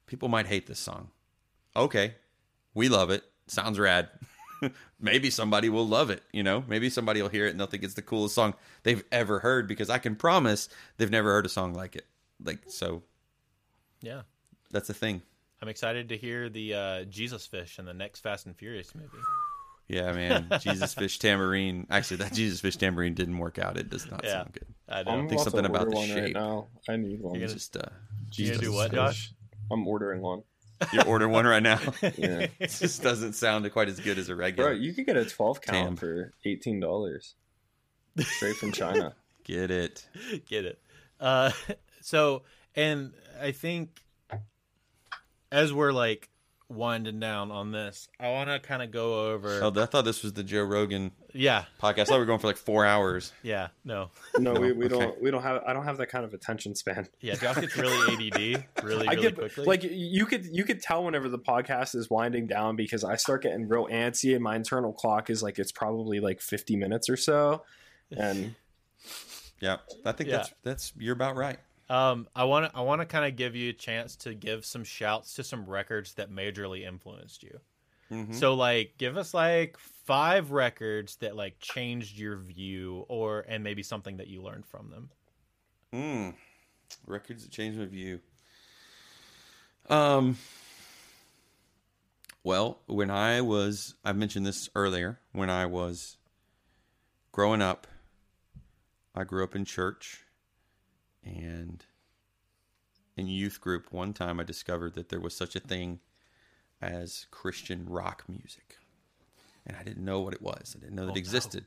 people 0.05 0.27
might 0.27 0.45
hate 0.45 0.67
this 0.67 0.77
song. 0.77 1.09
Okay, 1.75 2.13
we 2.75 2.89
love 2.89 3.09
it. 3.09 3.23
Sounds 3.47 3.79
rad. 3.79 4.09
Maybe 4.99 5.31
somebody 5.31 5.69
will 5.69 5.87
love 5.87 6.11
it, 6.11 6.21
you 6.31 6.43
know? 6.43 6.63
Maybe 6.67 6.91
somebody 6.91 7.23
will 7.23 7.29
hear 7.29 7.47
it 7.47 7.49
and 7.49 7.59
they'll 7.59 7.65
think 7.65 7.83
it's 7.83 7.95
the 7.95 8.03
coolest 8.03 8.35
song 8.35 8.53
they've 8.83 9.03
ever 9.11 9.39
heard 9.39 9.67
because 9.67 9.89
I 9.89 9.97
can 9.97 10.15
promise 10.15 10.69
they've 10.97 11.09
never 11.09 11.31
heard 11.31 11.47
a 11.47 11.49
song 11.49 11.73
like 11.73 11.95
it. 11.95 12.05
Like 12.39 12.59
so 12.67 13.01
Yeah. 13.99 14.21
that's 14.69 14.89
the 14.89 14.93
thing. 14.93 15.23
I'm 15.61 15.67
excited 15.69 16.09
to 16.09 16.17
hear 16.17 16.49
the 16.49 16.73
uh, 16.73 17.03
Jesus 17.05 17.45
fish 17.47 17.79
in 17.79 17.85
the 17.85 17.93
next 17.93 18.19
Fast 18.21 18.45
and 18.45 18.55
Furious 18.55 18.93
movie. 18.93 19.07
Yeah, 19.87 20.11
man. 20.11 20.47
Jesus 20.59 20.93
Fish 20.93 21.17
Tambourine. 21.17 21.87
Actually, 21.89 22.17
that 22.17 22.33
Jesus 22.33 22.59
Fish 22.59 22.75
Tambourine 22.75 23.13
didn't 23.13 23.37
work 23.37 23.57
out. 23.57 23.77
It 23.77 23.89
does 23.89 24.09
not 24.11 24.21
Yeah. 24.23 24.31
sound 24.43 24.53
good. 24.53 24.65
I 24.89 25.03
know. 25.03 25.11
I'm 25.11 25.29
think 25.29 25.41
something 25.41 25.65
about 25.65 25.87
order 25.87 25.91
the 25.91 25.95
one 25.95 26.09
right 26.09 26.17
shape. 26.27 26.33
now. 26.35 26.67
I 26.89 26.97
need 26.97 27.21
one. 27.21 27.35
You're 27.35 27.45
It's 27.45 27.53
just 27.53 27.77
uh 27.77 27.81
You 28.33 28.49
gonna 28.49 28.59
do 28.61 28.73
what, 28.73 28.89
Fish. 28.91 28.95
Josh? 28.97 29.31
I'm 29.71 29.87
ordering 29.87 30.21
one. 30.21 30.43
You're 30.93 31.07
ordering 31.07 31.31
one 31.31 31.45
right 31.47 31.63
now. 31.63 31.79
Yeah. 32.01 32.47
it 32.59 32.69
just 32.69 33.01
doesn't 33.01 33.33
sound 33.33 33.69
quite 33.71 33.87
as 33.89 33.99
good 33.99 34.19
as 34.19 34.29
a 34.29 34.35
regular. 34.35 34.71
Bro, 34.71 34.79
you 34.79 34.93
could 34.93 35.05
get 35.05 35.17
a 35.17 35.25
12 35.25 35.61
count 35.61 35.75
Tam. 35.87 35.95
for 35.95 36.33
eighteen 36.45 36.79
dollars, 36.79 37.33
straight 38.19 38.55
from 38.57 38.71
China. 38.73 39.15
Get 39.43 39.71
it. 39.71 40.05
Get 40.47 40.65
it. 40.65 40.79
Uh, 41.19 41.51
so, 42.01 42.43
and 42.75 43.13
I 43.41 43.53
think 43.53 44.01
as 45.51 45.71
we're 45.73 45.91
like 45.91 46.29
winding 46.69 47.17
down 47.21 47.49
on 47.49 47.71
this, 47.71 48.09
I 48.19 48.29
want 48.31 48.49
to 48.49 48.59
kind 48.59 48.81
of 48.83 48.91
go 48.91 49.31
over. 49.31 49.61
Oh, 49.63 49.71
I 49.81 49.85
thought 49.85 50.03
this 50.03 50.21
was 50.23 50.33
the 50.33 50.43
Joe 50.43 50.63
Rogan 50.63 51.11
yeah, 51.33 51.63
podcast. 51.81 51.99
I 51.99 52.03
thought 52.05 52.13
we 52.15 52.19
were 52.19 52.25
going 52.25 52.39
for 52.39 52.47
like 52.47 52.57
four 52.57 52.85
hours. 52.85 53.31
yeah, 53.43 53.69
no, 53.85 54.09
No, 54.37 54.53
we, 54.53 54.73
we 54.73 54.85
okay. 54.87 54.97
don't 54.99 55.21
we 55.21 55.31
don't 55.31 55.43
have 55.43 55.63
I 55.65 55.71
don't 55.73 55.85
have 55.85 55.97
that 55.97 56.07
kind 56.09 56.25
of 56.25 56.33
attention 56.33 56.75
span. 56.75 57.07
yeah. 57.21 57.35
Josh 57.35 57.55
gets 57.61 57.77
really 57.77 58.13
ADD 58.29 58.65
really, 58.83 59.07
I 59.07 59.11
really 59.11 59.21
get 59.21 59.35
quickly. 59.37 59.65
like 59.65 59.83
you 59.83 60.25
could 60.25 60.45
you 60.45 60.63
could 60.65 60.81
tell 60.81 61.03
whenever 61.05 61.29
the 61.29 61.39
podcast 61.39 61.95
is 61.95 62.09
winding 62.09 62.47
down 62.47 62.75
because 62.75 63.03
I 63.05 63.15
start 63.15 63.43
getting 63.43 63.67
real 63.69 63.87
antsy 63.87 64.33
and 64.35 64.43
my 64.43 64.55
internal 64.55 64.91
clock 64.91 65.29
is 65.29 65.41
like 65.41 65.59
it's 65.59 65.71
probably 65.71 66.19
like 66.19 66.41
50 66.41 66.75
minutes 66.75 67.07
or 67.09 67.15
so. 67.17 67.63
And 68.11 68.55
Yeah, 69.59 69.77
I 70.05 70.11
think 70.11 70.29
Yeah. 70.29 70.37
that's 70.37 70.53
that's 70.63 70.93
you're 70.97 71.13
about 71.15 71.35
right. 71.35 71.57
Um, 71.89 72.27
I 72.35 72.43
want 72.43 72.71
to 72.71 72.77
I 72.77 72.81
want 72.81 73.01
to 73.01 73.05
kind 73.05 73.25
of 73.25 73.35
give 73.37 73.55
you 73.55 73.69
a 73.69 73.73
chance 73.73 74.15
to 74.17 74.33
give 74.33 74.65
some 74.65 74.83
shouts 74.83 75.35
to 75.35 75.43
some 75.43 75.65
records 75.65 76.13
that 76.15 76.29
majorly 76.29 76.85
influenced 76.85 77.43
you. 77.43 77.59
Mhm. 78.11 78.35
So 78.35 78.53
like 78.55 78.97
give 78.97 79.17
us 79.17 79.33
like 79.33 79.77
five 79.77 80.51
records 80.51 81.17
that 81.17 81.35
like 81.35 81.59
changed 81.59 82.17
your 82.17 82.37
view 82.37 83.05
or 83.07 83.45
and 83.47 83.63
maybe 83.63 83.83
something 83.83 84.17
that 84.17 84.27
you 84.27 84.41
learned 84.41 84.65
from 84.65 84.89
them. 84.89 85.09
Mm. 85.93 86.35
Records 87.05 87.43
that 87.43 87.51
changed 87.51 87.79
my 87.79 87.85
view. 87.85 88.19
Um. 89.89 90.37
Well, 92.43 92.79
when 92.85 93.09
I 93.11 93.41
was, 93.41 93.95
I 94.05 94.13
mentioned 94.13 94.45
this 94.45 94.69
earlier. 94.73 95.19
When 95.33 95.49
I 95.49 95.65
was 95.65 96.17
growing 97.33 97.61
up, 97.61 97.87
I 99.13 99.25
grew 99.25 99.43
up 99.43 99.53
in 99.53 99.65
church, 99.65 100.23
and 101.35 101.85
in 103.15 103.27
youth 103.27 103.59
group, 103.59 103.91
one 103.91 104.13
time 104.13 104.39
I 104.39 104.43
discovered 104.43 104.93
that 104.95 105.09
there 105.09 105.19
was 105.19 105.35
such 105.35 105.55
a 105.55 105.59
thing 105.59 105.99
as 106.81 107.25
Christian 107.31 107.85
rock 107.87 108.23
music, 108.27 108.77
and 109.65 109.75
I 109.75 109.83
didn't 109.83 110.05
know 110.05 110.21
what 110.21 110.33
it 110.33 110.41
was. 110.41 110.75
I 110.77 110.79
didn't 110.79 110.95
know 110.95 111.05
that 111.05 111.11
oh, 111.11 111.15
it 111.15 111.19
existed. 111.19 111.65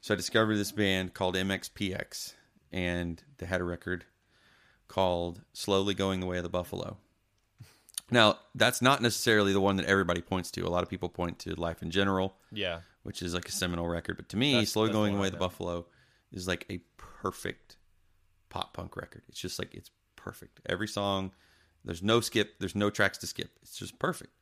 So 0.00 0.14
I 0.14 0.16
discovered 0.16 0.56
this 0.56 0.72
band 0.72 1.14
called 1.14 1.36
MXPX, 1.36 2.34
and 2.72 3.22
they 3.38 3.46
had 3.46 3.60
a 3.60 3.64
record 3.64 4.04
called 4.88 5.42
Slowly 5.52 5.94
Going 5.94 6.20
the 6.20 6.26
Way 6.26 6.38
of 6.38 6.42
the 6.42 6.48
Buffalo. 6.48 6.96
Now, 8.10 8.38
that's 8.54 8.82
not 8.82 9.00
necessarily 9.00 9.52
the 9.52 9.60
one 9.60 9.76
that 9.76 9.86
everybody 9.86 10.20
points 10.20 10.50
to. 10.52 10.66
A 10.66 10.68
lot 10.68 10.82
of 10.82 10.90
people 10.90 11.08
point 11.08 11.38
to 11.40 11.54
Life 11.54 11.82
in 11.82 11.90
General, 11.90 12.36
Yeah. 12.50 12.80
which 13.04 13.22
is 13.22 13.32
like 13.32 13.48
a 13.48 13.52
seminal 13.52 13.88
record. 13.88 14.16
But 14.16 14.28
to 14.30 14.36
me, 14.36 14.52
That's- 14.52 14.72
Slowly 14.72 14.88
that's 14.88 14.96
Going 14.96 15.14
the 15.14 15.20
Way 15.20 15.28
of 15.28 15.32
the. 15.34 15.38
Buffalo 15.38 15.86
is 16.32 16.46
like 16.48 16.66
a 16.68 16.78
perfect 16.98 17.76
pop 18.52 18.74
punk 18.74 18.96
record. 18.96 19.22
It's 19.28 19.40
just 19.40 19.58
like 19.58 19.74
it's 19.74 19.90
perfect. 20.14 20.60
Every 20.68 20.86
song, 20.88 21.32
there's 21.84 22.02
no 22.02 22.20
skip, 22.20 22.58
there's 22.60 22.76
no 22.76 22.90
tracks 22.90 23.18
to 23.18 23.26
skip. 23.26 23.50
It's 23.62 23.76
just 23.76 23.98
perfect. 23.98 24.32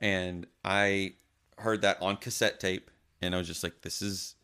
And 0.00 0.46
I 0.64 1.14
heard 1.58 1.82
that 1.82 2.02
on 2.02 2.16
cassette 2.16 2.58
tape, 2.58 2.90
and 3.22 3.34
I 3.34 3.38
was 3.38 3.46
just 3.46 3.62
like, 3.62 3.80
this 3.82 4.02
is 4.02 4.34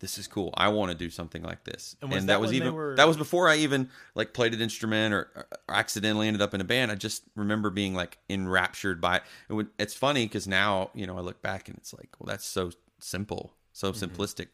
this 0.00 0.16
is 0.16 0.26
cool. 0.26 0.54
I 0.56 0.68
want 0.68 0.90
to 0.90 0.96
do 0.96 1.10
something 1.10 1.42
like 1.42 1.64
this. 1.64 1.94
And 2.00 2.10
And, 2.10 2.22
that, 2.22 2.26
that 2.28 2.40
was 2.40 2.54
even 2.54 2.72
were- 2.72 2.96
that 2.96 3.06
was 3.06 3.18
before 3.18 3.50
I 3.50 3.56
even 3.56 3.90
like 4.14 4.32
played 4.32 4.54
an 4.54 4.62
instrument 4.62 5.12
or, 5.12 5.28
or 5.68 5.74
accidentally 5.74 6.26
ended 6.26 6.40
up 6.40 6.54
in 6.54 6.62
a 6.62 6.64
band. 6.64 6.90
I 6.90 6.94
just 6.94 7.22
remember 7.36 7.68
being 7.68 7.94
like 7.94 8.16
enraptured 8.30 9.02
by 9.02 9.16
it. 9.16 9.22
And 9.48 9.58
when, 9.58 9.68
it's 9.78 9.92
funny 9.92 10.24
because 10.24 10.48
now 10.48 10.90
you 10.94 11.06
know 11.06 11.18
I 11.18 11.20
look 11.20 11.42
back 11.42 11.68
and 11.68 11.76
it's 11.76 11.92
like, 11.92 12.08
well, 12.18 12.26
that's 12.32 12.46
so 12.46 12.70
simple, 12.98 13.52
so 13.74 13.92
Mm-hmm. 13.92 14.02
simplistic. 14.02 14.48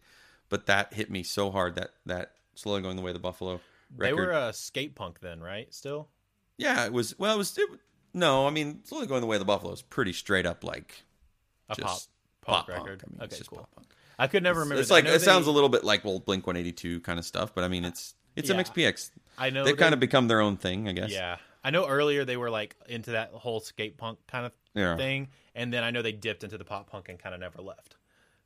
But 0.48 0.66
that 0.66 0.92
hit 0.92 1.10
me 1.10 1.22
so 1.22 1.52
hard 1.52 1.76
that 1.76 1.90
that 2.06 2.32
slowly 2.56 2.82
going 2.82 2.96
the 2.96 3.02
way 3.02 3.10
of 3.10 3.14
the 3.14 3.20
buffalo. 3.20 3.60
They 3.98 4.12
were 4.12 4.30
a 4.30 4.52
skate 4.52 4.94
punk 4.94 5.20
then, 5.20 5.40
right? 5.40 5.72
Still. 5.74 6.08
yeah, 6.58 6.84
it 6.86 6.92
was. 6.92 7.18
Well, 7.18 7.34
it 7.34 7.38
was. 7.38 7.56
It, 7.58 7.68
no, 8.14 8.46
I 8.46 8.50
mean, 8.50 8.80
slowly 8.84 9.06
going 9.06 9.20
the 9.20 9.26
way 9.26 9.36
of 9.36 9.40
the 9.40 9.44
buffalo 9.46 9.72
is 9.72 9.82
pretty 9.82 10.12
straight 10.12 10.46
up 10.46 10.64
like 10.64 11.04
A 11.68 11.76
pop 11.76 12.00
pop 12.42 12.66
punk. 12.66 12.78
record. 12.78 13.04
I 13.06 13.10
mean, 13.10 13.16
okay, 13.18 13.24
it's 13.26 13.38
just 13.38 13.50
cool. 13.50 13.58
pop 13.58 13.74
punk. 13.74 13.88
I 14.18 14.26
could 14.28 14.42
never 14.42 14.60
remember. 14.60 14.80
It's 14.80 14.88
that. 14.88 14.94
Like 14.94 15.04
it 15.04 15.08
they- 15.10 15.18
sounds 15.18 15.46
a 15.46 15.50
little 15.50 15.68
bit 15.68 15.84
like 15.84 16.04
well 16.04 16.18
Blink 16.20 16.46
One 16.46 16.56
Eighty 16.56 16.72
Two 16.72 17.00
kind 17.00 17.18
of 17.18 17.24
stuff, 17.24 17.54
but 17.54 17.64
I 17.64 17.68
mean 17.68 17.84
it's 17.84 18.14
it's 18.34 18.48
Yeah. 18.48 18.56
MXPX. 18.56 19.10
I 19.38 19.50
know 19.50 19.64
They've 19.64 19.76
they- 19.76 19.82
kind 19.82 19.92
of 19.92 20.00
become 20.00 20.28
their 20.28 20.40
own 20.40 20.56
thing, 20.56 20.88
I 20.88 20.92
guess. 20.92 21.10
Yeah, 21.10 21.36
I 21.62 21.70
know 21.70 21.86
earlier 21.86 22.24
they 22.24 22.36
were 22.38 22.48
like 22.50 22.76
into 22.88 23.10
that 23.12 23.30
whole 23.32 23.60
skate 23.60 23.98
punk 23.98 24.18
kind 24.26 24.46
of 24.46 24.52
Yeah. 24.74 24.96
thing, 24.96 25.28
and 25.54 25.70
then 25.72 25.84
I 25.84 25.90
know 25.90 26.00
they 26.00 26.12
dipped 26.12 26.42
into 26.44 26.56
the 26.56 26.64
pop 26.64 26.88
punk 26.90 27.10
and 27.10 27.18
kind 27.18 27.34
of 27.34 27.40
never 27.42 27.60
left. 27.60 27.96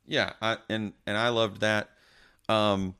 Yeah, 0.05 0.33
I, 0.41 0.57
and 0.69 0.91
and 1.07 1.17
I 1.17 1.29
loved 1.29 1.61
that. 1.61 1.89
Um, 2.49 2.95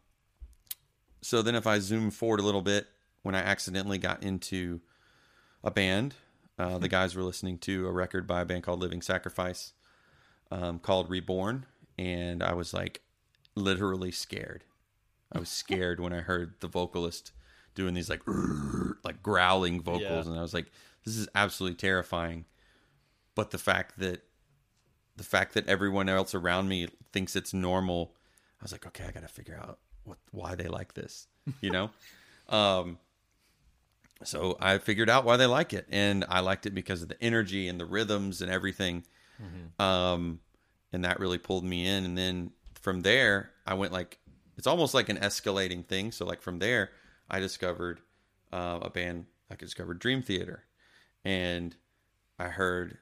so 1.22 1.42
then 1.42 1.56
if 1.56 1.68
I 1.68 1.80
zoom 1.80 2.12
forward 2.12 2.40
a 2.40 2.44
little 2.44 2.62
bit, 2.62 2.88
when 3.24 3.36
I 3.36 3.40
accidentally 3.40 3.98
got 3.98 4.24
into 4.24 4.82
a 5.64 5.72
band, 5.72 6.16
uh, 6.58 6.78
the 6.78 6.88
guys 6.88 7.16
were 7.16 7.24
listening 7.24 7.58
to 7.60 7.88
a 7.88 7.92
record 7.92 8.26
by 8.28 8.42
a 8.42 8.46
band 8.46 8.64
called 8.64 8.80
Living 8.80 9.02
Sacrifice, 9.02 9.74
um, 10.52 10.80
called 10.80 11.10
Reborn, 11.10 11.66
and 11.98 12.42
I 12.44 12.54
was 12.54 12.74
like 12.74 13.02
literally 13.56 14.12
scared. 14.12 14.64
I 15.32 15.40
was 15.40 15.50
scared 15.64 16.00
when 16.00 16.14
I 16.14 16.22
heard 16.22 16.56
the 16.60 16.68
vocalist 16.68 17.32
doing 17.76 17.94
these 17.94 18.10
like 18.10 18.22
like 19.04 19.22
growling 19.24 19.82
vocals, 19.82 20.26
Yeah. 20.26 20.32
and 20.32 20.38
I 20.40 20.42
was 20.42 20.54
like, 20.54 20.72
this 21.06 21.16
is 21.18 21.28
absolutely 21.36 21.78
terrifying. 21.78 22.46
But 23.36 23.52
the 23.52 23.58
fact 23.58 24.00
that 24.00 24.24
the 25.16 25.24
fact 25.24 25.54
that 25.54 25.68
everyone 25.68 26.10
else 26.10 26.34
around 26.34 26.68
me 26.68 26.88
thinks 27.14 27.36
it's 27.36 27.54
normal, 27.54 28.16
I 28.60 28.64
was 28.64 28.72
like, 28.72 28.86
okay, 28.88 29.06
I 29.08 29.12
got 29.12 29.22
to 29.24 29.28
figure 29.30 29.58
out 29.62 29.80
what 30.04 30.18
why 30.32 30.56
they 30.56 30.68
like 30.68 30.94
this, 30.94 31.28
you 31.62 31.72
know. 31.72 31.90
um, 32.50 32.98
so 34.24 34.58
I 34.60 34.78
figured 34.78 35.10
out 35.10 35.26
why 35.26 35.38
they 35.38 35.46
like 35.46 35.74
it, 35.74 35.88
and 35.90 36.26
I 36.30 36.42
liked 36.42 36.66
it 36.66 36.76
because 36.76 37.02
of 37.02 37.10
the 37.10 37.22
energy 37.22 37.68
and 37.68 37.80
the 37.80 37.86
rhythms 37.86 38.42
and 38.42 38.52
everything. 38.52 39.04
Um, 39.84 40.40
and 40.94 41.06
that 41.06 41.20
really 41.20 41.38
pulled 41.38 41.64
me 41.64 41.88
in. 41.88 42.06
And 42.06 42.18
then 42.18 42.52
from 42.82 43.02
there, 43.02 43.52
I 43.66 43.74
went 43.74 43.92
like 43.92 44.20
it's 44.58 44.68
almost 44.68 44.94
like 44.94 45.10
an 45.10 45.18
escalating 45.18 45.86
thing. 45.86 46.12
So 46.12 46.26
like 46.26 46.42
from 46.42 46.60
there, 46.60 46.92
I 47.30 47.40
discovered 47.40 48.02
uh, 48.52 48.80
a 48.82 48.90
band. 48.90 49.26
I 49.50 49.56
discovered 49.56 50.00
Dream 50.00 50.22
Theater, 50.22 50.64
and 51.26 51.76
I 52.40 52.46
heard 52.46 52.98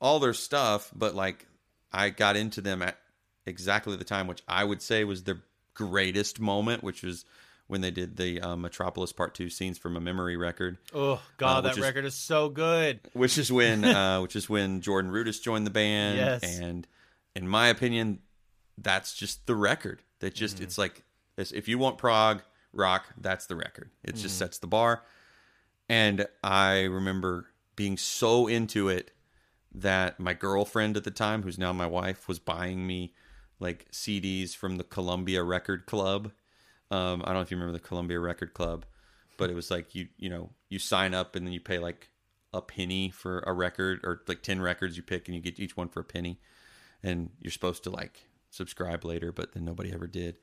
all 0.00 0.18
their 0.18 0.34
stuff, 0.34 0.90
but 0.94 1.14
like 1.14 1.46
I 1.92 2.10
got 2.10 2.36
into 2.36 2.60
them 2.60 2.82
at 2.82 2.98
exactly 3.46 3.96
the 3.96 4.04
time 4.04 4.26
which 4.26 4.42
I 4.48 4.64
would 4.64 4.82
say 4.82 5.04
was 5.04 5.22
their 5.24 5.42
greatest 5.74 6.40
moment, 6.40 6.82
which 6.82 7.02
was 7.02 7.24
when 7.66 7.80
they 7.80 7.90
did 7.90 8.16
the 8.16 8.40
um, 8.40 8.60
Metropolis 8.62 9.12
Part 9.12 9.34
Two 9.34 9.48
scenes 9.50 9.78
from 9.78 9.96
a 9.96 10.00
memory 10.00 10.36
record, 10.36 10.78
Oh 10.94 11.20
God, 11.38 11.58
Uh, 11.58 11.60
that 11.62 11.72
is- 11.78 11.82
record 11.82 12.04
is 12.04 12.14
so 12.14 12.48
good. 12.48 13.00
which 13.12 13.38
is 13.38 13.50
when 13.52 13.84
uh, 13.84 14.20
which 14.22 14.36
is 14.36 14.48
when 14.48 14.80
Jordan 14.80 15.10
Rudess 15.10 15.40
joined 15.40 15.66
the 15.66 15.70
band, 15.70 16.16
Yes. 16.18 16.58
and 16.60 16.86
in 17.34 17.48
my 17.48 17.68
opinion, 17.68 18.20
that's 18.78 19.14
just 19.14 19.46
the 19.46 19.54
record. 19.56 20.02
That 20.20 20.34
just 20.34 20.56
Mm-hmm. 20.56 20.64
it's 20.64 20.78
like 20.78 21.02
it's- 21.36 21.52
if 21.52 21.66
you 21.68 21.78
want 21.78 21.98
prog 21.98 22.42
rock, 22.72 23.06
that's 23.18 23.46
the 23.46 23.56
record. 23.56 23.90
It 24.02 24.14
Mm-hmm. 24.14 24.22
just 24.22 24.38
sets 24.38 24.58
the 24.58 24.66
bar. 24.66 25.02
And 25.88 26.26
I 26.42 26.82
remember 26.82 27.46
being 27.76 27.96
so 27.96 28.46
into 28.46 28.88
it 28.88 29.10
that 29.74 30.18
my 30.20 30.32
girlfriend 30.34 30.96
at 30.96 31.04
the 31.04 31.10
time, 31.10 31.42
who's 31.42 31.58
now 31.58 31.72
my 31.72 31.86
wife, 31.86 32.28
was 32.28 32.38
buying 32.38 32.86
me 32.86 33.12
like 33.60 33.90
CDs 33.90 34.54
from 34.54 34.76
the 34.76 34.84
Columbia 34.84 35.42
Record 35.42 35.86
Club. 35.86 36.32
Um, 36.90 37.22
I 37.22 37.26
don't 37.26 37.34
know 37.34 37.40
if 37.40 37.50
you 37.50 37.56
remember 37.56 37.78
the 37.78 37.86
Columbia 37.86 38.20
Record 38.20 38.54
Club, 38.54 38.84
but 39.36 39.50
it 39.50 39.54
was 39.54 39.70
like 39.70 39.94
you 39.94 40.08
you 40.16 40.28
know 40.28 40.50
you 40.68 40.78
sign 40.78 41.14
up 41.14 41.36
and 41.36 41.46
then 41.46 41.52
you 41.52 41.60
pay 41.60 41.78
like 41.78 42.08
a 42.52 42.60
penny 42.60 43.10
for 43.10 43.40
a 43.40 43.52
record 43.52 44.00
or 44.04 44.22
like 44.28 44.42
ten 44.42 44.60
records 44.60 44.96
you 44.96 45.02
pick 45.02 45.26
and 45.26 45.34
you 45.34 45.40
get 45.40 45.58
each 45.58 45.76
one 45.76 45.88
for 45.88 46.00
a 46.00 46.04
penny, 46.04 46.40
and 47.02 47.30
you're 47.40 47.50
supposed 47.50 47.84
to 47.84 47.90
like 47.90 48.26
subscribe 48.50 49.04
later, 49.04 49.32
but 49.32 49.52
then 49.52 49.64
nobody 49.64 49.92
ever 49.92 50.06
did. 50.06 50.38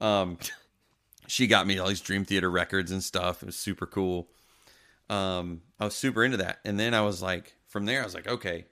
Um, 0.00 0.38
she 1.26 1.46
got 1.46 1.66
me 1.66 1.78
all 1.78 1.88
these 1.88 2.00
Dream 2.00 2.24
Theater 2.24 2.50
records 2.50 2.90
and 2.90 3.02
stuff. 3.02 3.42
It 3.42 3.46
was 3.46 3.56
super 3.56 3.86
cool. 3.86 4.28
Um, 5.10 5.62
I 5.80 5.86
was 5.86 5.94
super 5.94 6.24
into 6.24 6.36
that, 6.38 6.58
and 6.64 6.78
then 6.78 6.94
I 6.94 7.00
was 7.00 7.22
like, 7.22 7.54
from 7.66 7.86
there, 7.86 8.02
I 8.02 8.04
was 8.04 8.14
like, 8.14 8.28
okay, 8.28 8.66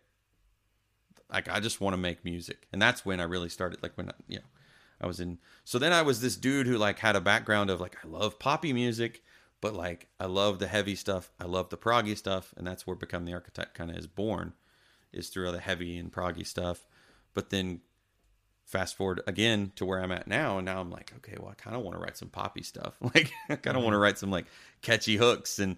like 1.31 1.49
I 1.49 1.61
just 1.61 1.81
want 1.81 1.95
to 1.95 1.99
make 1.99 2.25
music, 2.25 2.67
and 2.73 2.81
that's 2.81 3.05
when 3.05 3.21
I 3.21 3.25
really 3.25 3.49
started. 3.49 3.83
Like 3.83 3.97
when 3.97 4.09
I, 4.09 4.13
you 4.29 4.39
know, 4.39 4.45
I 5.01 5.07
was 5.07 5.21
in. 5.21 5.39
So 5.65 5.79
then 5.79 5.93
I 5.93 6.03
was 6.03 6.21
this 6.21 6.37
dude 6.37 6.67
who 6.67 6.79
like 6.79 6.99
had 6.99 7.17
a 7.17 7.21
background 7.21 7.71
of 7.71 7.81
like 7.81 7.97
I 8.05 8.09
love 8.09 8.39
poppy 8.39 8.73
music, 8.73 9.23
but 9.61 9.75
like 9.75 10.09
I 10.21 10.27
love 10.27 10.59
the 10.59 10.67
heavy 10.67 10.95
stuff. 10.95 11.31
I 11.41 11.45
love 11.45 11.71
the 11.71 11.77
proggy 11.77 12.17
stuff, 12.17 12.55
and 12.57 12.67
that's 12.67 12.87
where 12.87 12.97
Become 12.97 13.25
the 13.25 13.35
Architect 13.35 13.75
kind 13.75 13.91
of 13.91 13.97
is 13.97 14.07
born, 14.07 14.53
is 15.13 15.29
through 15.29 15.47
all 15.47 15.53
the 15.53 15.61
heavy 15.61 15.99
and 15.99 16.13
proggy 16.13 16.47
stuff. 16.47 16.87
But 17.35 17.51
then 17.51 17.81
fast 18.67 18.97
forward 18.97 19.23
again 19.27 19.73
to 19.77 19.85
where 19.85 20.03
I'm 20.03 20.13
at 20.13 20.27
now, 20.27 20.59
and 20.59 20.67
now 20.67 20.81
I'm 20.81 20.91
like, 20.91 21.13
okay, 21.19 21.37
well, 21.39 21.51
I 21.51 21.55
kind 21.55 21.77
of 21.77 21.83
want 21.83 21.97
to 21.97 22.03
write 22.03 22.17
some 22.17 22.29
poppy 22.29 22.63
stuff. 22.63 22.95
Like, 23.15 23.33
I 23.49 23.57
kind 23.57 23.77
of 23.77 23.83
want 23.83 23.93
to 23.93 23.97
mm-hmm. 23.97 24.03
write 24.03 24.19
some 24.19 24.31
like 24.31 24.47
catchy 24.83 25.17
hooks, 25.17 25.59
and 25.59 25.77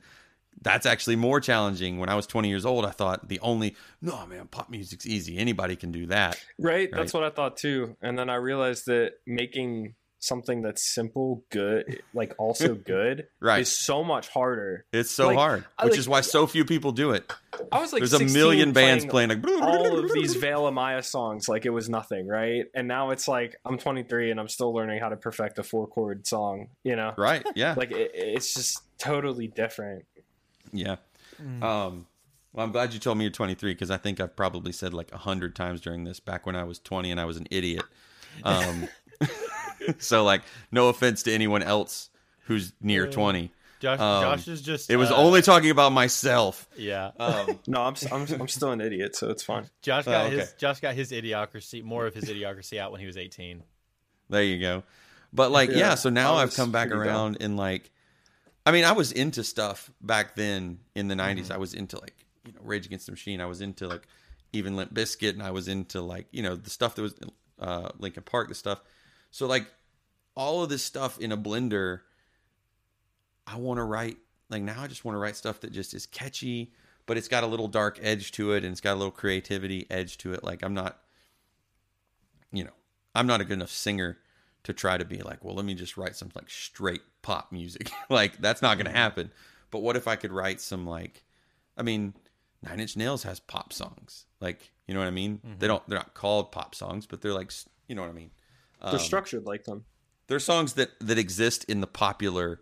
that's 0.61 0.87
actually 0.87 1.17
more 1.17 1.41
challenging. 1.41 1.99
When 1.99 2.09
I 2.09 2.15
was 2.15 2.27
20 2.27 2.49
years 2.49 2.65
old, 2.67 2.85
I 2.85 2.91
thought 2.91 3.29
the 3.29 3.41
only 3.41 3.77
no 4.03 4.27
man, 4.27 4.47
pop 4.49 4.71
music's 4.71 5.07
easy. 5.07 5.39
Anybody 5.39 5.77
can 5.77 5.93
do 5.93 6.07
that. 6.07 6.37
Right? 6.59 6.73
Right. 6.73 6.89
That's 6.93 7.15
what 7.15 7.25
I 7.25 7.31
thought 7.31 7.57
too. 7.57 7.97
And 8.03 8.19
then 8.19 8.29
I 8.31 8.35
realized 8.37 8.87
that 8.87 9.13
making 9.27 9.95
something 10.21 10.63
that's 10.63 10.83
simple, 10.83 11.45
good, 11.51 12.03
like 12.13 12.35
also 12.39 12.75
good, 12.95 13.29
Right. 13.41 13.61
is 13.61 13.71
so 13.71 14.03
much 14.03 14.29
harder. 14.29 14.85
It's 14.93 15.13
so 15.13 15.29
Like, 15.29 15.37
hard, 15.39 15.65
I 15.79 15.85
which 15.85 15.93
like- 15.93 15.99
is 16.01 16.09
why 16.09 16.21
so 16.23 16.45
few 16.49 16.65
people 16.65 16.91
do 16.91 17.13
it. 17.13 17.31
I 17.71 17.79
was 17.81 17.93
like, 17.93 18.01
There's 18.01 18.13
a 18.15 18.25
million 18.25 18.73
bands 18.73 19.05
playing 19.05 19.29
playing 19.41 19.61
like 19.61 19.63
all 19.69 19.97
of 20.01 20.13
these 20.13 20.35
Veil 20.35 20.69
Maya 20.73 21.03
songs 21.05 21.49
like 21.49 21.67
it 21.67 21.71
was 21.71 21.89
nothing, 21.89 22.27
right? 22.27 22.65
And 22.75 22.89
now 22.89 23.11
it's 23.11 23.29
like 23.29 23.57
I'm 23.65 23.79
23 23.79 24.33
and 24.33 24.41
I'm 24.41 24.49
still 24.49 24.73
learning 24.75 24.99
how 25.01 25.09
to 25.09 25.17
perfect 25.17 25.59
a 25.61 25.63
four 25.63 25.87
chord 25.87 26.27
song. 26.27 26.69
You 26.83 26.97
know, 26.97 27.15
right? 27.17 27.47
Yeah, 27.55 27.75
like 27.77 27.93
it, 27.93 28.11
it's 28.15 28.55
just 28.55 28.81
totally 28.99 29.47
different. 29.47 30.05
Yeah. 30.73 30.97
Um, 31.63 32.07
well, 32.53 32.65
I'm 32.67 32.73
glad 32.73 32.93
you 32.93 32.99
told 32.99 33.19
me 33.19 33.25
you're 33.25 33.31
23 33.33 33.73
because 33.75 33.91
I 33.91 33.97
think 33.97 34.21
I've 34.21 34.35
probably 34.35 34.73
said 34.73 34.93
like 34.95 35.13
a 35.13 35.19
hundred 35.19 35.55
times 35.55 35.81
during 35.81 36.05
this 36.05 36.19
back 36.21 36.47
when 36.47 36.57
I 36.57 36.65
was 36.65 36.79
20 36.81 37.11
and 37.11 37.21
I 37.21 37.25
was 37.25 37.37
an 37.37 37.47
idiot. 37.51 37.85
Um, 38.43 38.89
so 39.99 40.25
like, 40.25 40.43
no 40.71 40.89
offense 40.89 41.23
to 41.25 41.33
anyone 41.33 41.63
else 41.63 42.11
who's 42.47 42.73
near 42.81 43.07
20. 43.07 43.51
Josh, 43.81 44.01
Um, 44.01 44.23
Josh 44.25 44.49
is 44.49 44.61
just. 44.63 44.91
It 44.91 44.97
was 44.97 45.11
uh, 45.11 45.17
only 45.17 45.41
talking 45.41 45.71
about 45.71 45.93
myself. 45.93 46.69
Yeah. 46.77 47.13
Um, 47.21 47.61
No, 47.69 47.83
I'm 47.83 47.95
I'm, 48.11 48.27
I'm 48.41 48.49
still 48.49 48.73
an 48.73 48.81
idiot, 48.81 49.15
so 49.15 49.31
it's 49.31 49.45
fine. 49.45 49.67
Josh 49.83 50.05
got 50.07 50.25
Oh, 50.25 50.27
okay. 50.27 50.39
his. 50.39 50.53
Josh 50.55 50.81
got 50.81 50.95
his 50.95 51.13
idiocracy. 51.13 51.85
More 51.85 52.07
of 52.07 52.15
his 52.15 52.25
idiocracy 52.25 52.79
out 52.79 52.91
when 52.91 53.01
he 53.01 53.07
was 53.07 53.17
18. 53.17 53.63
There 54.31 54.43
you 54.43 54.61
go. 54.61 54.83
But 55.33 55.53
like, 55.53 55.71
yeah, 55.71 55.77
Yeah, 55.77 55.95
so 55.95 56.11
now 56.11 56.35
I 56.35 56.43
I've 56.43 56.55
come 56.57 56.73
back 56.73 56.89
pretty 56.89 57.09
around 57.09 57.37
and 57.41 57.57
like, 57.57 57.91
I 58.69 58.71
mean, 58.71 58.85
I 58.85 58.93
was 58.93 59.13
into 59.13 59.43
stuff 59.45 59.91
back 60.03 60.35
then 60.35 60.81
in 60.95 61.09
the 61.09 61.15
90s. 61.15 61.45
Mm-hmm. 61.45 61.53
I 61.55 61.57
was 61.57 61.73
into 61.73 61.99
like, 61.99 62.27
you 62.45 62.53
know, 62.53 62.61
Rage 62.63 62.85
Against 62.85 63.07
the 63.07 63.13
Machine. 63.13 63.41
I 63.41 63.47
was 63.47 63.63
into 63.63 63.89
like 63.89 64.07
even 64.53 64.77
Limp 64.77 64.93
Bizkit 64.93 65.31
and 65.31 65.43
I 65.43 65.53
was 65.53 65.69
into 65.69 66.03
like, 66.03 66.27
you 66.33 66.43
know, 66.43 66.55
the 66.55 66.69
stuff 66.69 66.95
that 66.97 67.01
was 67.01 67.15
uh 67.59 67.89
Linkin 67.99 68.25
Park, 68.25 68.49
the 68.49 68.55
stuff. 68.55 68.83
So 69.31 69.47
like 69.47 69.73
all 70.35 70.63
of 70.63 70.69
this 70.69 70.85
stuff 70.85 71.19
in 71.19 71.33
a 71.33 71.37
blender, 71.39 72.01
I 73.47 73.57
want 73.57 73.79
to 73.79 73.85
write 73.85 74.19
like 74.51 74.61
now 74.61 74.83
I 74.83 74.87
just 74.87 75.03
want 75.03 75.15
to 75.15 75.19
write 75.19 75.37
stuff 75.37 75.61
that 75.61 75.73
just 75.73 75.95
is 75.95 76.05
catchy, 76.05 76.75
but 77.07 77.17
it's 77.17 77.29
got 77.29 77.45
a 77.45 77.47
little 77.47 77.69
dark 77.69 77.99
edge 78.03 78.33
to 78.33 78.53
it 78.53 78.65
and 78.65 78.73
it's 78.73 78.83
got 78.83 78.93
a 78.93 78.99
little 78.99 79.11
creativity 79.11 79.87
edge 79.89 80.19
to 80.19 80.35
it. 80.35 80.45
Like 80.45 80.63
I'm 80.63 80.75
not 80.75 80.99
you 82.53 82.65
know, 82.65 82.77
I'm 83.15 83.27
not 83.27 83.41
a 83.41 83.45
good 83.45 83.55
enough 83.55 83.71
singer 83.71 84.19
to 84.65 84.73
try 84.73 84.99
to 84.99 85.05
be 85.05 85.19
like, 85.19 85.45
well, 85.45 85.55
let 85.55 85.65
me 85.65 85.75
just 85.75 85.97
write 85.97 86.17
some 86.17 86.31
like 86.35 86.51
straight 86.51 87.03
pop 87.23 87.53
music. 87.53 87.91
like 88.11 88.39
that's 88.39 88.63
not 88.63 88.77
going 88.77 88.87
to 88.87 88.91
mm-hmm. 88.91 88.99
happen. 88.99 89.31
But 89.71 89.81
what 89.81 89.97
if 89.97 90.09
I 90.09 90.17
could 90.17 90.33
write 90.33 90.61
some 90.61 90.87
like, 90.87 91.25
I 91.77 91.83
mean, 91.83 92.15
Nine 92.63 92.81
Inch 92.81 92.97
Nails 92.97 93.23
has 93.23 93.41
pop 93.41 93.73
songs. 93.73 94.27
Like, 94.41 94.73
you 94.87 94.95
know 94.95 95.01
what 95.01 95.07
I 95.07 95.13
mean? 95.13 95.41
They 95.43 95.49
mm-hmm. 95.51 95.67
don't. 95.67 95.89
They're 95.89 95.99
not 95.99 96.15
called 96.15 96.53
pop 96.53 96.75
songs, 96.75 97.07
but 97.07 97.21
they're 97.21 97.35
like, 97.35 97.53
you 97.87 97.95
know 97.95 98.03
what 98.03 98.11
I 98.11 98.15
mean? 98.15 98.31
They're 98.81 98.93
um, 98.95 98.99
structured 98.99 99.45
like 99.45 99.65
them. 99.65 99.85
they're 100.29 100.39
songs 100.41 100.75
that 100.75 100.99
that 101.01 101.19
exist 101.19 101.65
in 101.65 101.81
the 101.81 101.87
popular 101.87 102.61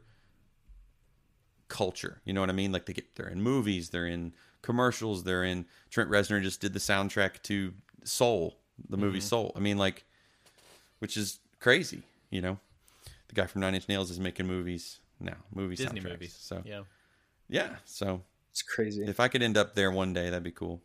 culture. 1.68 2.20
You 2.24 2.32
know 2.32 2.40
what 2.40 2.50
I 2.50 2.54
mean? 2.54 2.72
Like 2.72 2.86
they 2.86 2.92
get 2.92 3.14
they're 3.16 3.28
in 3.28 3.42
movies, 3.42 3.90
they're 3.90 4.06
in 4.06 4.32
commercials, 4.62 5.24
they're 5.24 5.44
in 5.44 5.66
Trent 5.90 6.10
Reznor 6.10 6.42
just 6.42 6.60
did 6.60 6.72
the 6.72 6.78
soundtrack 6.78 7.42
to 7.44 7.74
Soul, 8.04 8.58
the 8.88 8.96
movie 8.96 9.18
Mm-hmm. 9.18 9.26
Soul. 9.26 9.52
I 9.56 9.60
mean 9.60 9.78
like 9.78 10.04
which 10.98 11.16
is 11.16 11.40
crazy, 11.60 12.02
you 12.30 12.40
know. 12.40 12.58
The 13.28 13.34
guy 13.34 13.46
from 13.46 13.60
Nine 13.62 13.74
Inch 13.74 13.88
Nails 13.88 14.10
is 14.10 14.20
making 14.20 14.46
movies 14.46 15.00
now, 15.20 15.36
movie 15.54 15.76
Disney 15.76 16.00
soundtracks. 16.00 16.10
movies. 16.10 16.36
So 16.38 16.62
yeah. 16.64 16.82
yeah, 17.48 17.76
so 17.84 18.22
It's 18.50 18.62
crazy. 18.62 19.02
if 19.04 19.18
I 19.20 19.28
could 19.28 19.42
end 19.42 19.56
up 19.56 19.74
there 19.74 19.90
one 19.90 20.12
day, 20.12 20.26
that'd 20.30 20.42
be 20.42 20.50
cool. 20.52 20.80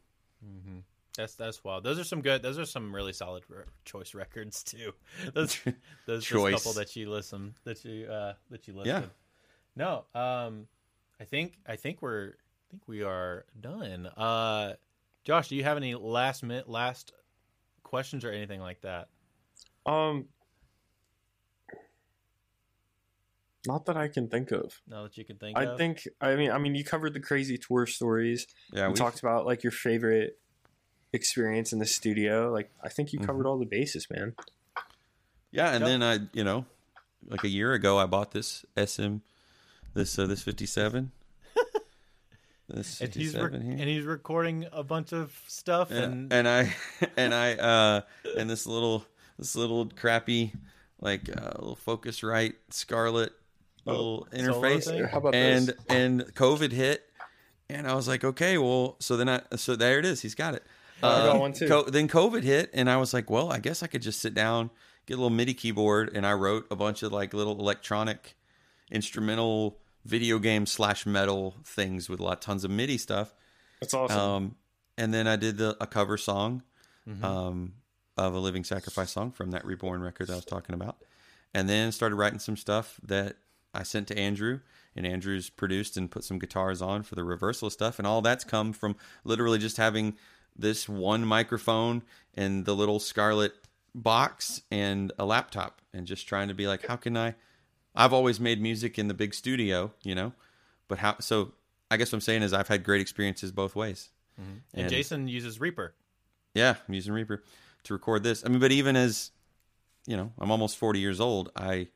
That's 1.18 1.35
that's 1.35 1.64
wild. 1.64 1.84
Those 1.84 1.99
are 1.99 2.03
some 2.06 2.22
good. 2.22 2.41
Those 2.41 2.57
are 2.57 2.65
some 2.65 2.95
really 2.95 3.11
solid 3.14 3.43
re- 3.49 3.64
choice 3.85 4.14
records 4.15 4.64
too. 4.72 4.93
Those 5.34 5.60
those 6.07 6.23
Choice. 6.26 6.53
those 6.53 6.64
couple 6.64 6.73
that 6.81 6.95
you 6.95 7.10
listen 7.10 7.53
that 7.65 7.84
you 7.84 8.07
uh 8.07 8.34
that 8.49 8.68
you 8.68 8.73
listed. 8.73 9.03
Yeah. 9.03 9.06
No, 9.76 10.06
um, 10.19 10.68
I 11.19 11.26
think 11.26 11.57
I 11.68 11.76
think 11.76 12.02
we're 12.02 12.30
I 12.30 12.65
think 12.72 12.88
we 12.88 13.03
are 13.03 13.45
done. 13.60 14.07
Uh, 14.18 14.73
Josh, 15.26 15.49
do 15.49 15.56
you 15.57 15.64
have 15.64 15.76
any 15.77 15.95
last 15.95 16.43
minute 16.43 16.69
last 16.69 17.11
questions 17.84 18.23
or 18.26 18.31
anything 18.31 18.61
like 18.61 18.81
that? 18.81 19.10
Um, 19.85 20.26
not 23.67 23.85
that 23.85 23.97
I 23.97 24.07
can 24.07 24.27
think 24.27 24.51
of. 24.51 24.81
Now 24.88 25.03
that 25.03 25.17
you 25.17 25.25
can 25.25 25.38
think 25.38 25.57
I 25.57 25.65
of. 25.65 25.77
think 25.77 26.07
I 26.19 26.35
mean 26.35 26.51
I 26.51 26.57
mean 26.57 26.75
you 26.75 26.83
covered 26.83 27.13
the 27.13 27.19
crazy 27.19 27.57
tour 27.57 27.85
stories. 27.85 28.47
Yeah, 28.71 28.88
we 28.89 28.95
talked 28.95 29.19
about 29.19 29.45
like 29.45 29.63
your 29.63 29.71
favorite 29.71 30.38
experience 31.13 31.73
in 31.73 31.79
the 31.79 31.85
studio. 31.85 32.51
Like 32.51 32.71
I 32.83 32.89
think 32.89 33.13
you 33.13 33.19
Mm-hmm. 33.19 33.25
covered 33.27 33.45
all 33.45 33.59
the 33.59 33.65
bases, 33.65 34.07
man. 34.09 34.35
Yeah, 35.51 35.71
and 35.73 35.81
Yep. 35.81 35.88
then 35.89 36.03
I, 36.03 36.19
you 36.33 36.43
know, 36.45 36.65
like 37.27 37.43
a 37.43 37.49
year 37.49 37.73
ago, 37.73 37.97
I 37.99 38.05
bought 38.05 38.31
this 38.31 38.65
SM, 38.77 39.17
this 39.93 40.17
uh, 40.17 40.25
this 40.27 40.41
fifty 40.41 40.65
seven. 40.65 41.11
this 42.69 43.01
and 43.01 43.13
he's 43.13 43.35
re- 43.35 43.49
and 43.53 43.81
he's 43.81 44.05
recording 44.05 44.65
a 44.71 44.83
bunch 44.83 45.11
of 45.13 45.38
stuff 45.47 45.91
Yeah, 45.91 46.03
and 46.03 46.31
and 46.33 46.47
I 46.47 46.73
and 47.17 47.33
I 47.33 47.53
uh 47.55 48.01
and 48.38 48.49
this 48.49 48.65
little 48.65 49.05
this 49.38 49.55
little 49.55 49.88
crappy 49.88 50.53
like 50.99 51.29
uh, 51.29 51.51
little 51.59 51.75
Focusrite 51.85 52.53
Scarlett 52.69 53.33
little 53.86 54.28
Oh, 54.32 54.36
interface, 54.36 54.86
thing? 54.86 55.03
How 55.06 55.18
about 55.18 55.36
and 55.36 55.68
this? 55.68 55.76
and 55.90 56.22
COVID 56.36 56.72
hit, 56.72 57.03
and 57.70 57.88
I 57.88 57.95
was 57.95 58.08
like, 58.08 58.24
okay, 58.24 58.58
well, 58.58 58.95
so 58.99 59.18
then 59.18 59.30
I 59.30 59.41
so 59.56 59.76
there 59.76 59.99
it 59.99 60.06
is, 60.06 60.22
he's 60.22 60.36
got 60.36 60.53
it. 60.56 60.64
I 61.03 61.26
got 61.26 61.36
Uh, 61.36 61.40
one 61.40 61.53
too. 61.53 61.68
co- 61.68 61.84
then 61.90 62.08
COVID 62.08 62.44
hit, 62.44 62.70
and 62.74 62.90
I 62.90 62.98
was 62.98 63.14
like, 63.14 63.30
well, 63.30 63.52
I 63.52 63.58
guess 63.60 63.82
I 63.82 63.88
could 63.88 64.02
just 64.03 64.20
sit 64.20 64.34
down, 64.36 64.70
get 65.08 65.16
a 65.16 65.18
little 65.18 65.30
MIDI 65.32 65.53
keyboard, 65.56 66.12
and 66.16 66.26
I 66.28 66.34
wrote 66.34 66.68
a 66.70 66.76
bunch 66.76 67.02
of 67.03 67.12
like 67.12 67.34
little 67.34 67.60
electronic, 67.60 68.36
instrumental, 68.91 69.80
video 70.06 70.40
game 70.40 70.66
slash 70.66 71.06
metal 71.06 71.56
things 71.64 72.10
with 72.10 72.20
a 72.20 72.24
lot 72.24 72.41
tons 72.41 72.64
of 72.64 72.72
MIDI 72.72 72.98
stuff. 72.98 73.34
That's 73.80 73.94
awesome. 73.94 74.20
Um, 74.20 74.56
and 74.98 75.14
then 75.14 75.28
I 75.28 75.36
did 75.36 75.58
the, 75.58 75.76
a 75.82 75.88
cover 75.88 76.18
song 76.18 76.64
um, 77.24 77.74
of 78.18 78.34
a 78.36 78.40
Living 78.40 78.64
Sacrifice 78.64 79.12
song 79.12 79.32
from 79.32 79.52
that 79.52 79.66
Reborn 79.66 80.02
record 80.02 80.28
that 80.28 80.34
I 80.34 80.36
was 80.38 80.45
talking 80.45 80.76
about. 80.76 80.98
And 81.53 81.68
then 81.68 81.91
started 81.91 82.16
writing 82.16 82.40
some 82.40 82.56
stuff 82.58 82.99
that 83.03 83.38
I 83.73 83.84
sent 83.84 84.07
to 84.10 84.18
Andrew, 84.18 84.60
and 84.95 85.06
Andrew's 85.06 85.49
produced 85.49 85.98
and 85.98 86.11
put 86.11 86.23
some 86.23 86.39
guitars 86.39 86.81
on 86.81 87.03
for 87.03 87.15
the 87.15 87.23
reversal 87.23 87.69
stuff. 87.69 87.99
And 87.99 88.07
all 88.07 88.22
that's 88.22 88.43
come 88.43 88.73
from 88.73 88.95
literally 89.23 89.60
just 89.60 89.77
having 89.77 90.15
this 90.56 90.89
one 90.89 91.26
microphone 91.26 92.03
and 92.35 92.65
the 92.65 92.76
little 92.76 92.99
Scarlett 92.99 93.53
box 93.95 94.61
and 94.72 95.11
a 95.18 95.26
laptop, 95.26 95.81
and 95.93 96.06
just 96.06 96.27
trying 96.27 96.48
to 96.48 96.53
be 96.53 96.68
like, 96.68 96.85
how 96.88 96.95
can 96.95 97.18
I? 97.18 97.35
I've 97.95 98.14
always 98.14 98.39
made 98.39 98.61
music 98.61 98.98
in 98.98 99.07
the 99.07 99.14
big 99.14 99.34
studio, 99.34 99.91
you 100.03 100.15
know, 100.15 100.34
but 100.88 100.99
how? 100.99 101.18
So 101.19 101.53
I 101.89 101.98
guess 101.98 102.11
what 102.11 102.18
I'm 102.18 102.22
saying 102.22 102.43
is 102.43 102.53
I've 102.53 102.69
had 102.69 102.84
great 102.84 103.02
experiences 103.02 103.52
both 103.52 103.76
ways. 103.76 104.10
Mm-hmm. 104.39 104.80
and 104.80 104.89
Jason 104.89 105.27
uses 105.27 105.60
Reaper. 105.60 105.93
Yeah, 106.53 106.76
I'm 106.88 106.93
using 106.93 107.14
Reaper 107.14 107.43
to 107.84 107.93
record 107.93 108.23
this. 108.23 108.45
I 108.45 108.49
mean, 108.49 108.60
but 108.60 108.72
even 108.72 108.95
as 108.95 109.31
you 110.07 110.18
know, 110.18 110.31
I'm 110.39 110.52
almost 110.52 110.77
40 110.77 110.99
years 110.99 111.19
old. 111.19 111.52
I 111.56 111.88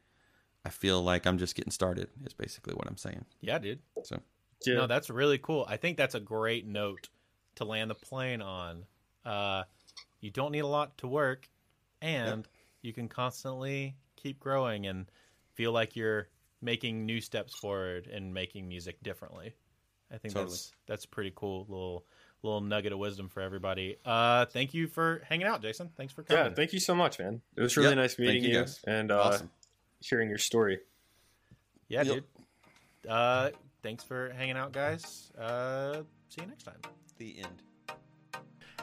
I 0.66 0.70
feel 0.70 1.02
like 1.02 1.28
I'm 1.28 1.38
just 1.38 1.56
getting 1.56 1.72
started. 1.72 2.10
Is 2.26 2.34
basically 2.34 2.74
what 2.74 2.88
I'm 2.88 2.98
saying. 2.98 3.24
Yeah, 3.42 3.60
dude. 3.60 3.80
So 4.04 4.20
yeah. 4.66 4.76
No, 4.76 4.88
that's 4.88 5.10
really 5.10 5.38
cool. 5.38 5.66
I 5.70 5.78
think 5.78 5.96
that's 5.98 6.16
a 6.16 6.20
great 6.20 6.66
note 6.66 7.10
to 7.56 7.66
land 7.66 7.92
the 7.92 7.96
plane 7.96 8.42
on. 8.42 8.86
Uh, 9.24 9.64
you 10.22 10.32
don't 10.32 10.52
need 10.52 10.60
a 10.60 10.68
lot 10.68 10.98
to 11.00 11.08
work, 11.08 11.48
and 12.02 12.48
you 12.82 12.94
can 12.94 13.08
constantly 13.08 13.96
keep 14.16 14.40
growing 14.40 14.88
and 14.88 15.06
feel 15.54 15.72
like 15.72 15.96
you're 15.96 16.28
making 16.62 17.06
new 17.06 17.22
steps 17.22 17.56
forward 17.56 18.08
and 18.08 18.34
making 18.34 18.68
music 18.68 19.02
differently. 19.04 19.54
I 20.12 20.18
think 20.18 20.34
Totally. 20.34 20.52
that's 20.52 20.72
that's 20.88 21.06
a 21.06 21.08
pretty 21.10 21.32
cool 21.36 21.66
little 21.70 22.06
little 22.44 22.62
nugget 22.62 22.92
of 22.94 23.00
wisdom 23.00 23.28
for 23.30 23.42
everybody. 23.42 23.98
Uh, 24.06 24.46
thank 24.46 24.74
you 24.74 24.88
for 24.88 25.22
hanging 25.28 25.48
out, 25.48 25.62
Jason. 25.62 25.90
Thanks 25.98 26.14
for 26.14 26.24
coming. 26.24 26.46
yeah, 26.46 26.54
thank 26.54 26.74
you 26.74 26.80
so 26.80 26.94
much, 26.96 27.18
man. 27.20 27.42
It 27.56 27.62
was 27.62 27.76
really 27.78 27.90
Yep, 27.90 27.98
nice 27.98 28.16
thank 28.16 28.28
meeting 28.28 28.44
you 28.44 28.50
you, 28.50 28.60
guys. 28.62 28.80
and 28.88 29.12
uh, 29.12 29.22
awesome. 29.22 29.50
Hearing 30.00 30.30
your 30.30 30.38
story. 30.38 30.80
Yeah, 31.88 32.04
Yep. 32.04 32.14
dude. 32.16 33.12
Uh, 33.12 33.50
thanks 33.84 34.04
for 34.04 34.32
hanging 34.32 34.58
out, 34.58 34.72
guys. 34.72 35.32
Uh, 35.40 36.02
see 36.30 36.42
you 36.42 36.48
next 36.48 36.64
time. 36.64 36.80
The 37.18 37.38
end. 37.40 37.62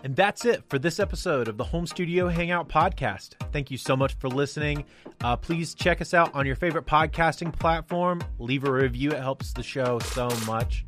And 0.04 0.16
that's 0.16 0.44
it 0.44 0.64
for 0.68 0.80
this 0.80 0.98
episode 0.98 1.46
of 1.46 1.56
the 1.56 1.64
Home 1.64 1.86
Studio 1.86 2.26
Hangout 2.26 2.68
podcast. 2.68 3.34
Thank 3.52 3.70
you 3.70 3.76
so 3.78 3.94
much 3.96 4.14
for 4.14 4.28
listening. 4.28 4.84
Uh, 5.22 5.36
please 5.36 5.74
check 5.74 6.00
us 6.00 6.12
out 6.12 6.34
on 6.34 6.44
your 6.44 6.56
favorite 6.56 6.86
podcasting 6.86 7.56
platform. 7.56 8.20
Leave 8.40 8.64
a 8.64 8.72
review, 8.72 9.10
it 9.12 9.20
helps 9.20 9.52
the 9.52 9.62
show 9.62 10.00
so 10.00 10.28
much. 10.46 10.84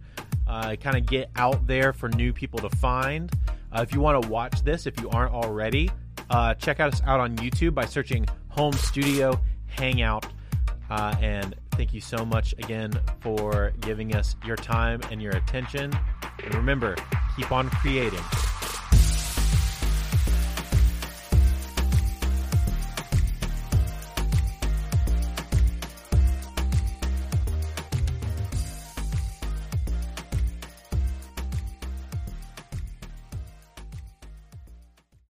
Uh, 0.48 0.74
kind 0.76 0.96
of 0.96 1.06
get 1.06 1.30
out 1.36 1.64
there 1.68 1.92
for 1.92 2.08
new 2.10 2.32
people 2.32 2.58
to 2.58 2.68
find. 2.76 3.32
Uh, 3.72 3.82
if 3.82 3.94
you 3.94 4.00
want 4.00 4.20
to 4.20 4.28
watch 4.28 4.62
this, 4.62 4.84
if 4.86 4.98
you 5.00 5.08
aren't 5.10 5.32
already, 5.32 5.90
uh, 6.30 6.54
check 6.54 6.80
us 6.80 7.00
out 7.06 7.20
on 7.20 7.36
YouTube 7.36 7.72
by 7.74 7.84
searching 7.84 8.26
Home 8.48 8.72
Studio 8.72 9.38
Hangout. 9.66 10.26
Uh, 10.90 11.14
and 11.20 11.54
thank 11.72 11.94
you 11.94 12.00
so 12.00 12.24
much 12.24 12.52
again 12.58 12.92
for 13.20 13.72
giving 13.80 14.14
us 14.14 14.36
your 14.44 14.56
time 14.56 15.00
and 15.10 15.20
your 15.20 15.32
attention. 15.32 15.92
And 16.42 16.54
remember, 16.54 16.96
keep 17.36 17.50
on 17.50 17.70
creating. 17.70 18.20